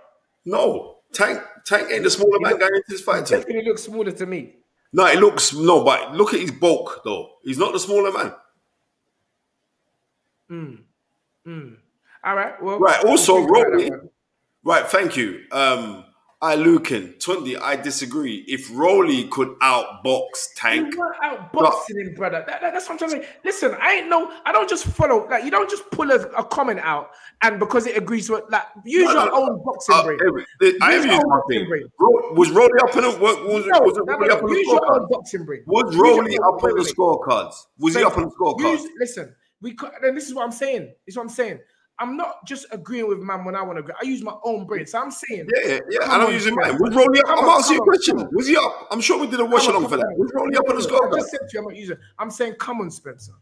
No, 0.45 0.99
Tank. 1.11 1.41
Tank 1.65 1.89
ain't 1.91 2.03
the 2.03 2.09
smaller 2.09 2.39
man 2.39 2.57
going 2.57 2.75
into 2.75 2.85
this 2.89 3.01
fight. 3.01 3.25
Definitely 3.25 3.65
looks 3.65 3.83
smaller 3.83 4.11
to 4.11 4.25
me. 4.25 4.55
No, 4.93 5.05
it 5.05 5.19
looks 5.19 5.53
no, 5.53 5.83
but 5.83 6.13
look 6.15 6.33
at 6.33 6.39
his 6.39 6.51
bulk 6.51 7.01
though. 7.03 7.29
He's 7.43 7.57
not 7.57 7.73
the 7.73 7.79
smaller 7.79 8.11
man. 8.11 8.33
Mm. 10.49 10.77
Mm. 11.47 11.77
All 12.23 12.35
right. 12.35 12.61
Well. 12.61 12.79
Right. 12.79 13.03
Also, 13.05 13.33
we'll 13.35 13.45
think 13.45 13.57
about 13.57 13.71
Rolly. 13.71 13.89
that 13.89 13.99
one. 13.99 14.09
Right. 14.63 14.85
Thank 14.87 15.17
you. 15.17 15.41
Um, 15.51 16.03
I 16.43 16.55
Lucan 16.55 17.13
Tunde. 17.19 17.59
I 17.61 17.75
disagree. 17.75 18.43
If 18.47 18.67
Rolly 18.73 19.25
could 19.27 19.49
outbox 19.59 20.25
Tank, 20.55 20.91
You 20.95 20.99
were 20.99 21.15
outboxing 21.23 21.99
him, 22.01 22.15
brother. 22.15 22.43
That- 22.47 22.61
that- 22.61 22.73
that's 22.73 22.89
what 22.89 22.93
I'm 22.93 23.09
trying 23.09 23.21
to 23.21 23.27
say. 23.27 23.33
Listen, 23.45 23.77
I 23.79 23.93
ain't 23.97 24.09
no. 24.09 24.31
I 24.43 24.51
don't 24.51 24.67
just 24.67 24.85
follow. 24.85 25.27
Like 25.29 25.43
you 25.43 25.51
don't 25.51 25.69
just 25.69 25.89
pull 25.91 26.09
a, 26.09 26.15
a 26.15 26.43
comment 26.43 26.79
out 26.79 27.11
and 27.43 27.59
because 27.59 27.85
it 27.85 27.95
agrees 27.95 28.27
with 28.27 28.43
like 28.49 28.63
use 28.83 29.03
No, 29.05 29.11
your 29.11 29.25
no, 29.27 29.35
own 29.51 29.63
boxing 29.63 29.95
uh, 29.95 30.03
brain. 30.03 30.19
every- 30.27 30.45
I 30.81 30.93
have 30.93 31.05
used 31.05 31.27
my 31.27 31.41
thing. 31.49 31.67
brain. 31.67 31.83
Was 31.99 32.49
Rolly 32.49 32.79
up 32.81 32.95
in 32.95 33.03
the 33.03 33.09
was, 33.11 33.19
was, 33.19 33.65
No, 33.67 33.79
was 33.81 33.97
no, 33.97 34.03
no, 34.03 34.17
no. 34.17 34.33
up 34.35 34.41
on 34.43 34.49
the 34.49 34.55
Use 34.55 34.67
your 34.67 34.95
own 34.99 35.07
boxing 35.11 35.45
brain. 35.45 35.63
Was 35.67 35.93
Use 35.93 36.01
Rolly 36.01 36.37
up 36.39 36.63
on 36.63 36.75
the 36.75 36.93
scorecards? 36.97 37.53
Was 37.77 37.95
he 37.95 38.03
up 38.03 38.17
on 38.17 38.23
the 38.23 38.31
scorecards? 38.31 38.81
use- 38.81 38.89
listen, 38.97 39.35
we 39.61 39.77
then 40.01 40.15
this 40.15 40.27
is 40.27 40.33
what 40.33 40.43
I'm 40.45 40.51
saying. 40.51 40.85
This 41.05 41.13
is 41.13 41.17
what 41.17 41.23
I'm 41.23 41.29
saying. 41.29 41.59
I'm 41.99 42.17
not 42.17 42.47
just 42.47 42.65
agreeing 42.71 43.07
with 43.07 43.19
man 43.19 43.45
when 43.45 43.55
I 43.55 43.61
want 43.61 43.77
to 43.77 43.81
agree. 43.83 43.93
I 44.01 44.05
use 44.05 44.23
my 44.23 44.35
own 44.43 44.65
brain. 44.65 44.87
So 44.87 44.99
I'm 44.99 45.11
saying, 45.11 45.47
Yeah, 45.55 45.79
yeah, 45.89 46.03
and 46.03 46.11
I'm 46.13 46.27
on, 46.27 46.33
using 46.33 46.55
come 46.55 46.71
mine. 46.71 46.81
on. 46.81 46.81
Was 46.81 46.95
Rolly 46.95 47.19
up? 47.19 47.37
I'm 47.37 47.49
asking 47.49 47.75
you 47.75 47.81
a 47.81 47.85
question. 47.85 48.29
Was 48.31 48.47
he 48.47 48.57
up? 48.57 48.87
I'm 48.89 49.01
sure 49.01 49.19
we 49.19 49.27
did 49.27 49.39
a 49.39 49.43
along 49.43 49.83
on, 49.83 49.89
for 49.89 49.97
that. 49.97 50.13
Was 50.17 50.31
Rolly 50.33 50.57
up 50.57 50.67
on 50.67 50.75
the 50.77 50.81
I 50.81 51.19
just 51.19 51.29
said 51.31 51.39
to 51.41 51.47
you, 51.53 51.59
I'm 51.59 51.65
not 51.65 51.75
using. 51.75 51.97
I'm 52.17 52.31
saying, 52.31 52.55
come 52.59 52.81
on, 52.81 52.89
Spencer. 52.89 53.33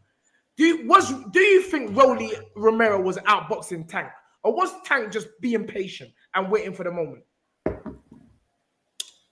Do 0.56 0.66
you, 0.66 0.86
was 0.86 1.10
do 1.30 1.40
you 1.40 1.62
think 1.62 1.96
Rolly 1.96 2.32
Romero 2.54 3.00
was 3.00 3.16
outboxing 3.18 3.88
Tank, 3.88 4.08
or 4.42 4.54
was 4.54 4.70
Tank 4.84 5.10
just 5.10 5.28
being 5.40 5.64
patient 5.64 6.10
and 6.34 6.50
waiting 6.50 6.74
for 6.74 6.84
the 6.84 6.90
moment? 6.90 7.22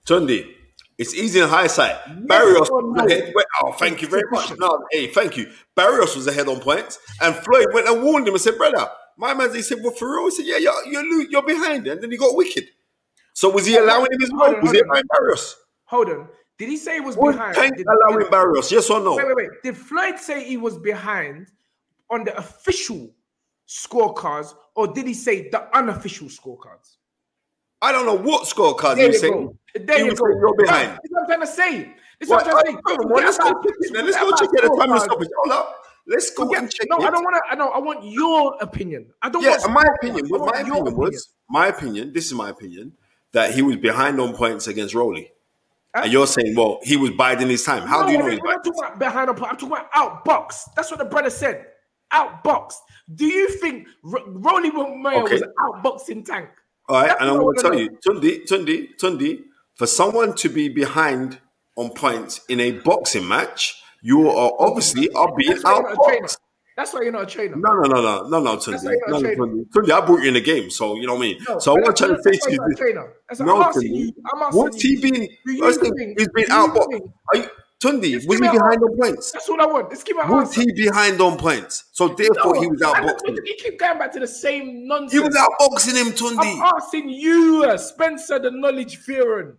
Tunde, 0.06 0.54
it's 0.96 1.14
easy 1.14 1.40
in 1.40 1.48
hindsight. 1.48 1.96
Barrios 2.26 2.70
was 2.70 2.94
no? 2.96 3.04
ahead. 3.04 3.32
Wait, 3.36 3.46
oh, 3.62 3.72
thank 3.72 4.00
you 4.00 4.08
very 4.08 4.22
much. 4.30 4.56
No, 4.58 4.86
hey, 4.90 5.08
thank 5.08 5.36
you. 5.36 5.50
Barrios 5.76 6.16
was 6.16 6.26
ahead 6.26 6.48
on 6.48 6.60
points, 6.60 6.98
and 7.20 7.34
Floyd 7.34 7.66
went 7.74 7.88
and 7.88 8.02
warned 8.02 8.26
him 8.26 8.32
and 8.32 8.40
said, 8.40 8.56
"Brother, 8.56 8.88
my 9.18 9.34
man." 9.34 9.54
He 9.54 9.60
said, 9.62 9.78
"Well, 9.82 9.92
for 9.92 10.10
real?" 10.10 10.24
He 10.26 10.30
said, 10.30 10.46
"Yeah, 10.46 10.56
you're 10.58 10.86
you're, 10.86 11.22
you're 11.30 11.42
behind," 11.42 11.86
and 11.86 12.00
then 12.00 12.10
he 12.10 12.16
got 12.16 12.34
wicked. 12.36 12.64
So 13.34 13.50
was 13.50 13.66
he 13.66 13.76
allowing 13.76 14.10
him 14.10 14.20
his 14.20 14.30
Hold 14.30 14.40
role? 14.40 14.54
on, 14.56 14.62
Was 14.62 14.72
he 14.72 14.80
allowing 14.80 15.04
Barrios? 15.12 15.56
Hold 15.84 16.08
on. 16.10 16.28
Did 16.58 16.68
he 16.70 16.76
say 16.76 16.94
he 16.94 17.00
was 17.00 17.16
Was 17.16 17.36
behind? 17.36 17.54
Tank 17.54 17.76
Did- 17.76 17.86
allowing 17.86 18.20
did- 18.22 18.30
Barrios? 18.30 18.72
Yes 18.72 18.90
or 18.90 18.98
no? 19.00 19.14
Wait, 19.16 19.26
wait, 19.26 19.36
wait. 19.36 19.48
Did 19.62 19.76
Floyd 19.76 20.18
say 20.18 20.42
he 20.42 20.56
was 20.56 20.76
behind 20.78 21.46
on 22.10 22.24
the 22.24 22.36
official 22.36 23.10
scorecards, 23.68 24.54
or 24.74 24.88
did 24.88 25.06
he 25.06 25.14
say 25.14 25.48
the 25.50 25.76
unofficial 25.76 26.26
scorecards? 26.28 26.96
I 27.80 27.92
don't 27.92 28.06
know 28.06 28.16
what 28.16 28.48
scorecards 28.48 28.96
There 28.96 29.12
you 29.12 29.20
go. 29.20 29.56
There 29.74 29.98
you 30.04 30.14
go. 30.16 30.26
saying 30.26 30.38
you're 30.40 30.54
behind. 30.56 30.90
That's 30.90 31.08
what 31.10 31.20
I'm 31.22 31.26
trying 31.28 31.40
to 31.40 31.46
say. 31.46 31.94
This 32.18 32.26
is 32.26 32.30
what 32.30 32.44
I'm 32.44 32.50
trying 32.50 32.64
to 32.64 32.70
say. 32.72 32.78
well, 32.84 32.98
well, 33.08 33.24
let's 33.24 33.38
go 33.38 33.44
check 33.52 33.62
it. 33.64 34.04
Let's 34.04 34.16
go 34.18 34.30
check 34.32 34.48
it. 34.52 34.62
The 34.62 34.76
time 34.84 34.96
is 34.96 35.02
stoppage. 35.04 35.28
Hold 35.44 35.52
up. 35.52 35.84
Let's 36.08 36.30
go 36.30 36.46
Forget- 36.46 36.62
and 36.62 36.72
check 36.72 36.86
no, 36.90 36.96
it. 36.96 37.04
I 37.04 37.10
don't 37.10 37.22
want 37.22 37.36
to. 37.36 37.42
I 37.52 37.54
know. 37.54 37.68
I 37.68 37.78
want 37.78 38.04
your 38.04 38.56
opinion. 38.60 39.06
I 39.22 39.28
don't. 39.28 39.42
Yeah, 39.42 39.58
want 39.58 39.72
my 39.72 39.86
opinion. 39.96 40.26
What 40.28 40.54
my 40.54 40.60
opinion 40.60 40.96
was 40.96 41.28
my 41.48 41.66
opinion. 41.68 42.12
This 42.12 42.26
is 42.26 42.32
my 42.32 42.48
opinion 42.48 42.92
that 43.32 43.52
he 43.52 43.60
was 43.62 43.76
behind 43.76 44.18
on 44.20 44.34
points 44.34 44.66
against 44.68 44.94
Rolly. 44.94 45.30
And 45.94 46.12
you're 46.12 46.26
saying, 46.26 46.54
well, 46.56 46.78
he 46.82 46.96
was 46.96 47.10
biding 47.10 47.48
his 47.48 47.64
time. 47.64 47.86
How 47.86 48.00
no, 48.02 48.06
do 48.06 48.12
you 48.12 48.18
know 48.18 48.26
he's 48.30 48.40
not 48.42 48.64
talking 48.64 48.78
about 48.84 48.98
behind. 48.98 49.28
the- 49.28 49.46
I'm 49.46 49.56
talking 49.56 49.68
about 49.68 49.92
outbox. 49.92 50.60
That's 50.76 50.90
what 50.90 50.98
the 50.98 51.04
brother 51.06 51.30
said. 51.30 51.66
Outbox. 52.12 52.74
Do 53.14 53.26
you 53.26 53.48
think 53.50 53.86
R- 54.04 54.20
Rolly 54.28 54.70
Romero 54.70 55.24
Okay. 55.24 55.34
was 55.34 55.42
outboxing 55.60 56.24
Tank? 56.24 56.48
All 56.88 56.96
right, 56.96 57.08
That's 57.08 57.20
and 57.20 57.30
I'm 57.30 57.38
going 57.38 57.56
to 57.56 57.62
tell 57.62 57.74
you, 57.78 57.90
Tunde, 58.06 58.46
Tunde, 58.48 58.96
Tunde, 58.98 59.42
for 59.74 59.86
someone 59.86 60.34
to 60.36 60.48
be 60.48 60.68
behind 60.70 61.38
on 61.76 61.90
points 61.90 62.40
in 62.48 62.60
a 62.60 62.70
boxing 62.72 63.26
match, 63.28 63.82
you 64.02 64.28
are 64.30 64.52
obviously 64.58 65.08
are 65.10 65.34
being 65.36 65.50
That's 65.50 65.64
why 65.64 65.72
you're 65.72 65.82
not 65.82 65.92
a 65.92 65.96
trainer. 66.08 66.26
outboxed. 66.26 66.36
That's 66.76 66.94
why 66.94 67.02
you're 67.02 67.12
not 67.12 67.22
a 67.22 67.26
trainer. 67.26 67.56
No, 67.56 67.72
no, 67.72 67.82
no, 67.88 68.00
no, 68.02 68.28
no, 68.28 68.40
no, 68.40 68.52
That's 68.52 68.66
Tunde. 68.66 68.84
why 68.84 68.92
you're 68.92 69.08
No, 69.08 69.18
not 69.18 69.22
no, 69.22 69.28
a 69.30 69.34
trainer. 69.34 69.46
Tunde. 69.46 69.64
Tunde, 69.70 69.90
I 69.90 70.06
brought 70.06 70.22
you 70.22 70.28
in 70.28 70.34
the 70.34 70.40
game, 70.40 70.70
so 70.70 70.94
you 70.96 71.06
know 71.06 71.14
what 71.14 71.18
I 71.20 71.22
mean. 71.22 71.38
No, 71.48 71.58
so 71.58 71.72
I 71.72 71.80
want 71.80 71.96
to 71.96 72.06
that's 72.08 72.22
to 72.44 72.50
you 72.52 72.56
not 72.58 72.70
a 72.70 72.74
trainer. 72.76 73.12
That's 73.28 73.40
no, 73.40 73.60
I'm 73.62 73.72
Tunde. 73.72 73.82
you. 73.96 74.12
I'm 74.32 74.52
What's 74.54 74.80
he 74.80 74.90
you. 74.90 75.00
been? 75.00 75.28
First 75.58 75.80
thing, 75.80 76.14
he's 76.16 76.28
been 76.28 76.46
outboxed. 76.46 77.12
Are 77.34 77.38
you, 77.40 77.48
Tunde, 77.82 78.10
Just 78.10 78.28
was 78.28 78.38
he 78.38 78.42
behind 78.48 78.82
on 78.82 78.96
points? 78.96 79.30
That's 79.32 79.48
all 79.48 79.60
I 79.60 79.66
want. 79.66 79.90
Give 80.04 80.16
me 80.16 80.22
an 80.22 80.30
Was 80.30 80.52
he 80.54 80.72
behind 80.72 81.20
on 81.20 81.36
points? 81.38 81.84
So 81.92 82.08
therefore, 82.08 82.54
No, 82.54 82.60
he 82.60 82.66
was 82.68 82.80
outboxing. 82.80 83.36
You 83.44 83.54
keep 83.58 83.78
going 83.78 83.98
back 83.98 84.12
to 84.12 84.20
the 84.20 84.26
same 84.26 84.86
nonsense. 84.88 85.12
He 85.12 85.18
was 85.20 85.36
outboxing 85.36 85.94
him, 85.96 86.12
Tunde. 86.12 86.38
I'm 86.40 86.62
asking 86.76 87.08
you, 87.08 87.64
uh, 87.68 87.76
Spencer 87.76 88.38
the 88.40 88.50
Knowledge 88.52 88.98
Fearon. 89.04 89.56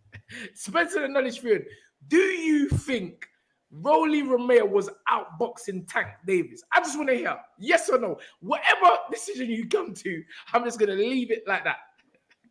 Spencer 0.54 1.00
the 1.02 1.08
Knowledge 1.08 1.40
Fearon. 1.42 1.64
Do 2.08 2.16
you 2.18 2.68
think 2.68 3.26
Rolly 3.70 4.22
Romero 4.22 4.66
was 4.66 4.90
outboxing 5.08 5.86
Tank 5.90 6.08
Davis? 6.26 6.62
I 6.72 6.80
just 6.80 6.96
want 6.96 7.08
to 7.10 7.16
hear 7.16 7.38
yes 7.58 7.88
or 7.88 7.98
no. 7.98 8.18
Whatever 8.40 8.90
decision 9.10 9.48
you 9.48 9.68
come 9.68 9.94
to, 9.94 10.22
I'm 10.52 10.64
just 10.64 10.78
going 10.78 10.88
to 10.90 10.96
leave 10.96 11.30
it 11.30 11.44
like 11.46 11.64
that. 11.64 11.76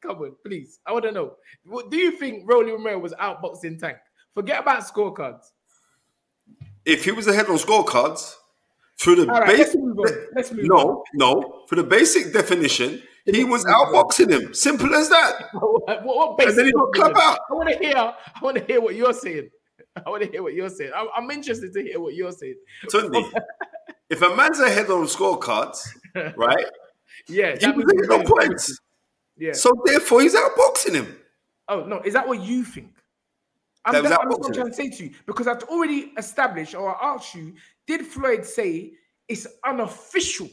Come 0.02 0.18
on, 0.20 0.36
please. 0.46 0.80
I 0.86 0.94
want 0.94 1.06
to 1.06 1.12
know. 1.12 1.34
What- 1.66 1.92
Do 1.92 1.98
you 1.98 2.12
think 2.12 2.50
Rolly 2.50 2.72
Romero 2.72 3.00
was 3.00 3.14
outboxing 3.14 3.80
Tank? 3.80 3.98
Forget 4.34 4.62
about 4.62 4.84
scorecards. 4.84 5.52
If 6.86 7.04
he 7.04 7.12
was 7.12 7.28
ahead 7.28 7.48
on 7.48 7.58
scorecards, 7.58 8.36
through 8.98 9.16
the 9.16 9.26
right, 9.28 9.48
let's 9.48 9.70
basic, 9.70 9.82
move 9.82 10.00
on. 10.00 10.08
Let's 10.36 10.52
move 10.52 10.66
no, 10.66 11.04
no, 11.14 11.64
for 11.68 11.76
the 11.76 11.84
basic 11.84 12.34
definition, 12.34 13.02
he 13.26 13.44
was 13.44 13.64
outboxing 13.66 14.30
him. 14.30 14.54
Simple 14.54 14.94
as 14.94 15.10
that. 15.10 15.50
what, 15.54 16.04
what 16.06 16.42
And 16.48 16.58
then 16.58 16.66
he 16.66 16.72
got 16.72 16.92
basic 16.92 17.14
clap 17.14 17.24
out. 17.24 17.40
I 17.50 17.54
want 17.54 17.70
to 17.70 17.78
hear. 17.78 17.96
I 17.96 18.14
want 18.42 18.58
to 18.58 18.64
hear 18.64 18.82
what 18.82 18.96
you're 18.96 19.14
saying. 19.14 19.50
I 19.96 20.10
want 20.10 20.24
to 20.24 20.30
hear 20.32 20.44
what 20.44 20.54
you're 20.54 20.70
saying. 20.70 20.92
I'm, 20.96 21.08
I'm 21.16 21.32
interested 21.32 21.74
to 21.74 21.84
hear 21.84 22.00
what 22.00 22.14
you're 22.14 22.32
saying. 22.32 22.56
Tunde, 22.92 23.32
if 24.10 24.22
a 24.22 24.36
man's 24.36 24.60
ahead 24.60 24.90
on 24.90 25.06
scorecards, 25.08 25.80
right? 26.38 26.66
Yeah, 27.28 27.56
he 27.60 27.68
was 27.72 27.86
means 27.86 28.08
ahead 28.08 28.12
on 28.12 28.20
he's 28.22 28.30
really 28.30 28.48
points. 28.48 28.80
Yeah. 29.38 29.54
So 29.54 29.72
therefore, 29.86 30.22
he's 30.22 30.36
outboxing 30.36 30.96
him. 30.96 31.18
oh 31.68 31.86
no, 31.86 32.00
is 32.02 32.14
that 32.14 32.28
what 32.28 32.42
you 32.42 32.64
think? 32.64 32.94
I'm, 33.86 34.04
That 34.04 34.20
I'm 34.20 34.30
outboxing 34.30 34.54
trying 34.54 34.68
to 34.68 34.74
say 34.74 34.90
to 34.90 35.04
you 35.06 35.12
because 35.26 35.48
I've 35.48 35.64
already 35.64 36.12
established 36.18 36.76
or 36.76 36.96
I 36.96 37.14
asked 37.16 37.34
you, 37.36 37.56
did 37.88 38.06
Floyd 38.06 38.46
say 38.46 38.92
it's 39.28 39.48
unofficial 39.66 40.50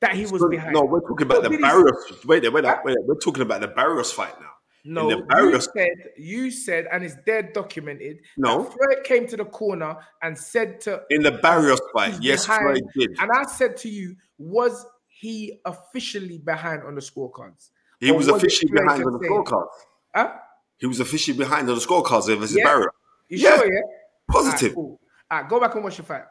that 0.00 0.14
he 0.14 0.22
was 0.26 0.40
So- 0.42 0.48
behind? 0.48 0.74
No, 0.74 0.84
we're 0.84 1.00
talking 1.00 1.26
about 1.26 1.46
Or 1.46 1.48
the 1.48 1.58
Barrios. 1.58 2.24
Wait 2.26 2.42
there, 2.42 2.50
wait 2.52 2.62
there, 2.62 2.80
wait. 2.84 2.96
We're 3.04 3.14
talking 3.16 3.42
about 3.42 3.60
the 3.62 3.68
Barrios 3.68 4.12
fight 4.12 4.38
now. 4.40 4.49
No, 4.84 5.08
the 5.10 5.16
you 5.42 5.60
said 5.60 6.10
you 6.16 6.50
said, 6.50 6.86
and 6.90 7.04
it's 7.04 7.16
dead 7.26 7.52
documented. 7.52 8.20
No. 8.36 8.64
Floyd 8.64 9.04
came 9.04 9.26
to 9.26 9.36
the 9.36 9.44
corner 9.44 9.96
and 10.22 10.36
said 10.36 10.80
to 10.82 11.02
in 11.10 11.22
the 11.22 11.32
Barrios 11.32 11.80
fight, 11.92 12.16
yes. 12.20 12.46
Floyd 12.46 12.82
did. 12.96 13.10
And 13.20 13.30
I 13.34 13.44
said 13.44 13.76
to 13.78 13.88
you, 13.88 14.16
was 14.38 14.86
he 15.06 15.60
officially 15.66 16.38
behind 16.38 16.82
on 16.82 16.94
the 16.94 17.02
scorecards? 17.02 17.70
He 17.98 18.10
Or 18.10 18.16
was 18.16 18.28
officially 18.28 18.72
behind 18.72 19.04
on 19.04 19.12
the 19.12 19.18
scorecards. 19.18 19.68
Huh? 20.14 20.32
He 20.78 20.86
was 20.86 21.00
officially 21.00 21.36
behind 21.36 21.68
on 21.68 21.74
the 21.74 21.80
scorecards 21.80 22.34
versus 22.38 22.56
Yeah? 22.56 22.64
Barrios. 22.64 22.88
You 23.28 23.38
Yeah. 23.38 23.56
sure? 23.56 23.72
Yeah. 23.72 23.80
Positive. 24.28 24.74
Alright, 24.74 24.74
cool. 24.74 25.00
Alright, 25.30 25.50
go 25.50 25.60
back 25.60 25.74
and 25.74 25.84
watch 25.84 25.98
the 25.98 26.02
fight. 26.04 26.24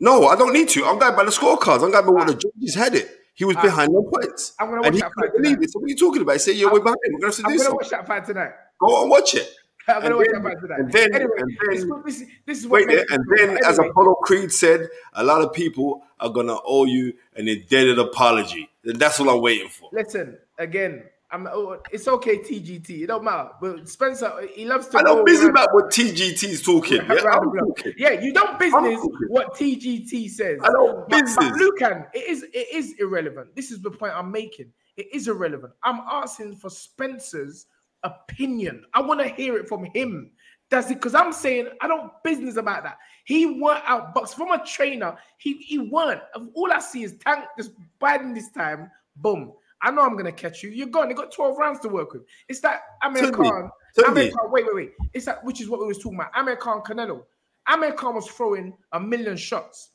No, 0.00 0.26
I 0.26 0.36
don't 0.36 0.54
need 0.54 0.70
to. 0.70 0.86
I'm 0.86 0.98
going 0.98 1.14
by 1.14 1.24
the 1.24 1.30
scorecards. 1.30 1.84
I'm 1.84 1.90
going 1.90 2.06
by 2.06 2.12
what 2.12 2.26
the 2.28 2.34
judges 2.34 2.74
had 2.74 2.94
it. 2.94 3.19
He 3.40 3.44
was 3.46 3.56
behind 3.56 3.88
on 3.96 4.04
points. 4.12 4.52
I'm 4.60 4.68
gonna 4.68 4.82
and 4.82 4.84
watch 4.84 4.94
he 4.94 5.00
that 5.00 5.12
couldn't 5.12 5.30
fight 5.30 5.36
believe 5.42 5.54
tonight. 5.56 5.64
it. 5.64 5.72
So 5.72 5.78
what 5.80 5.86
are 5.86 5.88
you 5.88 5.96
talking 5.96 6.22
about? 6.22 6.32
He 6.34 6.38
said, 6.40 6.56
yeah, 6.56 6.66
we're 6.66 6.80
behind. 6.80 6.98
We're 7.14 7.20
going 7.20 7.32
to 7.32 7.36
have 7.36 7.36
to 7.36 7.42
I'm 7.46 7.52
do 7.52 7.56
gonna 7.56 7.58
something. 7.64 7.76
watch 7.76 7.90
that 7.90 8.06
fight 8.06 8.24
tonight. 8.26 8.50
Go 8.80 9.00
and 9.02 9.10
watch 9.10 9.34
it. 9.34 9.48
I'm 9.88 10.02
gonna 10.02 10.06
And 10.08 10.16
watch 10.18 10.26
then- 10.30 10.42
that 10.42 10.50
fight 10.50 10.60
tonight. 10.60 10.78
and 10.80 10.92
then- 10.92 11.14
anyway, 11.14 11.30
and 11.38 11.58
then- 11.90 12.02
this, 12.04 12.22
this 12.46 12.58
is 12.58 12.66
what 12.68 12.86
Wait 12.86 12.88
there, 12.94 13.04
and 13.10 13.24
then, 13.38 13.58
as 13.66 13.78
Apollo 13.78 14.14
Creed 14.24 14.52
said, 14.52 14.88
a 15.14 15.24
lot 15.24 15.40
of 15.42 15.52
people 15.54 16.02
are 16.20 16.28
gonna 16.28 16.58
owe 16.66 16.84
you 16.84 17.14
an 17.34 17.48
indebted 17.48 17.98
apology. 17.98 18.68
And 18.84 18.96
that's 19.00 19.18
what 19.18 19.28
I'm 19.28 19.40
waiting 19.40 19.68
for. 19.70 19.88
Listen 19.92 20.36
again. 20.58 21.04
I'm. 21.32 21.46
oh, 21.46 21.78
It's 21.92 22.08
okay, 22.08 22.38
TGT. 22.38 23.02
It 23.02 23.06
don't 23.06 23.24
matter. 23.24 23.50
But 23.60 23.88
Spencer, 23.88 24.32
he 24.54 24.64
loves 24.64 24.88
to. 24.88 24.98
I 24.98 25.02
don't 25.02 25.24
busy 25.24 25.46
about 25.46 25.68
what 25.72 25.86
TGT's 25.86 26.62
talking. 26.62 26.96
Yeah, 27.08 27.16
talking. 27.16 27.94
Yeah, 27.96 28.10
you 28.12 28.32
don't 28.32 28.58
business 28.58 29.00
what 29.28 29.54
TGT 29.54 30.28
says. 30.30 30.58
I 30.62 30.70
don't 30.72 31.08
But- 31.08 31.10
But, 31.10 31.24
business. 31.24 31.58
Lucan, 31.58 32.06
it 32.14 32.28
is 32.28 32.42
it 32.52 32.66
is 32.72 32.94
irrelevant. 32.98 33.54
This 33.54 33.70
is 33.70 33.80
the 33.80 33.90
point 33.90 34.12
I'm 34.14 34.30
making. 34.30 34.72
It 34.96 35.06
is 35.12 35.28
irrelevant. 35.28 35.72
I'm 35.84 36.00
asking 36.10 36.56
for 36.56 36.68
Spencer's 36.70 37.66
opinion. 38.02 38.84
I 38.94 39.00
want 39.00 39.20
to 39.20 39.28
hear 39.28 39.56
it 39.56 39.68
from 39.68 39.84
him. 39.94 40.30
That's 40.68 40.90
it, 40.90 40.94
because 40.94 41.14
I'm 41.14 41.32
saying 41.32 41.68
I 41.80 41.88
don't 41.88 42.12
business 42.22 42.56
about 42.56 42.84
that. 42.84 42.98
He 43.24 43.60
weren't 43.60 43.84
outboxed 43.84 44.34
from 44.34 44.50
a 44.52 44.64
trainer. 44.64 45.16
He 45.38 45.54
he 45.58 45.78
weren't. 45.78 46.22
All 46.54 46.72
I 46.72 46.80
see 46.80 47.02
is 47.02 47.16
Tank 47.24 47.44
just 47.58 47.72
biding 47.98 48.34
this 48.34 48.50
time. 48.50 48.90
Boom. 49.16 49.52
I 49.82 49.90
know 49.90 50.02
I'm 50.02 50.16
gonna 50.16 50.32
catch 50.32 50.62
you. 50.62 50.70
You're 50.70 50.88
gone. 50.88 51.08
They 51.08 51.14
got 51.14 51.32
12 51.32 51.56
rounds 51.56 51.80
to 51.80 51.88
work 51.88 52.12
with. 52.12 52.22
It's 52.48 52.60
that 52.60 52.80
Amir 53.02 53.30
Khan. 53.30 53.70
Amir 54.06 54.30
Khan. 54.30 54.50
Wait, 54.50 54.64
wait, 54.66 54.74
wait. 54.74 54.92
It's 55.14 55.26
that 55.26 55.44
which 55.44 55.60
is 55.60 55.68
what 55.68 55.80
we 55.80 55.86
was 55.86 55.98
talking 55.98 56.18
about. 56.18 56.30
Amir 56.36 56.56
Khan 56.56 56.82
Canelo. 56.82 57.22
Amir 57.68 57.92
Khan 57.92 58.14
was 58.14 58.26
throwing 58.26 58.76
a 58.92 59.00
million 59.00 59.36
shots. 59.36 59.90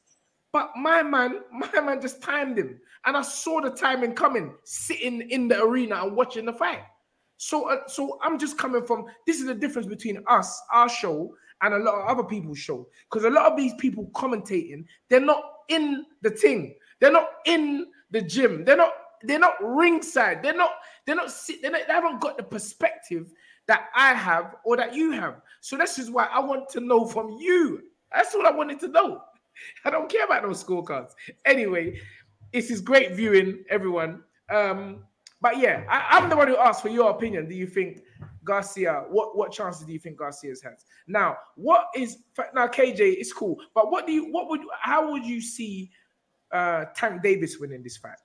But 0.52 0.72
my 0.78 1.04
man, 1.04 1.42
my 1.52 1.82
man 1.82 2.02
just 2.02 2.22
timed 2.22 2.58
him. 2.58 2.80
And 3.06 3.16
I 3.16 3.22
saw 3.22 3.62
the 3.62 3.70
timing 3.70 4.14
coming, 4.14 4.56
sitting 4.64 5.30
in 5.30 5.48
the 5.48 5.62
arena 5.62 6.04
and 6.04 6.16
watching 6.16 6.46
the 6.46 6.54
fight. 6.54 6.80
So, 7.38 7.70
uh, 7.70 7.88
so 7.88 8.18
I'm 8.24 8.40
just 8.40 8.58
coming 8.58 8.86
from 8.86 9.06
this 9.28 9.40
is 9.40 9.46
the 9.46 9.54
difference 9.54 9.88
between 9.88 10.24
us, 10.28 10.62
our 10.72 10.90
show, 10.90 11.36
and 11.62 11.74
a 11.74 11.80
lot 11.80 11.96
of 11.96 12.08
other 12.08 12.24
people's 12.24 12.58
show. 12.58 12.88
Because 13.10 13.26
a 13.26 13.30
lot 13.30 13.52
of 13.52 13.58
these 13.58 13.74
people 13.76 14.10
commentating, 14.14 14.86
they're 15.10 15.20
not 15.20 15.44
in 15.68 16.06
the 16.22 16.30
thing, 16.30 16.76
they're 17.00 17.12
not 17.12 17.30
in 17.46 17.88
the 18.12 18.22
gym, 18.22 18.64
they're 18.64 18.78
not, 18.78 18.94
they're 19.24 19.40
not 19.40 19.56
ringside, 19.62 20.44
they're 20.44 20.56
not, 20.56 20.72
they're 21.06 21.16
not, 21.16 21.32
they're 21.62 21.72
not 21.72 21.88
they 21.88 21.94
haven't 21.94 22.22
got 22.22 22.38
the 22.38 22.44
perspective 22.44 23.32
that 23.68 23.90
I 23.96 24.14
have 24.14 24.56
or 24.64 24.78
that 24.78 24.94
you 24.94 25.12
have. 25.12 25.42
So 25.62 25.78
this 25.78 25.98
is 25.98 26.12
why 26.12 26.26
I 26.26 26.40
want 26.40 26.70
to 26.70 26.80
know 26.80 27.06
from 27.06 27.38
you. 27.40 27.82
That's 28.14 28.36
all 28.36 28.46
I 28.46 28.52
wanted 28.52 28.80
to 28.82 28.88
know. 28.88 29.22
I 29.86 29.90
don't 29.90 30.10
care 30.10 30.26
about 30.26 30.44
those 30.44 30.64
scorecards. 30.64 31.12
Anyway, 31.46 32.00
this 32.54 32.70
is 32.70 32.82
great 32.82 33.14
viewing, 33.14 33.64
everyone. 33.70 34.24
Um, 34.50 35.04
but 35.42 35.58
yeah, 35.58 35.84
I, 35.90 36.18
I'm 36.18 36.30
the 36.30 36.36
one 36.36 36.48
who 36.48 36.58
asked 36.58 36.82
for 36.82 36.90
your 36.90 37.12
opinion. 37.12 37.48
Do 37.48 37.56
you 37.56 37.68
think 37.68 38.02
Garcia? 38.44 39.06
What 39.10 39.38
what 39.38 39.52
chances 39.52 39.86
do 39.86 39.94
you 39.94 40.00
think 40.00 40.18
Garcia's 40.18 40.62
has? 40.64 40.86
Now, 41.08 41.38
what 41.56 41.88
is 41.96 42.18
now 42.54 42.68
KJ? 42.68 43.00
It's 43.00 43.34
cool, 43.34 43.58
but 43.74 43.92
what 43.92 44.08
do 44.08 44.14
you? 44.14 44.32
What 44.32 44.50
would? 44.50 44.62
How 44.80 45.12
would 45.12 45.26
you 45.26 45.42
see 45.42 45.92
uh 46.52 46.86
Tank 46.96 47.22
Davis 47.22 47.58
winning 47.60 47.84
this 47.84 47.98
fight? 47.98 48.18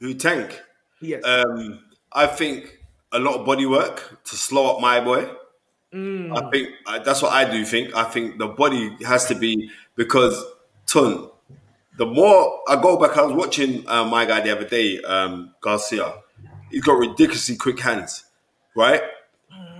Who 0.00 0.14
tank? 0.14 0.60
Yes. 1.00 1.22
Um, 1.24 1.84
I 2.12 2.26
think 2.26 2.78
a 3.12 3.18
lot 3.18 3.38
of 3.38 3.46
body 3.46 3.66
work 3.66 4.20
to 4.24 4.36
slow 4.36 4.74
up 4.74 4.80
my 4.80 5.00
boy. 5.00 5.28
Mm. 5.92 6.36
I 6.36 6.50
think 6.50 6.68
uh, 6.86 6.98
that's 7.00 7.22
what 7.22 7.32
I 7.32 7.50
do 7.50 7.64
think. 7.64 7.94
I 7.94 8.04
think 8.04 8.38
the 8.38 8.46
body 8.48 8.96
has 9.04 9.26
to 9.26 9.34
be 9.34 9.70
because 9.96 10.42
Ton, 10.86 11.28
the 11.98 12.06
more 12.06 12.60
I 12.68 12.80
go 12.80 12.96
back, 12.96 13.16
I 13.16 13.22
was 13.22 13.34
watching 13.34 13.88
uh, 13.88 14.04
my 14.04 14.24
guy 14.24 14.40
the 14.40 14.56
other 14.56 14.68
day, 14.68 15.00
um, 15.02 15.54
Garcia. 15.60 16.14
He's 16.70 16.82
got 16.82 16.98
ridiculously 16.98 17.56
quick 17.56 17.80
hands, 17.80 18.24
right? 18.76 19.02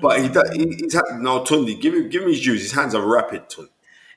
But 0.03 0.21
he, 0.23 0.29
does, 0.29 0.51
he 0.51 0.75
he's 0.77 0.95
had, 0.95 1.21
no 1.21 1.41
Tunde. 1.41 1.81
Give 1.81 1.95
him, 1.95 2.09
give 2.09 2.23
him 2.23 2.29
his 2.29 2.41
dues. 2.41 2.63
His 2.63 2.73
hands 2.73 2.95
are 2.95 3.07
rapid, 3.07 3.49
Tun. 3.49 3.69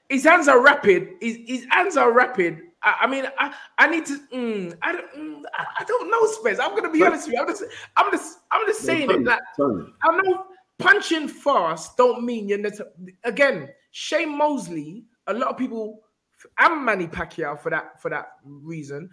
His 0.09 0.23
hands 0.23 0.47
are 0.47 0.61
rapid. 0.61 1.09
His, 1.21 1.37
his 1.45 1.65
hands 1.69 1.97
are 1.97 2.11
rapid. 2.11 2.61
I, 2.83 2.95
I 3.01 3.07
mean, 3.07 3.25
I, 3.39 3.53
I 3.77 3.87
need 3.87 4.05
to. 4.07 4.19
Mm, 4.33 4.77
I 4.81 4.91
don't. 4.91 5.13
Mm, 5.15 5.41
I, 5.53 5.65
I 5.79 5.83
don't 5.85 6.11
know, 6.11 6.25
Spence. 6.27 6.59
I'm 6.59 6.75
gonna 6.75 6.91
be 6.91 6.99
But- 6.99 7.09
honest 7.09 7.27
with 7.27 7.35
you. 7.35 7.41
I'm 7.41 7.47
just. 7.47 7.63
I'm 7.97 8.11
just. 8.11 8.39
I'm 8.51 8.67
just 8.67 8.81
saying 8.81 9.09
it. 9.09 9.23
Like, 9.23 9.39
I 9.59 10.21
know 10.23 10.45
punching 10.79 11.27
fast 11.27 11.95
don't 11.97 12.23
mean 12.23 12.49
you're 12.49 12.57
not. 12.57 12.73
Again, 13.23 13.69
Shane 13.91 14.37
Mosley. 14.37 15.05
A 15.27 15.33
lot 15.33 15.49
of 15.49 15.57
people 15.57 16.01
and 16.59 16.85
Manny 16.85 17.07
Pacquiao 17.07 17.57
for 17.59 17.69
that 17.69 18.01
for 18.01 18.09
that 18.09 18.27
reason 18.43 19.09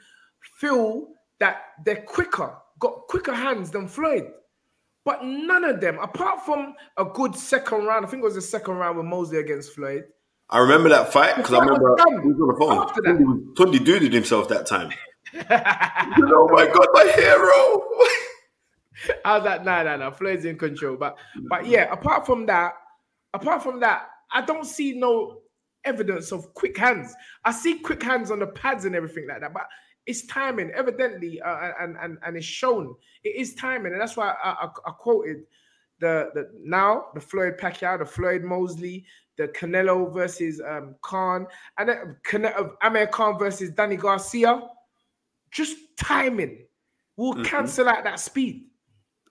feel 0.59 1.09
that 1.39 1.63
they're 1.85 2.03
quicker, 2.03 2.57
got 2.81 3.07
quicker 3.09 3.33
hands 3.33 3.71
than 3.71 3.87
Floyd. 3.87 4.25
But 5.05 5.25
none 5.25 5.65
of 5.65 5.81
them, 5.81 5.99
apart 5.99 6.45
from 6.45 6.75
a 6.99 7.05
good 7.05 7.35
second 7.35 7.85
round, 7.85 8.05
I 8.05 8.09
think 8.09 8.23
it 8.23 8.27
was 8.27 8.35
the 8.35 8.43
second 8.43 8.75
round 8.75 8.99
with 8.99 9.07
Mosley 9.07 9.39
against 9.39 9.73
Floyd. 9.75 10.05
I 10.51 10.59
remember 10.59 10.89
that 10.89 11.13
fight 11.13 11.37
because 11.37 11.53
I 11.53 11.61
The 11.61 11.71
fight 11.71 11.81
was 11.81 12.01
remember 12.07 12.23
he 12.23 12.29
was 12.29 12.41
on 12.41 12.49
the 12.49 12.57
phone. 12.59 13.55
Tunde, 13.55 14.03
was- 14.03 14.13
himself 14.13 14.49
that 14.49 14.67
time. 14.67 14.91
oh 15.35 16.49
my 16.51 16.67
god, 16.67 16.89
my 16.93 17.13
hero! 17.15 17.83
I 19.25 19.37
was 19.37 19.45
like, 19.45 19.65
nah, 19.65 19.83
nah, 19.85 19.97
nah. 19.97 20.11
Floyd's 20.11 20.45
in 20.45 20.59
control. 20.59 20.97
But 20.97 21.17
but 21.49 21.67
yeah, 21.67 21.93
apart 21.93 22.27
from 22.27 22.47
that, 22.47 22.75
apart 23.33 23.63
from 23.63 23.81
that, 23.81 24.09
I 24.33 24.43
don't 24.43 24.67
see 24.67 24.93
no 24.93 25.43
evidence 25.85 26.33
of 26.33 26.53
quick 26.55 26.77
hands. 26.77 27.15
I 27.45 27.53
see 27.53 27.79
quick 27.79 28.03
hands 28.03 28.31
on 28.31 28.41
the 28.41 28.49
pads 28.49 28.85
and 28.85 28.95
everything 28.95 29.27
like 29.29 29.41
that, 29.41 29.55
but 29.55 29.67
it's 30.07 30.27
timing, 30.27 30.71
evidently, 30.75 31.41
uh, 31.41 31.73
and 31.81 31.97
and 32.01 32.19
and 32.25 32.37
it's 32.37 32.47
shown. 32.47 32.95
It 33.23 33.37
is 33.37 33.55
timing, 33.55 33.93
and 33.93 34.01
that's 34.01 34.17
why 34.17 34.35
I, 34.43 34.51
I, 34.51 34.69
I 34.87 34.91
quoted 34.91 35.45
the 36.01 36.31
the 36.35 36.51
now 36.63 37.07
the 37.15 37.21
Floyd 37.21 37.59
Pacquiao, 37.59 37.99
the 37.99 38.07
Floyd 38.07 38.43
Mosley, 38.43 39.05
the 39.41 39.49
Canelo 39.49 40.13
versus 40.13 40.61
um 40.61 40.95
Khan, 41.03 41.47
and 41.79 41.89
then 41.89 42.17
Cane- 42.25 42.45
uh, 42.45 42.69
Amir 42.83 43.07
Khan 43.07 43.39
versus 43.39 43.71
Danny 43.71 43.97
Garcia. 43.97 44.69
Just 45.51 45.77
timing 45.97 46.67
will 47.17 47.35
Mhm. 47.35 47.45
cancel 47.45 47.89
out 47.89 48.05
that 48.05 48.21
speed. 48.21 48.69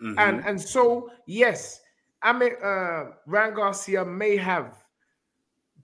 Mhm. 0.01 0.15
And 0.17 0.45
and 0.45 0.59
so 0.59 1.11
yes, 1.27 1.81
mean 2.23 2.55
uh 2.63 3.11
Ryan 3.27 3.53
Garcia 3.53 4.03
may 4.03 4.35
have 4.35 4.83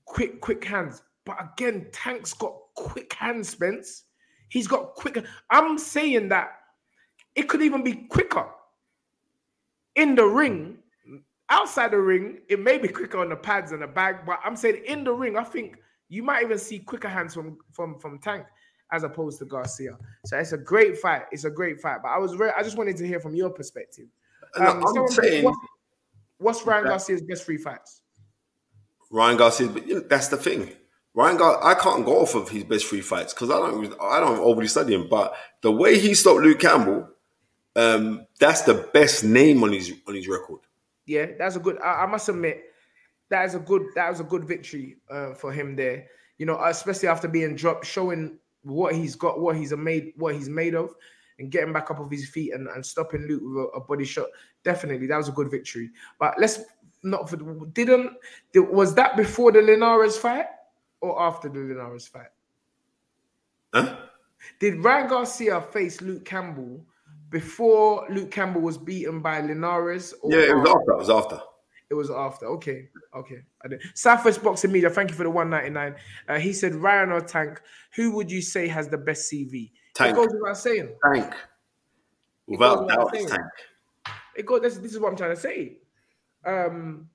quick, 0.06 0.42
quick 0.42 0.64
hands, 0.64 1.04
but 1.26 1.38
again, 1.40 1.90
Tank's 1.92 2.34
got 2.34 2.56
quick 2.76 3.14
hands, 3.14 3.50
Spence. 3.50 4.06
He's 4.50 4.68
got 4.68 4.96
quick. 4.96 5.24
I'm 5.50 5.78
saying 5.78 6.30
that 6.30 6.60
it 7.36 7.44
could 7.50 7.62
even 7.62 7.84
be 7.84 7.94
quicker 8.10 8.50
in 9.96 10.16
the 10.16 10.26
ring. 10.26 10.78
Outside 11.50 11.92
the 11.92 12.00
ring, 12.00 12.40
it 12.50 12.60
may 12.60 12.78
be 12.78 12.88
quicker 12.88 13.20
on 13.20 13.30
the 13.30 13.36
pads 13.36 13.72
and 13.72 13.82
the 13.82 13.88
bag, 13.88 14.26
but 14.26 14.40
I'm 14.44 14.56
saying 14.56 14.82
in 14.86 15.04
the 15.04 15.14
ring, 15.14 15.38
I 15.38 15.44
think 15.44 15.78
you 16.10 16.24
might 16.24 16.44
even 16.44 16.58
see 16.58 16.80
quicker 16.80 17.08
hands 17.08 17.34
from 17.34 17.58
from 17.72 18.00
from 18.00 18.20
Tank 18.20 18.46
as 18.92 19.04
opposed 19.04 19.40
to 19.40 19.46
Garcia. 19.46 19.98
So 20.26 20.38
it's 20.38 20.52
a 20.54 20.58
great 20.58 20.98
fight. 20.98 21.24
It's 21.32 21.44
a 21.44 21.50
great 21.50 21.82
fight. 21.82 22.00
But 22.04 22.10
I 22.10 22.18
was 22.20 22.34
very, 22.34 22.52
I 22.52 22.62
just 22.64 22.78
wanted 22.78 22.98
to 22.98 23.08
hear 23.08 23.20
from 23.20 23.36
your 23.36 23.50
perspective. 23.50 24.08
No, 24.58 24.66
Um, 24.68 24.84
I'm 24.86 25.08
saying- 25.08 25.44
what's, 25.44 25.58
what's 26.38 26.66
Ryan 26.66 26.86
Garcia's 26.86 27.22
best 27.24 27.46
three 27.46 27.58
fights? 27.58 28.02
Ryan 29.12 29.38
Garcia, 29.38 29.68
but 29.68 29.88
you 29.88 29.96
know, 29.96 30.00
that's 30.02 30.28
the 30.28 30.38
thing. 30.38 30.72
Ryan 31.14 31.38
Gar, 31.38 31.64
I 31.64 31.74
can't 31.76 32.06
go 32.06 32.22
off 32.22 32.36
of 32.36 32.50
his 32.50 32.64
best 32.66 32.86
three 32.88 33.02
fights 33.02 33.34
because 33.34 33.50
I 33.50 33.58
don't, 33.58 33.94
I 34.02 34.20
don't 34.20 34.40
overly 34.40 34.68
study 34.68 34.94
him. 34.94 35.08
But 35.10 35.34
the 35.62 35.72
way 35.72 35.98
he 35.98 36.14
stopped 36.14 36.42
Luke 36.42 36.60
Campbell, 36.60 37.08
um, 37.76 38.28
that's 38.40 38.64
the 38.64 38.90
best 38.94 39.24
name 39.24 39.64
on 39.64 39.72
his 39.72 39.94
on 40.08 40.14
his 40.16 40.28
record. 40.28 40.60
Yeah, 41.06 41.28
that's 41.38 41.56
a 41.56 41.60
good. 41.60 41.80
I, 41.82 42.04
I 42.04 42.06
must 42.06 42.30
admit, 42.30 42.64
that 43.30 43.46
is 43.46 43.56
a 43.56 43.60
good. 43.60 43.84
That 43.96 44.10
was 44.10 44.20
a 44.20 44.24
good 44.24 44.46
victory 44.46 44.98
uh, 45.10 45.34
for 45.34 45.52
him 45.52 45.76
there. 45.76 46.08
You 46.38 46.46
know, 46.46 46.62
especially 46.64 47.08
after 47.08 47.28
being 47.28 47.56
dropped, 47.56 47.86
showing 47.86 48.40
what 48.64 48.96
he's 48.96 49.16
got, 49.16 49.40
what 49.40 49.56
he's 49.56 49.72
a 49.72 49.78
made, 49.78 50.14
what 50.18 50.36
he's 50.36 50.50
made 50.50 50.76
of, 50.76 50.94
and 51.40 51.52
getting 51.52 51.74
back 51.74 51.92
up 51.92 52.00
off 52.00 52.12
his 52.12 52.28
feet 52.28 52.54
and, 52.54 52.68
and 52.68 52.86
stopping 52.86 53.28
Luke 53.28 53.42
with 53.44 53.66
a, 53.66 53.78
a 53.78 53.82
body 53.82 54.06
shot. 54.06 54.28
Definitely, 54.64 55.08
that 55.08 55.18
was 55.18 55.30
a 55.30 55.34
good 55.34 55.52
victory. 55.52 55.92
But 56.20 56.36
let's 56.40 56.60
not 57.04 57.30
for 57.30 57.38
didn't 57.74 58.14
was 58.56 58.96
that 58.96 59.16
before 59.16 59.52
the 59.52 59.62
Linares 59.62 60.18
fight 60.18 60.48
or 61.02 61.22
after 61.22 61.48
the 61.48 61.60
Linares 61.60 62.08
fight? 62.08 62.28
Huh? 63.74 63.98
Did 64.60 64.84
Ryan 64.84 65.08
Garcia 65.08 65.62
face 65.62 66.02
Luke 66.02 66.26
Campbell 66.26 66.86
before 67.36 68.08
Luke 68.10 68.32
Campbell 68.32 68.62
was 68.62 68.78
beaten 68.78 69.20
by 69.20 69.42
Linares? 69.42 70.14
Or 70.22 70.32
Yeah, 70.32 70.52
it 70.52 70.56
was 70.56 70.70
after. 70.70 70.92
It 70.94 70.98
was 70.98 71.10
after. 71.10 71.40
It 71.90 71.94
was 71.94 72.10
after. 72.10 72.46
Okay, 72.46 72.88
okay. 73.14 73.42
I 73.62 73.68
did. 73.68 73.82
Southwest 73.94 74.42
Boxing 74.42 74.72
Media. 74.72 74.90
Thank 74.90 75.10
you 75.10 75.18
for 75.18 75.24
the 75.24 75.30
one 75.30 75.50
ninety 75.50 75.70
nine. 75.70 75.96
Uh, 76.30 76.40
he 76.40 76.54
said 76.54 76.76
Ryan 76.76 77.12
or 77.12 77.20
Tank. 77.20 77.62
Who 77.96 78.16
would 78.16 78.32
you 78.32 78.42
say 78.42 78.70
has 78.70 78.88
the 78.88 78.98
best 78.98 79.30
CV? 79.30 79.72
Tank. 79.94 80.14
It 80.14 80.16
goes 80.16 80.30
without 80.32 80.58
saying. 80.58 80.96
Tank. 81.14 81.34
Without 82.48 82.88
doubt, 82.88 83.14
saying. 83.14 83.28
Tank. 83.28 84.16
It 84.38 84.46
goes. 84.46 84.62
This, 84.62 84.78
this 84.78 84.94
is 84.94 85.00
what 85.02 85.10
I'm 85.10 85.18
trying 85.18 85.36
to 85.36 85.42
say. 85.42 85.80
Um, 86.46 87.10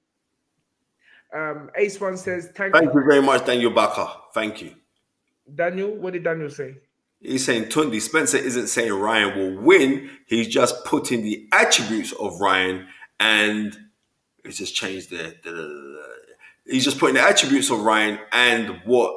um, 1.35 1.71
Ace 1.77 1.99
One 1.99 2.19
says 2.19 2.51
Tank. 2.55 2.75
Thank 2.75 2.93
you 2.93 3.03
very 3.09 3.23
much, 3.23 3.47
Daniel 3.47 3.71
Baker. 3.71 4.07
Thank 4.35 4.61
you. 4.61 4.75
Daniel, 5.55 5.97
what 5.97 6.13
did 6.13 6.25
Daniel 6.25 6.51
say? 6.51 6.77
He's 7.21 7.45
saying 7.45 7.65
Tunde 7.65 8.01
Spencer 8.01 8.39
isn't 8.39 8.69
saying 8.69 8.93
Ryan 8.93 9.37
will 9.39 9.63
win. 9.63 10.11
He's 10.27 10.49
just 10.49 10.85
putting 10.85 11.23
the 11.23 11.47
attributes 11.53 12.13
of 12.13 12.41
Ryan 12.41 12.87
and 13.19 13.77
he's 14.45 14.57
just 14.59 14.75
changed 14.75 15.11
the, 15.11 15.35
the, 15.45 15.51
the- 15.51 16.07
he's 16.67 16.85
just 16.85 16.99
putting 16.99 17.17
the 17.17 17.23
attributes 17.23 17.71
of 17.71 17.81
Ryan 17.81 18.19
and 18.33 18.81
what 18.85 19.15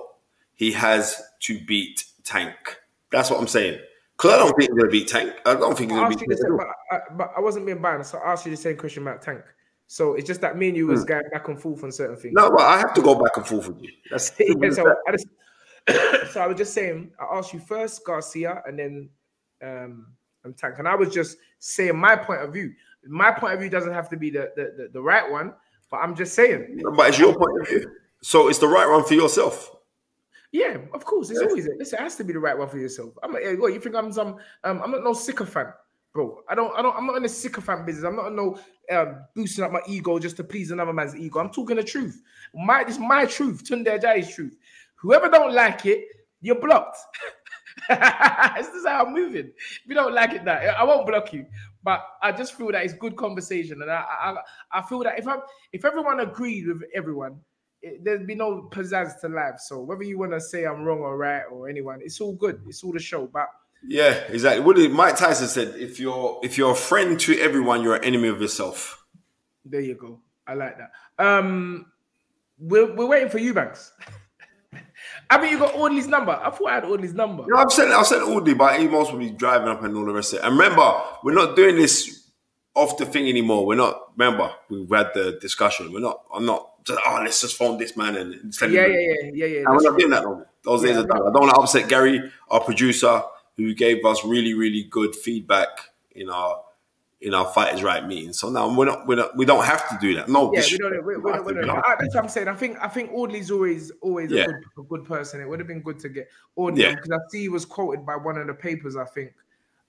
he 0.55 0.71
has 0.73 1.21
to 1.43 1.59
beat 1.65 2.03
Tank. 2.23 2.55
That's 3.11 3.29
what 3.29 3.39
I'm 3.39 3.47
saying. 3.47 3.79
Because 4.17 4.31
I 4.33 4.37
don't 4.37 4.49
think 4.57 4.69
he's 4.71 4.77
gonna 4.79 4.91
beat 4.91 5.07
Tank. 5.07 5.33
I 5.45 5.53
don't 5.55 5.77
think 5.77 5.91
he's 5.91 5.99
gonna 5.99 6.07
asked 6.13 6.19
beat 6.19 6.29
Tank. 6.29 6.41
same, 6.41 6.57
but 6.57 6.67
I, 6.91 6.99
but 7.15 7.31
I 7.37 7.39
wasn't 7.39 7.65
being 7.65 7.81
biased, 7.81 8.11
so 8.11 8.17
I 8.19 8.31
asked 8.33 8.45
you 8.45 8.51
the 8.51 8.57
same 8.57 8.77
question 8.77 9.03
about 9.03 9.21
Tank. 9.21 9.41
So 9.87 10.13
it's 10.15 10.27
just 10.27 10.41
that 10.41 10.57
me 10.57 10.69
and 10.69 10.77
you 10.77 10.87
was 10.87 11.01
Hmm. 11.01 11.07
going 11.07 11.23
back 11.31 11.47
and 11.47 11.59
forth 11.61 11.83
on 11.83 11.91
certain 11.91 12.15
things. 12.17 12.33
No, 12.35 12.49
but 12.51 12.61
I 12.61 12.77
have 12.79 12.93
to 12.95 13.01
go 13.01 13.15
back 13.15 13.37
and 13.37 13.45
forth 13.47 13.67
with 13.67 13.81
you. 13.81 13.89
That's 14.11 14.31
Yeah, 14.39 14.69
so, 14.71 14.93
I 15.07 15.11
just, 15.11 15.27
so 16.31 16.41
I 16.41 16.47
was 16.47 16.57
just 16.57 16.73
saying, 16.73 17.11
I 17.19 17.37
asked 17.37 17.53
you 17.53 17.59
first 17.59 18.05
Garcia 18.05 18.61
and 18.65 18.79
then 18.79 19.09
um, 19.61 20.07
um 20.45 20.53
Tank, 20.53 20.75
and 20.79 20.87
I 20.87 20.95
was 20.95 21.13
just 21.13 21.37
saying 21.59 21.97
my 21.97 22.15
point 22.15 22.41
of 22.41 22.53
view. 22.53 22.73
My 23.05 23.31
point 23.31 23.53
of 23.53 23.59
view 23.59 23.69
doesn't 23.69 23.93
have 23.93 24.09
to 24.09 24.17
be 24.17 24.29
the 24.29 24.51
the, 24.55 24.73
the, 24.77 24.89
the 24.93 25.01
right 25.01 25.29
one, 25.29 25.53
but 25.91 25.97
I'm 25.97 26.15
just 26.15 26.33
saying. 26.33 26.81
but 26.95 27.09
it's 27.09 27.19
your 27.19 27.35
point 27.35 27.61
of 27.61 27.67
view. 27.67 27.85
So 28.21 28.47
it's 28.47 28.59
the 28.59 28.67
right 28.67 28.87
one 28.89 29.03
for 29.03 29.13
yourself. 29.13 29.75
Yeah, 30.53 30.77
of 30.93 31.03
course, 31.03 31.31
it's 31.31 31.41
always 31.41 31.65
it. 31.65 31.73
It 31.79 31.99
has 31.99 32.15
to 32.17 32.23
be 32.23 32.31
the 32.31 32.39
right 32.39 32.57
one 32.57 32.69
for 32.69 32.77
yourself. 32.77 33.13
I'm 33.23 33.35
eh, 33.35 33.55
What 33.55 33.73
you 33.73 33.79
think? 33.79 33.95
I'm 33.95 34.11
some. 34.11 34.37
Um, 34.63 34.81
I'm 34.83 34.91
not 34.91 35.03
no 35.03 35.13
sycophant, 35.13 35.69
bro. 36.13 36.41
I 36.47 36.53
don't. 36.53 36.71
I 36.77 36.83
don't. 36.83 36.95
I'm 36.95 37.07
not 37.07 37.17
in 37.17 37.23
the 37.23 37.29
sycophant 37.29 37.87
business. 37.87 38.05
I'm 38.05 38.15
not 38.15 38.27
in 38.27 38.35
no 38.35 38.59
um, 38.91 39.25
boosting 39.35 39.63
up 39.63 39.71
my 39.71 39.81
ego 39.87 40.19
just 40.19 40.37
to 40.37 40.43
please 40.43 40.69
another 40.69 40.93
man's 40.93 41.15
ego. 41.15 41.39
I'm 41.39 41.49
talking 41.49 41.75
the 41.75 41.83
truth. 41.83 42.21
My 42.53 42.83
this 42.83 42.95
is 42.95 42.99
my 42.99 43.25
truth. 43.25 43.63
Tunde 43.63 43.87
Ajayi's 43.87 44.33
truth. 44.33 44.55
Whoever 45.03 45.29
don't 45.29 45.53
like 45.53 45.85
it, 45.85 46.05
you're 46.41 46.59
blocked. 46.59 46.97
this 47.89 48.67
is 48.67 48.85
how 48.85 49.05
I'm 49.05 49.13
moving. 49.13 49.47
If 49.47 49.81
you 49.85 49.95
don't 49.95 50.13
like 50.13 50.31
it, 50.31 50.45
that 50.45 50.79
I 50.79 50.83
won't 50.83 51.05
block 51.05 51.33
you. 51.33 51.45
But 51.83 52.01
I 52.21 52.31
just 52.31 52.53
feel 52.57 52.71
that 52.71 52.85
it's 52.85 52.93
good 52.93 53.17
conversation, 53.17 53.81
and 53.81 53.91
I 53.91 54.05
I, 54.21 54.35
I 54.71 54.81
feel 54.83 55.03
that 55.03 55.19
if 55.19 55.27
I 55.27 55.35
if 55.73 55.83
everyone 55.83 56.21
agreed 56.21 56.67
with 56.67 56.83
everyone, 56.95 57.41
it, 57.81 58.03
there'd 58.03 58.25
be 58.25 58.35
no 58.35 58.69
pizzazz 58.71 59.19
to 59.21 59.27
life. 59.27 59.59
So 59.59 59.81
whether 59.81 60.03
you 60.03 60.17
want 60.17 60.31
to 60.31 60.39
say 60.39 60.63
I'm 60.63 60.83
wrong 60.83 60.99
or 60.99 61.17
right 61.17 61.43
or 61.51 61.67
anyone, 61.67 61.99
it's 62.01 62.21
all 62.21 62.33
good. 62.33 62.61
It's 62.67 62.83
all 62.83 62.93
the 62.93 62.99
show. 62.99 63.27
But 63.27 63.47
Yeah, 63.85 64.13
exactly. 64.29 64.63
What 64.63 64.77
did 64.77 64.91
Mike 64.91 65.17
Tyson 65.17 65.49
said? 65.49 65.75
If 65.75 65.99
you're 65.99 66.39
if 66.41 66.57
you're 66.57 66.71
a 66.71 66.75
friend 66.75 67.19
to 67.19 67.37
everyone, 67.39 67.83
you're 67.83 67.95
an 67.95 68.05
enemy 68.05 68.29
of 68.29 68.39
yourself. 68.39 69.05
there 69.65 69.81
you 69.81 69.95
go. 69.95 70.21
I 70.47 70.53
like 70.53 70.77
that. 70.77 70.91
Um, 71.19 71.87
we're 72.57 72.93
we're 72.95 73.07
waiting 73.07 73.29
for 73.29 73.39
you, 73.39 73.53
Banks. 73.53 73.91
I 75.29 75.41
mean, 75.41 75.51
you 75.51 75.59
got 75.59 75.75
Audley's 75.75 76.07
number. 76.07 76.31
I 76.31 76.49
thought 76.49 76.67
I 76.67 76.75
had 76.75 76.85
Audley's 76.85 77.13
number. 77.13 77.45
Know, 77.47 77.57
I've 77.57 77.71
sent 77.71 77.91
I've 77.91 78.07
sent 78.07 78.23
Audley, 78.23 78.53
but 78.53 78.79
he 78.79 78.87
must 78.87 79.17
be 79.17 79.31
driving 79.31 79.67
up 79.67 79.83
and 79.83 79.95
all 79.95 80.05
the 80.05 80.13
rest 80.13 80.33
of 80.33 80.39
it. 80.39 80.45
And 80.45 80.57
remember, 80.57 81.01
we're 81.23 81.33
not 81.33 81.55
doing 81.55 81.75
this 81.75 82.29
off 82.75 82.97
the 82.97 83.05
thing 83.05 83.27
anymore. 83.27 83.65
We're 83.65 83.75
not. 83.75 84.17
Remember, 84.17 84.51
we've 84.69 84.89
had 84.89 85.11
the 85.13 85.37
discussion. 85.41 85.91
We're 85.91 85.99
not. 85.99 86.23
I'm 86.33 86.45
not. 86.45 86.69
Just, 86.83 86.99
oh, 87.05 87.21
let's 87.23 87.39
just 87.39 87.55
phone 87.55 87.77
this 87.77 87.95
man 87.95 88.17
and, 88.17 88.53
Yeah, 88.61 88.67
yeah, 88.67 88.85
yeah, 88.87 89.31
yeah, 89.33 89.45
yeah. 89.45 89.63
We're 89.69 89.81
not 89.81 89.97
doing 89.97 90.11
that 90.11 90.25
long. 90.25 90.43
Those 90.65 90.81
days 90.83 90.97
are 90.97 91.05
done. 91.05 91.21
I 91.21 91.31
don't 91.31 91.41
want 91.41 91.55
to 91.55 91.61
upset 91.61 91.87
Gary, 91.87 92.29
our 92.49 92.59
producer, 92.59 93.21
who 93.55 93.73
gave 93.73 94.03
us 94.03 94.25
really, 94.25 94.53
really 94.53 94.83
good 94.83 95.15
feedback 95.15 95.69
in 96.11 96.29
our 96.29 96.61
in 97.23 97.33
our 97.33 97.45
fighters 97.53 97.81
right 97.81 98.05
meeting. 98.05 98.33
So 98.33 98.49
now 98.49 98.73
we're 98.73 98.85
not, 98.85 99.07
we're 99.07 99.15
not 99.15 99.35
we 99.37 99.45
don't 99.45 99.63
have 99.63 99.87
to 99.89 99.97
do 99.99 100.13
that. 100.15 100.27
No, 100.27 100.51
Yeah, 100.53 100.61
we 100.69 100.77
don't. 100.77 101.05
We, 101.05 101.17
we, 101.17 101.31
have 101.31 101.45
we 101.45 101.53
to, 101.53 101.61
don't 101.61 101.83
that's 101.99 102.13
what 102.13 102.23
I'm 102.23 102.29
saying. 102.29 102.49
I 102.49 102.53
think 102.53 102.77
I 102.81 102.89
think 102.89 103.11
Audley's 103.13 103.49
always 103.49 103.91
always 104.01 104.29
Yeah. 104.29 104.43
a, 104.43 104.47
good, 104.47 104.63
a 104.79 104.83
good 104.83 105.05
person. 105.05 105.39
It 105.39 105.47
would 105.47 105.59
have 105.59 105.67
been 105.67 105.81
good 105.81 105.99
to 105.99 106.09
get 106.09 106.27
Audley 106.57 106.83
Yeah. 106.83 106.95
because 106.95 107.11
I 107.11 107.17
see 107.29 107.41
he 107.41 107.49
was 107.49 107.65
quoted 107.65 108.05
by 108.05 108.17
one 108.17 108.37
of 108.37 108.47
the 108.47 108.53
papers. 108.53 108.97
I 108.97 109.05
think 109.05 109.31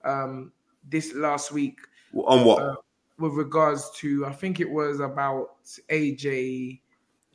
um, 0.05 0.52
this 0.89 1.12
last 1.15 1.51
week 1.51 1.78
on 2.15 2.44
what? 2.44 2.62
uh, 2.62 2.77
with 3.19 3.32
regards 3.32 3.90
to 3.97 4.24
I 4.27 4.32
think 4.32 4.61
it 4.61 4.70
was 4.70 5.01
about 5.01 5.56
AJ. 5.90 6.81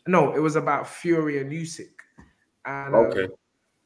No, 0.07 0.33
it 0.33 0.39
was 0.39 0.55
about 0.55 0.87
Fury 0.87 1.39
and 1.41 1.51
Usyk 1.51 1.89
and 2.65 2.95
um, 2.95 3.05
Okay. 3.07 3.27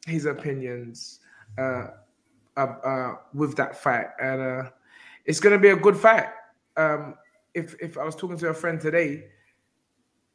his 0.05 0.25
opinions 0.25 1.21
uh, 1.57 1.87
uh, 2.55 2.59
uh, 2.59 3.15
with 3.33 3.55
that 3.57 3.75
fight, 3.75 4.07
and 4.21 4.41
uh, 4.41 4.69
it's 5.25 5.39
going 5.39 5.53
to 5.53 5.59
be 5.59 5.69
a 5.69 5.75
good 5.75 5.97
fight. 5.97 6.27
Um, 6.77 7.15
if 7.53 7.75
if 7.81 7.97
I 7.97 8.03
was 8.03 8.15
talking 8.15 8.37
to 8.37 8.49
a 8.49 8.53
friend 8.53 8.79
today, 8.79 9.25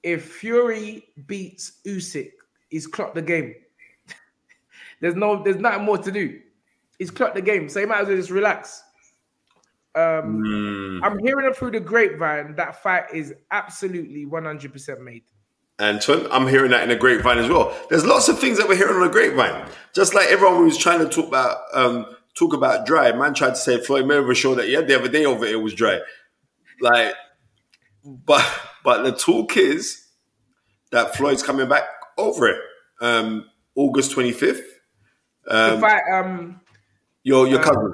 if 0.03 0.33
Fury 0.35 1.05
beats 1.27 1.81
Usyk, 1.87 2.31
he's 2.71 2.87
clocked 2.87 3.15
the 3.15 3.23
game. 3.23 3.55
there's 5.01 5.17
no, 5.17 5.43
there's 5.43 5.57
nothing 5.57 5.85
more 5.85 5.99
to 5.99 6.13
do. 6.13 6.41
He's 6.99 7.11
clocked 7.11 7.35
the 7.35 7.43
game, 7.43 7.69
so 7.69 7.81
he 7.81 7.87
might 7.87 8.01
as 8.01 8.09
well 8.09 8.17
just 8.17 8.31
relax. 8.31 8.83
Um, 9.95 10.43
Mm. 10.45 11.01
I'm 11.03 11.19
hearing 11.19 11.47
it 11.47 11.57
through 11.57 11.73
the 11.73 11.81
grapevine. 11.81 12.55
That 12.57 12.83
fight 12.83 13.05
is 13.13 13.35
absolutely 13.51 14.27
100% 14.27 15.01
made. 15.01 15.23
Anton, 15.81 16.27
I'm 16.31 16.47
hearing 16.49 16.73
that 16.73 16.83
in 16.83 16.89
the 16.89 16.97
grapevine 16.97 17.39
as 17.39 17.49
well. 17.49 17.77
There's 17.89 18.05
lots 18.05 18.29
of 18.29 18.39
things 18.39 18.59
that 18.59 18.69
we're 18.69 18.77
hearing 18.77 18.97
on 18.97 19.03
the 19.03 19.09
grapevine. 19.09 19.69
Just 19.95 20.15
like 20.15 20.29
everyone 20.29 20.65
was 20.65 20.77
trying 20.77 20.99
to 20.99 21.09
talk 21.09 21.29
about 21.29 21.59
um, 21.73 22.07
talk 22.39 22.53
about 22.55 22.87
dry. 22.87 23.13
Man 23.13 23.35
tried 23.35 23.51
to 23.51 23.57
say 23.57 23.79
Floyd 23.81 24.05
Mayweather 24.05 24.35
show 24.37 24.55
that 24.55 24.67
he 24.67 24.75
had 24.75 24.87
the 24.89 24.99
other 24.99 25.09
day 25.09 25.25
over 25.25 25.45
it 25.45 25.61
was 25.61 25.75
dry. 25.75 26.01
Like, 26.81 27.15
but 28.05 28.45
but 28.85 29.03
the 29.03 29.13
talk 29.13 29.57
is 29.57 30.07
that 30.91 31.17
Floyd's 31.17 31.43
coming 31.43 31.69
back 31.69 31.85
over 32.17 32.49
it. 32.49 32.61
Um, 33.01 33.45
August 33.75 34.13
25th. 34.17 34.61
the 35.45 35.75
Um, 35.75 35.81
fight, 35.81 36.03
um, 36.13 36.61
your 37.23 37.47
your 37.47 37.61
uh, 37.61 37.65
cousin. 37.65 37.93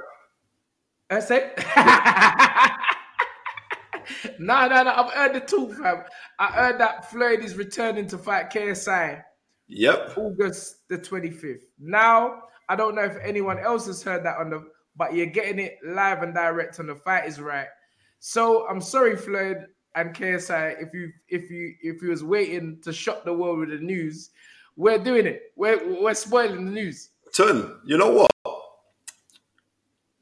That's 1.11 1.31
it. 1.31 1.59
no, 4.39 4.69
no, 4.69 4.83
no. 4.83 4.91
I've 4.95 5.13
heard 5.13 5.35
the 5.35 5.41
talk, 5.41 5.73
fam. 5.75 6.05
I 6.39 6.47
heard 6.49 6.79
that 6.81 7.11
Floyd 7.11 7.41
is 7.41 7.55
returning 7.57 8.07
to 8.09 8.19
fight 8.19 8.51
KSI 8.51 9.23
Yep. 9.69 10.19
August 10.19 10.89
the 10.89 10.99
25th. 10.99 11.63
Now, 11.79 12.43
I 12.69 12.77
don't 12.77 12.95
know 12.95 13.03
if 13.05 13.17
anyone 13.23 13.59
else 13.59 13.87
has 13.87 14.03
heard 14.03 14.25
that 14.25 14.39
on 14.39 14.51
the, 14.51 14.65
but 14.97 15.15
you're 15.15 15.27
getting 15.27 15.59
it 15.59 15.79
live 15.85 16.23
and 16.23 16.35
direct 16.35 16.81
on 16.81 16.87
the 16.87 16.95
fight 16.95 17.27
is 17.27 17.41
right. 17.41 17.69
So 18.21 18.67
I'm 18.69 18.81
sorry, 18.81 19.17
Floyd 19.17 19.67
and 19.95 20.15
KSI, 20.15 20.83
if 20.83 20.93
you 20.95 21.11
if 21.29 21.51
you 21.51 21.75
if 21.83 22.03
you 22.03 22.09
was 22.09 22.25
waiting 22.25 22.81
to 22.83 22.93
shock 22.93 23.25
the 23.25 23.33
world 23.33 23.61
with 23.61 23.71
the 23.71 23.79
news, 23.79 24.31
we're 24.77 24.99
doing 24.99 25.27
it. 25.27 25.53
We're 25.57 26.03
we're 26.03 26.15
spoiling 26.15 26.67
the 26.67 26.71
news. 26.71 27.11
Turn. 27.35 27.81
You 27.85 27.99
know 27.99 28.11
what? 28.11 28.31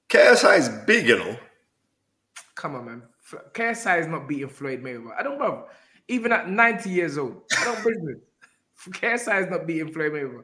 KSI 0.08 0.58
is 0.58 0.68
big, 0.86 1.08
you 1.08 1.18
know. 1.18 1.36
Come 2.54 2.74
on, 2.76 2.84
man. 2.84 3.02
KSI 3.54 4.00
is 4.00 4.06
not 4.06 4.28
beating 4.28 4.48
Floyd 4.48 4.82
Mayweather. 4.82 5.18
I 5.18 5.22
don't 5.22 5.38
bro. 5.38 5.66
Even 6.08 6.32
at 6.32 6.50
90 6.50 6.90
years 6.90 7.16
old, 7.16 7.42
I 7.58 7.64
don't 7.64 7.76
business. 7.76 8.18
KSI 8.90 9.44
is 9.44 9.50
not 9.50 9.66
beating 9.66 9.92
Floyd 9.92 10.12
Mayweather. 10.12 10.42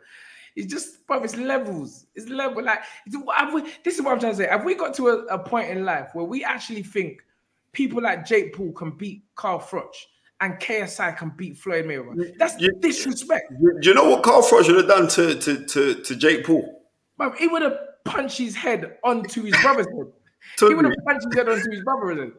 It's 0.58 0.72
just, 0.72 1.06
bro, 1.06 1.22
it's 1.22 1.36
levels. 1.36 2.06
It's 2.16 2.28
level. 2.28 2.64
Like, 2.64 2.80
we, 3.06 3.62
this 3.84 3.94
is 3.94 4.02
what 4.02 4.14
I'm 4.14 4.18
trying 4.18 4.32
to 4.32 4.38
say. 4.38 4.48
Have 4.48 4.64
we 4.64 4.74
got 4.74 4.92
to 4.94 5.06
a, 5.06 5.18
a 5.26 5.38
point 5.38 5.70
in 5.70 5.84
life 5.84 6.10
where 6.14 6.24
we 6.24 6.42
actually 6.42 6.82
think 6.82 7.22
people 7.70 8.02
like 8.02 8.26
Jake 8.26 8.56
Paul 8.56 8.72
can 8.72 8.90
beat 8.90 9.22
Carl 9.36 9.60
Froch 9.60 9.94
and 10.40 10.54
KSI 10.54 11.16
can 11.16 11.30
beat 11.36 11.56
Floyd 11.56 11.84
Mayweather? 11.84 12.36
That's 12.38 12.56
disrespect. 12.80 13.52
Do 13.60 13.88
you 13.88 13.94
know 13.94 14.10
what 14.10 14.24
Carl 14.24 14.42
Froch 14.42 14.64
should 14.64 14.74
have 14.74 14.88
done 14.88 15.06
to, 15.10 15.38
to, 15.38 15.64
to, 15.64 16.02
to 16.02 16.16
Jake 16.16 16.44
Paul? 16.44 16.82
Bro, 17.16 17.34
he 17.38 17.46
would 17.46 17.62
have 17.62 17.78
punched 18.04 18.38
his 18.38 18.56
head 18.56 18.96
onto 19.04 19.44
his 19.44 19.54
brother's 19.62 19.86
head. 19.86 20.12
He 20.58 20.74
would 20.74 20.86
have 20.86 20.94
punched 21.04 21.26
his 21.26 21.34
head 21.36 21.48
onto 21.48 21.70
his 21.70 21.84
brother's 21.84 22.18
head. 22.18 22.32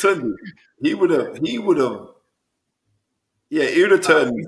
Turned 0.00 0.34
he 0.80 0.94
would 0.94 1.10
have 1.10 1.38
he 1.38 1.58
would 1.58 1.76
have 1.76 2.08
yeah, 3.52 3.66
he 3.66 3.82
would 3.82 3.90
have 3.90 4.00
turned 4.00 4.46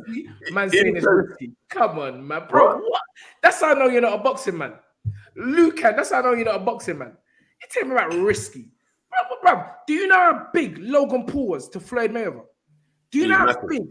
Man 0.50 0.70
he 0.70 0.78
saying 0.78 0.96
it's 0.96 1.04
risky. 1.06 1.52
Come 1.68 1.98
on, 1.98 2.26
man. 2.26 2.46
Bro, 2.48 2.78
what? 2.78 3.02
That's 3.42 3.60
how 3.60 3.72
I 3.72 3.78
know 3.78 3.88
you're 3.88 4.00
not 4.00 4.18
a 4.18 4.22
boxing 4.22 4.56
man. 4.56 4.72
Lucan, 5.36 5.94
that's 5.94 6.10
how 6.10 6.20
I 6.20 6.22
know 6.22 6.32
you're 6.32 6.46
not 6.46 6.62
a 6.62 6.64
boxing 6.64 6.96
man. 6.96 7.14
You 7.60 7.68
tell 7.70 7.84
me 7.84 7.94
about 7.94 8.14
risky. 8.14 8.70
Bro, 9.10 9.36
bro, 9.42 9.56
bro, 9.56 9.64
do 9.86 9.92
you 9.92 10.06
know 10.08 10.14
how 10.14 10.46
big 10.54 10.78
Logan 10.78 11.26
Paul 11.26 11.48
was 11.48 11.68
to 11.68 11.80
Floyd 11.80 12.12
Mayweather? 12.12 12.44
Do 13.10 13.18
you 13.18 13.24
He's 13.24 13.30
know 13.30 13.36
how 13.36 13.44
massive. 13.44 13.68
big? 13.68 13.82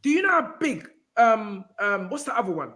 Do 0.00 0.08
you 0.08 0.22
know 0.22 0.30
how 0.30 0.54
big 0.58 0.88
um 1.18 1.66
um 1.78 2.08
what's 2.08 2.24
the 2.24 2.34
other 2.34 2.52
one? 2.52 2.72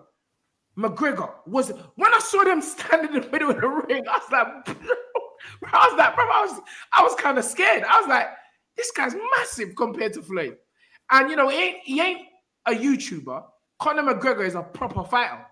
McGregor 0.77 1.31
was 1.47 1.73
when 1.95 2.13
I 2.13 2.19
saw 2.19 2.45
them 2.45 2.61
standing 2.61 3.15
in 3.15 3.23
the 3.23 3.31
middle 3.31 3.49
of 3.51 3.59
the 3.59 3.67
ring, 3.67 4.05
I 4.07 4.19
was 4.19 4.31
like, 4.31 4.65
bro, 4.67 5.71
I 5.73 5.89
was 5.89 5.97
like, 5.97 6.15
bro, 6.17 6.25
I 6.25 6.47
was 6.51 6.61
I 6.93 7.03
was 7.03 7.15
kind 7.15 7.39
of 7.39 7.47
scared. 7.47 7.83
I 7.85 7.99
was 7.99 8.11
like, 8.11 8.29
this 8.77 8.91
guy's 8.91 9.15
massive 9.39 9.75
compared 9.75 10.13
to 10.13 10.23
Floyd. 10.23 10.59
And 11.13 11.31
you 11.31 11.37
know, 11.37 11.49
he 11.49 11.59
ain't 11.59 11.79
he 11.85 12.01
ain't 12.01 12.27
a 12.67 12.73
YouTuber. 12.73 13.45
Conor 13.79 14.15
McGregor 14.15 14.47
is 14.47 14.55
a 14.55 14.63
proper 14.63 15.05
fighter. 15.05 15.47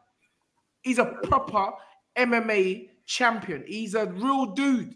He's 0.83 0.99
a 0.99 1.05
proper 1.25 1.73
MMA 2.17 2.89
champion. 3.07 3.65
He's 3.67 3.95
a 3.95 4.07
real 4.07 4.47
dude. 4.47 4.95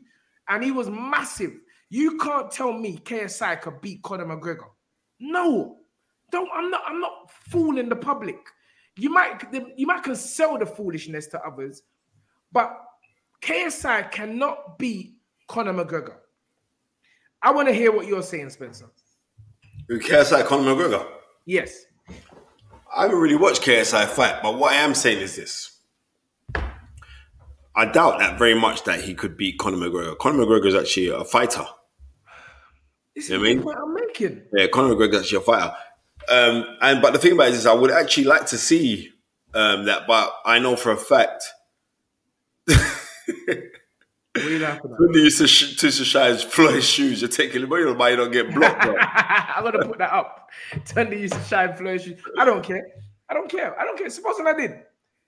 And 0.49 0.65
he 0.65 0.71
was 0.71 0.89
massive. 0.89 1.53
You 1.91 2.17
can't 2.19 2.51
tell 2.51 2.73
me 2.73 2.99
KSI 2.99 3.61
could 3.61 3.81
beat 3.81 4.03
Conor 4.03 4.25
McGregor. 4.25 4.69
No. 5.21 5.79
Don't 6.33 6.49
I'm 6.55 6.71
not 6.71 6.83
I'm 6.87 7.01
not 7.01 7.31
fooling 7.31 7.89
the 7.89 7.97
public. 7.97 8.39
You 8.97 9.11
might 9.11 9.43
you 9.77 9.87
might 9.87 10.03
can 10.03 10.17
sell 10.17 10.57
the 10.57 10.67
foolishness 10.67 11.27
to 11.29 11.41
others, 11.45 11.83
but 12.53 12.75
KSI 13.43 14.11
cannot 14.11 14.79
beat 14.79 15.17
Conor 15.49 15.75
McGregor. 15.75 16.17
I 17.43 17.51
want 17.53 17.69
to 17.69 17.75
hear 17.75 17.93
what 17.93 18.07
you're 18.07 18.23
saying, 18.23 18.49
Spencer. 18.51 18.87
Who 19.89 20.01
KSI 20.01 20.45
Conor 20.47 20.75
McGregor? 20.75 21.07
Yes. 21.47 21.85
I 22.97 23.03
haven't 23.03 23.19
really 23.19 23.37
watched 23.37 23.63
KSI 23.63 24.07
fight, 24.07 24.43
but 24.43 24.57
what 24.59 24.73
I 24.73 24.77
am 24.77 24.95
saying 24.95 25.21
is 25.21 25.37
this. 25.37 25.79
I 27.77 27.87
doubt 27.87 28.21
that 28.21 28.39
very 28.39 28.55
much 28.55 28.85
that 28.85 29.01
he 29.01 29.15
could 29.15 29.37
beat 29.37 29.59
Conor 29.59 29.77
McGregor. 29.77 30.17
Conor 30.19 30.45
McGregor 30.45 30.67
is 30.67 30.75
actually 30.75 31.09
a 31.09 31.25
fighter. 31.25 31.65
This 33.17 33.29
You 33.29 33.37
is 33.45 33.63
what 33.65 33.77
I 33.77 33.81
mean? 33.81 33.83
I'm 33.83 33.95
making. 33.95 34.43
Yeah, 34.57 34.69
Conor 34.69 34.95
McGregor 34.95 35.15
is 35.15 35.21
actually 35.23 35.39
a 35.39 35.41
fighter. 35.43 35.75
Um, 36.29 36.65
and 36.81 37.03
but 37.03 37.13
the 37.13 37.19
thing 37.19 37.33
about 37.33 37.49
it 37.49 37.55
is, 37.55 37.67
I 37.67 37.75
would 37.75 37.91
actually 37.91 38.25
like 38.25 38.47
to 38.47 38.59
see 38.59 39.11
um, 39.53 39.85
that, 39.87 40.07
but 40.07 40.33
I 40.45 40.59
know 40.61 40.77
for 40.77 40.93
a 40.93 40.97
fact. 40.97 41.45
What 44.35 44.45
are 44.47 44.51
you 44.51 44.59
laughing 44.59 44.91
at? 44.93 44.99
When 45.01 45.13
used 45.15 45.39
to, 45.39 45.47
sh- 45.47 45.77
to 45.77 45.91
shine 45.93 46.37
Floyd's 46.39 46.85
shoes, 46.85 47.21
you're 47.21 47.31
taking 47.31 47.61
the 47.61 47.67
money, 47.69 47.83
you 48.11 48.17
don't 48.17 48.33
get 48.33 48.53
blocked. 48.53 48.83
bro. 48.83 48.97
I'm 48.99 49.63
gonna 49.63 49.87
put 49.87 49.99
that 49.99 50.13
up. 50.13 50.51
Tunde 50.87 51.21
used 51.21 51.35
to 51.35 51.43
shine 51.43 51.77
shoes. 51.99 52.21
I 52.39 52.45
don't 52.45 52.63
care. 52.65 52.85
I 53.29 53.35
don't 53.35 53.49
care. 53.49 53.79
I 53.81 53.85
don't 53.85 53.97
care. 53.97 54.11
Supposing 54.11 54.47
I 54.47 54.55
did. 54.55 54.73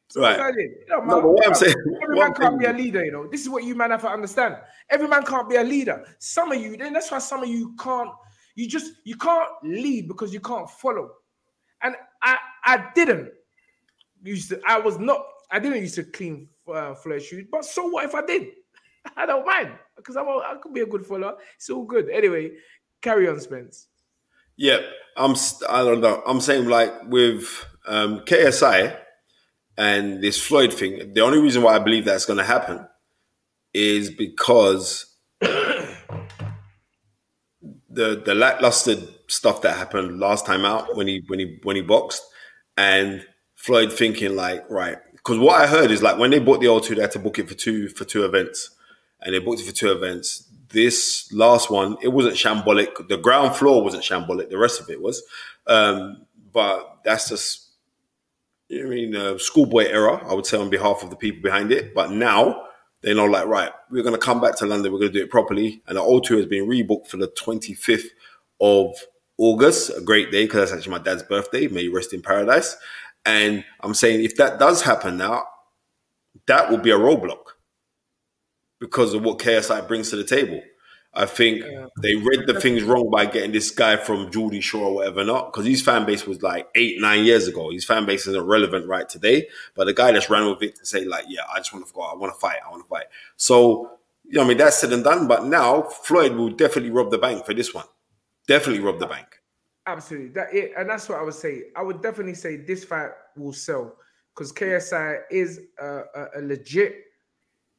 Supposing 0.08 0.40
Right. 0.40 0.40
I 0.40 0.52
did. 0.52 0.70
You 0.70 0.86
know, 0.88 1.00
No, 1.04 1.20
but 1.22 1.28
what 1.28 1.46
I'm 1.46 1.54
saying- 1.54 1.74
every 2.02 2.16
man 2.18 2.34
can't 2.34 2.58
be 2.58 2.66
a 2.66 2.72
leader. 2.72 3.04
You 3.04 3.12
know, 3.12 3.28
this 3.28 3.42
is 3.42 3.48
what 3.48 3.62
you 3.64 3.74
man 3.76 3.90
have 3.92 4.02
to 4.02 4.08
understand. 4.10 4.56
Every 4.90 5.06
man 5.08 5.24
can't 5.24 5.48
be 5.48 5.56
a 5.56 5.62
leader. 5.64 6.04
Some 6.18 6.50
of 6.52 6.60
you, 6.60 6.76
then 6.76 6.92
that's 6.92 7.10
why 7.10 7.18
some 7.18 7.42
of 7.42 7.48
you 7.48 7.74
can't. 7.78 8.10
You 8.56 8.66
just 8.66 8.92
you 9.04 9.16
can't 9.16 9.48
lead 9.62 10.08
because 10.08 10.32
you 10.32 10.40
can't 10.40 10.68
follow. 10.68 11.10
And 11.82 11.94
I 12.22 12.38
I 12.64 12.86
didn't 12.94 13.30
used 14.22 14.48
to. 14.50 14.60
I 14.66 14.78
was 14.80 14.98
not. 14.98 15.24
I 15.50 15.60
didn't 15.60 15.80
used 15.80 15.94
to 15.96 16.04
clean 16.04 16.48
uh, 16.72 16.94
shoes. 17.20 17.46
But 17.52 17.64
so 17.64 17.86
what 17.88 18.04
if 18.04 18.14
I 18.14 18.24
did? 18.26 18.48
I 19.16 19.26
don't 19.26 19.46
mind 19.46 19.72
because 19.96 20.16
I'm. 20.16 20.26
A, 20.26 20.38
I 20.38 20.56
could 20.62 20.74
be 20.74 20.80
a 20.80 20.86
good 20.86 21.04
follower. 21.04 21.36
It's 21.56 21.70
all 21.70 21.84
good. 21.84 22.08
Anyway, 22.10 22.52
carry 23.02 23.28
on, 23.28 23.40
Spence. 23.40 23.88
Yeah, 24.56 24.78
I'm. 25.16 25.34
I 25.68 25.82
don't 25.82 26.00
know. 26.00 26.22
I'm 26.26 26.40
saying 26.40 26.66
like 26.66 26.92
with 27.06 27.64
um, 27.86 28.20
KSI 28.20 28.96
and 29.76 30.22
this 30.22 30.40
Floyd 30.40 30.72
thing. 30.72 31.12
The 31.12 31.20
only 31.20 31.38
reason 31.38 31.62
why 31.62 31.76
I 31.76 31.78
believe 31.78 32.04
that's 32.04 32.26
going 32.26 32.38
to 32.38 32.44
happen 32.44 32.86
is 33.74 34.10
because 34.10 35.14
the 35.40 35.96
the 37.90 38.34
lackluster 38.34 38.96
stuff 39.28 39.62
that 39.62 39.76
happened 39.76 40.18
last 40.18 40.46
time 40.46 40.64
out 40.64 40.96
when 40.96 41.06
he 41.06 41.22
when 41.26 41.38
he 41.38 41.58
when 41.62 41.76
he 41.76 41.82
boxed, 41.82 42.22
and 42.76 43.26
Floyd 43.54 43.92
thinking 43.92 44.36
like 44.36 44.68
right 44.70 44.98
because 45.26 45.38
what 45.40 45.60
I 45.60 45.66
heard 45.66 45.90
is 45.90 46.02
like 46.02 46.18
when 46.18 46.30
they 46.30 46.38
bought 46.38 46.60
the 46.60 46.66
O2, 46.68 46.94
they 46.94 47.00
had 47.02 47.10
to 47.12 47.18
book 47.18 47.40
it 47.40 47.48
for 47.48 47.54
two 47.54 47.88
for 47.88 48.04
two 48.04 48.24
events, 48.24 48.70
and 49.26 49.34
they 49.34 49.40
booked 49.40 49.60
it 49.60 49.66
for 49.66 49.74
two 49.74 49.90
events. 49.90 50.48
This 50.68 51.30
last 51.32 51.70
one, 51.70 51.96
it 52.00 52.08
wasn't 52.08 52.36
shambolic. 52.36 53.08
The 53.08 53.18
ground 53.18 53.56
floor 53.56 53.82
wasn't 53.82 54.04
shambolic. 54.04 54.48
The 54.48 54.58
rest 54.58 54.80
of 54.80 54.88
it 54.88 55.02
was, 55.02 55.22
um, 55.66 56.26
but 56.52 56.98
that's 57.04 57.28
just 57.28 57.70
I 58.70 58.82
mean 58.82 59.14
uh, 59.14 59.36
schoolboy 59.38 59.86
era. 59.86 60.24
I 60.28 60.32
would 60.32 60.46
say 60.46 60.56
on 60.56 60.70
behalf 60.70 61.02
of 61.02 61.10
the 61.10 61.16
people 61.16 61.42
behind 61.42 61.72
it. 61.72 61.92
But 61.92 62.12
now 62.12 62.62
they 63.02 63.14
know 63.14 63.24
like 63.26 63.46
right, 63.46 63.72
we're 63.90 64.04
gonna 64.04 64.16
come 64.16 64.40
back 64.40 64.56
to 64.58 64.66
London, 64.66 64.92
we're 64.92 65.00
gonna 65.00 65.12
do 65.12 65.22
it 65.22 65.30
properly, 65.30 65.82
and 65.86 65.96
the 65.96 66.02
O2 66.02 66.36
has 66.36 66.46
been 66.46 66.68
rebooked 66.68 67.08
for 67.08 67.16
the 67.16 67.28
25th 67.28 68.06
of 68.60 68.96
August, 69.38 69.90
a 69.96 70.00
great 70.00 70.30
day 70.30 70.44
because 70.44 70.70
that's 70.70 70.72
actually 70.72 70.98
my 70.98 71.02
dad's 71.02 71.22
birthday. 71.24 71.66
May 71.68 71.82
he 71.82 71.88
rest 71.88 72.14
in 72.14 72.22
paradise. 72.22 72.76
And 73.24 73.64
I'm 73.80 73.94
saying 73.94 74.24
if 74.24 74.36
that 74.36 74.58
does 74.60 74.82
happen 74.82 75.16
now, 75.16 75.44
that 76.46 76.70
will 76.70 76.78
be 76.78 76.90
a 76.90 76.98
roadblock 76.98 77.55
because 78.78 79.14
of 79.14 79.22
what 79.22 79.38
KSI 79.38 79.86
brings 79.86 80.10
to 80.10 80.16
the 80.16 80.24
table. 80.24 80.60
I 81.16 81.24
think 81.24 81.64
they 82.02 82.14
read 82.14 82.46
the 82.46 82.60
things 82.60 82.82
wrong 82.82 83.10
by 83.10 83.24
getting 83.24 83.50
this 83.50 83.70
guy 83.70 83.96
from 83.96 84.30
Geordie 84.30 84.60
Shore 84.60 84.88
or 84.88 84.94
whatever 84.96 85.24
not, 85.24 85.50
because 85.50 85.64
his 85.64 85.80
fan 85.80 86.04
base 86.04 86.26
was 86.26 86.42
like 86.42 86.68
eight, 86.74 87.00
nine 87.00 87.24
years 87.24 87.48
ago. 87.48 87.70
His 87.70 87.86
fan 87.86 88.04
base 88.04 88.26
isn't 88.26 88.46
relevant 88.46 88.86
right 88.86 89.08
today. 89.08 89.48
But 89.74 89.86
the 89.86 89.94
guy 89.94 90.12
just 90.12 90.28
ran 90.28 90.46
with 90.46 90.62
it 90.62 90.76
to 90.76 90.84
say, 90.84 91.06
like, 91.06 91.24
yeah, 91.28 91.40
I 91.50 91.58
just 91.58 91.72
want 91.72 91.86
to 91.86 91.92
go, 91.94 92.02
I 92.02 92.14
want 92.14 92.34
to 92.34 92.38
fight, 92.38 92.58
I 92.64 92.70
want 92.70 92.82
to 92.84 92.88
fight. 92.88 93.06
So, 93.36 93.92
you 94.24 94.34
know, 94.34 94.44
I 94.44 94.48
mean, 94.48 94.58
that's 94.58 94.76
said 94.76 94.92
and 94.92 95.02
done. 95.02 95.26
But 95.26 95.46
now 95.46 95.82
Floyd 95.82 96.32
will 96.32 96.50
definitely 96.50 96.90
rob 96.90 97.10
the 97.10 97.18
bank 97.18 97.46
for 97.46 97.54
this 97.54 97.72
one. 97.72 97.86
Definitely 98.46 98.82
rob 98.82 98.98
the 98.98 99.06
bank. 99.06 99.40
Absolutely. 99.86 100.28
That 100.30 100.52
it, 100.52 100.72
and 100.76 100.90
that's 100.90 101.08
what 101.08 101.18
I 101.18 101.22
would 101.22 101.34
say. 101.34 101.62
I 101.74 101.82
would 101.82 102.02
definitely 102.02 102.34
say 102.34 102.56
this 102.56 102.84
fight 102.84 103.10
will 103.38 103.54
sell 103.54 103.96
because 104.34 104.52
KSI 104.52 105.20
is 105.30 105.60
a, 105.80 105.86
a, 106.14 106.26
a 106.36 106.40
legit 106.42 107.04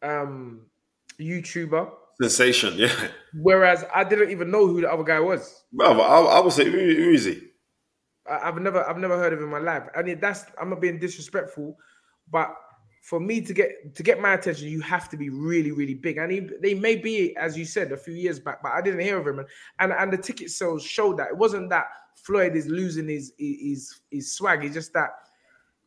um 0.03 0.66
YouTuber. 1.19 1.89
Sensation, 2.22 2.76
yeah. 2.76 3.10
Whereas 3.34 3.85
I 3.94 4.03
didn't 4.03 4.31
even 4.31 4.49
know 4.49 4.65
who 4.68 4.81
the 4.81 4.91
other 4.91 5.03
guy 5.03 5.19
was. 5.19 5.64
Well, 5.72 6.02
I, 6.02 6.38
I 6.38 6.39
would 6.39 6.53
say 6.53 6.65
who, 6.65 6.72
who 6.72 7.11
is 7.11 7.26
he? 7.26 7.41
I, 8.30 8.45
have 8.45 8.57
never 8.57 8.88
I've 8.88 8.98
never 8.98 9.18
heard 9.18 9.34
of 9.34 9.39
him 9.39 9.45
in 9.45 9.52
my 9.52 9.60
life. 9.60 9.84
I 9.95 10.02
mean, 10.02 10.19
that's 10.19 10.45
I'm 10.60 10.69
not 10.69 10.81
being 10.81 10.99
disrespectful, 10.99 11.77
but 12.30 12.56
for 13.02 13.19
me 13.19 13.39
to 13.39 13.53
get 13.53 13.95
to 13.95 14.03
get 14.03 14.19
my 14.19 14.34
attention, 14.34 14.68
you 14.68 14.81
have 14.81 15.10
to 15.10 15.18
be 15.18 15.30
really, 15.30 15.72
really 15.72 15.94
big. 15.94 16.18
And 16.18 16.31
he, 16.31 16.49
they 16.61 16.73
may 16.73 16.95
be, 16.95 17.35
as 17.38 17.57
you 17.57 17.64
said, 17.64 17.91
a 17.91 17.98
few 17.98 18.14
years 18.14 18.39
back, 18.39 18.61
but 18.61 18.73
I 18.73 18.81
didn't 18.81 18.99
hear 18.99 19.19
of 19.19 19.27
him. 19.27 19.39
And 19.39 19.48
and, 19.80 19.94
and 19.94 20.11
the 20.11 20.18
ticket 20.18 20.49
sales 20.49 20.84
showed 20.84 21.18
that 21.19 21.30
it 21.30 21.38
wasn't 21.38 21.69
that 21.69 21.85
Floyd 22.15 22.56
is 22.56 22.68
losing 22.68 23.07
his 23.07 23.31
his 23.38 24.02
his 24.11 24.34
swag. 24.34 24.65
It's 24.65 24.73
just 24.73 24.94
that 24.94 25.11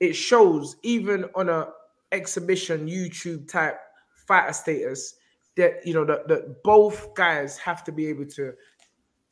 it 0.01 0.15
shows 0.15 0.77
even 0.83 1.27
on 1.35 1.49
a 1.49 1.69
exhibition 2.13 2.89
YouTube 2.89 3.51
type 3.51 3.79
fighter 4.27 4.53
status 4.53 5.17
that 5.57 5.87
you 5.87 5.95
know 5.95 6.05
that 6.05 6.29
that 6.29 6.63
both 6.63 7.15
guys 7.15 7.59
have 7.59 7.85
to 7.85 7.93
be 7.93 8.07
able 8.07 8.27
to 8.27 8.53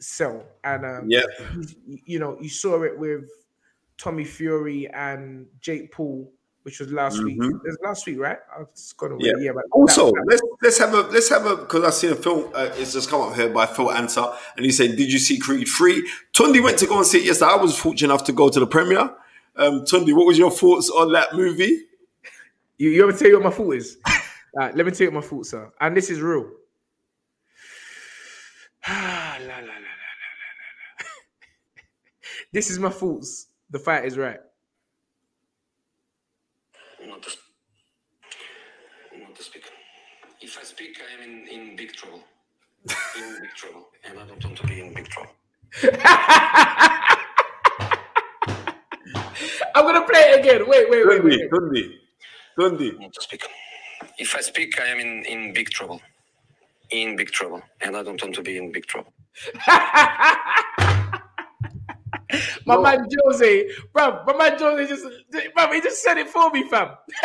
sell. 0.01 0.45
And 0.65 0.85
um, 0.85 1.07
yeah, 1.09 1.23
you, 1.87 1.99
you 2.05 2.19
know, 2.19 2.39
you 2.41 2.49
saw 2.49 2.83
it 2.83 2.99
with 2.99 3.25
Tommy 3.97 4.25
Fury 4.25 4.89
and 4.89 5.47
Jake 5.61 5.93
Paul 5.93 6.31
which 6.65 6.81
was 6.81 6.93
last 6.93 7.23
week. 7.25 7.39
Mhm. 7.41 7.49
It 7.49 7.63
was 7.65 7.79
last 7.83 8.07
week, 8.07 8.19
right? 8.19 8.37
I've 8.55 8.71
just 8.75 8.95
gone 8.99 9.13
away. 9.13 9.23
Yeah. 9.25 9.33
Yeah, 9.41 9.53
but 9.55 9.65
Also, 9.71 10.11
that- 10.11 10.25
let's 10.29 10.43
let's 10.61 10.77
have 10.79 10.93
a 10.93 11.01
let's 11.09 11.29
have 11.31 11.47
a 11.47 11.57
because 11.57 11.83
I 11.83 11.89
see 11.91 12.09
a 12.09 12.15
film. 12.15 12.51
Uh, 12.53 12.69
it's 12.75 12.93
just 12.93 13.09
come 13.09 13.23
up 13.23 13.35
here 13.35 13.49
by 13.49 13.65
Phil 13.65 13.91
Answer, 13.91 14.27
and 14.55 14.67
he 14.67 14.71
said, 14.73 14.97
"Did 14.97 15.11
you 15.11 15.19
see 15.19 15.39
Creed 15.39 15.67
3? 15.67 16.07
Tunde 16.35 16.63
went 16.63 16.79
to 16.81 16.87
go 16.87 16.99
and 16.99 17.07
see 17.07 17.19
it 17.21 17.25
yesterday. 17.25 17.53
I 17.53 17.57
was 17.57 17.79
fortunate 17.79 18.13
enough 18.13 18.25
to 18.25 18.33
go 18.33 18.51
to 18.51 18.61
the 18.61 18.67
premiere. 18.67 19.09
Um, 19.57 19.87
Tunde, 19.87 20.13
what 20.15 20.27
was 20.27 20.37
your 20.37 20.51
thoughts 20.51 20.91
on 20.91 21.11
that 21.13 21.33
movie? 21.35 21.87
You, 22.77 22.91
you 22.91 23.03
ever 23.09 23.17
tell 23.17 23.29
you 23.29 23.35
what 23.41 23.45
my 23.45 23.51
thought 23.51 23.75
is? 23.77 23.97
Alright, 24.55 24.77
let 24.77 24.87
me 24.87 24.93
tell 24.93 25.07
you 25.07 25.11
my 25.11 25.21
thoughts 25.21 25.55
are, 25.55 25.73
and 25.81 25.97
this 25.97 26.11
is 26.11 26.21
real. 26.21 26.51
La, 28.89 28.95
la, 29.41 29.47
la, 29.47 29.57
la, 29.57 29.57
la, 29.61 29.65
la, 29.67 29.77
la. 29.79 31.07
this 32.53 32.71
is 32.71 32.79
my 32.79 32.91
thoughts. 32.91 33.49
The 33.71 33.79
fight 33.79 34.05
is 34.07 34.17
right. 34.17 34.41
Not 37.07 37.23
to, 37.23 37.31
sp- 37.31 37.53
not 39.19 39.35
to 39.35 39.43
speak. 39.43 39.65
If 40.41 40.59
I 40.59 40.63
speak, 40.65 41.01
I 41.03 41.23
am 41.23 41.31
in, 41.31 41.49
in 41.49 41.77
big 41.77 41.93
trouble. 41.93 42.23
In 43.19 43.41
big 43.41 43.51
trouble. 43.55 43.89
And 44.09 44.19
I 44.19 44.27
don't 44.27 44.43
want 44.45 44.57
to 44.59 44.67
be 44.67 44.81
in 44.81 44.95
big 44.95 45.09
trouble. 45.09 45.33
I'm 49.75 49.85
gonna 49.85 50.07
play 50.07 50.21
it 50.33 50.41
again. 50.41 50.69
Wait, 50.69 50.91
wait, 50.91 51.07
wait, 51.07 51.25
wait. 51.25 51.41
Tunde, 51.51 51.99
Tunde. 52.59 52.99
Not 53.01 53.13
to 53.13 53.21
speak. 53.21 53.45
If 54.19 54.35
I 54.35 54.41
speak, 54.41 54.81
I 54.81 54.87
am 54.87 54.99
in, 54.99 55.25
in 55.27 55.53
big 55.53 55.71
trouble. 55.71 56.01
In 56.91 57.17
big 57.17 57.31
trouble. 57.31 57.63
And 57.81 57.97
I 57.97 58.03
don't 58.03 58.21
want 58.21 58.35
to 58.35 58.43
be 58.43 58.57
in 58.57 58.73
big 58.73 58.87
trouble. 58.87 59.13
My 62.67 62.77
man 62.79 63.07
Jose, 63.25 63.69
bro, 63.93 64.23
my 64.27 64.37
man 64.37 64.59
Jose 64.59 64.87
just, 64.87 65.07
bro, 65.55 65.73
he 65.73 65.81
just 65.81 66.03
said 66.03 66.19
it 66.19 66.29
for 66.29 66.51
me, 66.51 66.69
fam. 66.69 66.91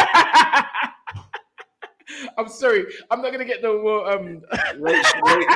I'm 2.37 2.47
sorry, 2.47 2.85
I'm 3.11 3.21
not 3.21 3.33
gonna 3.33 3.43
get 3.43 3.61
no 3.61 3.81
more. 3.81 4.09
Um, 4.09 4.41
Late, 4.77 5.05
late, 5.25 5.47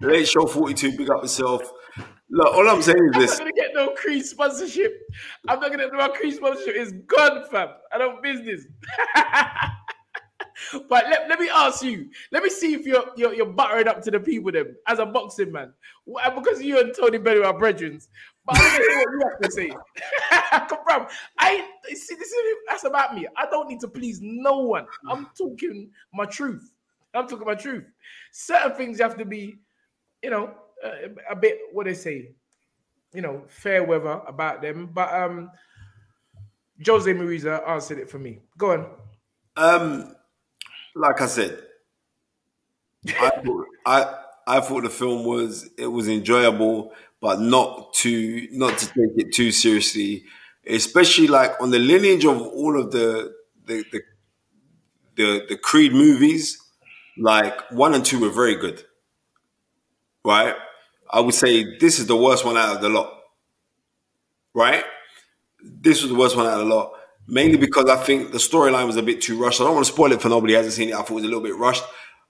late 0.00 0.28
show 0.28 0.46
42, 0.46 0.96
big 0.96 1.10
up 1.10 1.22
yourself. 1.22 1.62
Look, 2.30 2.54
all 2.54 2.68
I'm 2.68 2.82
saying 2.82 3.10
is 3.14 3.18
this. 3.18 3.38
I'm 3.38 3.46
not 3.46 3.54
gonna 3.54 3.68
get 3.68 3.74
no 3.74 3.90
Creed 3.94 4.24
sponsorship. 4.24 4.92
I'm 5.48 5.60
not 5.60 5.70
gonna 5.70 5.84
get 5.84 5.92
no 5.92 6.08
Creed 6.08 6.34
sponsorship 6.34 6.74
It's 6.76 6.92
gone, 7.06 7.44
fam. 7.50 7.68
I 7.92 7.98
don't 7.98 8.22
business. 8.22 8.66
but 10.88 11.04
let, 11.08 11.28
let 11.28 11.38
me 11.38 11.48
ask 11.48 11.82
you. 11.82 12.08
Let 12.30 12.42
me 12.42 12.50
see 12.50 12.74
if 12.74 12.86
you're 12.86 13.04
you're, 13.16 13.34
you're 13.34 13.46
buttering 13.46 13.88
up 13.88 14.02
to 14.02 14.10
the 14.10 14.20
people 14.20 14.52
then 14.52 14.76
as 14.86 14.98
a 14.98 15.06
boxing 15.06 15.52
man. 15.52 15.72
Because 16.34 16.62
you 16.62 16.80
and 16.80 16.94
Tony 16.94 17.18
Bellew 17.18 17.44
are 17.44 17.56
brethren. 17.56 18.00
But 18.44 18.56
I 18.58 18.76
to 18.76 18.82
hear 18.82 18.98
what 18.98 19.12
you 19.12 19.20
have 19.20 19.40
to 19.40 19.50
say. 19.50 19.70
Come 20.68 21.06
I 21.38 21.64
see 21.88 22.14
this 22.14 22.32
is 22.32 22.56
that's 22.68 22.84
about 22.84 23.14
me. 23.14 23.26
I 23.36 23.46
don't 23.46 23.68
need 23.68 23.80
to 23.80 23.88
please 23.88 24.20
no 24.22 24.58
one. 24.58 24.86
I'm 25.08 25.28
talking 25.38 25.90
my 26.12 26.24
truth. 26.24 26.70
I'm 27.14 27.28
talking 27.28 27.46
my 27.46 27.54
truth. 27.54 27.84
Certain 28.32 28.74
things 28.74 29.00
have 29.00 29.16
to 29.18 29.24
be, 29.24 29.56
you 30.22 30.30
know, 30.30 30.54
a, 30.82 31.32
a 31.32 31.36
bit 31.36 31.58
what 31.72 31.86
they 31.86 31.94
say, 31.94 32.32
you 33.12 33.20
know, 33.20 33.44
fair 33.48 33.84
weather 33.84 34.20
about 34.26 34.62
them. 34.62 34.90
But 34.92 35.12
um 35.14 35.50
Jose 36.86 37.12
Mariza 37.12 37.68
answered 37.68 37.98
it 37.98 38.10
for 38.10 38.18
me. 38.18 38.40
Go 38.58 38.72
on. 38.72 38.86
Um, 39.56 40.14
like 40.94 41.20
I 41.20 41.26
said, 41.26 41.58
I 43.20 43.30
thought, 43.44 43.66
I 43.86 44.14
I 44.46 44.60
thought 44.60 44.82
the 44.84 44.90
film 44.90 45.24
was 45.24 45.68
it 45.78 45.86
was 45.86 46.08
enjoyable, 46.08 46.92
but 47.20 47.40
not 47.40 47.94
to 47.94 48.48
not 48.52 48.78
to 48.78 48.86
take 48.86 49.26
it 49.26 49.32
too 49.34 49.50
seriously, 49.52 50.24
especially 50.66 51.28
like 51.28 51.60
on 51.60 51.70
the 51.70 51.78
lineage 51.78 52.24
of 52.24 52.40
all 52.40 52.78
of 52.78 52.90
the 52.92 53.32
the 53.66 53.84
the 53.92 54.02
the, 55.16 55.46
the 55.48 55.56
Creed 55.56 55.92
movies. 55.92 56.58
Like 57.18 57.70
one 57.70 57.92
and 57.94 58.04
two 58.04 58.20
were 58.20 58.30
very 58.30 58.54
good, 58.56 58.82
right? 60.24 60.54
I 61.10 61.20
would 61.20 61.34
say 61.34 61.78
this 61.78 61.98
is 61.98 62.06
the 62.06 62.16
worst 62.16 62.44
one 62.44 62.56
out 62.56 62.76
of 62.76 62.82
the 62.82 62.88
lot, 62.88 63.12
right? 64.54 64.84
This 65.62 66.02
was 66.02 66.10
the 66.10 66.16
worst 66.18 66.36
one 66.36 66.46
out 66.46 66.60
of 66.60 66.68
the 66.68 66.74
lot, 66.74 66.92
mainly 67.26 67.56
because 67.56 67.88
I 67.88 67.96
think 67.96 68.32
the 68.32 68.38
storyline 68.38 68.86
was 68.86 68.96
a 68.96 69.02
bit 69.02 69.20
too 69.20 69.40
rushed. 69.40 69.60
I 69.60 69.64
don't 69.64 69.74
want 69.74 69.86
to 69.86 69.92
spoil 69.92 70.12
it 70.12 70.22
for 70.22 70.28
nobody 70.28 70.54
hasn't 70.54 70.74
seen 70.74 70.90
it. 70.90 70.94
I 70.94 70.98
thought 70.98 71.12
it 71.12 71.14
was 71.14 71.24
a 71.24 71.28
little 71.28 71.42
bit 71.42 71.56
rushed, 71.56 71.84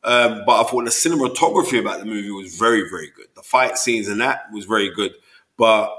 um, 0.04 0.42
but 0.46 0.60
I 0.60 0.64
thought 0.64 0.84
the 0.84 0.90
cinematography 0.90 1.80
about 1.80 2.00
the 2.00 2.06
movie 2.06 2.30
was 2.30 2.56
very, 2.56 2.88
very 2.88 3.10
good. 3.14 3.26
The 3.34 3.42
fight 3.42 3.78
scenes 3.78 4.08
and 4.08 4.20
that 4.20 4.44
was 4.52 4.64
very 4.64 4.90
good, 4.94 5.12
but 5.56 5.94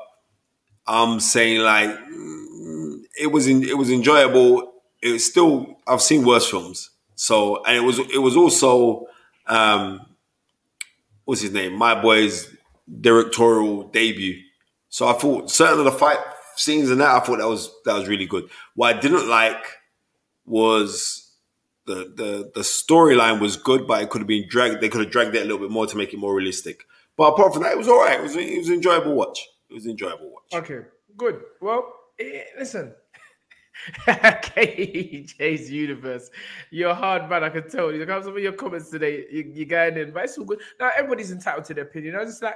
I'm 0.88 1.20
saying 1.20 1.62
like 1.62 1.90
mm, 1.90 3.02
it 3.20 3.32
was 3.32 3.48
in, 3.48 3.64
it 3.64 3.78
was 3.78 3.90
enjoyable. 3.90 4.74
It 5.02 5.12
was 5.12 5.26
still 5.26 5.78
I've 5.88 6.02
seen 6.02 6.26
worse 6.26 6.50
films, 6.50 6.90
so 7.16 7.64
and 7.64 7.78
it 7.78 7.82
was 7.82 8.00
it 8.00 8.22
was 8.22 8.36
also 8.36 9.08
um, 9.48 10.02
what's 11.26 11.42
his 11.42 11.52
name? 11.52 11.74
My 11.74 12.00
boy's 12.00 12.50
directorial 13.02 13.84
debut. 13.84 14.42
So 14.90 15.08
I 15.08 15.14
thought 15.14 15.50
certain 15.50 15.80
of 15.80 15.86
the 15.86 15.92
fight 15.92 16.20
scenes 16.56 16.90
and 16.90 17.02
that 17.02 17.10
I 17.10 17.20
thought 17.20 17.40
that 17.40 17.48
was 17.48 17.70
that 17.86 17.94
was 17.94 18.08
really 18.08 18.26
good. 18.26 18.50
What 18.76 18.96
I 18.96 19.00
didn't 19.00 19.30
like 19.30 19.64
was 20.46 21.24
the 21.86 22.14
the 22.16 22.52
the 22.54 22.62
storyline 22.62 23.40
was 23.40 23.58
good, 23.58 23.88
but 23.88 24.02
it 24.02 24.10
could 24.10 24.22
have 24.22 24.28
been 24.28 24.48
dragged. 24.48 24.82
They 24.82 24.90
could 24.90 25.02
have 25.02 25.12
dragged 25.12 25.36
it 25.36 25.42
a 25.42 25.46
little 25.46 25.60
bit 25.60 25.72
more 25.72 25.88
to 25.88 25.98
make 25.98 26.14
it 26.14 26.18
more 26.18 26.36
realistic. 26.36 26.84
But 27.16 27.34
apart 27.34 27.54
from 27.54 27.64
that, 27.64 27.74
it 27.74 27.78
was 27.78 27.88
all 27.88 28.00
right. 28.00 28.20
It 28.20 28.24
was 28.24 28.36
it 28.36 28.58
was 28.58 28.70
an 28.70 28.76
enjoyable 28.76 29.16
watch. 29.16 29.40
It 29.70 29.74
was 29.74 29.86
an 29.86 29.92
enjoyable 29.92 30.32
watch. 30.32 30.54
Okay, 30.54 30.82
good. 31.18 31.42
Well, 31.62 31.94
eh, 32.20 32.44
listen. 32.58 32.94
KJ's 34.06 35.72
universe. 35.72 36.30
You're 36.70 36.94
hard 36.94 37.30
man, 37.30 37.44
I 37.44 37.50
can 37.50 37.68
tell. 37.70 37.92
You 37.92 38.06
got 38.06 38.24
some 38.24 38.36
of 38.36 38.42
your 38.42 38.54
comments 38.54 38.90
today. 38.90 39.26
You, 39.32 39.52
you're 39.54 39.66
going 39.66 39.98
in, 39.98 40.12
but 40.12 40.26
it's 40.26 40.38
all 40.38 40.46
good. 40.46 40.62
Now 40.80 40.92
everybody's 40.96 41.32
entitled 41.32 41.66
to 41.66 41.74
their 41.74 41.86
opinion. 41.86 42.16
I 42.16 42.20
was 42.20 42.30
just 42.30 42.44
like, 42.44 42.56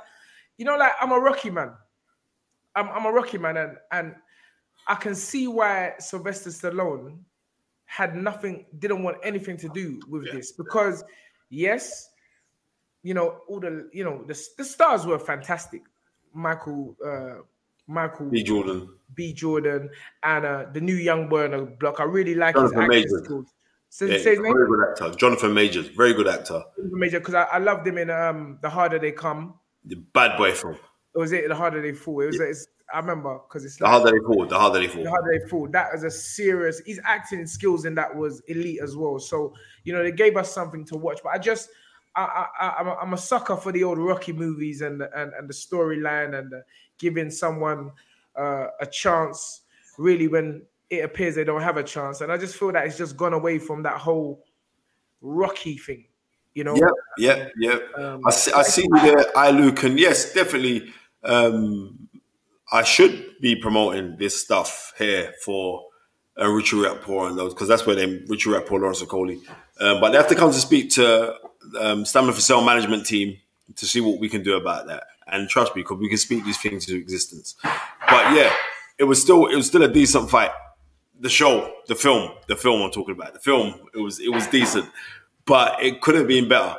you 0.57 0.65
know, 0.65 0.77
like 0.77 0.91
I'm 1.01 1.11
a 1.11 1.19
Rocky 1.19 1.49
man. 1.49 1.71
I'm, 2.77 2.89
I'm 2.89 3.05
a 3.05 3.11
Rocky 3.11 3.37
man, 3.37 3.57
and 3.57 3.77
and 3.91 4.15
I 4.87 4.95
can 4.95 5.15
see 5.15 5.47
why 5.47 5.93
Sylvester 5.99 6.51
Stallone 6.51 7.17
had 7.85 8.15
nothing, 8.15 8.65
didn't 8.79 9.03
want 9.03 9.17
anything 9.23 9.57
to 9.57 9.69
do 9.69 9.99
with 10.09 10.31
this 10.31 10.51
because, 10.51 11.03
yes, 11.49 12.09
you 13.01 13.13
know, 13.13 13.39
all 13.47 13.59
the 13.59 13.89
you 13.91 14.03
know 14.03 14.23
the, 14.25 14.39
the 14.57 14.63
stars 14.63 15.05
were 15.05 15.19
fantastic. 15.19 15.81
Michael, 16.33 16.95
uh, 17.05 17.41
Michael 17.87 18.29
B. 18.29 18.43
Jordan. 18.43 18.89
B. 19.15 19.33
Jordan, 19.33 19.89
and 20.21 20.45
uh, 20.45 20.65
the 20.71 20.81
new 20.81 20.95
young 20.95 21.27
boy 21.27 21.45
on 21.45 21.51
the 21.51 21.65
block. 21.79 21.99
I 21.99 22.03
really 22.03 22.35
like 22.35 22.55
his 22.55 22.71
Jonathan 22.71 22.93
acting 22.93 23.23
skills. 23.23 23.53
Say, 23.89 24.07
Yeah, 24.07 24.17
his 24.17 24.23
very 24.23 24.67
good 24.67 24.89
actor. 24.89 25.17
Jonathan 25.17 25.53
Majors, 25.53 25.87
very 25.87 26.13
good 26.13 26.27
actor. 26.27 26.61
Major, 26.77 27.19
because 27.19 27.35
I, 27.35 27.43
I 27.43 27.57
loved 27.57 27.87
him 27.87 27.97
in 27.97 28.09
um 28.09 28.59
The 28.61 28.69
Harder 28.69 28.99
They 28.99 29.13
Come. 29.13 29.55
The 29.85 29.95
Bad 29.95 30.37
Boy 30.37 30.51
film. 30.51 30.77
Or 31.17 31.21
was 31.21 31.31
it 31.31 31.47
The 31.47 31.55
Harder 31.55 31.81
They 31.81 31.93
Fall? 31.93 32.21
It 32.21 32.27
was. 32.27 32.39
It's, 32.39 32.67
I 32.93 32.99
remember 32.99 33.39
because 33.47 33.65
it's 33.65 33.77
The 33.77 33.85
like, 33.85 33.91
harder 33.91 34.11
they 34.11 34.23
fall, 34.23 34.45
the 34.45 34.57
harder 34.57 34.79
they 34.79 34.87
fall. 34.87 35.03
The 35.03 35.09
Harder 35.09 35.39
They 35.39 35.49
Fall. 35.49 35.67
That 35.67 35.91
was 35.91 36.03
a 36.03 36.11
serious. 36.11 36.79
His 36.85 37.01
acting 37.03 37.47
skills 37.47 37.85
in 37.85 37.95
that 37.95 38.15
was 38.15 38.41
elite 38.47 38.79
as 38.83 38.95
well. 38.95 39.17
So 39.17 39.53
you 39.83 39.93
know 39.93 40.03
they 40.03 40.11
gave 40.11 40.37
us 40.37 40.53
something 40.53 40.85
to 40.85 40.95
watch. 40.95 41.19
But 41.23 41.33
I 41.33 41.39
just. 41.39 41.69
I, 42.15 42.47
I, 42.59 42.75
I'm, 42.79 42.87
a, 42.87 42.93
I'm 42.95 43.13
a 43.13 43.17
sucker 43.17 43.55
for 43.55 43.71
the 43.71 43.83
old 43.83 43.99
Rocky 43.99 44.33
movies 44.33 44.81
and 44.81 44.99
the, 44.99 45.07
and, 45.15 45.33
and 45.33 45.47
the 45.47 45.53
storyline 45.53 46.35
and 46.39 46.51
the, 46.51 46.63
giving 46.97 47.29
someone 47.29 47.91
uh, 48.35 48.67
a 48.79 48.87
chance 48.87 49.61
really 49.99 50.27
when 50.27 50.63
it 50.89 51.05
appears 51.05 51.35
they 51.35 51.43
don't 51.43 51.61
have 51.61 51.77
a 51.77 51.83
chance. 51.83 52.21
And 52.21 52.31
I 52.31 52.37
just 52.37 52.55
feel 52.55 52.71
that 52.71 52.87
it's 52.87 52.97
just 52.97 53.17
gone 53.17 53.33
away 53.33 53.59
from 53.59 53.83
that 53.83 53.97
whole 53.97 54.43
Rocky 55.21 55.77
thing, 55.77 56.05
you 56.55 56.63
know. 56.63 56.75
Yeah, 56.75 56.89
yeah, 57.19 57.49
yeah. 57.59 58.03
Um, 58.03 58.21
I 58.25 58.31
see, 58.31 58.51
I 58.51 58.63
see 58.63 58.81
you 58.83 58.99
there, 59.01 59.25
and 59.35 59.99
yes, 59.99 60.33
definitely. 60.33 60.91
Um, 61.23 62.09
I 62.71 62.83
should 62.83 63.35
be 63.41 63.55
promoting 63.55 64.17
this 64.17 64.41
stuff 64.41 64.93
here 64.97 65.33
for 65.43 65.85
uh, 66.39 66.47
Richard 66.49 66.83
Rapport 66.83 67.27
and 67.27 67.37
those 67.37 67.53
because 67.53 67.67
that's 67.67 67.85
where 67.85 67.95
they 67.95 68.23
Richard 68.27 68.51
Rapport, 68.51 68.79
Lawrence 68.79 69.01
Okolie. 69.01 69.41
Um, 69.79 70.01
but 70.01 70.11
they 70.11 70.17
have 70.17 70.27
to 70.27 70.35
come 70.35 70.51
to 70.51 70.59
speak 70.59 70.89
to 70.91 71.35
um, 71.79 72.05
Stamina 72.05 72.33
for 72.33 72.41
Sale 72.41 72.63
management 72.63 73.05
team 73.05 73.37
to 73.75 73.85
see 73.85 74.01
what 74.01 74.19
we 74.19 74.29
can 74.29 74.43
do 74.43 74.55
about 74.55 74.87
that. 74.87 75.03
And 75.27 75.49
trust 75.49 75.75
me, 75.75 75.81
because 75.81 75.97
we 75.97 76.09
can 76.09 76.17
speak 76.17 76.45
these 76.45 76.57
things 76.57 76.87
into 76.87 76.99
existence. 76.99 77.55
But 77.63 78.33
yeah, 78.33 78.53
it 78.97 79.03
was 79.03 79.21
still 79.21 79.47
it 79.47 79.55
was 79.55 79.67
still 79.67 79.83
a 79.83 79.87
decent 79.91 80.29
fight. 80.29 80.51
The 81.19 81.29
show, 81.29 81.73
the 81.87 81.95
film, 81.95 82.31
the 82.47 82.55
film 82.55 82.81
I'm 82.81 82.91
talking 82.91 83.15
about, 83.15 83.33
the 83.33 83.39
film, 83.39 83.75
it 83.93 83.99
was 83.99 84.19
it 84.19 84.29
was 84.29 84.47
decent, 84.47 84.85
but 85.45 85.81
it 85.81 86.01
could 86.01 86.15
have 86.15 86.27
been 86.27 86.47
better. 86.47 86.75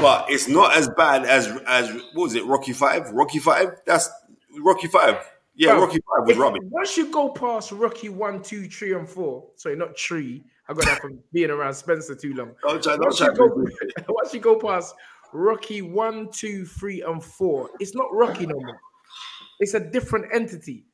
But 0.00 0.26
it's 0.30 0.48
not 0.48 0.76
as 0.76 0.88
bad 0.96 1.24
as 1.24 1.46
as 1.66 1.88
what 2.14 2.24
was 2.24 2.34
it, 2.34 2.44
Rocky 2.46 2.72
Five? 2.72 3.10
Rocky 3.12 3.38
Five? 3.38 3.80
That's 3.86 4.08
Rocky 4.60 4.88
Five. 4.88 5.16
Yeah, 5.54 5.72
Bro, 5.72 5.82
Rocky 5.86 5.98
Five 5.98 6.26
was 6.26 6.36
rubbish. 6.36 6.62
Once 6.70 6.96
you 6.96 7.10
go 7.10 7.28
past 7.28 7.72
Rocky 7.72 8.08
one, 8.08 8.42
two, 8.42 8.68
three, 8.68 8.94
and 8.94 9.08
four, 9.08 9.48
sorry, 9.56 9.76
not 9.76 9.98
three. 9.98 10.42
I 10.68 10.74
got 10.74 10.84
that 10.86 11.00
from 11.00 11.18
being 11.32 11.50
around 11.50 11.74
Spencer 11.74 12.14
too 12.14 12.34
long. 12.34 12.52
Don't 12.62 12.82
try- 12.82 12.96
don't 12.96 13.04
once, 13.04 13.18
try 13.18 13.28
you 13.28 13.34
go, 13.34 13.66
once 14.08 14.34
you 14.34 14.40
go 14.40 14.58
past 14.58 14.94
Rocky 15.32 15.82
one, 15.82 16.30
two, 16.30 16.64
three, 16.64 17.02
and 17.02 17.22
four, 17.22 17.70
it's 17.78 17.94
not 17.94 18.06
Rocky 18.12 18.46
no 18.46 18.56
more. 18.56 18.80
It's 19.60 19.74
a 19.74 19.80
different 19.80 20.26
entity. 20.34 20.86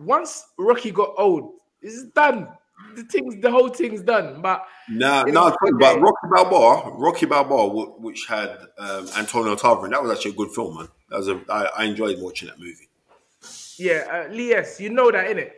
Once 0.00 0.44
Rocky 0.58 0.90
got 0.90 1.14
old, 1.16 1.54
it's 1.80 2.04
done. 2.14 2.48
The 2.94 3.04
things, 3.04 3.36
the 3.40 3.50
whole 3.50 3.68
thing's 3.68 4.02
done. 4.02 4.40
But 4.40 4.64
Nah, 4.88 5.24
no, 5.24 5.48
know, 5.48 5.56
but. 5.78 6.00
Rocky 6.00 6.28
Balboa, 6.30 6.92
Rocky 6.96 7.26
Balboa, 7.26 7.90
which 7.98 8.26
had 8.26 8.58
um, 8.78 9.08
Antonio 9.16 9.54
Tarver, 9.54 9.88
that 9.88 10.02
was 10.02 10.12
actually 10.12 10.32
a 10.32 10.34
good 10.34 10.50
film, 10.50 10.76
man. 10.76 10.88
That 11.10 11.18
was 11.18 11.28
a 11.28 11.40
I, 11.48 11.64
I 11.78 11.84
enjoyed 11.84 12.20
watching 12.20 12.48
that 12.48 12.58
movie. 12.58 12.88
Yeah, 13.78 14.26
uh, 14.28 14.34
Lies, 14.34 14.80
you 14.80 14.90
know 14.90 15.10
that, 15.10 15.26
innit? 15.28 15.52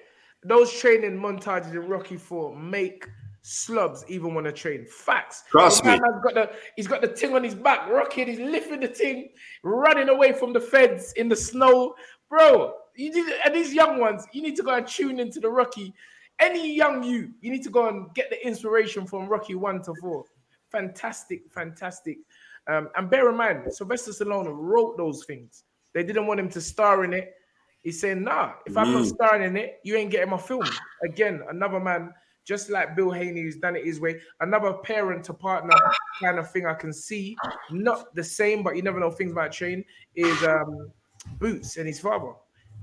Those 0.44 0.72
training 0.72 1.18
montages 1.18 1.72
in 1.72 1.88
Rocky 1.88 2.16
Four 2.16 2.56
make 2.56 3.06
slubs 3.42 4.04
even 4.08 4.34
want 4.34 4.46
to 4.46 4.52
train. 4.52 4.86
Facts. 4.86 5.44
Trust 5.50 5.84
me. 5.84 5.98
got 5.98 6.34
the 6.34 6.50
he's 6.76 6.86
got 6.86 7.00
the 7.00 7.08
thing 7.08 7.34
on 7.34 7.44
his 7.44 7.54
back, 7.54 7.88
Rocky, 7.88 8.24
he's 8.24 8.38
lifting 8.38 8.80
the 8.80 8.88
thing, 8.88 9.30
running 9.62 10.08
away 10.08 10.32
from 10.32 10.52
the 10.52 10.60
feds 10.60 11.12
in 11.14 11.28
the 11.28 11.36
snow, 11.36 11.94
bro. 12.28 12.74
You 12.96 13.12
need, 13.12 13.34
and 13.44 13.54
these 13.54 13.72
young 13.72 13.98
ones, 13.98 14.26
you 14.32 14.42
need 14.42 14.56
to 14.56 14.62
go 14.62 14.74
and 14.74 14.86
tune 14.86 15.20
into 15.20 15.40
the 15.40 15.48
Rocky. 15.48 15.94
Any 16.40 16.74
young 16.74 17.02
you, 17.02 17.32
you 17.40 17.50
need 17.50 17.62
to 17.64 17.70
go 17.70 17.88
and 17.88 18.12
get 18.14 18.30
the 18.30 18.46
inspiration 18.46 19.06
from 19.06 19.28
Rocky 19.28 19.54
one 19.54 19.82
to 19.82 19.94
four. 20.00 20.24
Fantastic, 20.70 21.42
fantastic. 21.50 22.18
Um, 22.66 22.88
and 22.96 23.10
bear 23.10 23.28
in 23.30 23.36
mind, 23.36 23.72
Sylvester 23.72 24.12
Stallone 24.12 24.48
wrote 24.50 24.96
those 24.96 25.24
things. 25.24 25.64
They 25.92 26.02
didn't 26.02 26.26
want 26.26 26.40
him 26.40 26.48
to 26.50 26.60
star 26.60 27.04
in 27.04 27.12
it. 27.12 27.34
He's 27.82 28.00
saying, 28.00 28.22
nah, 28.22 28.52
if 28.66 28.76
I'm 28.76 28.92
not 28.92 29.02
Mm. 29.04 29.14
starring 29.14 29.42
in 29.42 29.56
it, 29.56 29.80
you 29.82 29.96
ain't 29.96 30.10
getting 30.10 30.30
my 30.30 30.38
film. 30.38 30.64
Again, 31.02 31.42
another 31.48 31.80
man, 31.80 32.12
just 32.44 32.70
like 32.70 32.94
Bill 32.94 33.10
Haney, 33.10 33.40
who's 33.40 33.56
done 33.56 33.74
it 33.76 33.84
his 33.84 34.00
way, 34.00 34.20
another 34.40 34.74
parent 34.74 35.24
to 35.24 35.34
partner 35.34 35.74
kind 36.20 36.38
of 36.38 36.50
thing 36.50 36.66
I 36.66 36.74
can 36.74 36.92
see. 36.92 37.36
Not 37.70 38.14
the 38.14 38.22
same, 38.24 38.62
but 38.62 38.76
you 38.76 38.82
never 38.82 39.00
know 39.00 39.10
things 39.10 39.32
might 39.32 39.52
change. 39.52 39.84
Is 40.14 40.42
um, 40.44 40.90
Boots 41.38 41.76
and 41.76 41.86
his 41.86 42.00
father. 42.00 42.32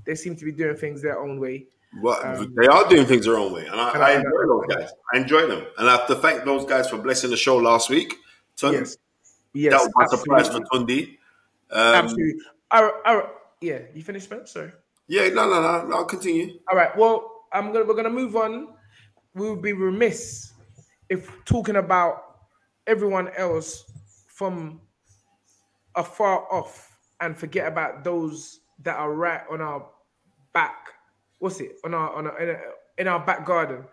They 0.04 0.14
seem 0.14 0.34
to 0.36 0.44
be 0.44 0.52
doing 0.52 0.76
things 0.76 1.00
their 1.02 1.20
own 1.20 1.38
way. 1.38 1.66
But 2.02 2.24
Um, 2.24 2.54
they 2.54 2.66
are 2.66 2.86
doing 2.88 3.06
things 3.06 3.24
their 3.24 3.36
own 3.36 3.52
way, 3.52 3.64
and 3.66 3.80
I, 3.80 3.90
and 3.94 4.02
I 4.02 4.08
I- 4.10 4.14
enjoy 4.16 4.46
those 4.46 4.66
guys. 4.68 4.90
I 5.12 5.16
enjoy 5.16 5.46
them, 5.46 5.66
and 5.78 5.88
I 5.88 5.96
have 5.96 6.06
to 6.08 6.16
thank 6.16 6.44
those 6.44 6.64
guys 6.66 6.88
for 6.90 6.98
blessing 6.98 7.30
the 7.30 7.36
show 7.36 7.56
last 7.56 7.88
week. 7.88 8.14
Tun, 8.56 8.74
Yes. 8.74 8.96
Yes, 9.54 9.72
that 9.72 9.80
was 9.80 9.92
my 9.96 10.06
surprise 10.06 10.48
for. 10.48 10.60
Tunde. 10.60 11.18
Um, 11.70 11.94
Absolutely. 11.94 12.40
All 12.70 12.84
right, 12.84 12.92
all 13.06 13.16
right. 13.16 13.28
Yeah, 13.60 13.78
you 13.94 14.02
finished, 14.02 14.26
Spence? 14.26 14.52
Sorry. 14.52 14.70
Yeah, 15.06 15.28
no, 15.28 15.48
no, 15.48 15.62
no, 15.62 15.86
no. 15.86 15.96
I'll 15.96 16.04
continue. 16.04 16.58
All 16.70 16.76
right. 16.76 16.94
Well, 16.96 17.44
I'm 17.52 17.72
gonna 17.72 17.86
we're 17.86 17.94
gonna 17.94 18.10
move 18.10 18.36
on. 18.36 18.74
We 19.34 19.48
would 19.48 19.62
be 19.62 19.72
remiss 19.72 20.52
if 21.08 21.30
talking 21.46 21.76
about 21.76 22.40
everyone 22.86 23.28
else 23.36 23.84
from 24.28 24.80
afar 25.94 26.46
off 26.52 26.96
and 27.20 27.36
forget 27.36 27.66
about 27.66 28.04
those 28.04 28.60
that 28.82 28.96
are 28.98 29.12
right 29.12 29.42
on 29.50 29.60
our 29.62 29.88
back. 30.52 30.88
What's 31.38 31.60
it 31.60 31.76
on 31.84 31.94
our 31.94 32.14
on 32.14 32.26
our, 32.26 32.40
in, 32.40 32.48
our, 32.50 32.74
in 32.98 33.08
our 33.08 33.20
back 33.24 33.44
garden? 33.46 33.84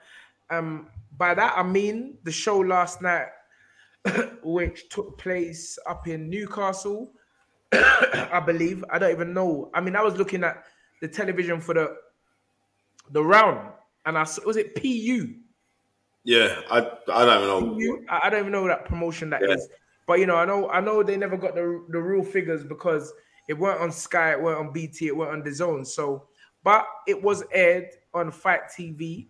Um, 0.49 0.87
by 1.17 1.33
that 1.33 1.53
I 1.57 1.63
mean 1.63 2.17
the 2.23 2.31
show 2.31 2.59
last 2.59 3.01
night, 3.01 3.27
which 4.43 4.89
took 4.89 5.17
place 5.17 5.77
up 5.87 6.07
in 6.07 6.29
Newcastle. 6.29 7.11
I 7.71 8.41
believe. 8.45 8.83
I 8.89 8.99
don't 8.99 9.11
even 9.11 9.33
know. 9.33 9.69
I 9.73 9.81
mean, 9.81 9.95
I 9.95 10.01
was 10.01 10.15
looking 10.15 10.43
at 10.43 10.63
the 11.01 11.07
television 11.07 11.59
for 11.59 11.73
the 11.73 11.95
the 13.11 13.23
round, 13.23 13.71
and 14.05 14.17
I 14.17 14.23
saw, 14.23 14.43
was 14.45 14.57
it 14.57 14.75
PU. 14.75 15.35
Yeah, 16.23 16.59
I, 16.71 16.79
I 17.13 17.25
don't 17.25 17.43
even 17.43 17.77
know. 17.77 18.01
I 18.09 18.21
I 18.23 18.29
don't 18.29 18.39
even 18.39 18.51
know 18.51 18.67
that 18.67 18.85
promotion 18.85 19.29
that 19.29 19.43
is. 19.43 19.67
But 20.07 20.19
you 20.19 20.25
know, 20.25 20.35
I 20.35 20.45
know 20.45 20.69
I 20.69 20.79
know 20.81 21.03
they 21.03 21.17
never 21.17 21.37
got 21.37 21.55
the 21.55 21.83
the 21.89 21.99
real 21.99 22.23
figures 22.23 22.63
because 22.63 23.11
it 23.47 23.53
weren't 23.53 23.81
on 23.81 23.91
Sky, 23.91 24.31
it 24.31 24.41
weren't 24.41 24.59
on 24.59 24.73
BT, 24.73 25.07
it 25.07 25.15
weren't 25.15 25.33
on 25.33 25.43
the 25.43 25.53
Zone. 25.53 25.85
So, 25.85 26.27
but 26.65 26.85
it 27.07 27.21
was 27.21 27.43
aired 27.53 27.89
on 28.13 28.31
Fight 28.31 28.61
TV, 28.77 29.27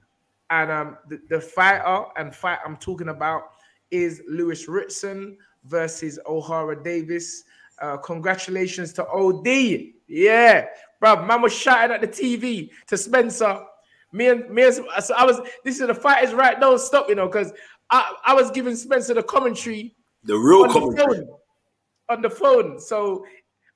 and 0.49 0.71
um, 0.71 0.97
the, 1.09 1.19
the 1.29 1.39
fighter 1.39 2.05
and 2.17 2.33
fight 2.33 2.59
I'm 2.65 2.77
talking 2.77 3.09
about 3.09 3.43
is 3.91 4.23
Lewis 4.27 4.67
Ritson 4.67 5.37
versus 5.65 6.17
O'Hara 6.25 6.81
Davis. 6.81 7.43
Uh, 7.81 7.97
congratulations 7.97 8.93
to 8.93 9.05
OD. 9.09 9.47
Yeah, 10.07 10.65
bro. 10.99 11.25
Man 11.25 11.41
was 11.41 11.53
shouting 11.53 11.93
at 11.93 12.01
the 12.01 12.07
TV 12.07 12.69
to 12.87 12.97
Spencer. 12.97 13.59
Me 14.13 14.29
and 14.29 14.49
me 14.49 14.63
and 14.63 14.73
so 14.73 15.13
I 15.15 15.25
was. 15.25 15.41
This 15.65 15.81
is 15.81 15.87
the 15.87 15.93
fighters 15.93 16.33
right. 16.33 16.57
Don't 16.59 16.79
stop, 16.79 17.09
you 17.09 17.15
know, 17.15 17.27
because 17.27 17.51
I, 17.89 18.15
I 18.25 18.33
was 18.33 18.49
giving 18.51 18.75
Spencer 18.77 19.13
the 19.13 19.23
commentary 19.23 19.93
The 20.23 20.35
real 20.37 20.61
on 20.61 20.67
the 20.69 20.73
commentary. 20.73 21.17
phone. 21.17 21.27
On 22.09 22.21
the 22.21 22.29
phone. 22.29 22.79
So, 22.79 23.25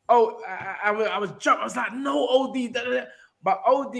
oh, 0.07 0.39
I, 0.47 0.77
I, 0.85 0.91
I 0.91 1.17
was 1.17 1.31
jumping. 1.39 1.61
I 1.61 1.65
was 1.65 1.75
like, 1.75 1.93
no, 1.93 2.25
OD. 2.27 2.71
da, 2.73 2.83
da, 2.83 2.89
da. 2.91 3.01
But 3.43 3.61
OD 3.65 3.95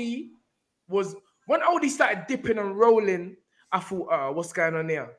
was 0.88 1.16
when 1.48 1.61
OD 1.64 1.90
started 1.90 2.26
dipping 2.28 2.57
and 2.57 2.78
rolling. 2.78 3.38
I 3.72 3.80
thought, 3.80 4.07
uh, 4.07 4.32
what's 4.34 4.52
going 4.53 4.76
on 4.76 4.90
here? 4.90 5.11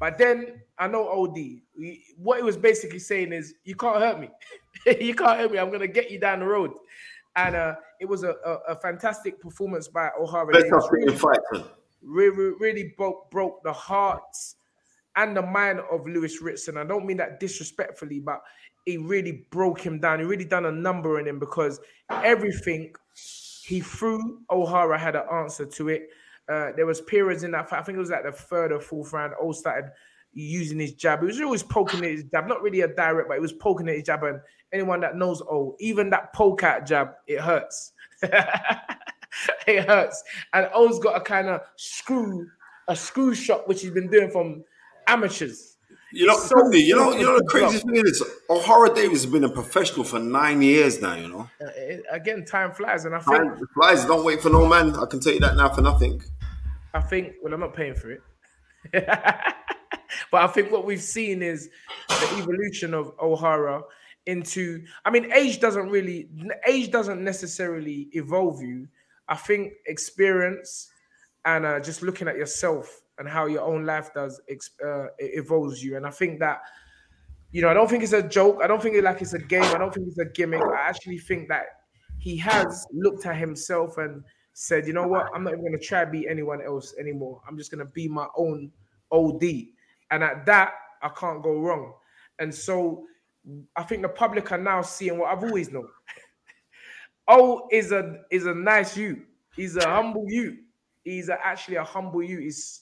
But 0.00 0.16
then 0.16 0.62
I 0.78 0.86
know 0.88 1.08
OD. 1.08 1.62
We- 1.76 2.04
What 2.16 2.38
he 2.38 2.42
was 2.44 2.56
basically 2.56 2.98
saying 3.00 3.32
is, 3.32 3.54
you 3.64 3.74
can't 3.74 3.98
hurt 3.98 4.18
me. 4.20 4.30
you 5.00 5.14
can't 5.14 5.38
hurt 5.38 5.52
me. 5.52 5.58
I'm 5.58 5.70
gonna 5.70 5.86
get 5.88 6.10
you 6.10 6.18
down 6.18 6.40
the 6.40 6.46
road. 6.46 6.72
And 7.36 7.54
uh, 7.54 7.76
it 8.00 8.06
was 8.06 8.24
a, 8.24 8.30
a, 8.44 8.52
a 8.68 8.76
fantastic 8.80 9.40
performance 9.40 9.86
by 9.88 10.10
O'Hara. 10.18 10.52
Best 10.52 10.64
Davis. 10.64 10.84
I've 10.84 10.90
seen 11.00 11.08
in 11.10 11.16
fight, 11.18 11.38
really, 12.02 12.54
really 12.58 12.94
broke 12.96 13.30
broke 13.30 13.62
the 13.62 13.72
hearts 13.72 14.56
and 15.16 15.36
the 15.36 15.42
mind 15.42 15.80
of 15.90 16.06
Lewis 16.06 16.40
Ritson. 16.40 16.76
I 16.76 16.84
don't 16.84 17.06
mean 17.06 17.16
that 17.18 17.38
disrespectfully, 17.40 18.20
but 18.20 18.40
he 18.86 18.96
really 18.96 19.46
broke 19.50 19.80
him 19.80 20.00
down. 20.00 20.20
He 20.20 20.24
really 20.24 20.44
done 20.44 20.64
a 20.66 20.72
number 20.72 21.18
in 21.20 21.26
him 21.26 21.38
because 21.38 21.78
everything 22.10 22.94
he 23.68 23.80
threw, 23.80 24.40
O'Hara 24.50 24.98
had 24.98 25.14
an 25.14 25.24
answer 25.30 25.66
to 25.66 25.88
it. 25.90 26.08
Uh, 26.48 26.72
there 26.74 26.86
was 26.86 27.02
periods 27.02 27.44
in 27.44 27.50
that 27.50 27.68
fight. 27.68 27.80
I 27.80 27.82
think 27.82 27.96
it 27.96 28.00
was 28.00 28.08
like 28.08 28.24
the 28.24 28.32
third 28.32 28.72
or 28.72 28.80
fourth 28.80 29.12
round. 29.12 29.34
O 29.38 29.52
started 29.52 29.90
using 30.32 30.78
his 30.78 30.94
jab. 30.94 31.20
He 31.20 31.26
was 31.26 31.38
always 31.38 31.62
poking 31.62 32.02
at 32.02 32.10
his 32.10 32.24
jab, 32.24 32.46
not 32.46 32.62
really 32.62 32.80
a 32.80 32.88
direct, 32.88 33.28
but 33.28 33.34
he 33.34 33.40
was 33.40 33.52
poking 33.52 33.86
at 33.90 33.96
his 33.96 34.04
jab. 34.04 34.22
And 34.22 34.40
anyone 34.72 35.00
that 35.00 35.16
knows 35.16 35.42
O, 35.42 35.76
even 35.80 36.08
that 36.08 36.32
poke 36.32 36.62
at 36.62 36.86
jab, 36.86 37.10
it 37.26 37.42
hurts. 37.42 37.92
it 38.22 39.86
hurts. 39.86 40.24
And 40.54 40.70
O's 40.72 40.98
got 40.98 41.18
a 41.18 41.20
kind 41.20 41.48
of 41.48 41.60
screw, 41.76 42.48
a 42.88 42.96
screw 42.96 43.34
shot, 43.34 43.68
which 43.68 43.82
he's 43.82 43.90
been 43.90 44.08
doing 44.08 44.30
from 44.30 44.64
amateurs. 45.08 45.76
You 46.12 46.26
know, 46.26 46.38
so 46.38 46.72
you 46.72 46.96
know, 46.96 47.12
you 47.12 47.24
know. 47.24 47.38
The 47.38 47.44
craziest 47.44 47.84
thing 47.84 47.96
is, 47.96 48.22
O'Hara 48.48 48.94
Davis 48.94 49.24
has 49.24 49.26
been 49.30 49.44
a 49.44 49.48
professional 49.48 50.04
for 50.04 50.18
nine 50.18 50.62
years 50.62 51.02
now. 51.02 51.14
You 51.14 51.28
know, 51.28 51.50
Uh, 51.60 51.68
again, 52.10 52.46
time 52.46 52.72
flies, 52.72 53.04
and 53.04 53.14
I 53.14 53.18
think 53.18 53.36
Time 53.36 53.68
flies. 53.74 54.04
Don't 54.06 54.24
wait 54.24 54.40
for 54.40 54.48
no 54.48 54.66
man. 54.66 54.96
I 54.96 55.04
can 55.04 55.20
tell 55.20 55.34
you 55.34 55.40
that 55.40 55.56
now 55.56 55.68
for 55.68 55.82
nothing. 55.82 56.22
I 56.94 57.00
think 57.00 57.34
well, 57.42 57.52
I'm 57.52 57.60
not 57.60 57.74
paying 57.74 57.94
for 57.94 58.10
it. 58.10 58.22
but 58.92 59.04
I 60.32 60.46
think 60.46 60.72
what 60.72 60.86
we've 60.86 61.02
seen 61.02 61.42
is 61.42 61.68
the 62.08 62.38
evolution 62.38 62.94
of 62.94 63.12
O'Hara 63.20 63.82
into. 64.24 64.82
I 65.04 65.10
mean, 65.10 65.30
age 65.32 65.60
doesn't 65.60 65.90
really 65.90 66.30
age 66.66 66.90
doesn't 66.90 67.22
necessarily 67.22 68.08
evolve 68.12 68.62
you. 68.62 68.88
I 69.28 69.34
think 69.34 69.74
experience 69.86 70.90
and 71.44 71.66
uh, 71.66 71.80
just 71.80 72.02
looking 72.02 72.28
at 72.28 72.36
yourself 72.36 73.02
and 73.18 73.28
how 73.28 73.46
your 73.46 73.62
own 73.62 73.84
life 73.84 74.12
does 74.14 74.40
uh, 74.84 75.06
evolves 75.18 75.82
you. 75.82 75.96
And 75.96 76.06
I 76.06 76.10
think 76.10 76.40
that 76.40 76.60
you 77.50 77.62
know, 77.62 77.68
I 77.68 77.74
don't 77.74 77.88
think 77.88 78.02
it's 78.02 78.12
a 78.12 78.22
joke. 78.22 78.60
I 78.62 78.66
don't 78.66 78.82
think 78.82 78.94
it 78.94 79.04
like 79.04 79.22
it's 79.22 79.32
a 79.32 79.38
game. 79.38 79.62
I 79.62 79.78
don't 79.78 79.92
think 79.92 80.06
it's 80.08 80.18
a 80.18 80.26
gimmick. 80.26 80.60
I 80.60 80.88
actually 80.88 81.18
think 81.18 81.48
that 81.48 81.64
he 82.18 82.36
has 82.36 82.86
looked 82.92 83.24
at 83.24 83.36
himself 83.36 83.96
and 83.96 84.22
said, 84.52 84.86
you 84.86 84.92
know 84.92 85.06
what, 85.06 85.28
I'm 85.34 85.44
not 85.44 85.54
even 85.54 85.64
gonna 85.64 85.78
try 85.78 86.04
to 86.04 86.10
be 86.10 86.28
anyone 86.28 86.60
else 86.60 86.94
anymore. 86.98 87.40
I'm 87.48 87.56
just 87.56 87.70
gonna 87.70 87.86
be 87.86 88.08
my 88.08 88.26
own 88.36 88.70
OD. 89.10 89.44
And 90.10 90.22
at 90.22 90.44
that, 90.46 90.72
I 91.02 91.08
can't 91.08 91.42
go 91.42 91.60
wrong. 91.60 91.94
And 92.38 92.54
so 92.54 93.06
I 93.76 93.82
think 93.82 94.02
the 94.02 94.08
public 94.08 94.52
are 94.52 94.58
now 94.58 94.82
seeing 94.82 95.18
what 95.18 95.30
I've 95.32 95.44
always 95.44 95.70
known. 95.70 95.88
O 97.30 97.68
is 97.70 97.92
a 97.92 98.20
is 98.30 98.46
a 98.46 98.54
nice 98.54 98.96
you. 98.96 99.22
He's 99.54 99.76
a 99.76 99.86
humble 99.86 100.24
you. 100.28 100.56
He's 101.04 101.28
a, 101.28 101.38
actually 101.44 101.76
a 101.76 101.84
humble 101.84 102.22
you. 102.22 102.38
He's 102.38 102.80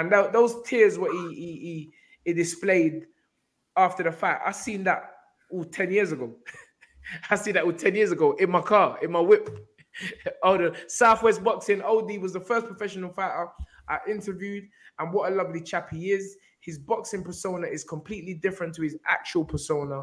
and 0.00 0.10
th- 0.10 0.32
those 0.32 0.62
tears 0.62 0.98
what 0.98 1.10
he, 1.12 1.34
he 1.34 1.52
he 1.52 1.90
he 2.24 2.32
displayed 2.32 3.06
after 3.76 4.02
the 4.02 4.12
fight. 4.12 4.38
I 4.44 4.52
seen 4.52 4.84
that 4.84 5.12
all 5.50 5.64
10 5.64 5.90
years 5.90 6.12
ago. 6.12 6.34
I 7.30 7.36
seen 7.36 7.54
that 7.54 7.64
all 7.64 7.72
10 7.72 7.94
years 7.94 8.12
ago 8.12 8.32
in 8.32 8.50
my 8.50 8.60
car, 8.60 8.98
in 9.02 9.12
my 9.12 9.20
whip. 9.20 9.48
oh, 10.42 10.58
the 10.58 10.76
Southwest 10.88 11.42
Boxing 11.42 11.80
OD 11.82 12.18
was 12.18 12.32
the 12.32 12.40
first 12.40 12.66
professional 12.66 13.10
fighter 13.10 13.48
I 13.88 13.98
interviewed, 14.08 14.64
and 14.98 15.12
what 15.12 15.32
a 15.32 15.34
lovely 15.34 15.60
chap 15.60 15.90
he 15.90 16.10
is. 16.10 16.36
His 16.60 16.78
boxing 16.78 17.22
persona 17.22 17.68
is 17.68 17.84
completely 17.84 18.34
different 18.34 18.74
to 18.74 18.82
his 18.82 18.96
actual 19.06 19.44
persona. 19.44 20.02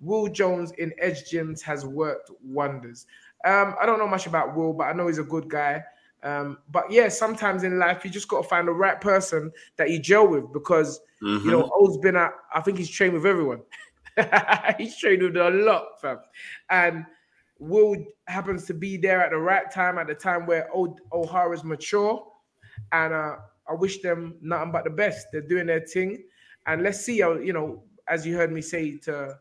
Will 0.00 0.26
Jones 0.26 0.72
in 0.72 0.92
Edge 0.98 1.30
Gyms 1.30 1.62
has 1.62 1.86
worked 1.86 2.30
wonders. 2.42 3.06
Um, 3.44 3.76
I 3.80 3.86
don't 3.86 4.00
know 4.00 4.08
much 4.08 4.26
about 4.26 4.56
Will, 4.56 4.72
but 4.72 4.84
I 4.84 4.92
know 4.92 5.06
he's 5.06 5.18
a 5.18 5.24
good 5.24 5.48
guy. 5.48 5.84
Um, 6.22 6.58
but 6.70 6.90
yeah, 6.90 7.08
sometimes 7.08 7.64
in 7.64 7.78
life 7.78 8.04
you 8.04 8.10
just 8.10 8.28
got 8.28 8.42
to 8.42 8.48
find 8.48 8.68
the 8.68 8.72
right 8.72 9.00
person 9.00 9.50
that 9.76 9.90
you 9.90 9.98
gel 9.98 10.28
with 10.28 10.52
because 10.52 11.00
mm-hmm. 11.22 11.44
you 11.44 11.50
know 11.50 11.70
O's 11.74 11.98
been 11.98 12.16
at. 12.16 12.32
I 12.54 12.60
think 12.60 12.78
he's 12.78 12.90
trained 12.90 13.14
with 13.14 13.26
everyone. 13.26 13.62
he's 14.78 14.98
trained 14.98 15.22
with 15.22 15.36
a 15.36 15.50
lot, 15.50 16.00
fam. 16.00 16.18
And 16.68 17.06
Will 17.58 17.96
happens 18.26 18.66
to 18.66 18.74
be 18.74 18.96
there 18.96 19.22
at 19.22 19.30
the 19.30 19.38
right 19.38 19.70
time, 19.70 19.98
at 19.98 20.06
the 20.06 20.14
time 20.14 20.46
where 20.46 20.68
o- 20.74 20.96
O'Hara's 21.12 21.64
mature, 21.64 22.26
and 22.92 23.12
uh, 23.12 23.36
I 23.68 23.74
wish 23.74 24.00
them 24.00 24.36
nothing 24.40 24.72
but 24.72 24.84
the 24.84 24.90
best. 24.90 25.26
They're 25.32 25.42
doing 25.42 25.66
their 25.66 25.80
thing, 25.80 26.24
and 26.66 26.82
let's 26.82 27.00
see 27.00 27.20
how 27.20 27.34
you 27.34 27.52
know. 27.52 27.82
As 28.08 28.26
you 28.26 28.34
heard 28.34 28.50
me 28.50 28.60
say 28.60 28.96
to 28.98 29.38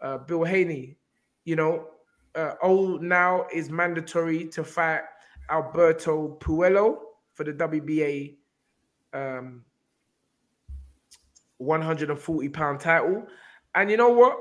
uh, 0.00 0.18
Bill 0.18 0.44
Haney, 0.44 0.96
you 1.44 1.56
know, 1.56 1.88
uh, 2.36 2.54
O 2.62 2.98
now 2.98 3.46
is 3.52 3.68
mandatory 3.68 4.44
to 4.48 4.62
fight 4.62 5.02
Alberto 5.50 6.38
Puello 6.40 6.98
for 7.34 7.44
the 7.44 7.52
WBA 7.52 8.36
um, 9.12 9.64
140 11.58 12.48
pound 12.48 12.80
title. 12.80 13.26
And 13.74 13.90
you 13.90 13.96
know 13.96 14.10
what? 14.10 14.36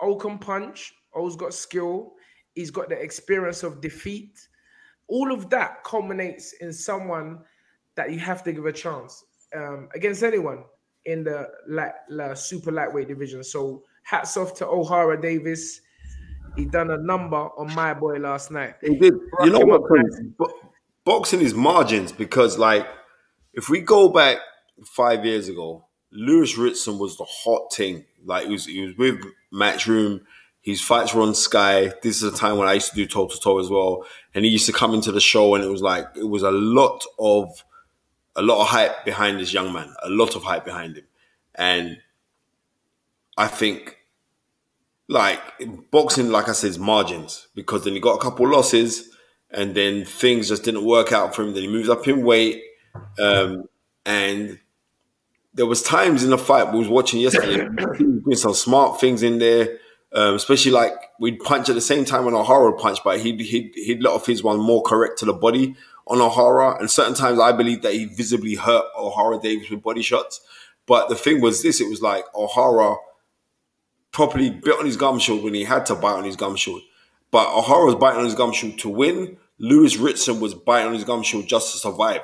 O 0.00 0.16
can 0.16 0.38
punch. 0.38 0.92
O's 1.14 1.36
got 1.36 1.54
skill. 1.54 2.12
He's 2.54 2.70
got 2.70 2.88
the 2.88 3.00
experience 3.00 3.62
of 3.62 3.80
defeat. 3.80 4.48
All 5.08 5.32
of 5.32 5.48
that 5.50 5.82
culminates 5.84 6.52
in 6.60 6.72
someone 6.72 7.40
that 7.94 8.12
you 8.12 8.18
have 8.18 8.42
to 8.44 8.52
give 8.52 8.66
a 8.66 8.72
chance 8.72 9.24
um, 9.56 9.88
against 9.94 10.22
anyone 10.22 10.64
in 11.06 11.24
the 11.24 11.48
light, 11.66 11.92
la, 12.10 12.34
super 12.34 12.70
lightweight 12.70 13.08
division. 13.08 13.42
So 13.42 13.84
hats 14.02 14.36
off 14.36 14.54
to 14.56 14.66
O'Hara 14.66 15.20
Davis 15.20 15.80
he 16.58 16.64
done 16.64 16.90
a 16.90 16.98
number 16.98 17.36
on 17.36 17.72
my 17.74 17.94
boy 17.94 18.16
last 18.16 18.50
night. 18.50 18.74
He 18.82 18.96
did. 18.96 19.14
you 19.44 19.50
know 19.50 19.60
what? 19.60 19.82
boxing 21.04 21.40
is 21.40 21.54
margins 21.54 22.10
because, 22.10 22.58
like, 22.58 22.86
if 23.54 23.70
we 23.70 23.80
go 23.80 24.08
back 24.08 24.38
five 24.84 25.24
years 25.24 25.48
ago, 25.48 25.86
Lewis 26.10 26.58
Ritson 26.58 26.98
was 26.98 27.16
the 27.16 27.24
hot 27.24 27.72
thing. 27.72 28.04
Like, 28.24 28.46
he 28.46 28.52
was 28.52 28.66
he 28.66 28.84
was 28.84 28.96
with 28.96 29.24
Matchroom. 29.52 30.22
His 30.60 30.82
fights 30.82 31.14
were 31.14 31.22
on 31.22 31.34
Sky. 31.34 31.92
This 32.02 32.20
is 32.20 32.34
a 32.34 32.36
time 32.36 32.58
when 32.58 32.68
I 32.68 32.74
used 32.74 32.90
to 32.90 32.96
do 32.96 33.06
toe 33.06 33.28
to 33.28 33.40
toe 33.40 33.60
as 33.60 33.70
well, 33.70 34.04
and 34.34 34.44
he 34.44 34.50
used 34.50 34.66
to 34.66 34.72
come 34.72 34.94
into 34.94 35.12
the 35.12 35.20
show, 35.20 35.54
and 35.54 35.62
it 35.62 35.68
was 35.68 35.80
like 35.80 36.06
it 36.16 36.28
was 36.28 36.42
a 36.42 36.50
lot 36.50 37.04
of 37.20 37.64
a 38.34 38.42
lot 38.42 38.60
of 38.62 38.66
hype 38.68 39.04
behind 39.04 39.38
this 39.38 39.52
young 39.52 39.72
man, 39.72 39.94
a 40.02 40.10
lot 40.10 40.34
of 40.34 40.42
hype 40.42 40.64
behind 40.64 40.96
him, 40.96 41.06
and 41.54 41.98
I 43.36 43.46
think 43.46 43.98
like 45.08 45.40
boxing, 45.90 46.30
like 46.30 46.48
I 46.48 46.52
said, 46.52 46.70
is 46.70 46.78
margins 46.78 47.48
because 47.54 47.84
then 47.84 47.94
he 47.94 48.00
got 48.00 48.14
a 48.14 48.20
couple 48.20 48.46
losses 48.48 49.08
and 49.50 49.74
then 49.74 50.04
things 50.04 50.48
just 50.48 50.64
didn't 50.64 50.84
work 50.84 51.12
out 51.12 51.34
for 51.34 51.42
him. 51.42 51.54
Then 51.54 51.62
he 51.62 51.68
moves 51.68 51.88
up 51.88 52.06
in 52.06 52.22
weight, 52.22 52.62
um, 53.18 53.64
and 54.04 54.58
there 55.54 55.66
was 55.66 55.82
times 55.82 56.22
in 56.22 56.30
the 56.30 56.38
fight 56.38 56.72
we 56.72 56.78
was 56.78 56.88
watching 56.88 57.20
yesterday, 57.20 57.66
he 57.96 58.04
was 58.04 58.22
doing 58.24 58.36
some 58.36 58.54
smart 58.54 59.00
things 59.00 59.22
in 59.22 59.38
there. 59.38 59.78
Um, 60.10 60.36
especially 60.36 60.72
like 60.72 60.94
we'd 61.20 61.38
punch 61.40 61.68
at 61.68 61.74
the 61.74 61.82
same 61.82 62.06
time 62.06 62.26
on 62.26 62.32
O'Hara 62.32 62.72
punch, 62.78 63.00
but 63.04 63.20
he'd, 63.20 63.40
he'd, 63.40 63.72
he'd 63.74 64.02
let 64.02 64.14
off 64.14 64.24
his 64.26 64.42
one 64.42 64.58
more 64.58 64.82
correct 64.82 65.18
to 65.18 65.26
the 65.26 65.34
body 65.34 65.76
on 66.06 66.18
O'Hara. 66.22 66.78
And 66.78 66.90
certain 66.90 67.12
times 67.12 67.38
I 67.38 67.52
believe 67.52 67.82
that 67.82 67.92
he 67.92 68.06
visibly 68.06 68.54
hurt 68.54 68.86
O'Hara 68.96 69.38
Davis 69.38 69.68
with 69.68 69.82
body 69.82 70.00
shots. 70.00 70.40
But 70.86 71.10
the 71.10 71.14
thing 71.14 71.42
was 71.42 71.62
this, 71.62 71.82
it 71.82 71.90
was 71.90 72.00
like 72.00 72.24
O'Hara 72.34 72.96
properly 74.12 74.50
bit 74.50 74.78
on 74.78 74.86
his 74.86 74.96
gumshoe 74.96 75.42
when 75.42 75.54
he 75.54 75.64
had 75.64 75.86
to 75.86 75.94
bite 75.94 76.14
on 76.14 76.24
his 76.24 76.36
gumshoe. 76.36 76.80
But 77.30 77.48
O'Hara 77.48 77.84
was 77.84 77.94
biting 77.94 78.20
on 78.20 78.24
his 78.24 78.34
gumshoe 78.34 78.76
to 78.76 78.88
win. 78.88 79.36
Lewis 79.58 79.96
Ritson 79.96 80.40
was 80.40 80.54
biting 80.54 80.88
on 80.88 80.94
his 80.94 81.04
gumshoe 81.04 81.42
just 81.42 81.72
to 81.72 81.78
survive. 81.78 82.22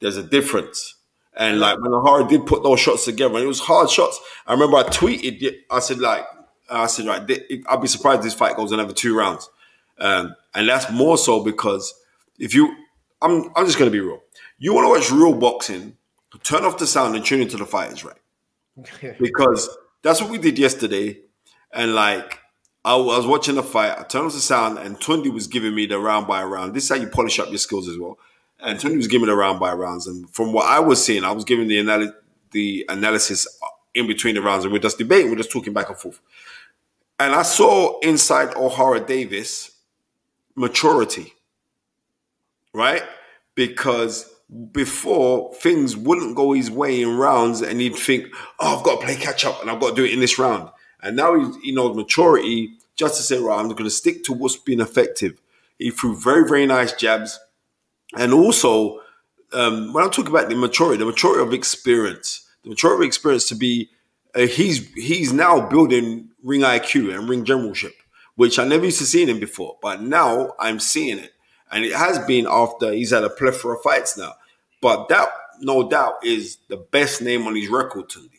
There's 0.00 0.16
a 0.16 0.22
difference. 0.22 0.96
And 1.36 1.60
like 1.60 1.80
when 1.80 1.92
O'Hara 1.92 2.26
did 2.26 2.46
put 2.46 2.62
those 2.62 2.80
shots 2.80 3.04
together, 3.04 3.34
and 3.34 3.44
it 3.44 3.48
was 3.48 3.60
hard 3.60 3.90
shots. 3.90 4.20
I 4.46 4.52
remember 4.52 4.76
I 4.76 4.84
tweeted, 4.84 5.54
I 5.70 5.80
said 5.80 5.98
like, 5.98 6.24
I 6.70 6.86
said 6.86 7.06
right, 7.06 7.22
I'd 7.68 7.80
be 7.80 7.88
surprised 7.88 8.20
if 8.20 8.24
this 8.24 8.34
fight 8.34 8.56
goes 8.56 8.72
another 8.72 8.92
two 8.92 9.16
rounds. 9.16 9.48
Um, 9.98 10.34
and 10.54 10.68
that's 10.68 10.90
more 10.90 11.18
so 11.18 11.42
because 11.42 11.94
if 12.38 12.54
you, 12.54 12.74
I'm, 13.20 13.50
I'm 13.56 13.66
just 13.66 13.78
gonna 13.78 13.90
be 13.90 14.00
real. 14.00 14.20
You 14.58 14.74
want 14.74 14.84
to 14.84 14.88
watch 14.88 15.10
real 15.10 15.34
boxing, 15.34 15.96
turn 16.42 16.64
off 16.64 16.78
the 16.78 16.86
sound 16.86 17.14
and 17.16 17.24
tune 17.24 17.42
into 17.42 17.56
the 17.56 17.66
fighters, 17.66 18.04
right? 18.04 18.16
because 19.18 19.68
that's 20.04 20.20
what 20.20 20.30
we 20.30 20.38
did 20.38 20.58
yesterday. 20.58 21.18
And 21.72 21.94
like, 21.94 22.38
I 22.84 22.94
was 22.94 23.26
watching 23.26 23.54
the 23.54 23.62
fight. 23.62 23.98
I 23.98 24.02
turned 24.02 24.26
off 24.26 24.34
the 24.34 24.40
sound, 24.40 24.78
and 24.78 25.00
Tunde 25.00 25.32
was 25.32 25.46
giving 25.46 25.74
me 25.74 25.86
the 25.86 25.98
round 25.98 26.28
by 26.28 26.44
round. 26.44 26.74
This 26.74 26.84
is 26.84 26.90
how 26.90 26.96
you 26.96 27.08
polish 27.08 27.38
up 27.38 27.48
your 27.48 27.58
skills 27.58 27.88
as 27.88 27.98
well. 27.98 28.18
And 28.60 28.78
Tunde 28.78 28.98
was 28.98 29.08
giving 29.08 29.26
the 29.26 29.34
round 29.34 29.58
by 29.58 29.72
rounds. 29.72 30.06
And 30.06 30.28
from 30.30 30.52
what 30.52 30.66
I 30.66 30.78
was 30.78 31.02
seeing, 31.02 31.24
I 31.24 31.32
was 31.32 31.44
giving 31.44 31.66
the 31.66 31.78
anal- 31.78 32.12
the 32.50 32.84
analysis 32.88 33.48
in 33.94 34.06
between 34.06 34.34
the 34.34 34.42
rounds, 34.42 34.64
and 34.64 34.72
we're 34.72 34.78
just 34.78 34.98
debating. 34.98 35.30
We're 35.30 35.38
just 35.38 35.50
talking 35.50 35.72
back 35.72 35.88
and 35.88 35.98
forth. 35.98 36.20
And 37.18 37.34
I 37.34 37.42
saw 37.42 37.98
inside 38.00 38.54
O'Hara 38.54 39.00
Davis 39.00 39.70
maturity, 40.54 41.32
right? 42.74 43.02
Because 43.54 44.33
before 44.72 45.52
things 45.54 45.96
wouldn't 45.96 46.36
go 46.36 46.52
his 46.52 46.70
way 46.70 47.00
in 47.00 47.16
rounds 47.16 47.60
and 47.60 47.80
he'd 47.80 47.96
think, 47.96 48.26
oh, 48.60 48.78
I've 48.78 48.84
got 48.84 49.00
to 49.00 49.06
play 49.06 49.16
catch 49.16 49.44
up 49.44 49.60
and 49.60 49.70
I've 49.70 49.80
got 49.80 49.90
to 49.90 49.96
do 49.96 50.04
it 50.04 50.12
in 50.12 50.20
this 50.20 50.38
round. 50.38 50.70
And 51.02 51.16
now 51.16 51.38
he, 51.38 51.60
he 51.60 51.72
knows 51.72 51.96
maturity 51.96 52.76
just 52.96 53.16
to 53.16 53.22
say, 53.22 53.38
right, 53.38 53.58
I'm 53.58 53.68
going 53.68 53.84
to 53.84 53.90
stick 53.90 54.24
to 54.24 54.32
what's 54.32 54.56
been 54.56 54.80
effective. 54.80 55.40
He 55.78 55.90
threw 55.90 56.16
very, 56.16 56.46
very 56.46 56.66
nice 56.66 56.92
jabs. 56.92 57.38
And 58.16 58.32
also, 58.32 59.00
um, 59.52 59.92
when 59.92 60.04
I'm 60.04 60.10
talking 60.10 60.30
about 60.30 60.48
the 60.48 60.56
maturity, 60.56 60.98
the 60.98 61.06
maturity 61.06 61.42
of 61.42 61.52
experience, 61.52 62.48
the 62.62 62.70
maturity 62.70 63.04
of 63.04 63.06
experience 63.06 63.46
to 63.48 63.54
be, 63.54 63.90
uh, 64.34 64.46
he's 64.46 64.88
he's 64.94 65.32
now 65.32 65.60
building 65.68 66.30
ring 66.42 66.62
IQ 66.62 67.16
and 67.16 67.28
ring 67.28 67.44
generalship, 67.44 67.94
which 68.34 68.58
I 68.58 68.64
never 68.64 68.84
used 68.84 68.98
to 68.98 69.06
see 69.06 69.22
in 69.22 69.28
him 69.28 69.40
before. 69.40 69.78
But 69.80 70.02
now 70.02 70.54
I'm 70.58 70.80
seeing 70.80 71.18
it. 71.18 71.33
And 71.72 71.84
it 71.84 71.94
has 71.94 72.18
been 72.20 72.46
after 72.46 72.92
he's 72.92 73.10
had 73.10 73.24
a 73.24 73.30
plethora 73.30 73.76
of 73.76 73.82
fights 73.82 74.16
now. 74.16 74.34
But 74.80 75.08
that, 75.08 75.28
no 75.60 75.88
doubt, 75.88 76.24
is 76.24 76.58
the 76.68 76.76
best 76.76 77.22
name 77.22 77.46
on 77.46 77.56
his 77.56 77.68
record, 77.68 78.08
Tunde. 78.08 78.30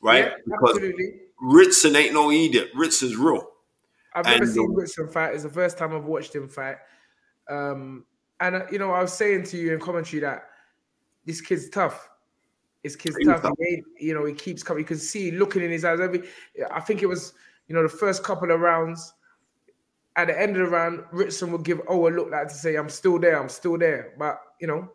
Right? 0.00 0.26
Yeah, 0.26 0.34
because 0.44 0.76
absolutely. 0.76 1.20
Ritson 1.40 1.96
ain't 1.96 2.14
no 2.14 2.30
idiot. 2.30 2.70
Ritson's 2.74 3.16
real. 3.16 3.48
I've 4.14 4.24
never 4.24 4.44
and, 4.44 4.52
seen 4.52 4.74
Ritson 4.74 5.08
fight. 5.08 5.34
It's 5.34 5.42
the 5.42 5.50
first 5.50 5.78
time 5.78 5.94
I've 5.94 6.06
watched 6.06 6.34
him 6.34 6.48
fight. 6.48 6.76
Um, 7.48 8.04
and, 8.40 8.56
uh, 8.56 8.66
you 8.72 8.78
know, 8.78 8.90
I 8.90 9.02
was 9.02 9.12
saying 9.12 9.44
to 9.44 9.56
you 9.56 9.74
in 9.74 9.80
commentary 9.80 10.20
that 10.20 10.44
this 11.24 11.40
kid's 11.40 11.68
tough. 11.68 12.08
This 12.82 12.96
kid's 12.96 13.16
tough. 13.24 13.42
tough. 13.42 13.52
He, 13.58 13.82
you 13.98 14.14
know, 14.14 14.24
he 14.24 14.32
keeps 14.32 14.62
coming. 14.62 14.82
You 14.82 14.86
can 14.86 14.98
see 14.98 15.30
looking 15.30 15.62
in 15.62 15.70
his 15.70 15.84
eyes. 15.84 16.00
Every, 16.00 16.22
I 16.70 16.80
think 16.80 17.02
it 17.02 17.06
was, 17.06 17.34
you 17.66 17.74
know, 17.74 17.82
the 17.82 17.88
first 17.88 18.24
couple 18.24 18.50
of 18.50 18.60
rounds 18.60 19.12
at 20.18 20.26
the 20.26 20.38
end 20.38 20.56
of 20.56 20.66
the 20.66 20.70
round, 20.70 21.04
Ritson 21.12 21.52
would 21.52 21.62
give 21.62 21.80
oh 21.88 22.08
a 22.08 22.10
look 22.10 22.30
like 22.30 22.48
to 22.48 22.54
say, 22.54 22.74
I'm 22.76 22.88
still 22.90 23.18
there, 23.18 23.40
I'm 23.40 23.48
still 23.48 23.78
there. 23.78 24.12
But 24.18 24.40
you 24.60 24.66
know, 24.66 24.88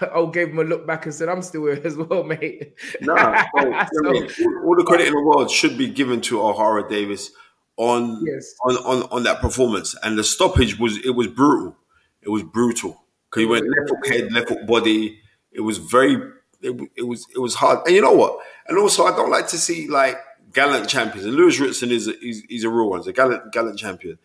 oh, 0.12 0.26
gave 0.26 0.48
him 0.48 0.58
a 0.58 0.64
look 0.64 0.86
back 0.86 1.06
and 1.06 1.14
said, 1.14 1.28
"I'm 1.28 1.42
still 1.42 1.66
here 1.66 1.80
as 1.84 1.96
well, 1.96 2.24
mate." 2.24 2.74
Nah, 3.00 3.44
so, 3.58 3.62
So- 3.92 4.08
I 4.08 4.12
mean? 4.12 4.28
all 4.64 4.76
the 4.76 4.84
credit 4.86 5.06
in 5.06 5.14
the 5.14 5.22
world 5.22 5.50
should 5.50 5.78
be 5.78 5.88
given 5.88 6.20
to 6.22 6.42
O'Hara 6.42 6.88
Davis 6.88 7.30
on 7.76 8.22
Yes. 8.26 8.54
on, 8.64 8.76
on 8.78 9.02
on 9.10 9.22
that 9.22 9.40
performance. 9.40 9.94
And 10.02 10.18
the 10.18 10.24
stoppage 10.24 10.78
was 10.78 10.98
it 11.04 11.10
was 11.14 11.28
brutal. 11.28 11.76
It 12.22 12.30
was 12.30 12.42
brutal 12.42 13.04
because 13.30 13.40
he 13.42 13.46
went 13.46 13.64
left 13.66 13.90
hook 13.90 14.06
head, 14.08 14.32
left 14.32 14.48
hook 14.48 14.66
body. 14.66 15.20
It 15.52 15.60
was 15.60 15.78
very 15.78 16.14
it, 16.62 16.90
it 16.96 17.02
was 17.02 17.26
it 17.34 17.38
was 17.38 17.54
hard. 17.54 17.80
And 17.86 17.94
you 17.94 18.02
know 18.02 18.12
what? 18.12 18.38
And 18.66 18.76
also, 18.78 19.04
I 19.04 19.14
don't 19.14 19.30
like 19.30 19.46
to 19.48 19.58
see 19.58 19.86
like 19.88 20.16
gallant 20.56 20.88
champions. 20.88 21.26
And 21.26 21.36
Lewis 21.36 21.60
Ritson 21.60 21.90
is 21.90 22.08
a, 22.08 22.12
he's, 22.20 22.42
he's 22.48 22.64
a 22.64 22.70
real 22.70 22.88
one. 22.88 23.00
He's 23.00 23.06
a 23.06 23.12
gallant 23.12 23.52
gallant 23.52 23.78
champion. 23.78 24.18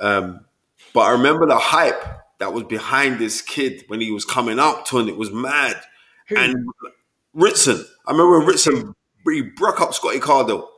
Um, 0.00 0.46
but 0.92 1.02
I 1.02 1.12
remember 1.12 1.46
the 1.46 1.58
hype 1.58 2.02
that 2.38 2.52
was 2.52 2.64
behind 2.64 3.20
this 3.20 3.42
kid 3.42 3.84
when 3.86 4.00
he 4.00 4.10
was 4.10 4.24
coming 4.24 4.58
up 4.58 4.86
to, 4.86 4.98
and 4.98 5.08
it 5.08 5.16
was 5.16 5.30
mad. 5.30 5.80
And 6.30 6.66
Ritson, 7.34 7.84
I 8.06 8.12
remember 8.12 8.38
when 8.38 8.48
Ritson 8.48 8.94
he 9.30 9.42
broke 9.42 9.80
up 9.80 9.94
Scotty 9.94 10.20
Cardle. 10.20 10.68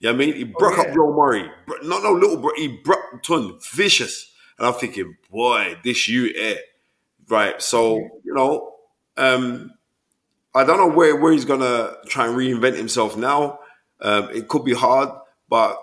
You 0.00 0.08
know 0.08 0.12
what 0.12 0.22
I 0.22 0.26
mean? 0.26 0.34
He 0.34 0.44
broke 0.44 0.76
yeah. 0.76 0.84
up 0.84 0.94
Joe 0.94 1.12
Murray. 1.12 1.50
Not 1.82 2.02
no 2.02 2.12
little 2.12 2.36
bro. 2.36 2.50
He 2.56 2.68
broke 2.68 3.22
ton 3.22 3.58
vicious. 3.72 4.32
And 4.58 4.66
I'm 4.66 4.74
thinking, 4.74 5.16
boy, 5.30 5.76
this 5.84 6.08
you 6.08 6.32
air. 6.36 6.58
Right. 7.28 7.60
So, 7.62 7.96
you 8.24 8.34
know, 8.34 8.74
um, 9.16 9.72
I 10.54 10.64
don't 10.64 10.78
know 10.78 10.94
where, 10.94 11.16
where 11.16 11.32
he's 11.32 11.44
gonna 11.44 11.94
try 12.06 12.26
and 12.26 12.36
reinvent 12.36 12.76
himself 12.76 13.16
now. 13.16 13.60
Um, 14.00 14.30
it 14.30 14.48
could 14.48 14.64
be 14.64 14.74
hard, 14.74 15.10
but 15.48 15.76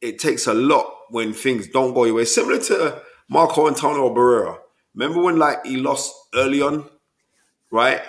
it 0.00 0.18
takes 0.18 0.46
a 0.46 0.54
lot 0.54 0.86
when 1.10 1.32
things 1.32 1.68
don't 1.68 1.94
go 1.94 2.04
your 2.04 2.14
way. 2.14 2.24
Similar 2.24 2.60
to 2.62 3.02
Marco 3.28 3.68
Antonio 3.68 4.14
Barrera. 4.14 4.58
Remember 4.94 5.22
when 5.22 5.38
like 5.38 5.64
he 5.64 5.76
lost 5.76 6.14
early 6.34 6.62
on, 6.62 6.88
right? 7.70 8.02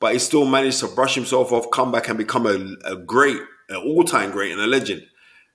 But 0.00 0.14
he 0.14 0.18
still 0.18 0.46
managed 0.46 0.80
to 0.80 0.88
brush 0.88 1.14
himself 1.14 1.52
off, 1.52 1.70
come 1.70 1.92
back 1.92 2.08
and 2.08 2.18
become 2.18 2.46
a, 2.46 2.90
a 2.90 2.96
great, 2.96 3.38
an 3.68 3.76
all-time 3.76 4.30
great 4.30 4.52
and 4.52 4.60
a 4.60 4.66
legend. 4.66 5.06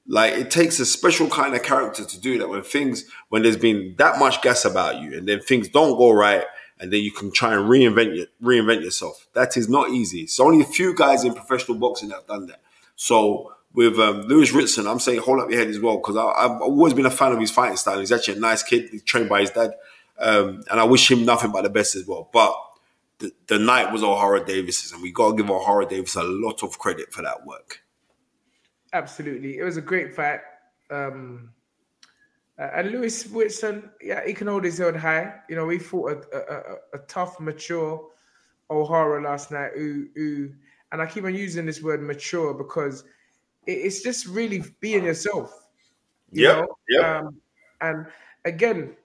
Like 0.08 0.34
it 0.34 0.52
takes 0.52 0.80
a 0.80 0.86
special 0.86 1.28
kind 1.28 1.54
of 1.56 1.64
character 1.64 2.06
to 2.06 2.20
do 2.20 2.38
that 2.38 2.48
when 2.48 2.64
things 2.64 3.06
when 3.30 3.44
there's 3.44 3.58
been 3.58 3.95
that 3.98 4.20
much 4.20 4.41
gas 4.41 4.64
about 4.64 5.02
you 5.02 5.18
and 5.18 5.28
then 5.28 5.41
things 5.41 5.68
don't 5.68 5.98
go 5.98 6.12
right 6.12 6.45
and 6.80 6.94
then 6.94 7.02
you 7.02 7.12
can 7.12 7.32
try 7.32 7.54
and 7.54 7.70
reinvent 7.70 8.26
reinvent 8.41 8.84
yourself. 8.84 9.28
That 9.34 9.58
is 9.58 9.68
not 9.68 9.90
easy. 9.90 10.22
It's 10.22 10.40
only 10.40 10.62
a 10.62 10.66
few 10.68 10.95
guys 10.95 11.26
in 11.26 11.34
professional 11.34 11.78
boxing 11.78 12.10
that 12.10 12.16
have 12.16 12.28
done 12.28 12.48
that. 12.48 12.62
So 12.98 13.53
with 13.74 13.98
um, 13.99 14.24
Lewis 14.24 14.52
Ritson, 14.52 14.88
I'm 14.88 14.99
saying 14.99 15.19
hold 15.19 15.40
up 15.40 15.49
your 15.49 15.60
head 15.60 15.69
as 15.69 15.80
well 15.80 15.98
because 15.98 16.18
I've 16.18 16.60
always 16.61 16.94
been 16.94 17.06
a 17.06 17.11
fan 17.11 17.32
of 17.32 17.40
his 17.40 17.52
fighting 17.52 17.78
style. 17.78 17.99
He's 17.99 18.11
actually 18.11 18.38
a 18.38 18.41
nice 18.41 18.64
kid. 18.64 18.90
He's 18.90 19.03
trained 19.03 19.30
by 19.30 19.41
his 19.41 19.52
dad, 19.52 19.76
um, 20.18 20.64
and 20.69 20.80
I 20.80 20.84
wish 20.84 21.10
him 21.10 21.24
nothing 21.24 21.52
but 21.52 21.61
the 21.61 21.69
best 21.69 21.95
as 21.95 22.07
well. 22.07 22.28
But 22.34 22.56
the, 23.19 23.32
the 23.45 23.60
night 23.60 23.94
was 23.94 24.02
Ohara 24.02 24.44
Davies's, 24.45 24.91
and 24.91 25.02
we 25.02 25.11
got 25.11 25.30
to 25.30 25.38
give 25.38 25.45
Ohara 25.45 25.88
Davies 25.88 26.15
a 26.15 26.24
lot 26.24 26.64
of 26.64 26.80
credit 26.80 27.14
for 27.14 27.22
that 27.22 27.45
work. 27.45 27.84
Absolutely, 28.94 29.60
it 29.60 29.64
was 29.64 29.78
a 29.78 29.82
great 29.82 30.15
fight. 30.15 30.40
Um, 30.90 31.52
uh, 32.57 32.69
and 32.74 32.91
Lewis 32.91 33.28
Ritson, 33.28 33.91
yeah, 34.02 34.26
he 34.26 34.34
can 34.34 34.48
hold 34.48 34.64
his 34.64 34.80
head 34.80 34.95
high. 34.95 35.36
You 35.48 35.56
know, 35.56 35.69
he 35.69 35.78
fought 35.78 36.26
a, 36.34 36.36
a, 36.36 36.40
a, 36.40 36.76
a 36.95 36.99
tough, 37.07 37.40
mature 37.40 38.10
Ohara 38.72 39.24
last 39.24 39.52
night. 39.52 39.74
Who, 39.76 40.07
who, 40.15 40.49
and 40.92 41.02
I 41.02 41.06
keep 41.06 41.24
on 41.26 41.36
using 41.36 41.66
this 41.66 41.82
word 41.82 42.02
mature 42.02 42.54
because 42.54 43.04
it's 43.66 44.02
just 44.02 44.28
really 44.28 44.64
being 44.80 45.04
yourself. 45.06 45.68
you 46.32 46.48
know? 46.48 46.68
yep. 46.90 47.06
Um, 47.06 47.38
and 47.82 48.06
again, 48.46 48.96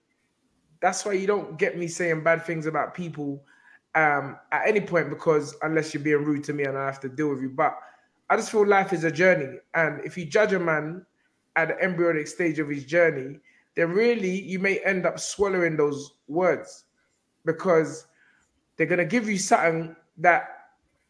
that's 0.80 1.04
why 1.04 1.12
you 1.12 1.26
don't 1.26 1.58
get 1.58 1.76
me 1.76 1.88
saying 1.88 2.22
bad 2.22 2.44
things 2.44 2.66
about 2.66 2.94
people 2.94 3.44
um, 3.94 4.36
at 4.50 4.66
any 4.66 4.80
point 4.80 5.10
because 5.10 5.54
unless 5.62 5.92
you're 5.92 6.02
being 6.02 6.24
rude 6.24 6.44
to 6.44 6.52
me 6.52 6.64
and 6.64 6.78
I 6.78 6.86
have 6.86 7.00
to 7.00 7.08
deal 7.08 7.28
with 7.28 7.40
you. 7.40 7.50
But 7.50 7.76
I 8.30 8.36
just 8.36 8.50
feel 8.50 8.66
life 8.66 8.92
is 8.92 9.04
a 9.04 9.10
journey. 9.10 9.58
And 9.74 10.04
if 10.04 10.16
you 10.16 10.24
judge 10.24 10.52
a 10.52 10.58
man 10.58 11.04
at 11.56 11.68
the 11.68 11.82
embryonic 11.82 12.26
stage 12.26 12.58
of 12.58 12.68
his 12.68 12.84
journey, 12.84 13.38
then 13.74 13.90
really 13.90 14.40
you 14.40 14.58
may 14.58 14.78
end 14.78 15.06
up 15.06 15.18
swallowing 15.18 15.76
those 15.76 16.14
words 16.28 16.84
because 17.44 18.06
they're 18.76 18.86
going 18.86 18.98
to 18.98 19.04
give 19.04 19.28
you 19.28 19.38
something 19.38 19.94
that 20.18 20.61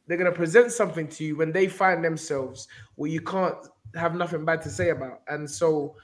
they're 0.07 0.17
going 0.17 0.31
to 0.31 0.37
present 0.37 0.73
something 0.73 1.09
to 1.09 1.25
you 1.25 1.37
when 1.37 1.53
they 1.53 1.69
find 1.69 2.05
themselves 2.05 2.69
where 2.97 3.11
you 3.11 3.21
can't 3.21 3.57
have 3.95 4.15
nothing 4.15 4.45
bad 4.45 4.63
to 4.63 4.71
say 4.71 4.91
about. 4.91 5.21
And 5.29 5.49
so, 5.49 5.97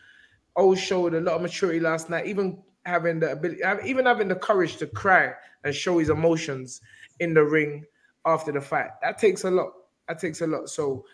O 0.56 0.74
showed 0.74 1.14
a 1.14 1.20
lot 1.20 1.34
of 1.36 1.42
maturity 1.42 1.80
last 1.80 2.10
night, 2.10 2.26
even 2.26 2.62
having 2.84 3.20
the 3.20 3.32
ability, 3.32 3.60
even 3.84 4.06
having 4.06 4.28
the 4.28 4.34
courage 4.34 4.76
to 4.78 4.86
cry 4.86 5.32
and 5.64 5.74
show 5.74 5.98
his 5.98 6.10
emotions 6.10 6.80
in 7.20 7.34
the 7.34 7.44
ring 7.44 7.84
after 8.24 8.52
the 8.52 8.60
fight. 8.60 8.90
That 9.02 9.18
takes 9.18 9.44
a 9.44 9.50
lot. 9.50 9.72
That 10.08 10.18
takes 10.18 10.40
a 10.40 10.46
lot. 10.46 10.68
So 10.68 11.04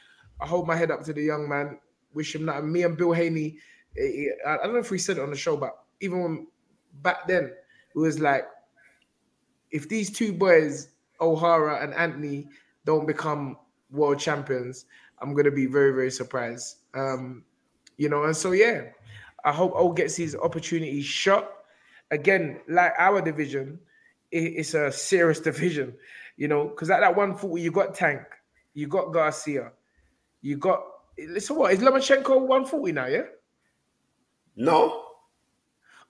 I 0.40 0.46
hold 0.46 0.66
my 0.66 0.76
head 0.76 0.90
up 0.90 1.02
to 1.04 1.12
the 1.12 1.22
young 1.22 1.48
man. 1.48 1.78
Wish 2.12 2.34
him 2.34 2.46
that. 2.46 2.64
Me 2.64 2.82
and 2.82 2.96
Bill 2.96 3.12
Haney, 3.12 3.58
eh, 3.98 4.02
eh, 4.02 4.26
I 4.46 4.56
don't 4.58 4.74
know 4.74 4.78
if 4.78 4.90
we 4.90 4.98
said 4.98 5.18
it 5.18 5.22
on 5.22 5.30
the 5.30 5.36
show, 5.36 5.56
but 5.56 5.76
even 6.00 6.22
when 6.22 6.46
back 7.02 7.26
then, 7.26 7.44
it 7.94 7.98
was 7.98 8.20
like 8.20 8.46
if 9.70 9.88
these 9.88 10.10
two 10.10 10.32
boys, 10.32 10.90
Ohara 11.20 11.82
and 11.82 11.92
Anthony, 11.94 12.48
don't 12.84 13.06
become 13.06 13.56
world 13.90 14.18
champions, 14.18 14.86
I'm 15.20 15.34
gonna 15.34 15.50
be 15.50 15.66
very, 15.66 15.92
very 15.92 16.10
surprised. 16.10 16.78
Um, 16.94 17.44
you 17.96 18.08
know, 18.08 18.24
and 18.24 18.36
so 18.36 18.52
yeah, 18.52 18.88
I 19.44 19.52
hope 19.52 19.72
O 19.74 19.92
gets 19.92 20.16
his 20.16 20.34
opportunity 20.36 21.00
shot. 21.02 21.50
Again, 22.10 22.60
like 22.68 22.92
our 22.98 23.20
division, 23.20 23.78
it- 24.30 24.54
it's 24.56 24.74
a 24.74 24.90
serious 24.92 25.40
division, 25.50 25.96
you 26.36 26.48
know, 26.48 26.66
because 26.68 26.90
at 26.90 27.00
that 27.00 27.14
140, 27.16 27.62
you 27.62 27.70
got 27.70 27.94
Tank, 27.94 28.22
you 28.74 28.86
got 28.88 29.12
Garcia, 29.12 29.72
you 30.42 30.56
got 30.56 30.82
listen 31.18 31.56
what 31.56 31.72
is 31.72 31.78
Lomachenko 31.80 32.40
140 32.40 32.92
now, 32.92 33.06
yeah? 33.06 33.22
No, 34.56 35.02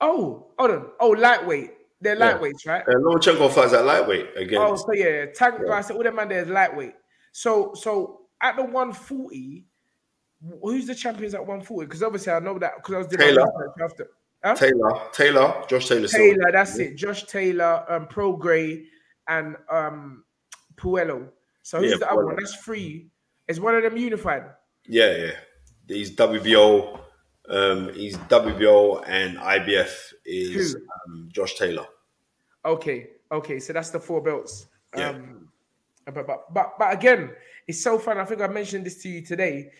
Oh, 0.00 0.48
hold 0.58 0.70
on. 0.70 0.90
Oh, 1.00 1.10
lightweight. 1.10 1.72
They're 2.04 2.16
Yeah. 2.16 2.38
lightweights, 2.38 2.66
right? 2.66 2.82
uh, 2.86 2.92
Lomachenko 2.92 3.50
fights 3.52 3.72
at 3.72 3.84
lightweight 3.84 4.36
again. 4.36 4.60
Oh, 4.60 4.76
so 4.76 4.92
yeah, 4.92 5.26
Tank 5.26 5.56
Garcia, 5.66 5.96
all 5.96 6.02
them 6.02 6.14
man 6.16 6.28
there 6.28 6.42
is 6.42 6.48
lightweight. 6.48 6.94
So 7.32 7.72
so 7.74 8.20
at 8.40 8.56
the 8.56 8.62
140, 8.62 9.64
who's 10.62 10.86
the 10.86 10.94
champions 10.94 11.34
at 11.34 11.40
140? 11.40 11.86
Because 11.86 12.02
obviously 12.02 12.32
I 12.32 12.38
know 12.40 12.58
that 12.58 12.72
because 12.76 12.94
I 12.94 12.98
was 12.98 13.06
doing 13.08 13.20
Taylor. 13.20 13.46
after. 13.82 14.08
Huh? 14.44 14.54
Taylor, 14.54 14.90
Taylor, 15.12 15.64
Josh 15.68 15.88
Taylor. 15.88 16.06
Taylor, 16.06 16.52
that's 16.52 16.78
it. 16.78 16.96
Josh 16.96 17.24
Taylor, 17.24 17.84
um, 17.88 18.06
Prograis, 18.06 18.84
and 19.26 19.56
um 19.70 20.22
Puello. 20.76 21.30
So 21.62 21.80
who's 21.80 21.92
Yeah, 21.92 21.96
the 21.98 22.10
other 22.12 22.26
one? 22.26 22.36
That's 22.36 22.54
free. 22.54 23.08
Is 23.48 23.58
one 23.58 23.74
of 23.74 23.82
them 23.82 23.96
unified? 23.96 24.44
Yeah, 24.86 25.16
yeah. 25.16 25.30
He's 25.88 26.14
WBO. 26.14 27.00
Um, 27.48 27.92
he's 27.94 28.16
WBO 28.16 29.02
and 29.06 29.36
IBF 29.38 30.12
is 30.24 30.74
um, 31.06 31.28
Josh 31.32 31.54
Taylor. 31.58 31.86
Okay, 32.64 33.10
okay. 33.30 33.60
So 33.60 33.72
that's 33.72 33.90
the 33.90 34.00
four 34.00 34.22
belts. 34.22 34.66
Yeah. 34.96 35.10
Um, 35.10 35.48
but, 36.06 36.26
but 36.26 36.52
but 36.52 36.74
but 36.78 36.92
again, 36.92 37.30
it's 37.66 37.82
so 37.82 37.98
fun. 37.98 38.18
I 38.18 38.24
think 38.24 38.40
I 38.40 38.46
mentioned 38.46 38.86
this 38.86 39.02
to 39.02 39.08
you 39.08 39.22
today 39.22 39.70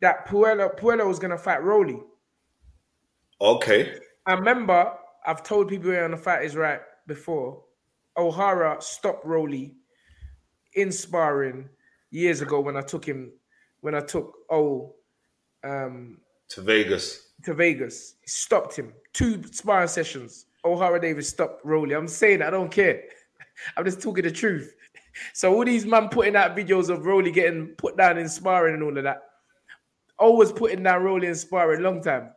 that 0.00 0.26
Puello 0.26 0.78
Puello 0.78 1.06
was 1.06 1.18
gonna 1.18 1.38
fight 1.38 1.62
Rolly. 1.62 2.00
Okay. 3.40 3.98
I 4.26 4.32
remember 4.34 4.92
I've 5.26 5.42
told 5.42 5.68
people 5.68 5.90
here 5.90 6.04
on 6.04 6.12
the 6.12 6.16
fight 6.16 6.44
is 6.44 6.56
right 6.56 6.80
before. 7.06 7.62
Ohara 8.16 8.82
stopped 8.82 9.24
Rolly 9.26 9.74
in 10.74 10.90
sparring 10.92 11.68
years 12.10 12.40
ago 12.40 12.60
when 12.60 12.76
I 12.76 12.80
took 12.82 13.04
him 13.04 13.32
when 13.80 13.94
I 13.94 14.00
took 14.00 14.32
O 14.50 14.94
um 15.62 16.18
To 16.50 16.62
Vegas. 16.62 17.32
to 17.44 17.54
Vegas. 17.54 18.14
He 18.22 18.28
stopped 18.28 18.76
him. 18.76 18.92
Two 19.12 19.42
sparring 19.52 19.88
sessions. 19.88 20.46
Ohara 20.64 21.00
Davies 21.00 21.28
stopped 21.28 21.64
Rolly. 21.64 21.94
I'm 21.94 22.08
saying 22.08 22.42
I 22.42 22.50
don't 22.50 22.70
care. 22.70 23.02
I'm 23.76 23.84
just 23.84 24.02
talking 24.02 24.24
the 24.24 24.30
truth. 24.30 24.74
So 25.32 25.54
all 25.54 25.64
these 25.64 25.86
man 25.86 26.08
putting 26.08 26.36
out 26.36 26.56
videos 26.56 26.88
of 26.88 27.06
Rolly 27.06 27.30
getting 27.30 27.68
put 27.68 27.96
down 27.96 28.18
in 28.18 28.28
sparring 28.28 28.74
and 28.74 28.82
all 28.82 28.96
of 28.96 29.04
that. 29.04 29.22
Always 30.18 30.52
putting 30.52 30.82
down 30.82 31.02
Rolly 31.02 31.28
in 31.28 31.34
sparring 31.34 31.82
long 31.82 32.02
time. 32.02 32.30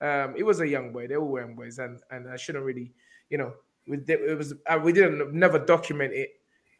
Um, 0.00 0.34
it 0.36 0.42
was 0.42 0.60
a 0.60 0.68
young 0.68 0.92
boy. 0.92 1.06
They 1.06 1.16
were 1.16 1.40
young 1.40 1.54
boys, 1.54 1.78
and 1.78 2.00
and 2.10 2.28
I 2.28 2.36
shouldn't 2.36 2.64
really, 2.64 2.92
you 3.30 3.38
know, 3.38 3.54
we 3.86 3.96
did, 3.96 4.20
it 4.20 4.36
was 4.36 4.52
uh, 4.66 4.78
we 4.82 4.92
didn't 4.92 5.32
never 5.32 5.58
document 5.58 6.12
it. 6.12 6.30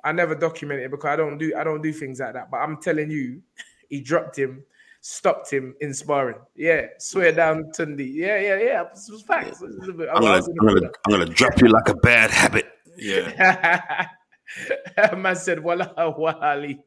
I 0.04 0.12
never 0.12 0.34
document 0.34 0.80
it 0.80 0.90
because 0.90 1.08
I 1.08 1.16
don't 1.16 1.38
do 1.38 1.54
I 1.56 1.64
don't 1.64 1.82
do 1.82 1.92
things 1.92 2.20
like 2.20 2.34
that. 2.34 2.50
But 2.50 2.58
I'm 2.58 2.80
telling 2.80 3.10
you, 3.10 3.42
he 3.88 4.00
dropped 4.00 4.38
him, 4.38 4.64
stopped 5.08 5.52
him 5.52 5.74
in 5.80 5.94
sparring. 5.94 6.38
Yeah, 6.56 6.86
swear 6.98 7.30
down 7.30 7.70
Tunde. 7.76 8.12
Yeah, 8.12 8.40
yeah, 8.40 8.58
yeah. 8.58 8.82
It 8.82 8.88
was 8.92 9.22
facts. 9.22 9.62
It 9.62 9.78
was 9.78 9.88
a 9.88 9.92
bit- 9.92 10.08
I 10.08 10.14
I'm 10.14 10.22
gonna, 10.22 10.42
I'm 10.60 10.66
gonna, 10.66 10.90
I'm 11.06 11.12
gonna 11.12 11.26
drop 11.26 11.60
you 11.60 11.68
like 11.68 11.88
a 11.88 11.94
bad 11.94 12.30
habit. 12.30 12.66
Yeah. 12.96 14.08
Man 15.16 15.36
said, 15.36 15.62
Walla 15.62 15.92
Wali. 16.18 16.80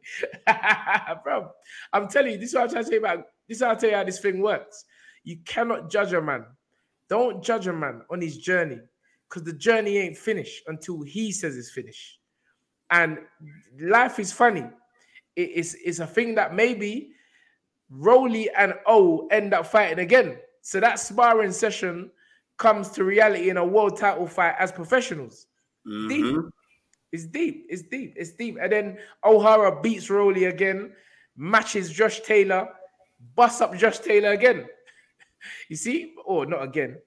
Bro, 1.24 1.52
I'm 1.94 2.08
telling 2.10 2.34
you, 2.34 2.38
this 2.38 2.50
is 2.50 2.56
what 2.56 2.64
I'm 2.64 2.70
trying 2.70 2.84
to 2.84 2.90
say 2.90 2.98
about 2.98 3.24
this 3.48 3.58
is 3.58 3.64
how 3.64 3.72
I 3.72 3.76
tell 3.76 3.90
you 3.90 3.96
how 3.96 4.04
this 4.04 4.20
thing 4.20 4.42
works. 4.42 4.84
You 5.24 5.38
cannot 5.46 5.90
judge 5.90 6.12
a 6.14 6.22
man. 6.22 6.46
Don't 7.10 7.44
judge 7.44 7.68
a 7.68 7.74
man 7.74 8.02
on 8.12 8.22
his 8.22 8.38
journey. 8.38 8.80
because 9.30 9.44
the 9.44 9.54
journey 9.54 9.98
ain't 9.98 10.18
finished 10.18 10.64
until 10.68 11.04
he 11.04 11.32
says 11.32 11.56
it's 11.58 11.72
finished. 11.72 12.20
And 12.92 13.20
life 13.80 14.20
is 14.20 14.32
funny. 14.34 14.66
It's, 15.36 15.76
it's 15.86 16.00
a 16.00 16.08
thing 16.08 16.36
that 16.36 16.54
maybe 16.56 17.12
Rolly 17.90 18.50
and 18.52 18.74
O 18.86 19.28
end 19.32 19.54
up 19.54 19.66
fighting 19.66 20.00
again. 20.00 20.38
So 20.62 20.80
that 20.80 21.00
sparring 21.00 21.52
session 21.52 22.12
comes 22.58 22.90
to 22.92 23.04
reality 23.04 23.50
in 23.50 23.58
a 23.58 23.66
world 23.66 23.98
title 23.98 24.28
fight 24.28 24.56
as 24.60 24.72
professionals. 24.72 25.48
Deep. 25.86 26.26
Mhm. 26.26 26.52
It's 27.12 27.26
deep. 27.26 27.66
It's 27.70 27.82
deep. 27.84 28.14
It's 28.16 28.32
deep. 28.34 28.58
And 28.62 28.72
then 28.72 28.98
Ohara 29.26 29.82
beats 29.82 30.10
Rolly 30.10 30.46
again, 30.46 30.94
matches 31.36 31.90
Josh 31.92 32.20
Taylor, 32.20 32.70
busts 33.36 33.62
up 33.62 33.76
Josh 33.76 34.00
Taylor 34.00 34.32
again. 34.32 34.68
You 35.70 35.78
see, 35.78 36.16
or 36.26 36.46
not 36.46 36.64
again, 36.64 36.98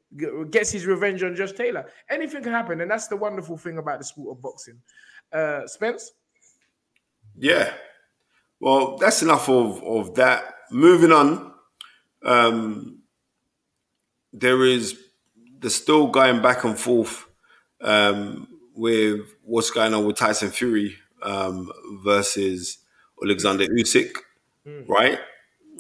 gets 0.48 0.70
his 0.70 0.86
revenge 0.86 1.22
on 1.22 1.36
Josh 1.36 1.52
Taylor. 1.52 1.84
Anything 2.08 2.42
can 2.42 2.50
happen, 2.52 2.80
and 2.80 2.90
that's 2.90 3.06
the 3.06 3.14
wonderful 3.16 3.58
thing 3.58 3.76
about 3.76 3.98
the 3.98 4.06
sport 4.06 4.38
of 4.38 4.40
boxing. 4.42 4.80
Uh, 5.30 5.66
Spence, 5.66 6.12
Yeah. 7.36 7.74
Well, 8.58 8.96
that's 8.96 9.20
enough 9.22 9.50
of, 9.50 9.82
of 9.82 10.14
that. 10.14 10.54
Moving 10.72 11.12
on. 11.12 11.52
Um, 12.24 13.02
there 14.32 14.64
is 14.64 14.98
there's 15.58 15.74
still 15.74 16.08
going 16.08 16.42
back 16.42 16.64
and 16.64 16.78
forth 16.78 17.26
um, 17.80 18.48
with 18.74 19.20
what's 19.44 19.70
going 19.70 19.94
on 19.94 20.04
with 20.04 20.16
Tyson 20.16 20.50
Fury 20.50 20.96
um, 21.22 21.70
versus 22.02 22.78
Alexander 23.22 23.66
Usyk, 23.66 24.16
right? 24.88 25.18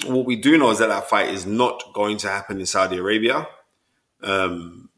What 0.06 0.26
we 0.26 0.36
do 0.36 0.58
know 0.58 0.70
is 0.70 0.78
that 0.78 0.88
that 0.88 1.08
fight 1.08 1.28
is 1.28 1.46
not 1.46 1.82
going 1.94 2.16
to 2.18 2.28
happen 2.28 2.60
in 2.60 2.66
Saudi 2.66 2.96
Arabia. 2.98 3.46
Um, 4.22 4.88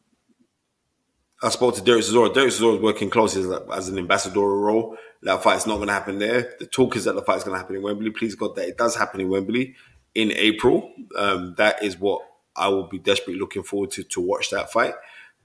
I 1.43 1.49
spoke 1.51 1.75
to 1.77 1.83
Derek 1.83 2.03
Chisora. 2.03 2.33
Derek 2.33 2.51
Chisora 2.51 2.77
is 2.77 2.83
working 2.83 3.11
closely 3.11 3.43
as, 3.43 3.61
as 3.73 3.89
an 3.89 3.99
ambassadorial 3.99 4.61
role. 4.61 4.97
That 5.25 5.43
fight's 5.43 5.67
not 5.67 5.77
going 5.77 5.89
to 5.89 5.95
happen 5.95 6.19
there. 6.19 6.55
The 6.59 6.67
talk 6.67 6.97
is 6.97 7.05
that 7.05 7.15
the 7.15 7.23
fight's 7.23 7.45
going 7.45 7.55
to 7.55 7.59
happen 7.59 7.77
in 7.77 7.83
Wembley. 7.83 8.11
Please 8.11 8.35
God 8.35 8.57
that 8.57 8.69
it 8.69 8.77
does 8.77 8.95
happen 8.95 9.21
in 9.21 9.29
Wembley 9.29 9.75
in 10.15 10.33
April. 10.33 10.93
Um, 11.17 11.55
that 11.57 11.83
is 11.83 11.99
what 11.99 12.23
I 12.55 12.69
will 12.69 12.87
be 12.87 12.99
desperately 12.99 13.41
looking 13.41 13.63
forward 13.63 13.91
to 13.93 14.05
to 14.05 14.21
watch 14.21 14.51
that 14.51 14.71
fight. 14.71 14.95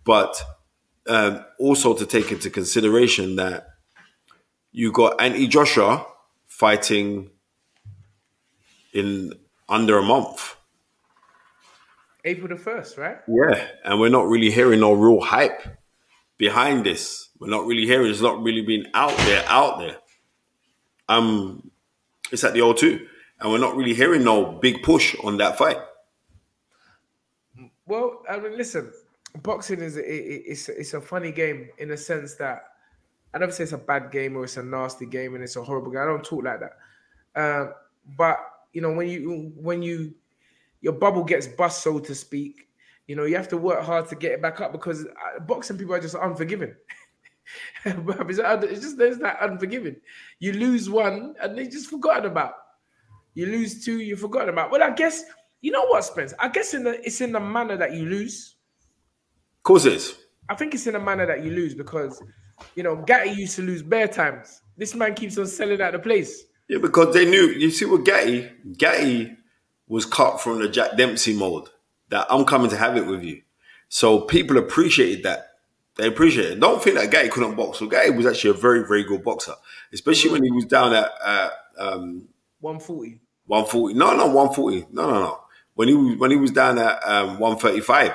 But 0.03 0.41
um, 1.07 1.45
also 1.59 1.93
to 1.93 2.05
take 2.05 2.31
into 2.31 2.49
consideration 2.49 3.37
that 3.37 3.67
you 4.71 4.91
got 4.91 5.19
Anthony 5.19 5.47
Joshua 5.47 6.05
fighting 6.47 7.31
in 8.93 9.33
under 9.67 9.97
a 9.97 10.03
month. 10.03 10.55
April 12.25 12.49
the 12.49 12.57
first, 12.57 12.97
right? 12.97 13.17
Yeah, 13.27 13.67
and 13.85 13.99
we're 13.99 14.09
not 14.09 14.27
really 14.27 14.51
hearing 14.51 14.81
no 14.81 14.93
real 14.93 15.21
hype 15.21 15.61
behind 16.37 16.85
this. 16.85 17.28
We're 17.39 17.47
not 17.49 17.65
really 17.65 17.85
hearing. 17.85 18.11
It's 18.11 18.21
not 18.21 18.41
really 18.43 18.61
been 18.61 18.87
out 18.93 19.15
there, 19.19 19.45
out 19.47 19.79
there. 19.79 19.97
Um, 21.07 21.71
it's 22.31 22.43
at 22.43 22.53
the 22.53 22.59
O2, 22.59 22.99
and 23.39 23.51
we're 23.51 23.57
not 23.59 23.75
really 23.75 23.93
hearing 23.93 24.23
no 24.23 24.45
big 24.61 24.83
push 24.83 25.15
on 25.23 25.37
that 25.37 25.57
fight. 25.57 25.77
Well, 27.85 28.21
I 28.29 28.37
mean, 28.39 28.57
listen, 28.57 28.91
boxing 29.41 29.81
is 29.81 29.97
it, 29.97 30.05
it- 30.05 30.43
it's 30.45 30.69
it's 30.69 30.93
a 30.93 31.01
funny 31.01 31.31
game 31.31 31.69
in 31.77 31.89
the 31.89 31.97
sense 31.97 32.35
that 32.35 32.63
I 33.33 33.37
never 33.39 33.51
say 33.51 33.63
it's 33.63 33.73
a 33.73 33.77
bad 33.77 34.11
game 34.11 34.35
or 34.37 34.43
it's 34.43 34.57
a 34.57 34.63
nasty 34.63 35.05
game 35.05 35.35
and 35.35 35.43
it's 35.43 35.55
a 35.55 35.63
horrible 35.63 35.91
game. 35.91 36.01
I 36.01 36.05
don't 36.05 36.23
talk 36.23 36.43
like 36.43 36.59
that. 36.59 36.77
Um, 37.35 37.73
but 38.17 38.39
you 38.73 38.81
know, 38.81 38.91
when 38.91 39.07
you 39.07 39.51
when 39.55 39.81
you 39.81 40.13
your 40.81 40.93
bubble 40.93 41.23
gets 41.23 41.47
bust, 41.47 41.83
so 41.83 41.99
to 41.99 42.13
speak, 42.15 42.67
you 43.07 43.15
know, 43.15 43.25
you 43.25 43.35
have 43.35 43.47
to 43.49 43.57
work 43.57 43.83
hard 43.83 44.07
to 44.09 44.15
get 44.15 44.31
it 44.33 44.41
back 44.41 44.61
up 44.61 44.71
because 44.71 45.05
uh, 45.05 45.39
boxing 45.41 45.77
people 45.77 45.93
are 45.95 45.99
just 45.99 46.15
unforgiving. 46.15 46.75
It's, 47.85 48.81
just 48.81 48.97
there's 48.97 49.17
that 49.19 49.37
unforgiving. 49.41 49.95
You 50.39 50.53
lose 50.53 50.89
one 50.89 51.35
and 51.41 51.57
they 51.57 51.67
just 51.67 51.89
forgotten 51.89 52.25
about. 52.25 52.53
You 53.33 53.45
lose 53.45 53.83
two, 53.83 53.99
you 53.99 54.15
forgotten 54.15 54.49
about. 54.49 54.71
Well, 54.71 54.83
I 54.83 54.91
guess 54.91 55.23
you 55.61 55.71
know 55.71 55.85
what, 55.85 56.03
Spence. 56.03 56.33
I 56.39 56.49
guess 56.49 56.73
in 56.73 56.83
the 56.83 57.05
it's 57.05 57.21
in 57.21 57.31
the 57.31 57.39
manner 57.39 57.77
that 57.77 57.93
you 57.93 58.05
lose. 58.05 58.55
Of 59.57 59.63
course, 59.63 59.85
it 59.85 59.93
is. 59.93 60.17
I 60.49 60.55
think 60.55 60.73
it's 60.73 60.87
in 60.87 60.93
the 60.93 60.99
manner 60.99 61.25
that 61.25 61.43
you 61.43 61.51
lose 61.51 61.75
because 61.75 62.21
you 62.75 62.83
know 62.83 62.95
Gatti 62.95 63.31
used 63.31 63.55
to 63.57 63.61
lose 63.61 63.83
bare 63.83 64.07
times. 64.07 64.61
This 64.77 64.95
man 64.95 65.13
keeps 65.13 65.37
on 65.37 65.47
selling 65.47 65.81
out 65.81 65.93
the 65.93 65.99
place. 65.99 66.45
Yeah, 66.67 66.79
because 66.79 67.13
they 67.13 67.25
knew. 67.25 67.47
You 67.47 67.71
see, 67.71 67.85
with 67.85 68.05
Gatti, 68.05 68.49
Gatti 68.77 69.35
was 69.87 70.05
cut 70.05 70.39
from 70.39 70.59
the 70.59 70.69
Jack 70.69 70.97
Dempsey 70.97 71.33
mold. 71.33 71.71
That 72.09 72.25
I'm 72.29 72.45
coming 72.45 72.69
to 72.71 72.77
have 72.77 72.97
it 72.97 73.05
with 73.05 73.23
you. 73.23 73.41
So 73.89 74.21
people 74.21 74.57
appreciated 74.57 75.23
that. 75.23 75.48
They 75.99 76.07
appreciate 76.07 76.51
it. 76.53 76.59
Don't 76.61 76.81
think 76.81 76.95
that 76.95 77.11
Gatti 77.11 77.27
couldn't 77.27 77.55
box. 77.55 77.79
So 77.79 77.85
Gatti 77.87 78.11
was 78.11 78.25
actually 78.25 78.51
a 78.51 78.53
very, 78.53 78.87
very 78.87 79.03
good 79.03 79.21
boxer, 79.21 79.55
especially 79.91 80.31
when 80.31 80.43
he 80.43 80.51
was 80.51 80.63
down 80.63 80.93
at 80.93 81.11
uh, 81.21 81.49
um, 81.77 82.29
140. 82.61 83.19
140. 83.47 83.95
No, 83.95 84.15
no, 84.15 84.27
140. 84.27 84.87
No, 84.91 85.09
no, 85.09 85.19
no. 85.19 85.39
When 85.75 85.89
he 85.89 85.93
was 85.93 86.17
when 86.17 86.31
he 86.31 86.37
was 86.37 86.51
down 86.51 86.77
at 86.77 87.05
um, 87.05 87.37
135, 87.39 88.11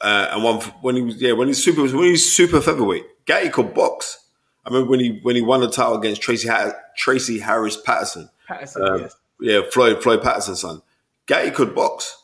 uh, 0.00 0.28
and 0.30 0.42
one 0.42 0.60
when 0.80 0.96
he 0.96 1.02
was 1.02 1.20
yeah 1.20 1.32
when 1.32 1.48
he's 1.48 1.62
super 1.62 1.82
when 1.82 2.04
he's 2.04 2.34
super 2.34 2.62
featherweight, 2.62 3.04
Gatti 3.26 3.50
could 3.50 3.74
box. 3.74 4.18
I 4.64 4.70
remember 4.70 4.90
when 4.90 5.00
he 5.00 5.20
when 5.22 5.36
he 5.36 5.42
won 5.42 5.60
the 5.60 5.70
title 5.70 5.98
against 5.98 6.22
Tracy 6.22 6.48
ha- 6.48 6.72
Tracy 6.96 7.40
Harris 7.40 7.76
Patterson. 7.76 8.30
Patterson, 8.48 8.82
Um, 8.82 9.00
yes. 9.00 9.16
Yeah, 9.38 9.60
Floyd 9.70 10.02
Floyd 10.02 10.22
Patterson's 10.22 10.62
son. 10.62 10.80
Gatti 11.26 11.50
could 11.50 11.74
box, 11.74 12.16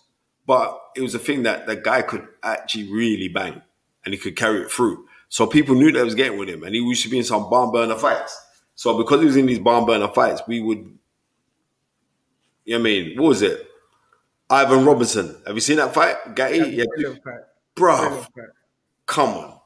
but 0.46 0.80
it 0.96 1.02
was 1.02 1.14
a 1.14 1.18
thing 1.18 1.42
that 1.42 1.66
the 1.66 1.76
guy 1.76 2.00
could 2.00 2.26
actually 2.42 2.90
really 2.90 3.28
bang, 3.28 3.60
and 4.04 4.14
he 4.14 4.18
could 4.18 4.36
carry 4.36 4.62
it 4.62 4.70
through. 4.70 5.06
So 5.28 5.46
people 5.46 5.74
knew 5.74 5.90
that 5.92 6.04
was 6.04 6.14
getting 6.14 6.38
with 6.38 6.48
him, 6.48 6.62
and 6.62 6.74
he 6.74 6.80
used 6.80 7.02
to 7.04 7.08
be 7.08 7.18
in 7.18 7.24
some 7.24 7.48
barn 7.48 7.72
burner 7.72 7.96
fights. 7.96 8.38
So 8.74 8.96
because 8.98 9.20
he 9.20 9.26
was 9.26 9.36
in 9.36 9.46
these 9.46 9.58
barn 9.58 9.86
burner 9.86 10.08
fights, 10.08 10.42
we 10.46 10.60
would, 10.60 10.78
you 12.64 12.78
know 12.78 12.78
what 12.78 12.80
I 12.80 12.82
mean, 12.82 13.20
what 13.20 13.28
was 13.28 13.42
it? 13.42 13.66
Ivan 14.50 14.84
Robinson. 14.84 15.36
Have 15.46 15.54
you 15.54 15.60
seen 15.60 15.78
that 15.78 15.94
fight? 15.94 16.34
Gatti? 16.34 16.58
Yeah, 16.58 16.84
bro, 17.74 17.96
fight. 17.96 18.44
come 19.06 19.30
on. 19.30 19.58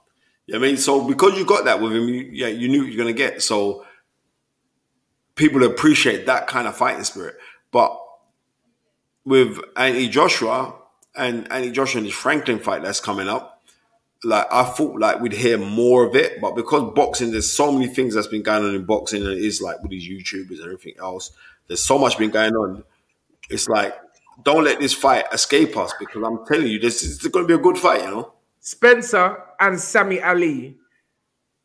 You 0.47 0.55
know 0.55 0.61
what 0.61 0.67
I 0.67 0.69
mean, 0.69 0.77
so 0.77 1.07
because 1.07 1.37
you 1.37 1.45
got 1.45 1.65
that 1.65 1.81
with 1.81 1.93
him, 1.93 2.09
you, 2.09 2.29
yeah, 2.33 2.47
you 2.47 2.69
knew 2.69 2.83
what 2.83 2.93
you're 2.93 2.99
gonna 2.99 3.13
get. 3.13 3.43
So 3.43 3.85
people 5.35 5.65
appreciate 5.65 6.27
that 6.27 6.47
kind 6.47 6.69
of 6.69 6.77
fighting 6.77 7.05
spirit. 7.05 7.37
But 7.73 7.99
with 9.25 9.59
Anthony 9.77 10.09
Joshua 10.09 10.75
and 11.17 11.51
Anthony 11.53 11.73
Joshua 11.73 11.99
and 11.99 12.07
his 12.07 12.15
Franklin 12.15 12.61
fight 12.61 12.83
that's 12.83 13.01
coming 13.01 13.29
up, 13.29 13.56
like 14.27 14.47
I 14.51 14.65
thought 14.65 14.99
like 14.99 15.21
we'd 15.21 15.33
hear 15.33 15.57
more 15.57 16.05
of 16.05 16.17
it, 16.17 16.41
but 16.41 16.55
because 16.57 16.93
boxing, 16.95 17.31
there's 17.31 17.51
so 17.51 17.73
many 17.73 17.87
things 17.87 18.15
that's 18.15 18.27
been 18.27 18.43
going 18.43 18.65
on 18.65 18.75
in 18.75 18.85
boxing, 18.85 19.23
and 19.23 19.33
it 19.33 19.39
is 19.39 19.63
like 19.63 19.81
with 19.83 19.91
these 19.91 20.09
YouTubers 20.09 20.61
and 20.61 20.65
everything 20.65 20.95
else. 21.01 21.31
There's 21.69 21.83
so 21.83 21.99
much 21.99 22.19
been 22.19 22.31
going 22.31 22.55
on. 22.55 22.85
It's 23.49 23.69
like 23.69 23.95
don't 24.43 24.65
let 24.65 24.81
this 24.81 24.93
fight 24.93 25.25
escape 25.33 25.77
us 25.77 25.93
because 25.99 26.23
I'm 26.23 26.45
telling 26.47 26.67
you, 26.67 26.79
this 26.79 27.03
is 27.03 27.19
going 27.19 27.45
to 27.45 27.49
be 27.49 27.55
a 27.55 27.63
good 27.63 27.79
fight. 27.79 28.03
You 28.03 28.11
know. 28.11 28.33
Spencer 28.61 29.43
and 29.61 29.79
Sammy 29.79 30.21
Ali. 30.21 30.77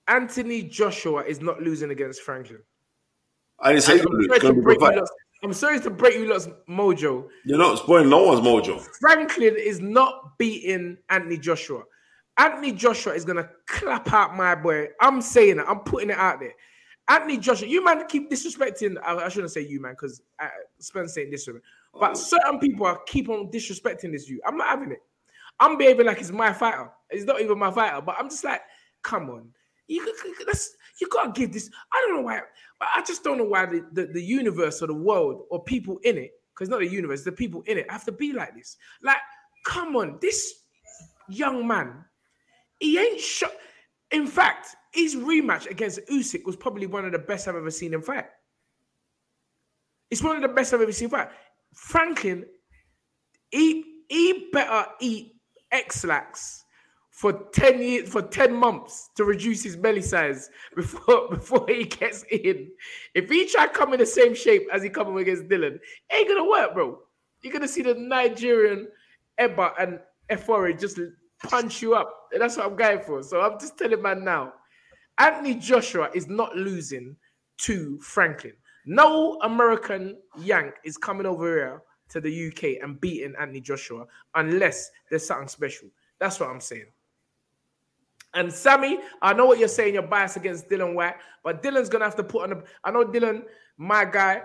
Anthony 0.07 0.63
Joshua 0.63 1.23
is 1.23 1.41
not 1.41 1.61
losing 1.61 1.91
against 1.91 2.21
Franklin. 2.21 2.59
I 3.59 3.73
didn't 3.73 3.83
say 3.83 3.93
I'm 3.93 3.99
sorry, 3.99 4.39
to 4.39 4.47
to 4.47 4.53
be 4.53 4.59
a 4.59 4.63
break 4.63 4.81
lot's, 4.81 5.11
I'm 5.43 5.53
sorry 5.53 5.79
to 5.79 5.89
break 5.89 6.15
you 6.15 6.27
lot's 6.27 6.49
mojo. 6.67 7.27
You're 7.45 7.57
not 7.57 7.77
spoiling 7.77 8.09
no 8.09 8.23
one's 8.23 8.41
mojo. 8.41 8.85
Franklin 8.99 9.55
is 9.57 9.79
not 9.79 10.37
beating 10.37 10.97
Anthony 11.09 11.37
Joshua. 11.37 11.83
Anthony 12.41 12.71
Joshua 12.71 13.13
is 13.13 13.23
gonna 13.23 13.47
clap 13.67 14.11
out 14.11 14.35
my 14.35 14.55
boy. 14.55 14.87
I'm 14.99 15.21
saying 15.21 15.59
it. 15.59 15.65
I'm 15.67 15.81
putting 15.81 16.09
it 16.09 16.17
out 16.17 16.39
there. 16.39 16.53
Anthony 17.07 17.37
Joshua, 17.37 17.67
you 17.67 17.83
man 17.83 18.07
keep 18.07 18.31
disrespecting. 18.31 18.97
I, 19.03 19.15
I 19.15 19.29
shouldn't 19.29 19.51
say 19.51 19.61
you 19.61 19.79
man 19.79 19.93
because 19.93 20.23
uh, 20.39 20.47
Spence 20.79 21.13
saying 21.13 21.29
this, 21.29 21.47
but 21.93 22.17
certain 22.17 22.57
people 22.59 22.87
are 22.87 22.99
keep 23.05 23.29
on 23.29 23.51
disrespecting 23.51 24.11
this. 24.11 24.27
You, 24.27 24.41
I'm 24.47 24.57
not 24.57 24.69
having 24.69 24.91
it. 24.91 25.03
I'm 25.59 25.77
behaving 25.77 26.07
like 26.07 26.19
it's 26.19 26.31
my 26.31 26.51
fighter. 26.51 26.89
It's 27.11 27.25
not 27.25 27.41
even 27.41 27.59
my 27.59 27.69
fighter, 27.69 28.01
but 28.01 28.15
I'm 28.17 28.27
just 28.27 28.43
like, 28.43 28.61
come 29.03 29.29
on. 29.29 29.49
You 29.85 30.11
that's 30.47 30.75
you 30.99 31.07
gotta 31.09 31.31
give 31.33 31.53
this. 31.53 31.69
I 31.93 32.03
don't 32.07 32.15
know 32.15 32.21
why. 32.23 32.41
I 32.79 33.03
just 33.05 33.23
don't 33.23 33.37
know 33.37 33.45
why 33.45 33.67
the, 33.67 33.85
the, 33.91 34.07
the 34.07 34.23
universe 34.23 34.81
or 34.81 34.87
the 34.87 34.95
world 34.95 35.43
or 35.51 35.63
people 35.63 35.99
in 36.03 36.17
it, 36.17 36.31
because 36.55 36.69
not 36.69 36.79
the 36.79 36.87
universe, 36.87 37.23
the 37.23 37.31
people 37.31 37.61
in 37.67 37.77
it 37.77 37.91
have 37.91 38.03
to 38.05 38.11
be 38.11 38.33
like 38.33 38.55
this. 38.55 38.77
Like, 39.03 39.17
come 39.63 39.95
on, 39.95 40.17
this 40.21 40.55
young 41.29 41.67
man, 41.67 42.05
he 42.81 42.97
ain't 42.97 43.21
shot. 43.21 43.51
In 44.11 44.27
fact, 44.27 44.75
his 44.91 45.15
rematch 45.15 45.69
against 45.69 46.01
Usyk 46.11 46.45
was 46.45 46.57
probably 46.57 46.87
one 46.87 47.05
of 47.05 47.13
the 47.13 47.19
best 47.19 47.47
I've 47.47 47.55
ever 47.55 47.71
seen 47.71 47.93
him 47.93 48.01
fight. 48.01 48.25
It's 50.09 50.21
one 50.21 50.35
of 50.35 50.41
the 50.41 50.49
best 50.49 50.73
I've 50.73 50.81
ever 50.81 50.91
seen 50.91 51.09
fight. 51.09 51.29
Franklin, 51.73 52.45
he 53.51 53.85
he 54.09 54.49
better 54.51 54.85
eat 54.99 55.35
X-Lax 55.71 56.65
for 57.11 57.47
10 57.53 57.81
years 57.81 58.09
for 58.09 58.23
10 58.23 58.53
months 58.53 59.11
to 59.15 59.23
reduce 59.23 59.63
his 59.63 59.77
belly 59.77 60.01
size 60.01 60.49
before 60.75 61.29
before 61.29 61.65
he 61.69 61.85
gets 61.85 62.23
in. 62.31 62.69
If 63.13 63.29
he 63.29 63.47
try 63.47 63.67
come 63.67 63.93
in 63.93 63.99
the 63.99 64.05
same 64.05 64.33
shape 64.33 64.67
as 64.73 64.83
he 64.83 64.89
coming 64.89 65.17
against 65.19 65.47
Dillian, 65.47 65.77
ain't 66.11 66.27
gonna 66.27 66.49
work, 66.49 66.73
bro. 66.73 66.99
You're 67.43 67.53
gonna 67.53 67.67
see 67.67 67.83
the 67.83 67.93
Nigerian 67.93 68.87
Eba 69.39 69.71
and 69.79 69.99
Efore 70.29 70.77
just 70.77 70.99
punch 71.43 71.81
you 71.81 71.95
up. 71.95 72.29
And 72.31 72.41
that's 72.41 72.57
what 72.57 72.65
I'm 72.65 72.75
going 72.75 72.99
for. 73.01 73.23
So 73.23 73.41
I'm 73.41 73.59
just 73.59 73.77
telling 73.77 74.01
man 74.01 74.23
now. 74.23 74.53
Anthony 75.17 75.55
Joshua 75.55 76.09
is 76.13 76.27
not 76.27 76.55
losing 76.55 77.15
to 77.59 77.99
Franklin. 77.99 78.53
No 78.85 79.37
American 79.43 80.17
Yank 80.39 80.73
is 80.83 80.97
coming 80.97 81.25
over 81.25 81.55
here 81.55 81.81
to 82.09 82.19
the 82.19 82.47
UK 82.47 82.83
and 82.83 82.99
beating 82.99 83.33
Anthony 83.39 83.61
Joshua 83.61 84.05
unless 84.35 84.89
there's 85.09 85.25
something 85.25 85.47
special. 85.47 85.89
That's 86.19 86.39
what 86.39 86.49
I'm 86.49 86.61
saying. 86.61 86.87
And 88.33 88.51
Sammy, 88.51 88.99
I 89.21 89.33
know 89.33 89.45
what 89.45 89.59
you're 89.59 89.67
saying. 89.67 89.93
You're 89.93 90.03
biased 90.03 90.37
against 90.37 90.69
Dillian 90.69 90.93
Whyte, 90.93 91.15
but 91.43 91.61
Dillian's 91.61 91.89
gonna 91.89 92.05
have 92.05 92.15
to 92.15 92.23
put 92.23 92.43
on. 92.43 92.53
A, 92.53 92.63
I 92.83 92.91
know 92.91 93.03
Dillian, 93.05 93.43
my 93.77 94.05
guy, 94.05 94.41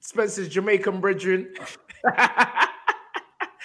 Spencer's 0.00 0.48
Jamaican 0.48 1.00
brethren, 1.00 1.54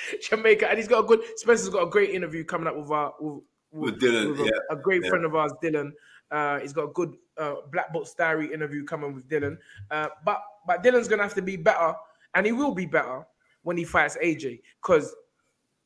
Jamaica, 0.29 0.69
and 0.69 0.77
he's 0.77 0.87
got 0.87 1.03
a 1.03 1.07
good. 1.07 1.21
Spencer's 1.35 1.69
got 1.69 1.83
a 1.83 1.89
great 1.89 2.11
interview 2.11 2.43
coming 2.43 2.67
up 2.67 2.75
with 2.75 2.91
our 2.91 3.13
with, 3.19 3.43
With 3.71 4.01
Dillian, 4.01 4.31
with 4.31 4.41
a, 4.41 4.43
yeah, 4.45 4.59
a 4.71 4.75
great 4.75 5.03
yeah. 5.03 5.09
friend 5.09 5.25
of 5.25 5.35
ours, 5.35 5.53
Dillian. 5.63 5.91
Uh, 6.31 6.59
he's 6.59 6.73
got 6.73 6.83
a 6.83 6.93
good 6.93 7.15
uh, 7.37 7.55
Black 7.71 7.91
Box 7.91 8.13
Diary 8.13 8.53
interview 8.53 8.83
coming 8.83 9.13
with 9.13 9.27
Dillian. 9.27 9.57
Uh, 9.89 10.09
but 10.25 10.41
but 10.67 10.83
Dillian's 10.83 11.07
gonna 11.07 11.23
have 11.23 11.35
to 11.35 11.41
be 11.41 11.57
better, 11.57 11.93
and 12.35 12.45
he 12.45 12.51
will 12.51 12.73
be 12.73 12.85
better 12.85 13.25
when 13.63 13.77
he 13.77 13.83
fights 13.83 14.17
AJ. 14.23 14.61
Because 14.81 15.13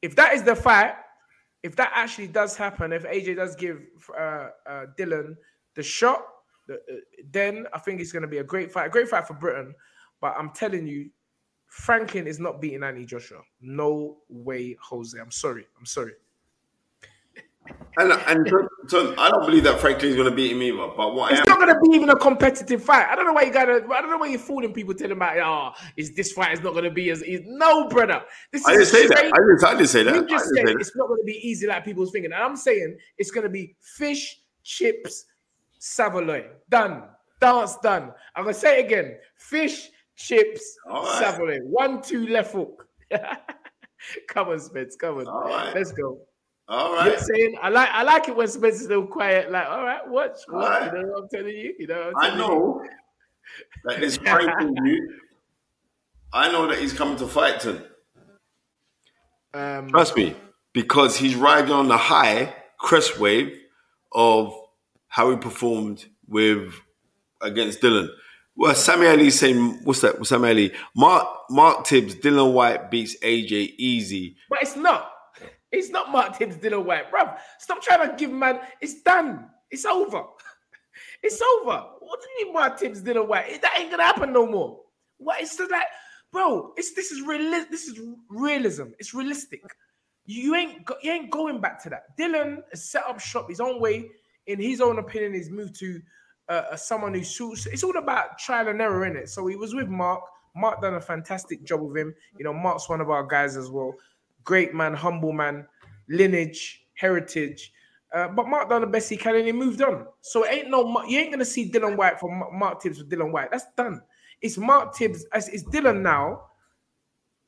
if 0.02 0.16
that 0.16 0.34
is 0.34 0.44
the 0.44 0.56
fight, 0.56 0.95
if 1.64 1.76
that 1.78 1.91
actually 1.95 2.28
does 2.28 2.58
happen, 2.58 2.91
if 2.91 3.04
AJ 3.04 3.38
does 3.38 3.56
give 3.56 3.82
uh, 4.18 4.50
uh, 4.68 4.86
Dillian 4.98 5.36
the 5.76 5.84
shot, 5.84 6.24
the, 6.68 6.76
uh, 6.76 6.95
then 7.32 7.66
I 7.74 7.80
think 7.80 8.02
it's 8.02 8.12
to 8.12 8.28
be 8.28 8.40
a 8.40 8.44
great 8.44 8.72
fight, 8.72 8.88
a 8.88 8.90
great 8.90 9.10
fight 9.10 9.28
for 9.28 9.34
Britain. 9.34 9.74
But 10.22 10.36
I'm 10.38 10.52
telling 10.52 10.88
you, 10.88 11.10
Franklin 11.74 12.28
is 12.28 12.40
not 12.40 12.62
beating 12.62 12.84
Anthony 12.84 13.04
Joshua. 13.04 13.40
No 13.60 14.18
way, 14.30 14.78
Jose. 14.80 15.20
I'm 15.20 15.32
sorry. 15.32 15.66
I'm 15.80 15.88
sorry. 15.88 16.14
And 17.98 18.12
and 18.12 18.48
so, 18.88 19.16
I 19.18 19.32
don't 19.32 19.44
believe 19.44 19.64
that 19.64 19.80
Franklin's 19.80 20.16
going 20.16 20.30
to 20.30 20.36
beat 20.36 20.52
him 20.52 20.62
either. 20.62 20.94
But 20.95 21.16
what 21.16 21.32
It's 21.32 21.40
am, 21.41 21.45
not 21.48 21.60
going 21.60 21.74
to 21.74 21.90
be 21.90 21.95
even 21.95 22.12
a 22.12 22.16
competitive 22.16 22.84
fight. 22.84 23.08
I 23.10 23.16
don't 23.16 23.26
know 23.26 23.34
why 23.34 23.44
you 23.44 23.52
got 23.52 23.66
to. 23.66 23.84
I 23.91 24.02
don't 24.02 24.12
know 24.12 24.18
why 24.18 24.28
you're 24.28 24.38
fooling 24.38 24.72
people, 24.72 24.94
telling 24.94 25.14
about, 25.14 25.38
oh, 25.40 25.84
is 25.98 26.16
this 26.16 26.32
fight 26.32 26.54
is 26.54 26.62
not 26.62 26.74
going 26.74 26.84
to 26.84 26.91
be 26.91 27.10
as 27.10 27.24
easy. 27.24 27.44
No, 27.48 27.88
brother. 27.88 28.22
This 28.52 28.68
I 28.68 28.74
didn't 28.74 28.86
say 28.86 29.08
that. 29.08 29.18
I 29.18 29.22
didn't, 29.24 29.64
I 29.64 29.72
didn't 29.72 29.88
say 29.88 30.04
that. 30.04 30.14
You 30.14 30.28
just 30.28 30.45
said 30.54 30.68
it's 30.68 30.95
not 30.95 31.08
going 31.08 31.22
to 31.22 31.26
be 31.26 31.40
easy 31.41 31.66
like 31.66 31.84
people's 31.84 32.12
thinking. 32.12 32.34
And 32.34 32.44
I'm 32.44 32.56
saying 32.56 32.98
it's 33.18 33.32
going 33.32 33.45
to 33.45 33.50
be 33.50 33.76
fish, 33.80 34.41
chips, 34.62 35.26
saveloy. 35.80 36.45
Done. 36.70 37.04
Dance 37.41 37.78
done. 37.78 38.14
I'm 38.36 38.44
going 38.44 38.54
to 38.54 38.60
say 38.60 38.80
it 38.80 38.86
again. 38.86 39.18
Fish, 39.38 39.90
chips, 40.15 40.77
All 40.90 41.03
right. 41.03 41.19
saveloy. 41.19 41.60
One, 41.61 42.02
two, 42.02 42.27
left 42.27 42.53
hook. 42.53 42.88
come 44.27 44.49
on, 44.49 44.60
Spence. 44.60 44.95
Come 44.95 45.18
on. 45.19 45.27
All 45.27 45.41
right. 45.44 45.73
Let's 45.76 45.91
go. 45.91 46.19
All 46.68 46.94
right. 46.95 46.95
You 46.95 46.95
know 46.95 46.98
right. 46.98 47.10
what 47.11 47.19
I'm 47.19 47.26
saying? 47.26 47.56
I 47.61 47.69
like 47.69 47.90
I 47.91 48.03
like 48.03 48.27
it 48.30 48.35
when 48.35 48.48
Spence 48.48 48.76
is 48.76 48.85
still 48.85 49.06
quiet. 49.06 49.52
Like, 49.52 49.68
all 49.68 49.84
right, 49.84 50.07
watch. 50.07 50.38
All 50.52 50.60
watch. 50.60 50.81
right. 50.81 50.94
You 50.94 51.02
know 51.03 51.07
what 51.10 51.23
I'm 51.23 51.30
telling 51.30 51.56
you? 51.57 51.76
You 51.77 51.88
know 51.88 51.98
what 51.99 52.07
I'm 52.07 52.18
I 52.18 52.30
telling 52.30 52.40
you? 52.40 52.48
know 52.48 52.84
that 53.85 53.99
this 53.99 54.18
Franklin 54.18 54.73
dude. 54.85 54.99
I 56.31 56.52
know 56.52 56.68
that 56.68 56.80
he's 56.80 56.94
coming 56.94 57.18
to 57.18 57.27
fight 57.27 57.61
him. 57.64 57.84
Um, 59.53 59.90
Trust 59.90 60.15
me, 60.18 60.35
because 60.73 61.15
he's 61.18 61.35
riding 61.35 61.72
on 61.72 61.88
the 61.88 61.98
high 61.98 62.56
crest 62.80 63.19
wave 63.19 63.56
of 64.11 64.53
how 65.10 65.30
he 65.30 65.38
performed 65.38 66.06
with 66.27 66.73
against 67.41 67.81
Dillian. 67.81 68.10
Well, 68.56 68.76
Sammy 68.76 69.08
Ali's 69.08 69.40
saying, 69.40 69.80
what's 69.84 70.02
that? 70.02 70.18
What's 70.18 70.30
Sammy 70.30 70.50
Ali? 70.50 70.74
Mark 70.96 71.28
Mark 71.50 71.86
Tibbs, 71.86 72.16
Dillian 72.16 72.54
Whyte 72.54 72.92
beats 72.92 73.18
AJ 73.24 73.76
easy. 73.78 74.38
But 74.50 74.62
it's 74.62 74.76
not. 74.76 75.10
It's 75.72 75.90
not 75.90 76.12
Mark 76.12 76.38
Tibbs 76.38 76.58
Dillian 76.58 76.86
Whyte, 76.86 77.12
bruv. 77.12 77.36
Stop 77.58 77.82
trying 77.82 78.08
to 78.08 78.16
give 78.16 78.32
man. 78.32 78.60
It's 78.80 79.02
done. 79.02 79.50
It's 79.70 79.86
over. 79.86 80.24
It's 81.26 81.42
over. 81.42 81.86
What 82.02 82.20
do 82.22 82.28
you 82.28 82.46
mean 82.46 82.54
Mark 82.54 82.78
Tibbs 82.78 83.02
Dillian 83.02 83.28
Whyte? 83.28 83.62
That 83.62 83.80
ain't 83.80 83.90
gonna 83.90 84.04
happen 84.04 84.34
no 84.34 84.46
more. 84.46 84.82
What? 85.18 85.42
It's 85.42 85.56
just 85.56 85.72
like, 85.72 85.86
bro. 86.34 86.74
It's 86.76 86.94
this 86.94 87.12
is 87.12 87.22
real. 87.22 87.50
This 87.72 87.88
is 87.88 87.98
realism. 88.30 88.88
It's 89.00 89.14
realistic. 89.14 89.62
You 90.26 90.54
ain't 90.56 90.86
go, 90.86 90.96
you 91.02 91.12
ain't 91.14 91.32
going 91.32 91.62
back 91.62 91.82
to 91.84 91.90
that. 91.92 92.18
Dillian 92.20 92.58
has 92.72 92.90
set 92.90 93.06
up 93.08 93.22
shop 93.22 93.50
his 93.50 93.62
own 93.62 93.80
way. 93.80 94.10
In 94.48 94.60
his 94.60 94.82
own 94.82 95.00
opinion, 95.00 95.34
he's 95.34 95.50
moved 95.50 95.80
to 95.80 96.02
uh, 96.49 96.76
someone 96.76 97.14
who 97.14 97.24
suits. 97.24 97.65
It's 97.65 97.84
all 97.84 97.98
about 97.98 98.38
trial 98.38 98.68
and 98.68 98.82
error, 98.82 99.06
in 99.06 99.15
it. 99.15 99.30
So 99.30 99.48
he 99.48 99.56
was 99.56 99.74
with 99.74 99.88
Mark. 99.88 100.22
Mark 100.56 100.82
done 100.82 100.95
a 100.95 101.02
fantastic 101.02 101.64
job 101.64 101.82
with 101.82 101.98
him. 101.98 102.14
You 102.38 102.45
know, 102.45 102.53
Mark's 102.53 102.88
one 102.88 103.02
of 103.02 103.10
our 103.10 103.26
guys 103.26 103.57
as 103.57 103.70
well. 103.70 103.94
Great 104.44 104.74
man, 104.74 104.94
humble 104.94 105.34
man, 105.34 105.65
lineage, 106.10 106.86
heritage. 106.94 107.72
Uh, 108.14 108.28
but 108.28 108.48
Mark 108.48 108.70
done 108.70 108.82
the 108.82 108.88
best 108.88 109.10
he 109.10 109.18
can 109.18 109.36
and 109.36 109.45
he 109.45 109.52
moved 109.52 109.82
on. 109.82 110.06
So 110.22 110.44
it 110.44 110.53
ain't 110.53 110.70
no 110.70 111.03
you 111.06 111.18
ain't 111.18 111.32
gonna 111.32 111.45
see 111.45 111.72
Dillian 111.72 111.98
Whyte 111.98 112.20
from 112.20 112.44
Mark 112.53 112.82
Tibbs 112.82 112.99
with 112.99 113.10
Dillian 113.10 113.32
Whyte. 113.32 113.49
That's 113.49 113.65
done. 113.76 114.02
It's 114.40 114.57
Mark 114.57 114.95
Tibbs. 114.95 115.26
It's, 115.34 115.48
it's 115.48 115.64
Dillian 115.64 116.02
now. 116.02 116.44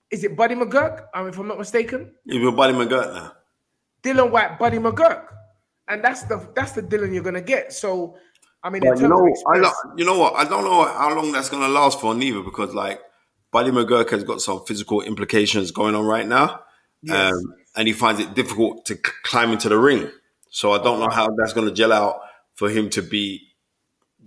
Is 0.09 0.23
it 0.23 0.35
Buddy 0.35 0.55
McGirt? 0.55 1.05
Um, 1.13 1.27
if 1.27 1.37
I'm 1.37 1.47
not 1.47 1.59
mistaken. 1.59 2.11
He's 2.25 2.43
with 2.43 2.55
Buddy 2.55 2.73
McGirt 2.73 3.13
now. 3.13 3.33
Dillian 4.01 4.31
Whyte, 4.31 4.57
Buddy 4.59 4.77
McGirt, 4.77 5.25
and 5.87 6.03
that's 6.03 6.23
the 6.23 6.47
that's 6.55 6.73
the 6.73 6.81
Dillian 6.81 7.13
you're 7.13 7.23
gonna 7.23 7.41
get. 7.41 7.73
So, 7.73 8.17
I 8.65 8.71
mean, 8.71 8.81
terms 8.81 8.99
you 8.99 9.07
know, 9.07 9.31
I 9.47 9.59
don't, 9.59 9.99
you 9.99 10.05
know 10.05 10.17
what? 10.17 10.33
I 10.33 10.43
don't 10.43 10.63
know 10.63 10.85
how 10.85 11.15
long 11.15 11.31
that's 11.31 11.49
going 11.49 11.61
to 11.61 11.69
last 11.69 12.01
for 12.01 12.15
neither, 12.15 12.41
because 12.41 12.73
like 12.73 12.99
Buddy 13.51 13.69
McGirt 13.69 14.09
has 14.09 14.23
got 14.23 14.41
some 14.41 14.65
physical 14.65 15.03
implications 15.03 15.69
going 15.69 15.93
on 15.93 16.03
right 16.03 16.27
now, 16.27 16.61
Yes. 17.03 17.31
um, 17.31 17.53
and 17.75 17.87
he 17.87 17.93
finds 17.93 18.19
it 18.19 18.33
difficult 18.33 18.83
to 18.87 18.95
climb 18.95 19.51
into 19.51 19.69
the 19.69 19.77
ring. 19.77 20.09
So 20.49 20.71
I 20.71 20.81
don't 20.81 20.99
know 20.99 21.09
how 21.09 21.29
that's 21.37 21.53
going 21.53 21.67
to 21.67 21.73
gel 21.73 21.93
out 21.93 22.21
for 22.55 22.67
him 22.67 22.89
to 22.91 23.03
be 23.03 23.47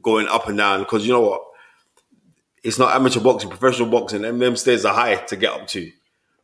going 0.02 0.28
up 0.28 0.47
and 0.47 0.56
down. 0.56 0.81
Because 0.81 1.05
you 1.05 1.12
know 1.12 1.23
what? 1.23 1.43
It's 2.62 2.78
not 2.78 2.94
amateur 2.94 3.19
boxing, 3.19 3.51
professional 3.51 3.89
boxing, 3.89 4.24
and 4.24 4.40
them 4.40 4.55
stairs 4.55 4.85
are 4.85 4.94
high 4.94 5.16
to 5.16 5.35
get 5.36 5.52
up 5.52 5.66
to, 5.69 5.90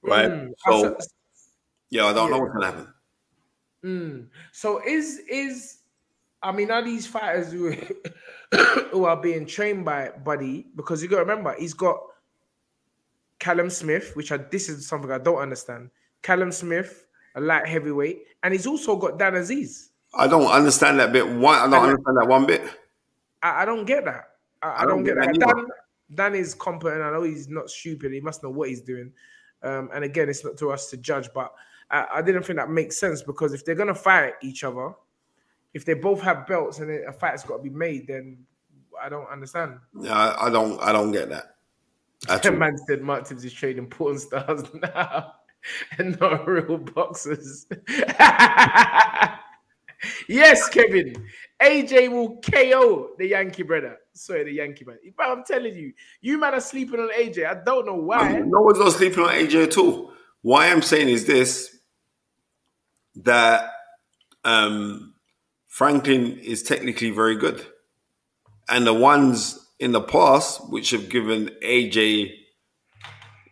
right? 0.02 0.30
Mm, 0.30 0.50
so 0.66 0.96
yeah, 1.90 2.06
I 2.06 2.12
don't 2.12 2.30
know 2.30 2.38
yeah. 2.38 2.42
what's 2.42 2.54
going 2.54 2.60
to 2.60 2.66
happen. 2.66 2.94
Mm. 3.84 4.26
So 4.50 4.82
is 4.84 5.20
is 5.30 5.76
I 6.44 6.52
mean, 6.52 6.70
are 6.70 6.82
these 6.82 7.06
fighters 7.06 7.50
who 7.50 7.72
who 8.92 9.04
are 9.06 9.16
being 9.16 9.46
trained 9.46 9.84
by 9.84 10.10
Buddy? 10.24 10.66
Because 10.76 11.02
you 11.02 11.08
got 11.08 11.16
to 11.16 11.22
remember, 11.22 11.54
he's 11.58 11.74
got 11.74 11.98
Callum 13.38 13.70
Smith, 13.70 14.12
which 14.14 14.30
I 14.30 14.36
this 14.36 14.68
is 14.68 14.86
something 14.86 15.10
I 15.10 15.18
don't 15.18 15.38
understand. 15.38 15.90
Callum 16.22 16.52
Smith, 16.52 17.06
a 17.34 17.40
light 17.40 17.66
heavyweight, 17.66 18.22
and 18.42 18.52
he's 18.54 18.66
also 18.66 18.96
got 18.96 19.18
Dan 19.18 19.32
Azeez. 19.34 19.88
I 20.14 20.28
don't 20.28 20.46
understand 20.46 21.00
that 21.00 21.12
bit. 21.12 21.26
One, 21.28 21.56
I 21.56 21.62
don't 21.62 21.72
And- 21.74 21.82
understand 21.90 22.16
that 22.18 22.28
one 22.28 22.46
bit. 22.46 22.62
I, 23.42 23.62
I 23.62 23.64
don't 23.64 23.84
get 23.84 24.04
that. 24.04 24.24
I, 24.62 24.68
I, 24.68 24.76
I 24.76 24.80
don't, 24.86 25.04
don't 25.04 25.04
get 25.04 25.14
get 25.16 25.40
that. 25.40 25.46
that. 25.48 25.56
Dan, 25.56 25.66
Dan 26.32 26.34
is 26.40 26.54
competent. 26.54 27.02
I 27.02 27.10
know 27.10 27.22
he's 27.22 27.48
not 27.48 27.68
stupid. 27.68 28.12
He 28.12 28.20
must 28.20 28.42
know 28.42 28.50
what 28.50 28.68
he's 28.68 28.80
doing. 28.80 29.12
Um, 29.62 29.90
and 29.92 30.04
again, 30.04 30.28
it's 30.28 30.44
not 30.44 30.56
to 30.58 30.70
us 30.70 30.88
to 30.90 30.96
judge, 30.98 31.28
but 31.34 31.52
I, 31.90 32.06
I 32.14 32.22
didn't 32.22 32.44
think 32.44 32.58
that 32.58 32.70
makes 32.70 32.98
sense 32.98 33.22
because 33.22 33.52
if 33.52 33.64
they're 33.64 33.74
gonna 33.74 33.94
fight 33.94 34.34
each 34.42 34.62
other, 34.62 34.92
if 35.74 35.84
they 35.84 35.94
both 35.94 36.22
have 36.22 36.46
belts 36.46 36.78
and 36.78 36.90
a 36.90 37.12
fight's 37.12 37.42
got 37.42 37.58
to 37.58 37.62
be 37.62 37.68
made, 37.68 38.06
then 38.06 38.38
I 39.02 39.08
don't 39.08 39.28
understand. 39.28 39.78
Yeah, 40.00 40.16
I, 40.16 40.46
I 40.46 40.50
don't. 40.50 40.80
I 40.80 40.92
don't 40.92 41.12
get 41.12 41.28
that. 41.28 41.56
At 42.28 42.42
That 42.42 42.56
man 42.58 42.78
said 42.86 43.02
Mark 43.02 43.26
Tibbs 43.26 43.44
is 43.44 43.52
trading 43.52 43.86
porn 43.88 44.18
stars 44.18 44.62
now 44.94 45.34
and 45.98 46.18
not 46.20 46.46
real 46.46 46.78
boxers. 46.78 47.66
yes, 50.28 50.68
Kevin. 50.68 51.14
AJ 51.60 52.10
will 52.10 52.40
KO 52.40 53.10
the 53.18 53.26
Yankee 53.28 53.62
brother. 53.62 53.98
Sorry, 54.12 54.44
the 54.44 54.52
Yankee 54.52 54.84
man. 54.84 54.98
But 55.16 55.26
I'm 55.28 55.44
telling 55.44 55.74
you, 55.74 55.92
you 56.20 56.38
man 56.38 56.54
are 56.54 56.60
sleeping 56.60 57.00
on 57.00 57.10
AJ. 57.12 57.46
I 57.46 57.62
don't 57.64 57.86
know 57.86 57.96
why. 57.96 58.38
No 58.46 58.60
one's 58.60 58.78
not 58.78 58.92
sleeping 58.92 59.24
on 59.24 59.30
AJ 59.30 59.64
at 59.64 59.78
all. 59.78 60.12
What 60.42 60.68
I'm 60.68 60.82
saying 60.82 61.08
is 61.08 61.24
this: 61.24 61.78
that 63.16 63.70
um, 64.44 65.13
Franklin 65.74 66.38
is 66.38 66.62
technically 66.62 67.10
very 67.10 67.34
good, 67.34 67.66
and 68.68 68.86
the 68.86 68.94
ones 68.94 69.58
in 69.80 69.90
the 69.90 70.00
past 70.00 70.70
which 70.70 70.90
have 70.90 71.08
given 71.08 71.50
AJ 71.64 72.32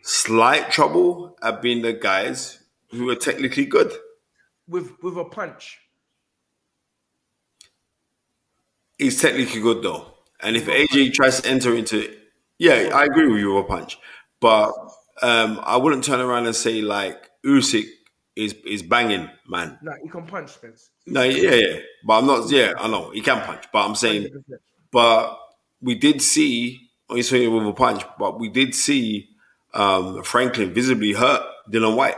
slight 0.02 0.70
trouble 0.70 1.36
have 1.42 1.60
been 1.60 1.82
the 1.82 1.92
guys 1.92 2.62
who 2.92 3.10
are 3.10 3.16
technically 3.16 3.64
good. 3.64 3.92
With 4.68 4.92
with 5.02 5.16
a 5.16 5.24
punch. 5.24 5.80
He's 8.98 9.20
technically 9.20 9.60
good 9.60 9.82
though, 9.82 10.06
and 10.38 10.56
if 10.56 10.66
AJ 10.66 11.14
tries 11.14 11.40
to 11.40 11.48
enter 11.48 11.74
into, 11.74 12.16
yeah, 12.56 12.90
I 12.94 13.06
agree 13.06 13.32
with 13.32 13.40
you 13.40 13.54
with 13.54 13.64
a 13.64 13.66
punch, 13.66 13.98
but 14.38 14.70
um, 15.22 15.58
I 15.64 15.76
wouldn't 15.76 16.04
turn 16.04 16.20
around 16.20 16.46
and 16.46 16.54
say 16.54 16.82
like 16.82 17.30
Usyk 17.44 17.88
is 18.36 18.54
is 18.66 18.82
banging, 18.82 19.28
man. 19.46 19.78
No, 19.82 19.92
he 20.02 20.08
can 20.08 20.26
punch, 20.26 20.50
Spence. 20.50 20.90
No, 21.06 21.22
yeah, 21.22 21.54
yeah, 21.54 21.78
but 22.06 22.18
I'm 22.18 22.26
not. 22.26 22.50
Yeah, 22.50 22.72
I 22.78 22.88
know 22.88 23.10
he 23.10 23.20
can 23.20 23.42
punch, 23.42 23.64
but 23.72 23.86
I'm 23.86 23.94
saying, 23.94 24.28
but 24.90 25.38
we 25.80 25.94
did 25.94 26.22
see. 26.22 26.88
oh, 27.10 27.16
He's 27.16 27.28
saying 27.28 27.52
with 27.54 27.66
a 27.66 27.72
punch, 27.72 28.02
but 28.18 28.38
we 28.40 28.48
did 28.48 28.74
see 28.74 29.28
um, 29.74 30.22
Franklin 30.22 30.72
visibly 30.72 31.12
hurt 31.12 31.42
Dillian 31.70 31.96
Whyte. 31.96 32.16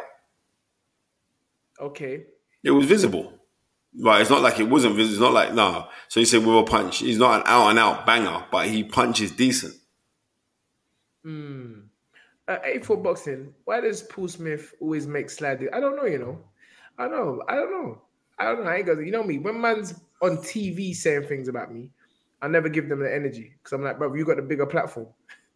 Okay. 1.80 2.24
It 2.62 2.70
was 2.70 2.86
visible. 2.86 3.32
Right, 3.96 4.20
it's 4.20 4.30
not 4.30 4.42
like 4.42 4.58
it 4.58 4.64
wasn't 4.68 4.96
visible. 4.96 5.12
It's 5.14 5.20
not 5.20 5.32
like 5.32 5.54
no. 5.54 5.86
So 6.08 6.18
you 6.20 6.26
say 6.26 6.38
with 6.38 6.48
a 6.48 6.64
punch, 6.64 6.98
he's 6.98 7.18
not 7.18 7.40
an 7.40 7.46
out 7.46 7.70
and 7.70 7.78
out 7.78 8.04
banger, 8.06 8.44
but 8.50 8.66
he 8.66 8.82
punches 8.82 9.30
decent. 9.30 9.74
Hmm. 11.22 11.83
Uh, 12.46 12.58
A4 12.66 13.02
boxing. 13.02 13.54
Why 13.64 13.80
does 13.80 14.02
Paul 14.02 14.28
Smith 14.28 14.74
always 14.80 15.06
make 15.06 15.30
sliding? 15.30 15.68
I 15.72 15.80
don't 15.80 15.96
know. 15.96 16.04
You 16.04 16.18
know. 16.18 16.38
I 16.98 17.08
don't 17.08 17.12
know. 17.12 17.42
I 17.48 17.54
don't 17.54 17.70
know. 17.70 18.02
I 18.38 18.44
don't 18.44 18.64
know. 18.64 18.70
I 18.70 18.76
ain't 18.76 18.86
gonna, 18.86 19.02
you 19.02 19.10
know 19.10 19.22
me. 19.22 19.38
When 19.38 19.60
man's 19.60 19.94
on 20.22 20.38
TV 20.38 20.94
saying 20.94 21.24
things 21.24 21.48
about 21.48 21.72
me, 21.72 21.90
I 22.42 22.48
never 22.48 22.68
give 22.68 22.88
them 22.88 23.00
the 23.00 23.12
energy 23.12 23.54
because 23.58 23.72
I'm 23.72 23.82
like, 23.82 23.98
bro, 23.98 24.14
you 24.14 24.24
got 24.24 24.36
the 24.36 24.42
bigger 24.42 24.66
platform. 24.66 25.06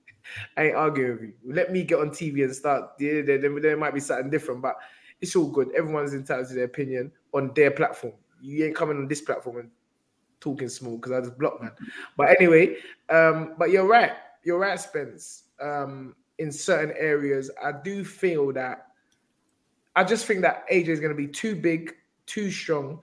I 0.56 0.66
ain't 0.66 0.77
arguing 0.77 1.12
with 1.12 1.23
you. 1.23 1.32
Let 1.47 1.73
me 1.73 1.82
get 1.82 1.98
on 2.01 2.10
TV 2.10 2.44
and 2.44 2.55
start. 2.55 2.90
Yeah, 2.98 3.23
there, 3.23 3.39
there, 3.39 3.60
there 3.60 3.77
might 3.77 3.94
be 3.94 4.01
something 4.01 4.31
different, 4.31 4.62
but 4.62 4.77
it's 5.20 5.35
all 5.36 5.48
good. 5.48 5.70
Everyone's 5.77 6.15
entitled 6.15 6.48
to 6.48 6.55
their 6.55 6.65
opinion 6.65 7.12
on 7.35 7.52
their 7.55 7.70
platform. 7.70 8.15
You 8.40 8.66
ain't 8.66 8.77
coming 8.77 8.97
on 8.97 9.09
this 9.09 9.20
platform 9.20 9.59
and 9.59 9.70
talking 10.40 10.69
small 10.69 10.97
because 10.97 11.12
I 11.12 11.20
just 11.20 11.39
block 11.39 11.60
man. 11.60 11.73
But 12.16 12.36
anyway, 12.40 12.77
um, 13.10 13.55
but 13.59 13.70
you're 13.70 13.86
right. 13.86 14.12
You're 14.44 14.59
right, 14.59 14.78
Spence. 14.78 15.44
Um, 15.60 16.15
in 16.39 16.52
certain 16.52 16.94
areas, 16.98 17.51
I 17.62 17.73
do 17.73 18.05
feel 18.05 18.52
that 18.52 18.86
I 19.97 20.05
just 20.05 20.27
think 20.27 20.43
that 20.43 20.69
AJ 20.70 20.89
is 20.89 21.01
going 21.01 21.10
to 21.10 21.16
be 21.16 21.27
too 21.27 21.56
big, 21.56 21.94
too 22.27 22.51
strong, 22.51 23.01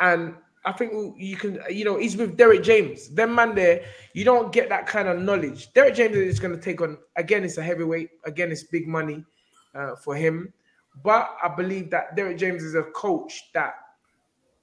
and 0.00 0.34
I 0.66 0.72
think 0.72 1.14
you 1.18 1.36
can, 1.36 1.58
you 1.68 1.84
know, 1.84 1.98
he's 1.98 2.16
with 2.16 2.36
Derrick 2.36 2.62
James. 2.62 3.08
Them 3.08 3.34
man 3.34 3.54
there, 3.54 3.84
you 4.14 4.24
don't 4.24 4.50
get 4.52 4.68
that 4.70 4.86
kind 4.86 5.08
of 5.08 5.20
knowledge. 5.20 5.72
Derrick 5.74 5.94
James 5.94 6.16
is 6.16 6.40
going 6.40 6.54
to 6.54 6.60
take 6.60 6.80
on 6.80 6.96
again. 7.16 7.44
It's 7.44 7.58
a 7.58 7.62
heavyweight. 7.62 8.10
Again, 8.24 8.50
it's 8.50 8.62
big 8.62 8.88
money 8.88 9.24
uh, 9.74 9.96
for 9.96 10.14
him. 10.14 10.52
But 11.02 11.36
I 11.42 11.48
believe 11.54 11.90
that 11.90 12.16
Derrick 12.16 12.38
James 12.38 12.62
is 12.62 12.74
a 12.74 12.82
coach 12.82 13.50
that 13.52 13.74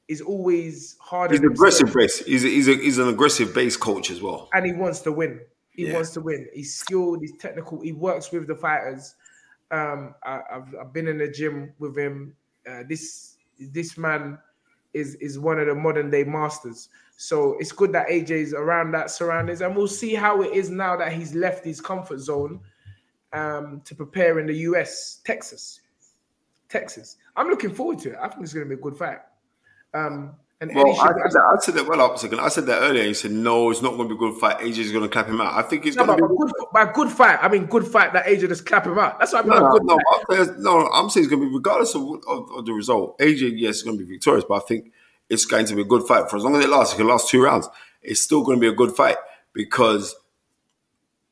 is 0.07 0.21
always 0.21 0.97
hard. 0.99 1.31
He's 1.31 1.41
aggressive 1.41 1.93
base. 1.93 2.25
He's 2.25 2.43
a, 2.43 2.47
he's 2.47 2.67
a, 2.67 2.75
he's 2.75 2.97
an 2.97 3.09
aggressive 3.09 3.53
base 3.53 3.77
coach 3.77 4.09
as 4.09 4.21
well. 4.21 4.49
and 4.53 4.65
he 4.65 4.73
wants 4.73 5.01
to 5.01 5.11
win. 5.11 5.41
He 5.71 5.87
Yeah. 5.87 5.93
wants 5.93 6.11
to 6.11 6.21
win. 6.21 6.47
He's 6.53 6.75
skilled. 6.75 7.21
He's 7.21 7.33
technical. 7.37 7.81
He 7.81 7.91
works 7.93 8.31
with 8.31 8.47
the 8.47 8.55
fighters. 8.55 9.15
Um, 9.71 10.15
I, 10.23 10.41
I've 10.51 10.75
I've 10.75 10.93
been 10.93 11.07
in 11.07 11.17
the 11.17 11.29
gym 11.29 11.73
with 11.79 11.97
him. 11.97 12.35
Uh, 12.69 12.83
this 12.87 13.37
this 13.59 13.97
man 13.97 14.37
is 14.93 15.15
is 15.15 15.39
one 15.39 15.59
of 15.59 15.67
the 15.67 15.75
modern 15.75 16.09
day 16.09 16.23
masters. 16.25 16.89
So 17.15 17.55
it's 17.59 17.71
good 17.71 17.93
that 17.93 18.07
AJ's 18.07 18.53
around 18.53 18.91
that 18.91 19.11
surroundings, 19.11 19.61
and 19.61 19.75
we'll 19.75 19.87
see 19.87 20.13
how 20.13 20.41
it 20.41 20.53
is 20.53 20.69
now 20.69 20.97
that 20.97 21.13
he's 21.13 21.33
left 21.33 21.63
his 21.63 21.79
comfort 21.79 22.19
zone 22.19 22.59
um, 23.31 23.81
to 23.85 23.95
prepare 23.95 24.39
in 24.39 24.47
the 24.47 24.55
US, 24.69 25.21
Texas, 25.23 25.79
Texas. 26.67 27.17
I'm 27.35 27.47
looking 27.47 27.73
forward 27.73 27.99
to 27.99 28.09
it. 28.13 28.17
I 28.19 28.27
think 28.27 28.41
it's 28.43 28.53
going 28.53 28.67
to 28.67 28.75
be 28.75 28.79
a 28.79 28.83
good 28.83 28.97
fight. 28.97 29.19
Um, 29.93 30.35
and 30.61 30.71
Well, 30.73 30.87
I 31.01 31.07
said, 31.07 31.15
that, 31.15 31.41
I 31.57 31.59
said 31.59 31.73
that 31.75 31.87
well 31.87 32.01
up 32.01 32.15
a 32.15 32.19
second. 32.19 32.39
I 32.39 32.47
said 32.49 32.65
that 32.67 32.81
earlier. 32.81 33.03
You 33.03 33.13
said 33.15 33.31
no, 33.31 33.71
it's 33.71 33.81
not 33.81 33.97
going 33.97 34.07
to 34.07 34.15
be 34.15 34.15
a 34.15 34.17
good 34.29 34.39
fight. 34.39 34.59
AJ 34.59 34.77
is 34.77 34.91
going 34.91 35.03
to 35.03 35.09
clap 35.09 35.27
him 35.27 35.41
out. 35.41 35.53
I 35.53 35.63
think 35.63 35.85
it's 35.85 35.97
No, 35.97 36.05
going 36.05 36.19
to 36.19 36.27
be. 36.27 36.35
good, 36.37 36.51
by 36.71 36.91
good 36.93 37.09
fight, 37.09 37.39
I 37.41 37.49
mean 37.49 37.65
good 37.65 37.85
fight 37.87 38.13
that 38.13 38.25
AJ 38.25 38.47
just 38.47 38.65
clap 38.65 38.85
him 38.85 38.97
out. 38.99 39.19
That's 39.19 39.33
what 39.33 39.45
I 39.45 39.49
mean. 39.49 39.59
No, 39.59 39.65
no, 39.67 39.71
good 39.71 39.85
no, 39.85 39.95
fight. 39.97 40.05
I'm 40.39 40.45
saying- 40.45 40.63
no, 40.63 40.87
I'm 40.87 41.09
saying 41.09 41.23
it's 41.25 41.29
going 41.31 41.41
to 41.43 41.49
be 41.49 41.53
regardless 41.53 41.95
of, 41.95 42.03
of, 42.27 42.51
of 42.51 42.65
the 42.65 42.73
result. 42.73 43.17
AJ, 43.19 43.53
yes, 43.55 43.77
is 43.77 43.83
going 43.83 43.97
to 43.97 44.05
be 44.05 44.09
victorious, 44.13 44.45
but 44.47 44.55
I 44.55 44.59
think 44.67 44.91
it's 45.29 45.45
going 45.45 45.65
to 45.65 45.75
be 45.75 45.81
a 45.81 45.85
good 45.85 46.03
fight 46.07 46.29
for 46.29 46.37
as 46.37 46.43
long 46.43 46.55
as 46.55 46.63
it 46.63 46.69
lasts. 46.69 46.93
It 46.93 46.97
can 46.97 47.07
last 47.07 47.29
two 47.29 47.41
rounds. 47.43 47.67
It's 48.03 48.21
still 48.21 48.43
going 48.43 48.57
to 48.57 48.61
be 48.61 48.67
a 48.67 48.73
good 48.75 48.91
fight 48.95 49.17
because 49.53 50.15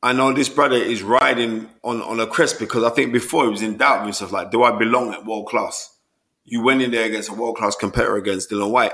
I 0.02 0.12
know 0.12 0.32
this 0.32 0.48
brother 0.48 0.76
is 0.76 1.02
riding 1.02 1.68
on 1.84 2.00
on 2.02 2.18
a 2.20 2.26
crest 2.26 2.58
because 2.58 2.82
I 2.82 2.90
think 2.90 3.12
before 3.12 3.44
he 3.44 3.50
was 3.50 3.62
in 3.62 3.76
doubt 3.76 3.98
of 3.98 4.04
himself. 4.04 4.32
Like, 4.32 4.50
do 4.50 4.62
I 4.62 4.72
belong 4.76 5.12
at 5.12 5.24
world 5.26 5.46
class? 5.46 5.94
You 6.44 6.62
went 6.62 6.80
in 6.82 6.90
there 6.90 7.04
against 7.04 7.28
a 7.28 7.34
world 7.34 7.56
class 7.56 7.76
competitor 7.76 8.16
against 8.16 8.50
Dillian 8.50 8.70
Whyte, 8.70 8.92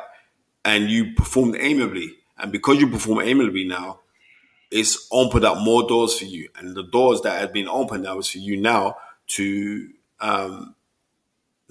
and 0.67 0.91
you 0.91 1.15
performed 1.15 1.57
amiably. 1.59 2.13
And 2.37 2.53
because 2.53 2.79
you 2.79 2.89
perform 2.89 3.21
amiably 3.21 3.65
now, 3.65 4.01
it's 4.71 5.09
opened 5.13 5.45
up 5.45 5.63
more 5.63 5.87
doors 5.87 6.19
for 6.19 6.25
you. 6.25 6.49
And 6.59 6.77
the 6.77 6.83
doors 6.83 7.23
that 7.23 7.41
had 7.41 7.53
been 7.53 7.69
opened 7.69 8.03
now 8.03 8.19
is 8.19 8.29
for 8.29 8.39
you 8.39 8.61
now 8.61 8.97
to 9.29 9.89
um, 10.21 10.75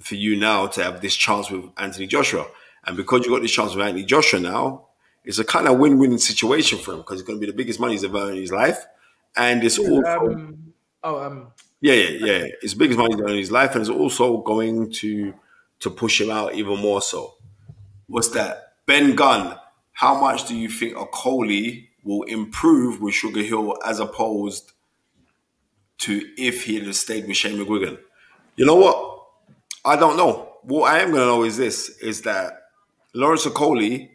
for 0.00 0.14
you 0.14 0.36
now 0.36 0.66
to 0.68 0.82
have 0.82 1.02
this 1.02 1.14
chance 1.14 1.50
with 1.50 1.66
Anthony 1.76 2.06
Joshua. 2.06 2.46
And 2.86 2.96
because 2.96 3.24
you 3.24 3.32
got 3.32 3.42
this 3.42 3.52
chance 3.52 3.74
with 3.74 3.84
Anthony 3.84 4.04
Joshua 4.04 4.40
now, 4.40 4.86
it's 5.24 5.38
a 5.38 5.44
kind 5.44 5.68
of 5.68 5.78
win-win 5.78 6.18
situation 6.18 6.78
for 6.78 6.92
him 6.92 6.98
because 6.98 7.20
it's 7.20 7.26
going 7.26 7.38
to 7.38 7.46
be 7.46 7.50
the 7.50 7.56
biggest 7.56 7.78
money 7.78 7.92
he's 7.92 8.04
ever 8.04 8.18
earned 8.18 8.36
in 8.36 8.40
his 8.40 8.52
life. 8.52 8.86
And 9.36 9.62
it's 9.62 9.78
also 9.78 10.02
Um, 10.06 10.72
oh, 11.02 11.22
um, 11.22 11.52
yeah, 11.80 11.94
yeah, 11.94 12.26
yeah. 12.26 12.44
It's 12.62 12.72
the 12.72 12.78
biggest 12.78 12.98
money 12.98 13.14
he's 13.14 13.20
earned 13.20 13.30
in 13.32 13.38
his 13.38 13.52
life, 13.52 13.72
and 13.72 13.82
it's 13.82 13.90
also 13.90 14.38
going 14.38 14.90
to 14.92 15.34
to 15.80 15.90
push 15.90 16.20
him 16.20 16.30
out 16.30 16.54
even 16.54 16.78
more 16.80 17.02
so. 17.02 17.34
What's 18.06 18.28
that? 18.28 18.65
Ben 18.86 19.16
Gunn, 19.16 19.58
how 19.92 20.20
much 20.20 20.46
do 20.46 20.56
you 20.56 20.68
think 20.68 20.94
Okolie 20.94 21.88
will 22.04 22.22
improve 22.22 23.00
with 23.00 23.14
Sugar 23.14 23.42
Hill 23.42 23.76
as 23.84 23.98
opposed 23.98 24.72
to 25.98 26.22
if 26.38 26.64
he 26.64 26.78
had 26.78 26.94
stayed 26.94 27.26
with 27.26 27.36
Shane 27.36 27.58
McGuigan? 27.58 27.98
You 28.54 28.64
know 28.64 28.76
what? 28.76 29.26
I 29.84 29.96
don't 29.96 30.16
know. 30.16 30.52
What 30.62 30.92
I 30.92 31.00
am 31.00 31.10
gonna 31.12 31.26
know 31.26 31.42
is 31.42 31.56
this: 31.56 31.88
is 31.98 32.22
that 32.22 32.62
Lawrence 33.12 33.44
Okolie, 33.44 34.10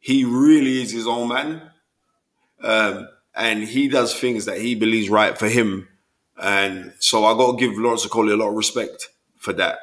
he 0.00 0.24
really 0.24 0.82
is 0.82 0.90
his 0.90 1.06
own 1.06 1.28
man, 1.28 1.70
um, 2.62 3.08
and 3.34 3.62
he 3.62 3.88
does 3.88 4.14
things 4.14 4.44
that 4.46 4.58
he 4.58 4.74
believes 4.74 5.08
right 5.08 5.38
for 5.38 5.48
him. 5.48 5.88
And 6.36 6.94
so 6.98 7.24
I 7.24 7.34
got 7.34 7.52
to 7.52 7.58
give 7.58 7.78
Lawrence 7.78 8.06
Okolie 8.06 8.32
a 8.32 8.36
lot 8.36 8.48
of 8.48 8.54
respect 8.54 9.08
for 9.36 9.52
that 9.54 9.78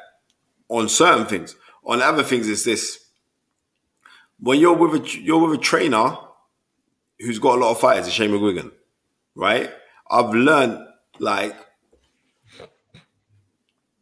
on 0.68 0.88
certain 0.88 1.26
things. 1.26 1.56
On 1.84 2.02
other 2.02 2.22
things, 2.22 2.46
is 2.46 2.64
this: 2.64 3.07
when 4.40 4.60
you're 4.60 4.74
with 4.74 5.02
a 5.02 5.20
you're 5.20 5.46
with 5.46 5.58
a 5.58 5.62
trainer 5.62 6.16
who's 7.18 7.38
got 7.38 7.58
a 7.58 7.60
lot 7.60 7.70
of 7.72 7.80
fighters, 7.80 8.12
Shane 8.12 8.30
McGuigan, 8.30 8.72
right? 9.34 9.70
I've 10.10 10.32
learned 10.32 10.86
like 11.18 11.56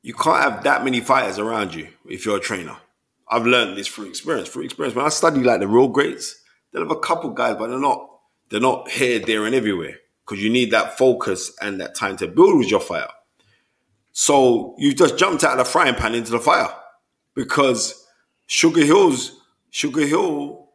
you 0.02 0.14
can't 0.14 0.42
have 0.42 0.64
that 0.64 0.84
many 0.84 1.00
fighters 1.00 1.38
around 1.38 1.74
you 1.74 1.88
if 2.08 2.24
you're 2.24 2.36
a 2.36 2.40
trainer. 2.40 2.76
I've 3.28 3.46
learned 3.46 3.76
this 3.76 3.88
through 3.88 4.08
experience. 4.08 4.48
Through 4.48 4.64
experience, 4.64 4.94
when 4.94 5.04
I 5.04 5.08
study 5.08 5.40
like 5.40 5.60
the 5.60 5.66
real 5.66 5.88
greats, 5.88 6.40
they'll 6.72 6.82
have 6.82 6.90
a 6.90 7.00
couple 7.00 7.30
guys, 7.30 7.56
but 7.56 7.68
they're 7.68 7.78
not 7.78 8.08
they're 8.48 8.60
not 8.60 8.88
here, 8.88 9.18
there, 9.18 9.46
and 9.46 9.54
everywhere 9.54 9.96
because 10.24 10.42
you 10.42 10.50
need 10.50 10.70
that 10.72 10.98
focus 10.98 11.52
and 11.60 11.80
that 11.80 11.94
time 11.94 12.16
to 12.18 12.26
build 12.26 12.58
with 12.58 12.70
your 12.70 12.80
fire. 12.80 13.08
So 14.12 14.74
you 14.78 14.94
just 14.94 15.18
jumped 15.18 15.44
out 15.44 15.52
of 15.52 15.58
the 15.58 15.64
frying 15.64 15.94
pan 15.94 16.14
into 16.14 16.32
the 16.32 16.40
fire 16.40 16.68
because 17.34 18.06
Sugar 18.46 18.84
Hill's 18.84 19.40
Sugar 19.70 20.06
Hill 20.06 20.68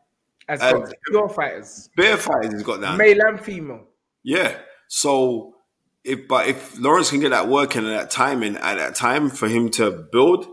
as 0.47 0.59
got 0.59 0.93
pure 1.07 1.29
fighters, 1.29 1.89
bear 1.95 2.17
fighters 2.17 2.53
has 2.53 2.63
got 2.63 2.81
that 2.81 2.97
male 2.97 3.21
and 3.21 3.39
female. 3.39 3.87
Yeah. 4.23 4.57
So 4.87 5.55
if 6.03 6.27
but 6.27 6.47
if 6.47 6.79
Lawrence 6.79 7.09
can 7.09 7.19
get 7.19 7.29
that 7.29 7.47
work 7.47 7.75
in 7.75 7.85
at 7.85 7.89
that 7.89 8.11
time 8.11 8.43
and 8.43 8.57
at 8.57 8.77
that 8.77 8.95
time 8.95 9.29
for 9.29 9.47
him 9.47 9.69
to 9.71 9.91
build, 9.91 10.47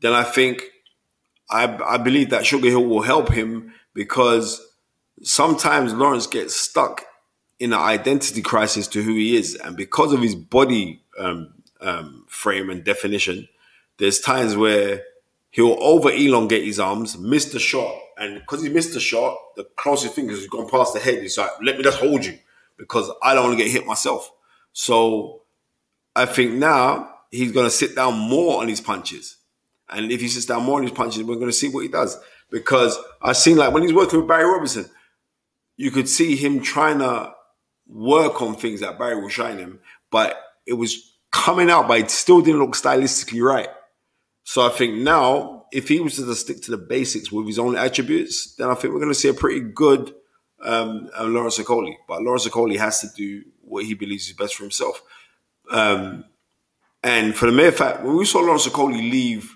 then 0.00 0.12
I 0.12 0.24
think 0.24 0.64
I 1.50 1.78
I 1.84 1.98
believe 1.98 2.30
that 2.30 2.46
Sugar 2.46 2.68
Hill 2.68 2.84
will 2.84 3.02
help 3.02 3.30
him 3.30 3.72
because 3.94 4.60
sometimes 5.22 5.92
Lawrence 5.92 6.26
gets 6.26 6.56
stuck 6.56 7.04
in 7.58 7.72
an 7.72 7.78
identity 7.78 8.42
crisis 8.42 8.88
to 8.88 9.02
who 9.02 9.14
he 9.14 9.36
is, 9.36 9.54
and 9.54 9.76
because 9.76 10.12
of 10.12 10.20
his 10.20 10.34
body 10.34 11.04
um, 11.18 11.54
um, 11.80 12.24
frame 12.28 12.70
and 12.70 12.82
definition, 12.82 13.48
there's 13.98 14.18
times 14.18 14.56
where 14.56 15.02
he'll 15.52 15.78
over 15.80 16.10
elongate 16.10 16.64
his 16.64 16.80
arms, 16.80 17.16
miss 17.16 17.46
the 17.52 17.60
shot, 17.60 17.94
and 18.18 18.40
because 18.40 18.62
he 18.62 18.68
missed 18.68 18.94
the 18.94 19.00
shot, 19.00 19.38
the 19.54 19.64
closest 19.76 20.14
fingers 20.14 20.40
has 20.40 20.48
gone 20.48 20.68
past 20.68 20.92
the 20.92 21.00
head. 21.00 21.22
He's 21.22 21.38
like, 21.38 21.50
"Let 21.62 21.78
me 21.78 21.84
just 21.84 22.00
hold 22.00 22.24
you," 22.24 22.36
because 22.76 23.08
I 23.22 23.34
don't 23.34 23.44
want 23.44 23.58
to 23.58 23.64
get 23.64 23.70
hit 23.70 23.86
myself. 23.86 24.32
So 24.72 25.42
I 26.16 26.26
think 26.26 26.54
now 26.54 27.14
he's 27.30 27.52
going 27.52 27.66
to 27.66 27.70
sit 27.70 27.94
down 27.94 28.18
more 28.18 28.60
on 28.60 28.68
his 28.68 28.80
punches. 28.80 29.36
And 29.88 30.10
if 30.10 30.20
he 30.20 30.28
sits 30.28 30.46
down 30.46 30.64
more 30.64 30.78
on 30.78 30.84
his 30.84 30.92
punches, 30.92 31.22
we're 31.22 31.36
going 31.36 31.46
to 31.46 31.52
see 31.52 31.68
what 31.68 31.82
he 31.82 31.88
does. 31.88 32.18
Because 32.50 32.98
I've 33.20 33.36
seen, 33.36 33.56
like, 33.56 33.72
when 33.72 33.82
he's 33.82 33.92
working 33.92 34.20
with 34.20 34.28
Barry 34.28 34.44
Robinson, 34.44 34.88
you 35.76 35.90
could 35.90 36.08
see 36.08 36.36
him 36.36 36.60
trying 36.60 36.98
to 37.00 37.34
work 37.86 38.40
on 38.40 38.54
things 38.54 38.80
that 38.80 38.98
Barry 38.98 39.22
was 39.22 39.32
showing 39.32 39.58
him, 39.58 39.80
but 40.10 40.38
it 40.66 40.74
was 40.74 41.16
coming 41.30 41.70
out, 41.70 41.88
but 41.88 42.00
it 42.00 42.10
still 42.10 42.40
didn't 42.40 42.60
look 42.60 42.74
stylistically 42.74 43.42
right. 43.42 43.68
So 44.44 44.66
I 44.66 44.70
think 44.70 44.96
now, 44.96 45.66
if 45.72 45.88
he 45.88 46.00
was 46.00 46.16
to 46.16 46.34
stick 46.34 46.62
to 46.62 46.72
the 46.72 46.76
basics 46.76 47.30
with 47.30 47.46
his 47.46 47.58
own 47.58 47.76
attributes, 47.76 48.54
then 48.56 48.68
I 48.68 48.74
think 48.74 48.92
we're 48.92 49.00
going 49.00 49.12
to 49.12 49.18
see 49.18 49.28
a 49.28 49.34
pretty 49.34 49.60
good 49.60 50.14
um, 50.62 51.08
uh, 51.18 51.24
Lawrence 51.24 51.58
Okolie. 51.58 51.96
But 52.08 52.22
Lawrence 52.22 52.46
Okolie 52.46 52.78
has 52.78 53.00
to 53.00 53.08
do 53.16 53.42
what 53.62 53.84
he 53.84 53.94
believes 53.94 54.28
is 54.28 54.34
best 54.34 54.54
for 54.54 54.64
himself. 54.64 55.02
Um, 55.70 56.24
and 57.02 57.34
for 57.34 57.46
the 57.46 57.52
mere 57.52 57.72
fact, 57.72 58.02
when 58.02 58.16
we 58.16 58.24
saw 58.24 58.40
Lawrence 58.40 58.66
Okolie 58.66 59.10
leave 59.10 59.54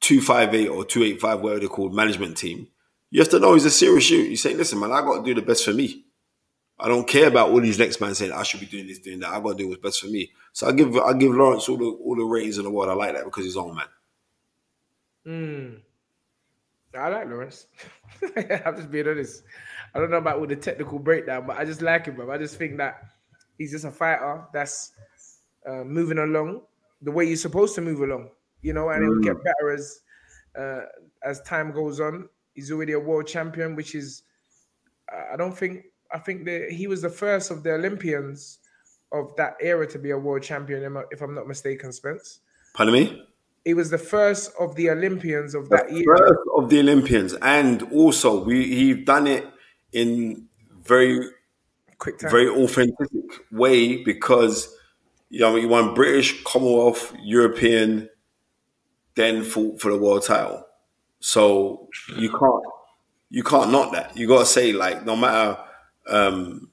258 0.00 0.68
or 0.68 0.84
285, 0.84 1.40
whatever 1.40 1.60
they're 1.60 1.68
called, 1.68 1.94
management 1.94 2.36
team, 2.36 2.68
you 3.10 3.20
have 3.20 3.30
to 3.30 3.38
know 3.38 3.54
he's 3.54 3.64
a 3.64 3.70
serious 3.70 4.04
shoot. 4.04 4.28
You 4.28 4.36
say, 4.36 4.54
listen, 4.54 4.78
man, 4.78 4.92
I 4.92 5.00
got 5.00 5.18
to 5.18 5.24
do 5.24 5.34
the 5.34 5.46
best 5.46 5.64
for 5.64 5.72
me. 5.72 6.04
I 6.80 6.88
don't 6.88 7.08
care 7.08 7.26
about 7.26 7.50
all 7.50 7.60
these 7.60 7.78
next 7.78 8.00
man 8.00 8.14
saying 8.14 8.32
I 8.32 8.44
should 8.44 8.60
be 8.60 8.66
doing 8.66 8.86
this, 8.86 9.00
doing 9.00 9.20
that. 9.20 9.30
I 9.30 9.40
got 9.40 9.52
to 9.52 9.54
do 9.56 9.68
what's 9.68 9.82
best 9.82 10.00
for 10.00 10.06
me. 10.06 10.30
So 10.52 10.68
I 10.68 10.72
give 10.72 10.96
I 10.96 11.12
give 11.12 11.34
Lawrence 11.34 11.68
all 11.68 11.76
the 11.76 11.86
all 11.86 12.14
the 12.14 12.24
ratings 12.24 12.58
in 12.58 12.64
the 12.64 12.70
world. 12.70 12.90
I 12.90 12.94
like 12.94 13.14
that 13.14 13.24
because 13.24 13.44
he's 13.44 13.56
own 13.56 13.74
man. 13.74 13.86
Mm. 15.26 15.80
I 16.96 17.08
like 17.08 17.28
Lawrence. 17.28 17.66
I'm 18.36 18.76
just 18.76 18.90
being 18.90 19.08
honest. 19.08 19.42
I 19.94 19.98
don't 19.98 20.10
know 20.10 20.16
about 20.18 20.40
with 20.40 20.50
the 20.50 20.56
technical 20.56 20.98
breakdown, 20.98 21.46
but 21.46 21.58
I 21.58 21.64
just 21.64 21.82
like 21.82 22.06
him, 22.06 22.16
bro. 22.16 22.30
I 22.30 22.38
just 22.38 22.56
think 22.56 22.76
that 22.78 23.02
he's 23.56 23.72
just 23.72 23.84
a 23.84 23.90
fighter 23.90 24.44
that's 24.52 24.92
uh, 25.66 25.84
moving 25.84 26.18
along 26.18 26.62
the 27.02 27.10
way 27.10 27.24
you're 27.24 27.36
supposed 27.36 27.74
to 27.76 27.80
move 27.80 28.00
along, 28.00 28.30
you 28.62 28.72
know, 28.72 28.88
and 28.90 29.02
he'll 29.02 29.20
get 29.20 29.42
better 29.44 29.72
as 29.72 30.00
uh, 30.58 30.80
as 31.22 31.40
time 31.42 31.72
goes 31.72 32.00
on. 32.00 32.28
He's 32.54 32.70
already 32.72 32.92
a 32.92 33.00
world 33.00 33.26
champion, 33.26 33.76
which 33.76 33.94
is 33.94 34.22
I 35.32 35.36
don't 35.36 35.56
think 35.56 35.84
I 36.12 36.18
think 36.18 36.44
that 36.46 36.70
he 36.70 36.86
was 36.86 37.02
the 37.02 37.10
first 37.10 37.50
of 37.50 37.62
the 37.62 37.74
Olympians 37.74 38.58
of 39.12 39.34
that 39.36 39.56
era 39.60 39.86
to 39.88 39.98
be 39.98 40.10
a 40.10 40.18
world 40.18 40.42
champion, 40.42 40.96
if 41.10 41.22
I'm 41.22 41.34
not 41.34 41.46
mistaken, 41.46 41.92
Spence. 41.92 42.40
Pardon 42.74 42.94
me? 42.94 43.22
He 43.64 43.74
was 43.74 43.90
the 43.90 43.98
first 43.98 44.52
of 44.58 44.74
the 44.76 44.90
Olympians 44.90 45.54
of 45.54 45.68
that 45.70 45.92
year. 45.92 46.04
First 46.16 46.40
of 46.56 46.70
the 46.70 46.80
Olympians, 46.80 47.34
and 47.34 47.82
also 47.92 48.42
we 48.42 48.64
he 48.64 48.94
done 48.94 49.26
it 49.26 49.46
in 49.92 50.46
very 50.82 51.20
quick 51.98 52.18
time. 52.18 52.30
very 52.30 52.48
authentic 52.48 53.10
way 53.50 54.02
because 54.04 54.74
you 55.28 55.40
know 55.40 55.56
he 55.56 55.66
won 55.66 55.92
British, 55.94 56.42
Commonwealth, 56.44 57.14
European, 57.20 58.08
then 59.16 59.42
fought 59.44 59.80
for 59.80 59.90
the 59.90 59.98
world 59.98 60.24
title. 60.24 60.64
So 61.20 61.88
you 62.16 62.30
can't 62.30 62.62
you 63.28 63.42
can't 63.42 63.70
knock 63.70 63.92
that. 63.92 64.16
You 64.16 64.28
got 64.28 64.40
to 64.40 64.46
say 64.46 64.72
like 64.72 65.04
no 65.04 65.16
matter, 65.16 65.58
um, 66.08 66.70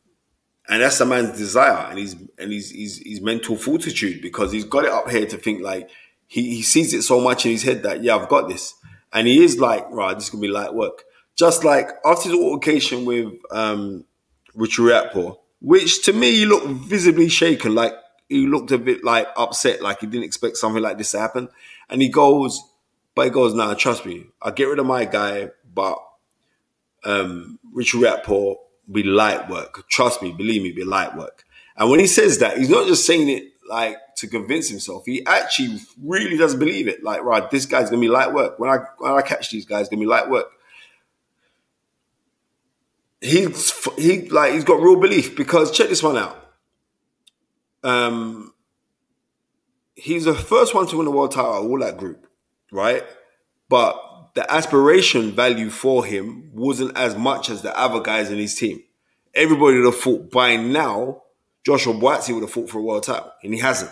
and 0.68 0.82
that's 0.82 0.98
the 0.98 1.06
man's 1.06 1.38
desire 1.38 1.88
and 1.90 2.00
he's 2.00 2.16
and 2.38 2.52
he's 2.52 2.72
he's 2.72 2.98
his 3.06 3.22
mental 3.22 3.56
fortitude 3.56 4.22
because 4.22 4.52
he's 4.52 4.64
got 4.64 4.86
it 4.86 4.92
up 4.92 5.10
here 5.10 5.26
to 5.26 5.38
think 5.38 5.62
like 5.62 5.90
he 6.28 6.56
he 6.56 6.62
sees 6.62 6.94
it 6.94 7.04
so 7.04 7.22
much 7.22 7.46
in 7.46 7.52
his 7.52 7.64
head 7.64 7.84
that 7.84 8.04
yeah 8.04 8.16
I've 8.16 8.30
got 8.30 8.50
this 8.50 8.74
and 9.14 9.28
he 9.28 9.44
is 9.44 9.60
like 9.60 9.86
right 9.92 10.16
this 10.16 10.26
is 10.26 10.30
gonna 10.30 10.42
be 10.42 10.48
light 10.48 10.74
work. 10.74 11.04
Just 11.36 11.64
like 11.64 11.90
after 12.06 12.30
his 12.30 12.40
altercation 12.40 13.06
with 13.06 13.34
um, 13.52 14.06
Richard 14.54 14.84
Riakporhe, 14.84 15.38
which 15.60 16.04
to 16.06 16.14
me 16.14 16.32
he 16.32 16.46
looked 16.46 16.68
visibly 16.68 17.28
shaken, 17.28 17.76
like 17.76 17.94
he 18.30 18.48
looked 18.48 18.72
a 18.72 18.78
bit 18.78 19.04
like 19.04 19.28
upset, 19.36 19.82
like 19.82 20.00
he 20.00 20.08
didn't 20.08 20.24
expect 20.24 20.58
something 20.58 20.82
like 20.82 20.98
this 20.98 21.12
to 21.12 21.20
happen. 21.20 21.50
And 21.90 22.02
he 22.02 22.08
goes, 22.08 22.64
but 23.16 23.26
he 23.26 23.32
goes, 23.32 23.54
nah, 23.54 23.74
trust 23.74 24.06
me, 24.06 24.28
I'll 24.42 24.54
get 24.54 24.66
rid 24.70 24.80
of 24.80 24.86
my 24.86 25.06
guy, 25.06 25.52
but 25.74 25.98
um, 27.04 27.60
Richard 27.74 28.02
Riakporhe 28.02 28.56
be 28.92 29.04
light 29.04 29.50
work. 29.50 29.88
Trust 29.90 30.22
me, 30.22 30.32
believe 30.32 30.62
me, 30.62 30.72
be 30.72 30.84
light 30.84 31.16
work. 31.16 31.44
And 31.78 31.90
when 31.90 32.00
he 32.00 32.08
says 32.08 32.40
that, 32.40 32.58
he's 32.58 32.70
not 32.70 32.88
just 32.88 33.06
saying 33.06 33.30
it 33.30 33.52
like 33.68 33.98
to 34.18 34.28
convince 34.28 34.70
himself. 34.70 35.04
He 35.06 35.26
actually 35.26 35.80
really 36.02 36.38
does 36.38 36.56
believe 36.56 36.88
it. 36.88 37.04
Like, 37.04 37.24
right, 37.24 37.50
this 37.50 37.66
guy's 37.66 37.90
gonna 37.90 38.02
be 38.02 38.08
light 38.08 38.34
work. 38.34 38.60
When 38.60 38.70
I 38.70 38.78
when 38.98 39.12
I 39.12 39.22
catch 39.22 39.50
these 39.52 39.66
guys, 39.66 39.90
gonna 39.90 40.00
be 40.00 40.06
light 40.06 40.30
work. 40.30 40.48
He's 43.22 43.74
he 43.96 44.30
like 44.30 44.54
he's 44.54 44.64
got 44.64 44.82
real 44.82 45.00
belief 45.00 45.36
because 45.36 45.72
check 45.72 45.90
this 45.90 46.04
one 46.04 46.18
out. 46.18 46.42
Um, 47.84 48.54
he's 49.96 50.26
the 50.26 50.34
first 50.34 50.74
one 50.74 50.88
to 50.88 50.98
win 50.98 51.06
the 51.06 51.12
world 51.12 51.32
title 51.32 51.52
all 51.52 51.80
that 51.80 51.98
group, 51.98 52.28
right? 52.72 53.04
But 53.70 54.00
the 54.36 54.52
aspiration 54.52 55.32
value 55.32 55.70
for 55.70 56.06
him 56.06 56.52
wasn't 56.54 56.96
as 56.98 57.16
much 57.16 57.50
as 57.50 57.62
the 57.62 57.78
other 57.78 58.02
guys 58.02 58.30
in 58.30 58.38
his 58.38 58.54
team. 58.54 58.84
Everybody 59.34 59.78
would 59.78 59.86
have 59.86 60.02
thought 60.02 60.30
by 60.30 60.58
now 60.58 61.24
Joshua 61.66 61.94
Buatsi 61.94 62.34
would 62.34 62.44
have 62.44 62.52
fought 62.52 62.70
for 62.70 62.80
a 62.80 62.82
world 62.82 63.04
title, 63.04 63.32
and 63.42 63.54
he 63.54 63.60
hasn't. 63.60 63.92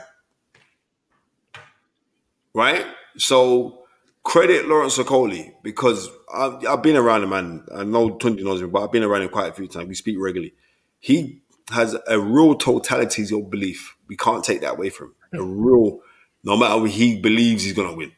Right? 2.53 2.85
So 3.17 3.79
credit 4.23 4.67
Lawrence 4.67 4.97
Okolie 4.97 5.53
because 5.63 6.09
I've, 6.33 6.65
I've 6.65 6.83
been 6.83 6.97
around 6.97 7.23
him, 7.23 7.29
man. 7.29 7.65
I 7.73 7.83
know 7.83 8.11
Tunde 8.11 8.43
knows 8.43 8.61
him, 8.61 8.69
but 8.69 8.83
I've 8.83 8.91
been 8.91 9.03
around 9.03 9.23
him 9.23 9.29
quite 9.29 9.49
a 9.49 9.53
few 9.53 9.67
times. 9.67 9.87
We 9.87 9.95
speak 9.95 10.17
regularly. 10.19 10.53
He 10.99 11.41
has 11.71 11.95
a 12.07 12.19
real 12.19 12.55
totality 12.55 13.23
of 13.23 13.49
belief. 13.49 13.95
We 14.07 14.17
can't 14.17 14.43
take 14.43 14.61
that 14.61 14.73
away 14.73 14.89
from 14.89 15.15
him. 15.31 15.39
A 15.39 15.43
real, 15.43 15.99
no 16.43 16.57
matter 16.57 16.79
what 16.81 16.91
he 16.91 17.19
believes 17.19 17.63
he's 17.63 17.73
gonna 17.73 17.95
win. 17.95 18.11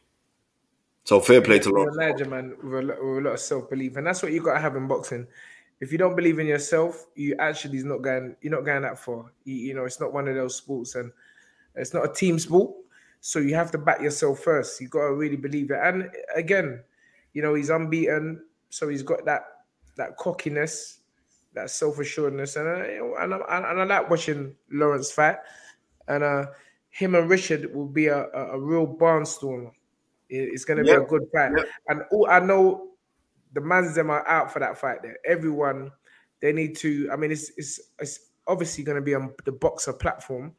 So 1.05 1.19
fair 1.19 1.39
play 1.39 1.59
to 1.59 1.69
Lawrence. 1.69 1.95
a 1.97 1.99
Niger 1.99 2.25
man 2.25 2.55
with 2.63 2.73
a, 2.73 2.81
lot, 2.81 2.97
with 2.97 3.17
a 3.17 3.21
lot 3.21 3.33
of 3.33 3.39
self 3.39 3.69
belief, 3.69 3.95
and 3.95 4.07
that's 4.07 4.23
what 4.23 4.31
you 4.31 4.41
got 4.41 4.55
to 4.55 4.59
have 4.59 4.75
in 4.75 4.87
boxing. 4.87 5.27
If 5.79 5.91
you 5.91 5.99
don't 5.99 6.15
believe 6.15 6.39
in 6.39 6.47
yourself, 6.47 7.05
you 7.15 7.35
actually 7.37 7.77
is 7.77 7.83
not 7.83 8.01
going. 8.01 8.35
You're 8.41 8.53
not 8.55 8.65
going 8.65 8.81
that 8.81 8.97
far. 8.97 9.31
You, 9.43 9.53
you 9.53 9.73
know, 9.75 9.85
it's 9.85 9.99
not 9.99 10.13
one 10.13 10.27
of 10.27 10.33
those 10.33 10.55
sports, 10.55 10.95
and 10.95 11.11
it's 11.75 11.93
not 11.93 12.09
a 12.09 12.13
team 12.13 12.39
sport. 12.39 12.73
So 13.21 13.37
you 13.37 13.53
have 13.53 13.69
to 13.71 13.77
back 13.77 14.01
yourself 14.01 14.39
first. 14.39 14.81
You 14.81 14.87
got 14.87 15.07
to 15.07 15.13
really 15.13 15.35
believe 15.35 15.69
it. 15.69 15.79
And 15.79 16.09
again, 16.35 16.83
you 17.33 17.43
know, 17.43 17.53
he's 17.53 17.69
unbeaten, 17.69 18.43
so 18.69 18.89
he's 18.89 19.03
got 19.03 19.25
that 19.25 19.43
that 19.97 20.17
cockiness, 20.17 21.01
that 21.53 21.69
self 21.69 21.99
assuredness, 21.99 22.55
and 22.55 22.67
uh, 22.67 23.15
and, 23.21 23.31
I, 23.31 23.57
and 23.57 23.79
I 23.79 23.83
like 23.83 24.09
watching 24.09 24.55
Lawrence 24.71 25.11
fight. 25.11 25.37
And 26.07 26.23
uh, 26.23 26.45
him 26.89 27.13
and 27.13 27.29
Richard 27.29 27.75
will 27.75 27.85
be 27.85 28.07
a, 28.07 28.25
a, 28.29 28.53
a 28.53 28.59
real 28.59 28.87
barnstormer. 28.87 29.71
It- 30.35 30.49
It's 30.53 30.65
going 30.65 30.77
to 30.77 30.83
be 30.83 30.89
a 30.91 31.05
good 31.07 31.23
fight. 31.33 31.51
Yep. 31.57 31.67
And 31.89 32.01
all 32.11 32.27
I 32.29 32.39
know, 32.39 32.89
the 33.53 33.61
mans 33.61 33.95
them 33.95 34.09
are 34.09 34.27
out 34.27 34.51
for 34.51 34.59
that 34.59 34.77
fight. 34.77 35.01
There, 35.01 35.17
everyone 35.25 35.91
they 36.41 36.51
need 36.53 36.75
to. 36.77 37.09
I 37.11 37.15
mean, 37.15 37.31
it's 37.31 37.51
it's 37.57 37.79
it's 37.99 38.19
obviously 38.47 38.83
going 38.83 38.97
to 38.97 39.01
be 39.01 39.15
on 39.15 39.33
the 39.45 39.51
BOXXER 39.51 39.97
platform. 39.99 40.53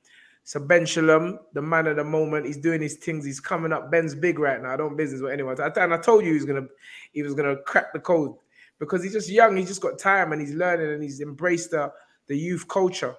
So 0.44 0.61
Ben 0.61 0.86
Shalom, 0.86 1.39
the 1.55 1.62
man 1.62 1.89
of 1.89 1.97
the 1.97 2.05
moment, 2.05 2.47
he's 2.47 2.57
doing 2.57 2.81
his 2.81 2.94
things. 2.97 3.24
He's 3.24 3.40
coming 3.40 3.73
up. 3.73 3.90
Ben's 3.90 4.15
big 4.15 4.39
right 4.39 4.62
now. 4.62 4.73
I 4.73 4.77
don't 4.77 4.97
business 4.97 5.20
with 5.20 5.32
anyone. 5.32 5.61
I, 5.61 5.66
and 5.81 5.93
I 5.93 5.98
told 5.98 6.23
you 6.24 6.28
he 6.31 6.35
was 6.36 6.44
gonna 6.44 6.66
he 7.12 7.23
was 7.23 7.35
gonna 7.35 7.57
crack 7.57 7.93
the 7.93 7.98
code 8.01 8.35
because 8.78 9.03
he's 9.03 9.12
just 9.12 9.28
young. 9.28 9.57
He's 9.57 9.66
just 9.69 9.81
got 9.81 9.98
time 9.98 10.32
and 10.32 10.40
he's 10.40 10.55
learning 10.55 10.90
and 10.93 11.03
he's 11.03 11.20
embraced 11.20 11.73
the 11.73 11.93
the 12.28 12.36
youth 12.39 12.66
culture. 12.69 13.15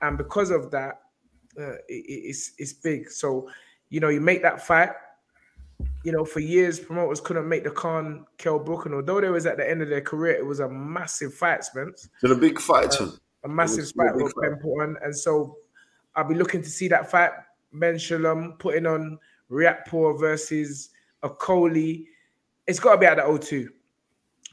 And 0.00 0.16
because 0.16 0.50
of 0.50 0.70
that, 0.70 1.00
uh, 1.58 1.72
it- 1.88 2.06
it's 2.30 2.52
it's 2.58 2.72
big. 2.72 3.10
So 3.10 3.50
you 3.90 3.98
know, 4.00 4.08
you 4.08 4.20
make 4.20 4.42
that 4.42 4.64
fight. 4.64 4.90
You 6.04 6.12
know, 6.12 6.24
for 6.24 6.40
years 6.40 6.78
promoters 6.78 7.20
couldn't 7.20 7.48
make 7.48 7.64
the 7.64 7.70
Khan 7.70 8.26
Kell 8.36 8.58
Brook, 8.58 8.84
and 8.86 8.94
although 8.94 9.20
they 9.20 9.30
was 9.30 9.46
at 9.46 9.56
the 9.56 9.68
end 9.68 9.80
of 9.82 9.88
their 9.88 10.02
career, 10.02 10.34
it 10.34 10.44
was 10.44 10.60
a 10.60 10.68
massive 10.68 11.32
fight, 11.34 11.64
Spence 11.64 12.08
To 12.20 12.30
a 12.32 12.36
big 12.36 12.60
fight, 12.60 12.86
uh, 12.86 12.90
son. 12.90 13.12
a 13.44 13.48
massive 13.48 13.90
fight 13.96 14.14
with 14.14 14.32
Ben 14.40 14.56
Portman. 14.60 14.96
And 15.02 15.16
so 15.16 15.56
I'll 16.14 16.28
be 16.28 16.34
looking 16.34 16.62
to 16.62 16.68
see 16.68 16.88
that 16.88 17.10
fight. 17.10 17.30
Ben 17.72 17.98
Shalom 17.98 18.52
putting 18.58 18.86
on 18.86 19.18
Riakporhe 19.50 20.20
versus 20.20 20.90
Okolie. 21.22 22.06
It's 22.66 22.78
got 22.78 22.92
to 22.92 22.98
be 22.98 23.06
at 23.06 23.16
the 23.16 23.22
O2. 23.22 23.68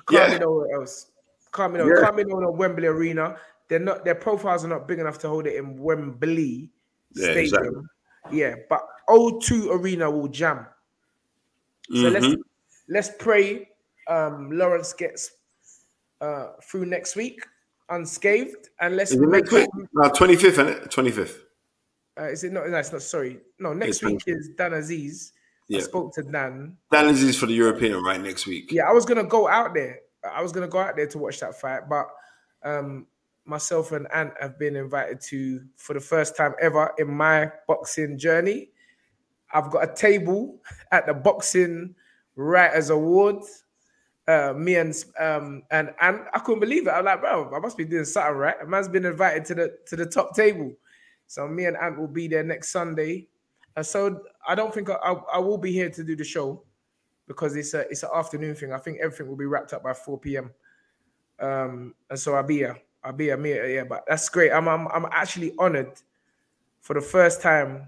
Can't 0.07 0.31
Yeah. 0.31 0.33
be 0.37 0.39
nowhere 0.39 0.73
else. 0.79 1.11
Can't 1.53 1.73
be 1.73 1.79
no, 1.79 1.85
Yeah. 1.87 2.01
can't 2.01 2.15
be 2.15 2.23
no, 2.23 2.39
no 2.39 2.49
Wembley 2.51 2.87
Arena. 2.87 3.37
They're 3.67 3.79
not. 3.79 4.03
Their 4.05 4.15
profiles 4.15 4.63
are 4.65 4.69
not 4.69 4.87
big 4.87 4.99
enough 4.99 5.17
to 5.19 5.27
hold 5.29 5.47
it 5.47 5.55
in 5.55 5.77
Wembley 5.77 6.69
Yeah, 7.13 7.23
Stadium. 7.31 7.43
exactly. 7.43 7.81
Yeah, 8.31 8.55
but 8.69 8.81
O2 9.09 9.71
Arena 9.71 10.09
will 10.09 10.27
jam. 10.29 10.65
So 11.93 12.09
let's 12.09 12.25
Mhm. 12.25 12.41
let's 12.87 13.09
pray 13.19 13.69
um, 14.07 14.51
Lawrence 14.51 14.93
gets 14.93 15.31
uh, 16.21 16.53
through 16.63 16.85
next 16.85 17.15
week 17.15 17.45
unscathed, 17.91 18.69
and 18.79 18.95
let's 18.95 19.15
make 19.15 19.29
next 19.29 19.51
week? 19.51 19.69
No, 19.93 20.09
25th, 20.09 20.53
isn't 20.53 20.67
it? 20.67 20.91
25th. 20.91 21.43
Uh, 22.19 22.23
is 22.29 22.43
it 22.43 22.51
not? 22.51 22.67
No, 22.69 22.77
it's 22.77 22.91
not. 22.91 23.01
Sorry, 23.01 23.39
no. 23.59 23.73
Next 23.73 23.97
It's 23.97 24.03
week 24.03 24.21
is 24.27 24.49
Dan 24.57 24.71
Azeez. 24.71 25.31
I 25.73 25.79
spoke 25.79 26.13
to 26.15 26.23
Dan. 26.23 26.77
Dan 26.91 27.07
is 27.09 27.37
for 27.39 27.45
the 27.45 27.53
European, 27.53 28.03
right? 28.03 28.19
Next 28.19 28.45
week. 28.45 28.71
Yeah, 28.71 28.89
I 28.89 28.91
was 28.91 29.05
gonna 29.05 29.23
go 29.23 29.47
out 29.47 29.73
there. 29.73 29.99
I 30.23 30.41
was 30.41 30.51
gonna 30.51 30.67
go 30.67 30.79
out 30.79 30.95
there 30.97 31.07
to 31.07 31.17
watch 31.17 31.39
that 31.39 31.59
fight, 31.59 31.87
but 31.89 32.07
um, 32.63 33.07
myself 33.45 33.93
and 33.93 34.11
Ant 34.13 34.33
have 34.41 34.59
been 34.59 34.75
invited 34.75 35.21
to 35.29 35.61
for 35.77 35.93
the 35.93 36.01
first 36.01 36.35
time 36.35 36.53
ever 36.59 36.91
in 36.97 37.07
my 37.13 37.51
boxing 37.67 38.17
journey. 38.17 38.70
I've 39.53 39.69
got 39.69 39.89
a 39.89 39.93
table 39.93 40.61
at 40.91 41.05
the 41.05 41.13
Boxing 41.13 41.95
Writers 42.35 42.89
Awards. 42.89 43.63
Uh, 44.27 44.53
me 44.55 44.75
and 44.75 44.93
um 45.19 45.63
and 45.71 45.93
and 45.99 46.21
I 46.33 46.39
couldn't 46.39 46.59
believe 46.59 46.87
it. 46.87 46.91
I'm 46.91 47.05
like, 47.05 47.21
bro, 47.21 47.53
I 47.53 47.59
must 47.59 47.77
be 47.77 47.85
doing 47.85 48.05
something 48.05 48.35
right. 48.35 48.55
A 48.61 48.67
man's 48.67 48.87
been 48.87 49.05
invited 49.05 49.45
to 49.45 49.55
the 49.55 49.77
to 49.87 49.95
the 49.95 50.05
top 50.05 50.35
table. 50.35 50.71
So 51.27 51.47
me 51.47 51.65
and 51.65 51.77
Ant 51.77 51.97
will 51.97 52.07
be 52.07 52.27
there 52.27 52.43
next 52.43 52.69
Sunday. 52.69 53.27
And 53.75 53.85
so 53.85 54.21
I 54.47 54.53
don't 54.53 54.73
think 54.73 54.89
I, 54.89 54.95
I, 54.95 55.13
I 55.35 55.39
will 55.39 55.57
be 55.57 55.71
here 55.71 55.89
to 55.89 56.03
do 56.03 56.15
the 56.15 56.23
show 56.23 56.63
because 57.27 57.55
it's 57.55 57.73
a 57.73 57.81
it's 57.89 58.03
an 58.03 58.09
afternoon 58.13 58.55
thing. 58.55 58.73
I 58.73 58.77
think 58.77 58.99
everything 59.01 59.27
will 59.27 59.37
be 59.37 59.45
wrapped 59.45 59.73
up 59.73 59.83
by 59.83 59.93
4 59.93 60.19
p.m. 60.19 60.51
Um, 61.39 61.95
and 62.09 62.19
so 62.19 62.35
I'll 62.35 62.43
be 62.43 62.57
here. 62.57 62.77
I'll 63.03 63.13
be 63.13 63.25
here. 63.25 63.67
Yeah, 63.67 63.85
but 63.85 64.03
that's 64.07 64.29
great. 64.29 64.51
I'm, 64.51 64.67
I'm 64.67 64.87
I'm 64.89 65.05
actually 65.11 65.53
honored 65.57 65.93
for 66.81 66.93
the 66.93 67.01
first 67.01 67.41
time 67.41 67.87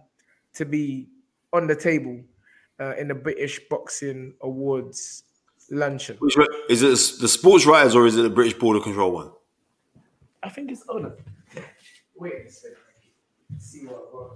to 0.53 0.65
be 0.65 1.09
on 1.53 1.67
the 1.67 1.75
table 1.75 2.21
uh, 2.79 2.95
in 2.97 3.07
the 3.07 3.15
British 3.15 3.59
Boxing 3.69 4.33
Awards 4.41 5.23
luncheon. 5.71 6.17
Which 6.19 6.35
Is 6.69 6.83
it 6.83 7.21
the 7.21 7.27
sports 7.27 7.65
writers 7.65 7.95
or 7.95 8.05
is 8.05 8.17
it 8.17 8.23
the 8.23 8.29
British 8.29 8.57
Border 8.57 8.81
Control 8.81 9.11
one? 9.11 9.31
I 10.41 10.49
think 10.49 10.71
it's 10.71 10.83
honored. 10.89 11.17
Wait 12.17 12.33
a 12.47 12.51
second. 12.51 12.77
See 13.59 13.85
what. 13.85 14.13
what. 14.13 14.31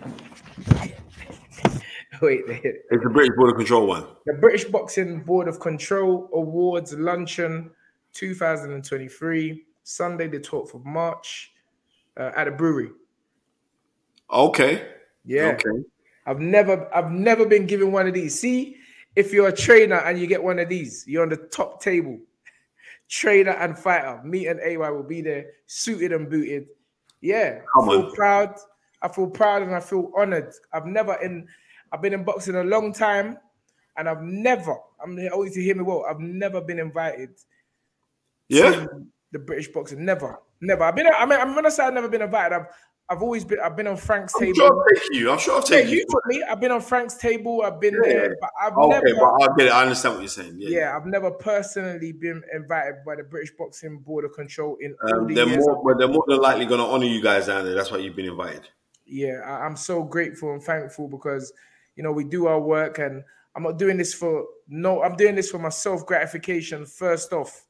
Wait, 2.22 2.42
It's 2.46 3.02
the 3.02 3.10
British 3.10 3.34
Border 3.36 3.56
Control 3.56 3.86
one. 3.86 4.06
the 4.26 4.34
British 4.34 4.64
Boxing 4.64 5.20
Board 5.22 5.48
of 5.48 5.58
Control 5.60 6.28
Awards 6.34 6.92
Luncheon 6.94 7.70
2023, 8.12 9.64
Sunday, 9.84 10.28
the 10.28 10.38
12th 10.38 10.74
of 10.74 10.84
March, 10.84 11.52
uh, 12.20 12.32
at 12.36 12.46
a 12.46 12.50
brewery. 12.52 12.90
Okay. 14.30 14.86
Yeah. 15.24 15.58
Okay. 15.58 15.82
I've 16.26 16.38
never 16.40 16.88
I've 16.94 17.10
never 17.10 17.46
been 17.46 17.66
given 17.66 17.90
one 17.90 18.06
of 18.06 18.14
these. 18.14 18.38
See, 18.38 18.76
if 19.16 19.32
you're 19.32 19.48
a 19.48 19.52
trainer 19.56 19.96
and 19.96 20.18
you 20.18 20.26
get 20.26 20.42
one 20.42 20.58
of 20.58 20.68
these, 20.68 21.04
you're 21.08 21.22
on 21.22 21.30
the 21.30 21.36
top 21.36 21.82
table. 21.82 22.18
Trainer 23.08 23.52
and 23.52 23.76
fighter, 23.76 24.20
me 24.22 24.46
and 24.46 24.60
AY 24.60 24.76
will 24.76 25.02
be 25.02 25.20
there, 25.20 25.46
suited 25.66 26.12
and 26.12 26.30
booted. 26.30 26.66
Yeah, 27.20 27.60
Come 27.74 27.88
I 27.88 27.92
feel 27.92 28.06
on. 28.06 28.12
proud. 28.12 28.54
I 29.02 29.08
feel 29.08 29.28
proud 29.28 29.62
and 29.62 29.74
I 29.74 29.80
feel 29.80 30.12
honored. 30.16 30.52
I've 30.72 30.86
never 30.86 31.14
in 31.14 31.48
I've 31.90 32.02
been 32.02 32.14
in 32.14 32.22
boxing 32.22 32.54
a 32.54 32.62
long 32.62 32.92
time, 32.92 33.36
and 33.96 34.08
I've 34.08 34.22
never, 34.22 34.76
I'm 35.02 35.18
always 35.32 35.54
to 35.54 35.62
hear 35.62 35.74
me 35.74 35.82
well, 35.82 36.04
I've 36.08 36.20
never 36.20 36.60
been 36.60 36.78
invited 36.78 37.30
Yeah. 38.48 38.86
the 39.32 39.40
British 39.40 39.68
boxing. 39.72 40.04
Never, 40.04 40.38
never. 40.60 40.84
I've 40.84 40.94
been 40.96 41.06
I 41.06 41.24
mean 41.26 41.38
I'm 41.40 41.54
gonna 41.54 41.70
say 41.70 41.84
I've 41.84 41.94
never 41.94 42.08
been 42.08 42.22
invited. 42.22 42.54
I've 42.54 42.66
I've 43.08 43.22
always 43.22 43.44
been 43.44 43.58
I've 43.58 43.76
been 43.76 43.88
on 43.88 43.96
Frank's 43.96 44.34
I'm 44.36 44.40
table. 44.42 44.54
sure 44.54 44.66
I've 44.66 44.94
taken 45.00 45.16
you. 45.18 45.30
I'm 45.32 45.38
sure 45.38 45.56
I've 45.58 45.64
Yeah, 45.68 45.76
taken 45.78 45.90
you 45.90 45.96
you. 45.98 46.06
took 46.08 46.26
me. 46.26 46.42
I've 46.44 46.60
been 46.60 46.70
on 46.70 46.80
Frank's 46.80 47.14
table. 47.16 47.62
I've 47.62 47.80
been 47.80 47.94
Yeah. 47.94 48.08
there, 48.08 48.36
but 48.40 48.50
I've 48.62 48.76
Okay, 48.76 49.00
never. 49.04 49.20
but 49.20 49.42
I 49.42 49.48
get 49.56 49.66
it. 49.66 49.72
I 49.72 49.82
understand 49.82 50.14
what 50.14 50.20
you're 50.20 50.28
saying. 50.28 50.54
Yeah. 50.58 50.68
yeah, 50.78 50.96
I've 50.96 51.06
never 51.06 51.30
personally 51.32 52.12
been 52.12 52.40
invited 52.54 52.96
by 53.04 53.16
the 53.16 53.24
British 53.24 53.50
Boxing 53.58 53.98
Board 53.98 54.24
of 54.24 54.32
Control 54.34 54.76
in 54.80 54.94
all 55.02 55.20
Um, 55.22 55.26
the 55.26 55.34
they're 55.34 55.46
years. 55.48 55.66
more, 55.66 55.82
but 55.84 55.98
they're 55.98 56.06
more 56.08 56.24
than 56.28 56.38
likely 56.38 56.66
going 56.66 56.80
to 56.80 56.86
honor 56.86 57.06
you 57.06 57.20
guys 57.20 57.46
down 57.46 57.64
there. 57.64 57.74
That's 57.74 57.90
why 57.90 57.98
you've 57.98 58.14
been 58.14 58.26
invited. 58.26 58.68
yeah, 59.06 59.40
I, 59.44 59.64
I'm 59.66 59.76
so 59.76 60.04
grateful 60.04 60.52
and 60.52 60.62
thankful 60.62 61.08
because 61.08 61.52
you 61.96 62.04
know 62.04 62.12
we 62.12 62.22
do 62.22 62.46
our 62.46 62.60
work, 62.60 62.98
and 62.98 63.24
I'm 63.56 63.64
not 63.64 63.76
doing 63.76 63.96
this 63.96 64.14
for 64.14 64.46
no. 64.68 65.02
I'm 65.02 65.16
doing 65.16 65.34
this 65.34 65.50
for 65.50 65.58
my 65.58 65.68
self 65.70 66.06
gratification 66.06 66.86
first 66.86 67.32
off. 67.32 67.66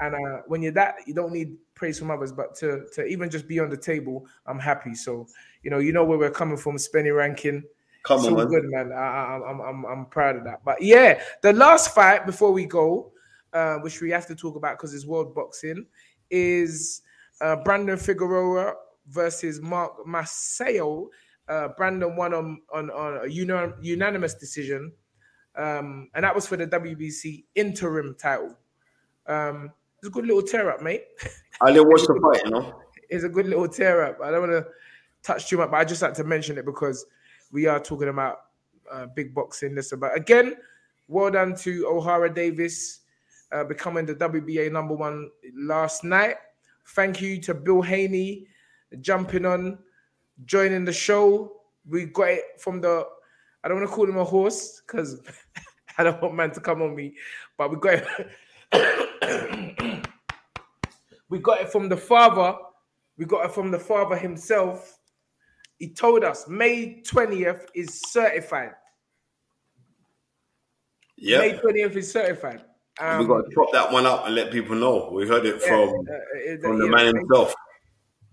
And 0.00 0.14
uh, 0.14 0.42
when 0.46 0.62
you're 0.62 0.72
that, 0.72 0.96
you 1.06 1.14
don't 1.14 1.32
need 1.32 1.56
praise 1.74 1.98
from 1.98 2.10
others, 2.10 2.32
but 2.32 2.54
to 2.56 2.86
to 2.94 3.04
even 3.04 3.30
just 3.30 3.46
be 3.46 3.60
on 3.60 3.70
the 3.70 3.76
table, 3.76 4.26
I'm 4.46 4.58
happy. 4.58 4.94
So 4.94 5.26
you 5.62 5.70
know, 5.70 5.78
you 5.78 5.92
know 5.92 6.04
where 6.04 6.18
we're 6.18 6.30
coming 6.30 6.56
from, 6.56 6.76
Spenny 6.76 7.14
Ranking. 7.14 7.62
Come 8.04 8.18
It's 8.18 8.26
on, 8.28 8.34
man. 8.34 8.46
good, 8.48 8.64
man. 8.64 8.92
I, 8.92 8.96
I, 8.96 9.50
I'm, 9.50 9.60
I'm, 9.60 9.84
I'm 9.86 10.06
proud 10.06 10.36
of 10.36 10.44
that. 10.44 10.64
But 10.64 10.82
yeah, 10.82 11.22
the 11.42 11.52
last 11.52 11.94
fight 11.94 12.26
before 12.26 12.50
we 12.50 12.66
go, 12.66 13.12
uh, 13.52 13.76
which 13.76 14.00
we 14.00 14.10
have 14.10 14.26
to 14.26 14.34
talk 14.34 14.56
about 14.56 14.76
because 14.76 14.92
it's 14.92 15.06
world 15.06 15.34
boxing, 15.34 15.86
is 16.30 17.02
uh, 17.40 17.56
Brandon 17.56 17.96
Figueroa 17.96 18.74
versus 19.08 19.60
Mark 19.60 20.04
Magsayo. 20.06 21.06
Uh, 21.48 21.68
Brandon 21.76 22.16
won 22.16 22.34
on 22.34 22.60
on, 22.72 22.90
on 22.90 23.24
a 23.24 23.28
unanimous 23.28 24.34
decision, 24.34 24.92
um, 25.56 26.08
and 26.14 26.24
that 26.24 26.34
was 26.34 26.46
for 26.46 26.56
the 26.56 26.66
WBC 26.66 27.44
interim 27.54 28.16
title. 28.18 28.56
Um, 29.26 29.70
it's 30.02 30.08
a 30.08 30.10
good 30.10 30.26
little 30.26 30.42
tear 30.42 30.68
up, 30.68 30.82
mate. 30.82 31.04
I 31.60 31.72
didn't 31.72 31.88
watch 31.88 32.02
the 32.02 32.18
fight, 32.20 32.44
you 32.44 32.50
know. 32.50 32.80
It's 33.08 33.24
a 33.24 33.28
good 33.28 33.46
little 33.46 33.68
tear 33.68 34.02
up. 34.04 34.18
I 34.24 34.30
don't 34.30 34.48
want 34.48 34.52
to 34.52 34.66
touch 35.22 35.46
too 35.46 35.58
much, 35.58 35.70
but 35.70 35.76
I 35.76 35.84
just 35.84 36.00
like 36.00 36.14
to 36.14 36.24
mention 36.24 36.56
it 36.56 36.64
because 36.64 37.04
we 37.52 37.66
are 37.66 37.78
talking 37.78 38.08
about 38.08 38.38
uh, 38.90 39.04
big 39.14 39.34
boxing. 39.34 39.74
This 39.74 39.92
about 39.92 40.16
again. 40.16 40.56
Well 41.08 41.30
done 41.30 41.54
to 41.56 41.84
Ohara 41.84 42.34
Davies 42.34 43.00
uh, 43.52 43.64
becoming 43.64 44.06
the 44.06 44.14
WBA 44.14 44.72
number 44.72 44.94
one 44.94 45.30
last 45.54 46.04
night. 46.04 46.36
Thank 46.86 47.20
you 47.20 47.38
to 47.42 47.52
Bill 47.52 47.82
Haney 47.82 48.46
jumping 49.02 49.44
on, 49.44 49.78
joining 50.46 50.86
the 50.86 50.92
show. 50.92 51.52
We 51.86 52.06
got 52.06 52.28
it 52.28 52.44
from 52.58 52.80
the. 52.80 53.06
I 53.62 53.68
don't 53.68 53.76
want 53.76 53.90
to 53.90 53.94
call 53.94 54.08
him 54.08 54.16
a 54.16 54.24
horse 54.24 54.80
because 54.86 55.20
I 55.98 56.04
don't 56.04 56.22
want 56.22 56.34
man 56.34 56.50
to 56.52 56.60
come 56.60 56.80
on 56.80 56.96
me, 56.96 57.14
but 57.58 57.70
we 57.70 57.76
got 57.76 58.02
it. 58.72 59.58
we 61.32 61.38
got 61.38 61.62
it 61.62 61.72
from 61.72 61.88
the 61.88 61.96
father. 61.96 62.54
We 63.16 63.24
got 63.24 63.46
it 63.46 63.52
from 63.52 63.70
the 63.70 63.78
father 63.78 64.16
himself. 64.16 64.98
He 65.78 65.88
told 65.88 66.24
us 66.24 66.46
May 66.46 67.00
20th 67.10 67.68
is 67.74 68.02
certified. 68.10 68.72
Yeah. 71.16 71.38
May 71.38 71.52
20th 71.54 71.96
is 71.96 72.12
certified. 72.12 72.64
Um, 73.00 73.20
we 73.20 73.24
Um, 73.24 73.28
got 73.28 73.48
to 73.48 73.54
chop 73.54 73.72
that 73.72 73.90
one 73.90 74.04
up 74.04 74.26
and 74.26 74.34
let 74.34 74.52
people 74.52 74.76
know. 74.76 75.08
We 75.10 75.26
heard 75.26 75.46
it 75.46 75.62
from 75.62 75.88
uh, 75.88 75.92
uh, 75.92 76.56
from 76.60 76.78
the 76.78 76.84
yeah, 76.84 76.90
man 76.90 77.16
himself. 77.16 77.54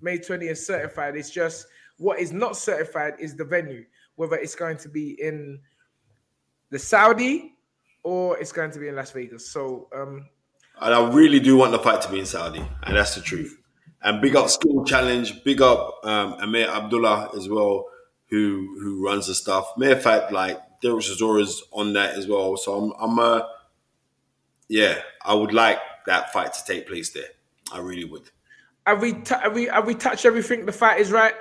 May 0.02 0.18
20th 0.18 0.52
is 0.52 0.68
certified. 0.68 1.16
It's 1.16 1.30
just 1.30 1.68
what 2.00 2.20
is 2.20 2.34
not 2.34 2.58
certified 2.58 3.14
is 3.18 3.34
the 3.34 3.46
venue, 3.46 3.86
whether 4.16 4.36
it's 4.36 4.56
going 4.56 4.76
to 4.76 4.90
be 4.90 5.12
in 5.22 5.58
the 6.70 6.80
Saudi 6.80 7.54
or 8.04 8.38
it's 8.40 8.52
going 8.52 8.72
to 8.72 8.80
be 8.80 8.90
in 8.90 8.98
Las 8.98 9.12
Vegas. 9.12 9.54
So 9.54 9.88
um 9.96 10.28
And 10.82 10.94
I 10.94 11.10
really 11.10 11.40
do 11.40 11.58
want 11.58 11.72
the 11.72 11.80
fight 11.80 12.02
to 12.02 12.10
be 12.10 12.20
in 12.20 12.26
Saudi, 12.26 12.66
and 12.84 12.96
that's 12.96 13.16
the 13.16 13.22
truth. 13.22 13.58
And 14.02 14.22
big 14.22 14.36
up 14.36 14.50
Skill 14.50 14.86
Challenge, 14.86 15.44
big 15.44 15.62
up 15.62 16.00
um, 16.04 16.34
Amir 16.40 16.70
Abdullah 16.70 17.32
as 17.36 17.50
well, 17.50 17.86
who 18.30 18.78
who 18.82 19.06
runs 19.06 19.28
the 19.28 19.36
stuff. 19.36 19.74
Matter 19.78 20.00
fact, 20.00 20.32
like 20.32 20.58
Derek 20.82 21.04
Chisora's 21.04 21.64
on 21.74 21.94
that 21.94 22.16
as 22.16 22.28
well. 22.28 22.56
So 22.56 22.74
I'm, 22.78 22.94
I'm 23.00 23.20
uh, 23.20 23.42
yeah, 24.70 25.00
I 25.26 25.34
would 25.34 25.54
like 25.54 25.80
that 26.06 26.32
fight 26.32 26.54
to 26.54 26.66
take 26.66 26.88
place 26.88 27.10
there. 27.12 27.30
I 27.74 27.80
really 27.80 28.06
would. 28.06 28.30
have 28.88 29.02
we 29.02 29.14
t- 29.14 29.36
have 29.36 29.54
we 29.54 29.66
have 29.66 29.86
we 29.86 29.96
touched 29.96 30.26
everything 30.26 30.66
the 30.66 30.72
fight 30.72 31.02
is 31.02 31.12
right? 31.12 31.36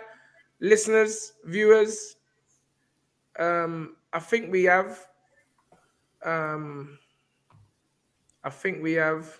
Listeners, 0.60 1.34
viewers. 1.44 2.16
Um, 3.38 3.94
I 4.12 4.18
think 4.18 4.50
we 4.50 4.64
have. 4.64 4.98
Um 6.24 6.98
I 8.48 8.50
think 8.50 8.82
we 8.82 8.94
have. 8.94 9.38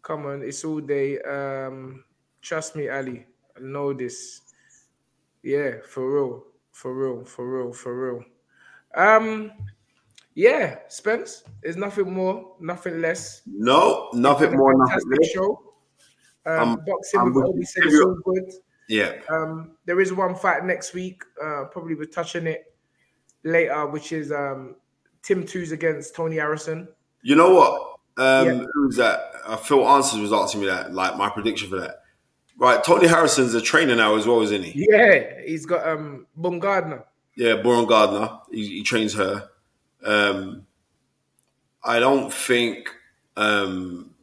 Come 0.00 0.24
on, 0.24 0.42
it's 0.42 0.64
all 0.64 0.80
day. 0.80 1.20
Um, 1.20 2.02
trust 2.40 2.76
me, 2.76 2.88
Ali. 2.88 3.26
I 3.54 3.60
know 3.60 3.92
this. 3.92 4.40
Yeah, 5.42 5.72
for 5.86 6.10
real, 6.14 6.44
for 6.72 6.94
real, 6.94 7.24
for 7.26 7.44
real, 7.46 7.72
for 7.74 7.92
real. 7.94 8.24
Um, 8.94 9.52
yeah, 10.34 10.78
Spence. 10.88 11.44
There's 11.62 11.76
nothing 11.76 12.10
more, 12.10 12.54
nothing 12.58 13.02
less. 13.02 13.42
No, 13.44 14.08
nothing 14.14 14.44
It's 14.44 14.50
been 14.52 14.54
a 14.54 14.62
more, 14.62 14.74
nothing 14.86 15.10
less. 15.10 15.30
show. 15.32 15.74
Um, 16.46 16.68
I'm- 16.70 16.78
boxing 16.86 17.20
I'm 17.20 17.34
with 17.34 17.44
Obi 17.44 17.64
said 17.64 17.82
it's 17.84 18.00
all 18.00 18.16
good. 18.24 18.50
Yeah. 18.88 19.12
Um, 19.28 19.76
there 19.84 20.00
is 20.00 20.10
one 20.14 20.34
fight 20.34 20.64
next 20.64 20.94
week. 20.94 21.22
Uh, 21.42 21.64
probably 21.70 21.96
we're 21.96 22.06
touching 22.06 22.46
it 22.46 22.74
later, 23.44 23.86
which 23.88 24.12
is 24.12 24.32
um 24.32 24.76
Tim 25.26 25.42
Tszyu 25.42 25.72
against 25.72 26.14
Tony 26.14 26.36
Harrison. 26.36 26.86
You 27.22 27.34
know 27.34 27.52
what? 27.52 27.98
Um, 28.16 28.46
Yeah. 28.46 28.64
Who's 28.74 28.96
that? 28.96 29.32
Uh, 29.44 29.56
Phil 29.56 29.86
Answers 29.88 30.20
was 30.20 30.32
asking 30.32 30.60
me 30.60 30.68
that, 30.68 30.94
like 30.94 31.16
my 31.16 31.28
prediction 31.28 31.68
for 31.68 31.80
that. 31.80 32.02
Right, 32.56 32.82
Tony 32.82 33.08
Harrison's 33.08 33.52
a 33.54 33.60
trainer 33.60 33.96
now 33.96 34.14
as 34.14 34.26
well, 34.26 34.40
isn't 34.42 34.62
he? 34.62 34.86
Yeah, 34.88 35.40
he's 35.44 35.66
got 35.66 35.86
um 35.86 36.26
Baumgardner. 36.38 37.02
Yeah, 37.34 37.56
Boron 37.56 37.86
Gardner. 37.86 38.30
He, 38.50 38.66
he 38.68 38.82
trains 38.82 39.12
her. 39.14 39.50
Um, 40.04 40.66
I 41.84 41.98
don't 41.98 42.32
think 42.32 42.88
um, 43.36 44.14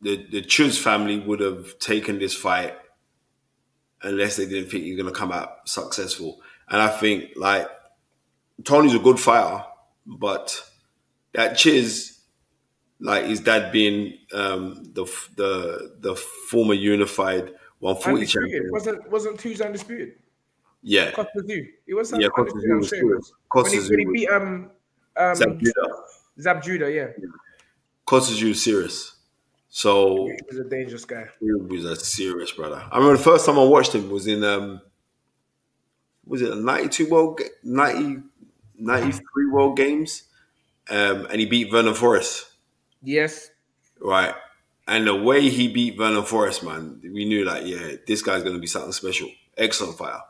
the 0.00 0.26
the 0.32 0.42
Tszyu 0.42 0.76
family 0.76 1.20
would 1.20 1.40
have 1.40 1.78
taken 1.78 2.18
this 2.18 2.34
fight 2.34 2.74
unless 4.02 4.36
they 4.36 4.46
didn't 4.46 4.70
think 4.70 4.84
he's 4.84 4.96
going 4.96 5.12
to 5.12 5.16
come 5.18 5.30
out 5.30 5.68
successful. 5.68 6.40
And 6.68 6.80
I 6.82 6.88
think 6.88 7.30
like 7.36 7.68
Tony's 8.64 8.94
a 8.94 8.98
good 8.98 9.20
fighter, 9.20 9.64
but 10.06 10.62
that 11.32 11.52
Tszyu, 11.56 12.18
like 13.00 13.24
his 13.26 13.40
dad 13.40 13.72
being 13.72 14.18
um, 14.32 14.82
the 14.92 15.04
the 15.36 15.96
the 16.00 16.16
former 16.16 16.74
unified 16.74 17.52
140 17.78 18.14
Undisputed. 18.14 18.28
champion. 18.52 18.72
Wasn't 18.72 19.10
wasn't 19.10 19.38
Tszyu 19.38 19.64
undisputed? 19.64 20.14
Yeah. 20.82 21.12
Kostya 21.12 21.42
Tszyu. 21.42 21.66
He 21.86 21.94
was 21.94 22.12
Yeah, 22.12 22.28
Kostya 22.28 22.60
Tszyu 22.60 22.78
was 22.78 22.90
good. 22.90 23.22
Kostya 23.52 23.80
when 23.80 23.98
he, 23.98 24.06
when 24.06 24.14
he 24.14 24.20
beat 24.20 24.30
um 24.30 24.70
um 25.16 25.34
Zab 25.34 25.58
Judah. 25.60 25.88
Zab 26.40 26.62
Judah, 26.62 26.90
yeah. 26.90 27.08
Costas 28.06 28.40
you 28.40 28.54
serious. 28.54 29.16
So 29.68 30.26
He 30.26 30.32
was 30.48 30.58
a 30.58 30.64
dangerous 30.68 31.04
guy. 31.04 31.28
he 31.38 31.52
was 31.52 31.84
a 31.84 31.94
serious 31.96 32.50
brother. 32.50 32.82
I 32.90 32.96
remember 32.98 33.18
the 33.18 33.22
first 33.22 33.46
time 33.46 33.58
I 33.58 33.62
watched 33.64 33.94
him 33.94 34.10
was 34.10 34.26
in 34.26 34.42
um 34.42 34.80
was 36.26 36.42
it 36.42 36.50
a 36.50 36.56
92 36.56 37.08
world 37.08 37.40
90 37.62 38.22
93 38.80 39.46
world 39.50 39.76
games 39.76 40.24
um 40.90 41.26
and 41.26 41.38
he 41.40 41.46
beat 41.46 41.70
Vernon 41.70 41.94
Forrest 41.94 42.46
Yes. 43.02 43.50
right 44.00 44.34
and 44.88 45.06
the 45.06 45.14
way 45.14 45.48
he 45.48 45.68
beat 45.68 45.96
Vernon 45.96 46.24
Forrest 46.24 46.62
man 46.62 47.00
we 47.02 47.24
knew 47.24 47.44
like 47.44 47.66
yeah 47.66 47.92
this 48.06 48.22
guy's 48.22 48.42
gonna 48.42 48.58
be 48.58 48.66
something 48.66 48.92
special 48.92 49.28
excellent 49.56 49.96
fighter 49.98 50.20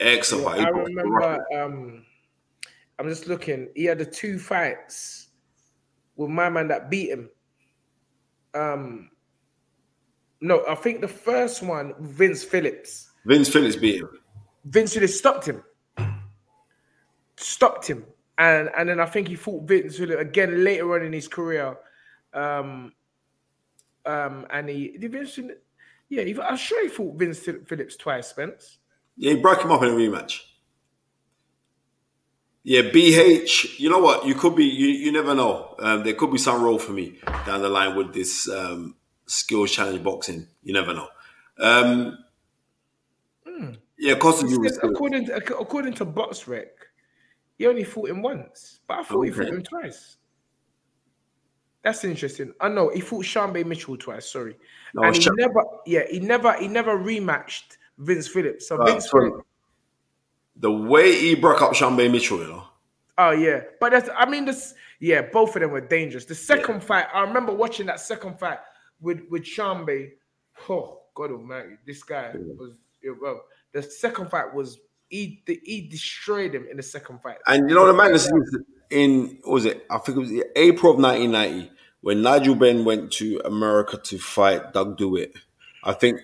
excellent 0.00 0.44
Yeah, 0.44 0.64
fighter 0.64 0.74
He 0.76 0.80
I 0.80 0.84
remember 1.02 1.46
um 1.62 2.06
I'm 2.98 3.08
just 3.08 3.26
looking. 3.26 3.68
He 3.74 3.84
had 3.86 3.98
the 3.98 4.04
two 4.04 4.38
fights 4.38 5.28
with 6.14 6.30
my 6.30 6.48
man 6.48 6.68
that 6.68 6.88
beat 6.90 7.10
him. 7.10 7.30
Um 8.54 9.10
no, 10.40 10.64
I 10.68 10.74
think 10.74 11.00
the 11.00 11.08
first 11.08 11.62
one, 11.62 11.94
Vince 12.00 12.44
Phillips. 12.44 13.10
Vince 13.26 13.48
Phillips 13.48 13.76
beat 13.76 14.00
him. 14.00 14.10
Vince 14.64 14.94
Phillips 14.94 15.16
stopped 15.18 15.46
him. 15.46 15.62
Stopped 17.42 17.86
him. 17.86 18.04
And 18.38 18.70
and 18.76 18.88
then 18.88 19.00
I 19.00 19.06
think 19.06 19.28
he 19.28 19.34
fought 19.34 19.68
Vince 19.68 19.98
again 19.98 20.64
later 20.64 20.94
on 20.94 21.04
in 21.04 21.12
his 21.12 21.28
career. 21.28 21.76
Um, 22.32 22.92
um, 24.06 24.46
and 24.50 24.68
he 24.68 24.96
did 24.98 25.12
Vince 25.12 25.38
yeah, 26.08 26.24
he, 26.24 26.38
I'm 26.38 26.58
sure 26.58 26.82
he 26.82 26.88
fought 26.88 27.18
Vince 27.18 27.38
Phillips 27.38 27.96
twice, 27.96 28.28
Spence. 28.28 28.78
Yeah, 29.16 29.32
he 29.32 29.40
broke 29.40 29.62
him 29.62 29.72
up 29.72 29.82
in 29.82 29.88
a 29.88 29.92
rematch. 29.92 30.40
Yeah, 32.64 32.82
BH. 32.82 33.78
You 33.78 33.88
know 33.88 33.98
what? 33.98 34.26
You 34.26 34.34
could 34.34 34.54
be. 34.54 34.66
You, 34.66 34.88
you 34.88 35.10
never 35.10 35.34
know. 35.34 35.74
Um, 35.78 36.04
there 36.04 36.12
could 36.12 36.30
be 36.30 36.36
some 36.36 36.62
role 36.62 36.78
for 36.78 36.92
me 36.92 37.18
down 37.46 37.62
the 37.62 37.70
line 37.70 37.96
with 37.96 38.12
this 38.12 38.46
um, 38.48 38.94
skills 39.26 39.70
challenge 39.70 40.02
boxing. 40.04 40.46
You 40.62 40.74
never 40.74 40.92
know. 40.92 41.08
Um, 41.58 42.18
Hmm. 43.46 43.72
yeah, 43.98 44.14
Kostya 44.14 44.48
He 44.48 44.54
you 44.54 44.68
said, 44.68 44.84
according 44.84 45.26
to 45.26 45.36
according 45.36 45.94
to 45.94 46.06
BoxRec, 46.06 46.66
he 47.58 47.66
only 47.66 47.84
fought 47.84 48.08
him 48.10 48.22
once, 48.22 48.80
but 48.86 48.98
I 48.98 49.02
thought 49.04 49.22
he 49.22 49.30
fought 49.30 49.46
him 49.48 49.62
twice. 49.62 50.16
That's 51.82 52.04
interesting. 52.04 52.52
I 52.60 52.68
know 52.68 52.90
he 52.90 53.00
fought 53.00 53.24
Sharmba 53.24 53.66
Mitchell 53.66 53.96
twice. 53.96 54.30
Sorry, 54.30 54.56
No, 54.94 55.02
and 55.02 55.16
he 55.16 55.28
never, 55.36 55.62
yeah, 55.84 56.04
he 56.08 56.20
never, 56.20 56.52
he 56.54 56.68
never 56.68 56.96
rematched 56.96 57.76
Vince 57.98 58.28
Phillips. 58.28 58.68
So 58.68 58.76
Uh, 58.80 58.86
Vince. 58.86 59.10
Phillips, 59.10 59.44
the 60.56 60.70
way 60.70 61.12
he 61.18 61.34
broke 61.34 61.60
up 61.60 61.72
Sharmba 61.72 62.10
Mitchell, 62.10 62.38
you 62.38 62.46
know. 62.46 62.64
oh 63.18 63.30
yeah, 63.32 63.62
but 63.80 63.90
that's, 63.92 64.08
I 64.16 64.28
mean, 64.28 64.44
this, 64.44 64.74
yeah, 65.00 65.22
both 65.22 65.56
of 65.56 65.62
them 65.62 65.72
were 65.72 65.80
dangerous. 65.80 66.24
The 66.24 66.34
second 66.36 66.84
fight, 66.84 67.06
I 67.12 67.22
remember 67.22 67.52
watching 67.52 67.86
that 67.86 67.98
second 68.00 68.38
fight 68.38 68.58
with 69.00 69.22
with 69.28 69.42
Sharmba. 69.42 70.10
Oh 70.68 71.00
God 71.14 71.32
Almighty, 71.32 71.74
this 71.84 72.04
guy 72.04 72.32
was 72.34 72.74
yeah, 73.02 73.12
well. 73.20 73.42
The 73.72 73.82
second 73.82 74.30
fight 74.30 74.54
was 74.54 74.78
he 75.12 75.42
he 75.46 75.86
destroyed 75.88 76.54
him 76.54 76.66
in 76.70 76.78
the 76.78 76.82
second 76.82 77.20
fight. 77.22 77.36
And 77.46 77.68
you 77.68 77.76
know 77.76 77.86
the 77.86 77.92
madness 77.92 78.24
is 78.24 78.58
in 78.90 79.38
what 79.42 79.52
was 79.52 79.64
it? 79.66 79.86
I 79.90 79.98
think 79.98 80.16
it 80.16 80.20
was 80.20 80.44
April 80.56 80.92
of 80.92 80.98
1990 80.98 81.70
when 82.00 82.22
Nigel 82.22 82.54
Benn 82.54 82.84
went 82.84 83.12
to 83.12 83.40
America 83.44 83.98
to 83.98 84.18
fight 84.18 84.72
Doug 84.72 84.96
Dewitt. 84.96 85.36
I 85.84 85.92
think 85.92 86.18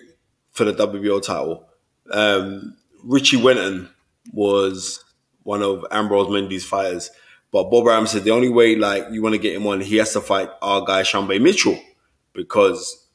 for 0.51 0.65
the 0.65 0.73
WBO 0.73 1.21
title. 1.21 1.67
Um, 2.11 2.75
Richie 3.03 3.37
Wenton 3.37 3.89
was 4.33 5.03
one 5.43 5.61
of 5.61 5.85
Ambrose 5.91 6.27
Mendy's 6.27 6.65
fighters, 6.65 7.11
but 7.51 7.69
Bob 7.69 7.87
Arum 7.87 8.07
said 8.07 8.23
the 8.23 8.31
only 8.31 8.49
way 8.49 8.75
like 8.75 9.05
you 9.11 9.21
want 9.21 9.33
to 9.33 9.39
get 9.39 9.55
him 9.55 9.67
on, 9.67 9.81
he 9.81 9.97
has 9.97 10.13
to 10.13 10.21
fight 10.21 10.49
our 10.61 10.83
guy 10.83 11.03
Sharmba 11.03 11.39
Mitchell 11.39 11.79
because, 12.33 13.07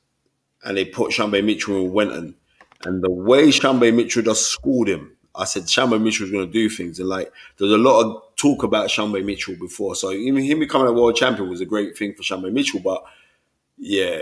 and 0.63 0.77
they 0.77 0.85
put 0.85 1.11
Sharmba 1.11 1.45
Mitchell 1.45 1.85
and 1.85 1.93
Wenton. 1.93 2.35
And 2.85 3.03
the 3.03 3.11
way 3.11 3.49
Sharmba 3.49 3.93
Mitchell 3.95 4.23
just 4.23 4.47
schooled 4.49 4.89
him, 4.89 5.14
I 5.37 5.45
said 5.45 5.65
Sharmba 5.65 6.01
Mitchell's 6.01 6.31
going 6.31 6.47
to 6.47 6.53
do 6.53 6.69
things. 6.69 7.01
And 7.01 7.09
like, 7.09 7.33
there's 7.59 7.73
a 7.73 7.79
lot 7.79 8.01
of 8.05 8.23
talk 8.37 8.63
about 8.63 8.89
Sharmba 8.89 9.25
Mitchell 9.25 9.57
before. 9.57 9.97
So 9.97 10.13
even 10.13 10.43
him 10.43 10.61
becoming 10.61 10.89
a 10.89 10.93
world 10.93 11.17
champion 11.17 11.49
was 11.51 11.61
a 11.61 11.67
great 11.67 11.97
thing 11.99 12.15
for 12.15 12.23
Sharmba 12.23 12.53
Mitchell. 12.53 12.81
But 12.81 13.05
yeah, 13.77 14.21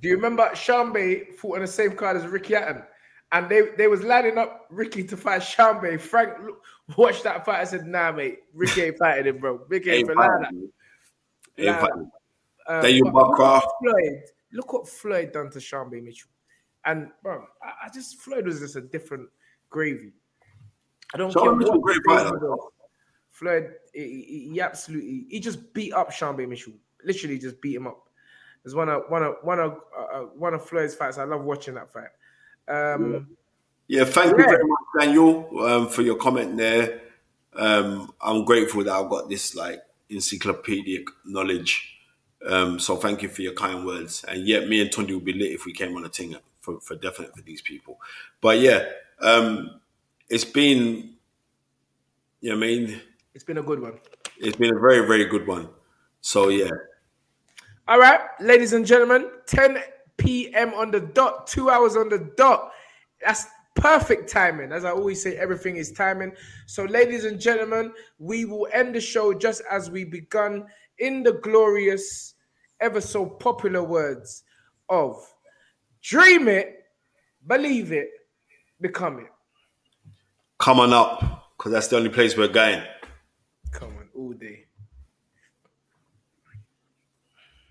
Do 0.00 0.08
you 0.08 0.16
remember 0.16 0.48
Sharmba 0.52 1.34
fought 1.34 1.56
on 1.56 1.62
the 1.62 1.66
same 1.66 1.92
card 1.92 2.16
as 2.16 2.26
Ricky 2.26 2.54
Hatton? 2.54 2.82
And 3.32 3.48
they, 3.48 3.62
they 3.76 3.88
was 3.88 4.02
lining 4.02 4.38
up 4.38 4.66
Ricky 4.70 5.04
to 5.04 5.16
fight 5.16 5.42
Sharmba. 5.42 6.00
Frank 6.00 6.32
watched 6.96 7.24
that 7.24 7.44
fight 7.44 7.60
and 7.60 7.68
said, 7.68 7.86
nah, 7.86 8.10
mate, 8.10 8.38
Ricky 8.54 8.82
ain't 8.82 8.98
fighting 8.98 9.26
him, 9.26 9.38
bro. 9.38 9.60
Ricky 9.68 9.90
ain't, 9.90 9.98
Ain't 9.98 10.06
for 10.08 10.14
like 10.14 10.30
that. 10.40 10.48
fighting 10.48 11.80
fighting. 11.80 12.10
Uh, 12.68 12.86
you 12.86 13.04
look 13.04 13.38
what 13.38 13.64
Floyd, 13.80 14.22
look 14.52 14.72
what 14.72 14.88
Floyd 14.88 15.32
done 15.32 15.50
to 15.50 15.58
Sharmba 15.58 16.02
Mitchell. 16.02 16.30
And, 16.84 17.10
bro, 17.22 17.44
I, 17.62 17.86
I 17.86 17.88
just, 17.92 18.20
Floyd 18.20 18.46
was 18.46 18.60
just 18.60 18.76
a 18.76 18.80
different 18.80 19.28
gravy. 19.70 20.12
I 21.14 21.18
don't 21.18 21.32
Sharmba 21.32 21.42
care 21.42 21.54
Mitchell, 21.56 21.78
great 21.78 22.00
Floyd 22.04 22.18
fighter. 22.18 22.38
does. 22.38 22.58
Floyd, 23.30 23.74
he, 23.94 24.50
he- 24.52 24.60
absolutely, 24.60 25.26
he 25.28 25.40
just 25.40 25.72
beat 25.72 25.92
up 25.92 26.10
Sharmba 26.10 26.48
Mitchell. 26.48 26.74
Literally 27.04 27.38
just 27.38 27.60
beat 27.60 27.76
him 27.76 27.86
up. 27.86 28.08
It's 28.64 28.74
one 28.74 28.88
of 28.88 29.04
one 29.08 29.22
of 29.22 29.36
one 29.42 29.60
of 29.60 29.80
uh, 29.96 30.02
uh, 30.02 30.20
one 30.36 30.52
of 30.54 30.64
Floyd's 30.68 30.94
fights. 30.94 31.16
I 31.16 31.24
love 31.24 31.44
watching 31.44 31.74
that 31.74 31.92
fight. 31.92 32.10
Um, 32.68 33.28
Yeah, 33.86 34.04
thank 34.04 34.36
you 34.36 34.44
very 34.44 34.64
much, 34.64 34.80
Daniel, 35.00 35.48
um, 35.64 35.88
for 35.88 36.02
your 36.02 36.16
comment 36.16 36.56
there. 36.58 37.00
Um, 37.54 38.12
I'm 38.20 38.44
grateful 38.44 38.84
that 38.84 38.92
I've 38.92 39.08
got 39.08 39.30
this 39.30 39.54
like 39.54 39.80
encyclopedic 40.10 41.06
knowledge. 41.24 41.98
Um, 42.46 42.78
so 42.78 42.96
thank 42.96 43.22
you 43.22 43.28
for 43.28 43.42
your 43.42 43.54
kind 43.54 43.86
words. 43.86 44.24
And 44.28 44.46
yeah, 44.46 44.60
me 44.66 44.80
and 44.82 44.92
Tony 44.92 45.14
would 45.14 45.24
be 45.24 45.32
lit 45.32 45.52
if 45.52 45.64
we 45.64 45.72
came 45.72 45.96
on 45.96 46.04
a 46.04 46.08
thing 46.08 46.36
for, 46.60 46.80
for 46.80 46.96
definite 46.96 47.34
for 47.34 47.42
these 47.42 47.62
people. 47.62 47.98
But 48.40 48.58
yeah, 48.58 48.84
um, 49.20 49.80
it's 50.28 50.44
been, 50.44 51.14
you 52.40 52.50
know 52.50 52.56
what 52.56 52.64
I 52.64 52.66
mean? 52.66 53.00
It's 53.34 53.44
been 53.44 53.58
a 53.58 53.62
good 53.62 53.80
one. 53.80 53.98
It's 54.38 54.56
been 54.56 54.74
a 54.74 54.78
very, 54.78 55.06
very 55.06 55.24
good 55.24 55.46
one. 55.46 55.68
So 56.20 56.48
yeah. 56.48 56.70
All 57.86 57.98
right, 57.98 58.20
ladies 58.40 58.74
and 58.74 58.84
gentlemen, 58.84 59.30
10 59.46 59.78
p.m. 60.18 60.74
on 60.74 60.90
the 60.90 61.00
dot, 61.00 61.46
two 61.46 61.70
hours 61.70 61.96
on 61.96 62.08
the 62.10 62.30
dot. 62.36 62.72
That's 63.24 63.46
perfect 63.74 64.28
timing. 64.28 64.72
As 64.72 64.84
I 64.84 64.90
always 64.90 65.22
say, 65.22 65.36
everything 65.36 65.76
is 65.76 65.92
timing. 65.92 66.32
So, 66.66 66.84
ladies 66.84 67.24
and 67.24 67.40
gentlemen, 67.40 67.92
we 68.18 68.44
will 68.44 68.68
end 68.72 68.94
the 68.94 69.00
show 69.00 69.32
just 69.32 69.62
as 69.70 69.90
we 69.90 70.04
begun 70.04 70.66
in 70.98 71.22
the 71.22 71.32
glorious, 71.32 72.34
ever 72.80 73.00
so 73.00 73.24
popular 73.24 73.82
words 73.82 74.44
of 74.88 75.16
dream 76.02 76.48
it, 76.48 76.84
believe 77.46 77.92
it, 77.92 78.10
become 78.80 79.20
it 79.20 79.30
come 80.58 80.80
on 80.80 80.92
up 80.92 81.54
because 81.56 81.72
that's 81.72 81.88
the 81.88 81.96
only 81.96 82.10
place 82.10 82.36
we're 82.36 82.48
going. 82.48 82.82
Come 83.72 83.88
on, 83.96 84.08
all 84.14 84.32
day. 84.32 84.67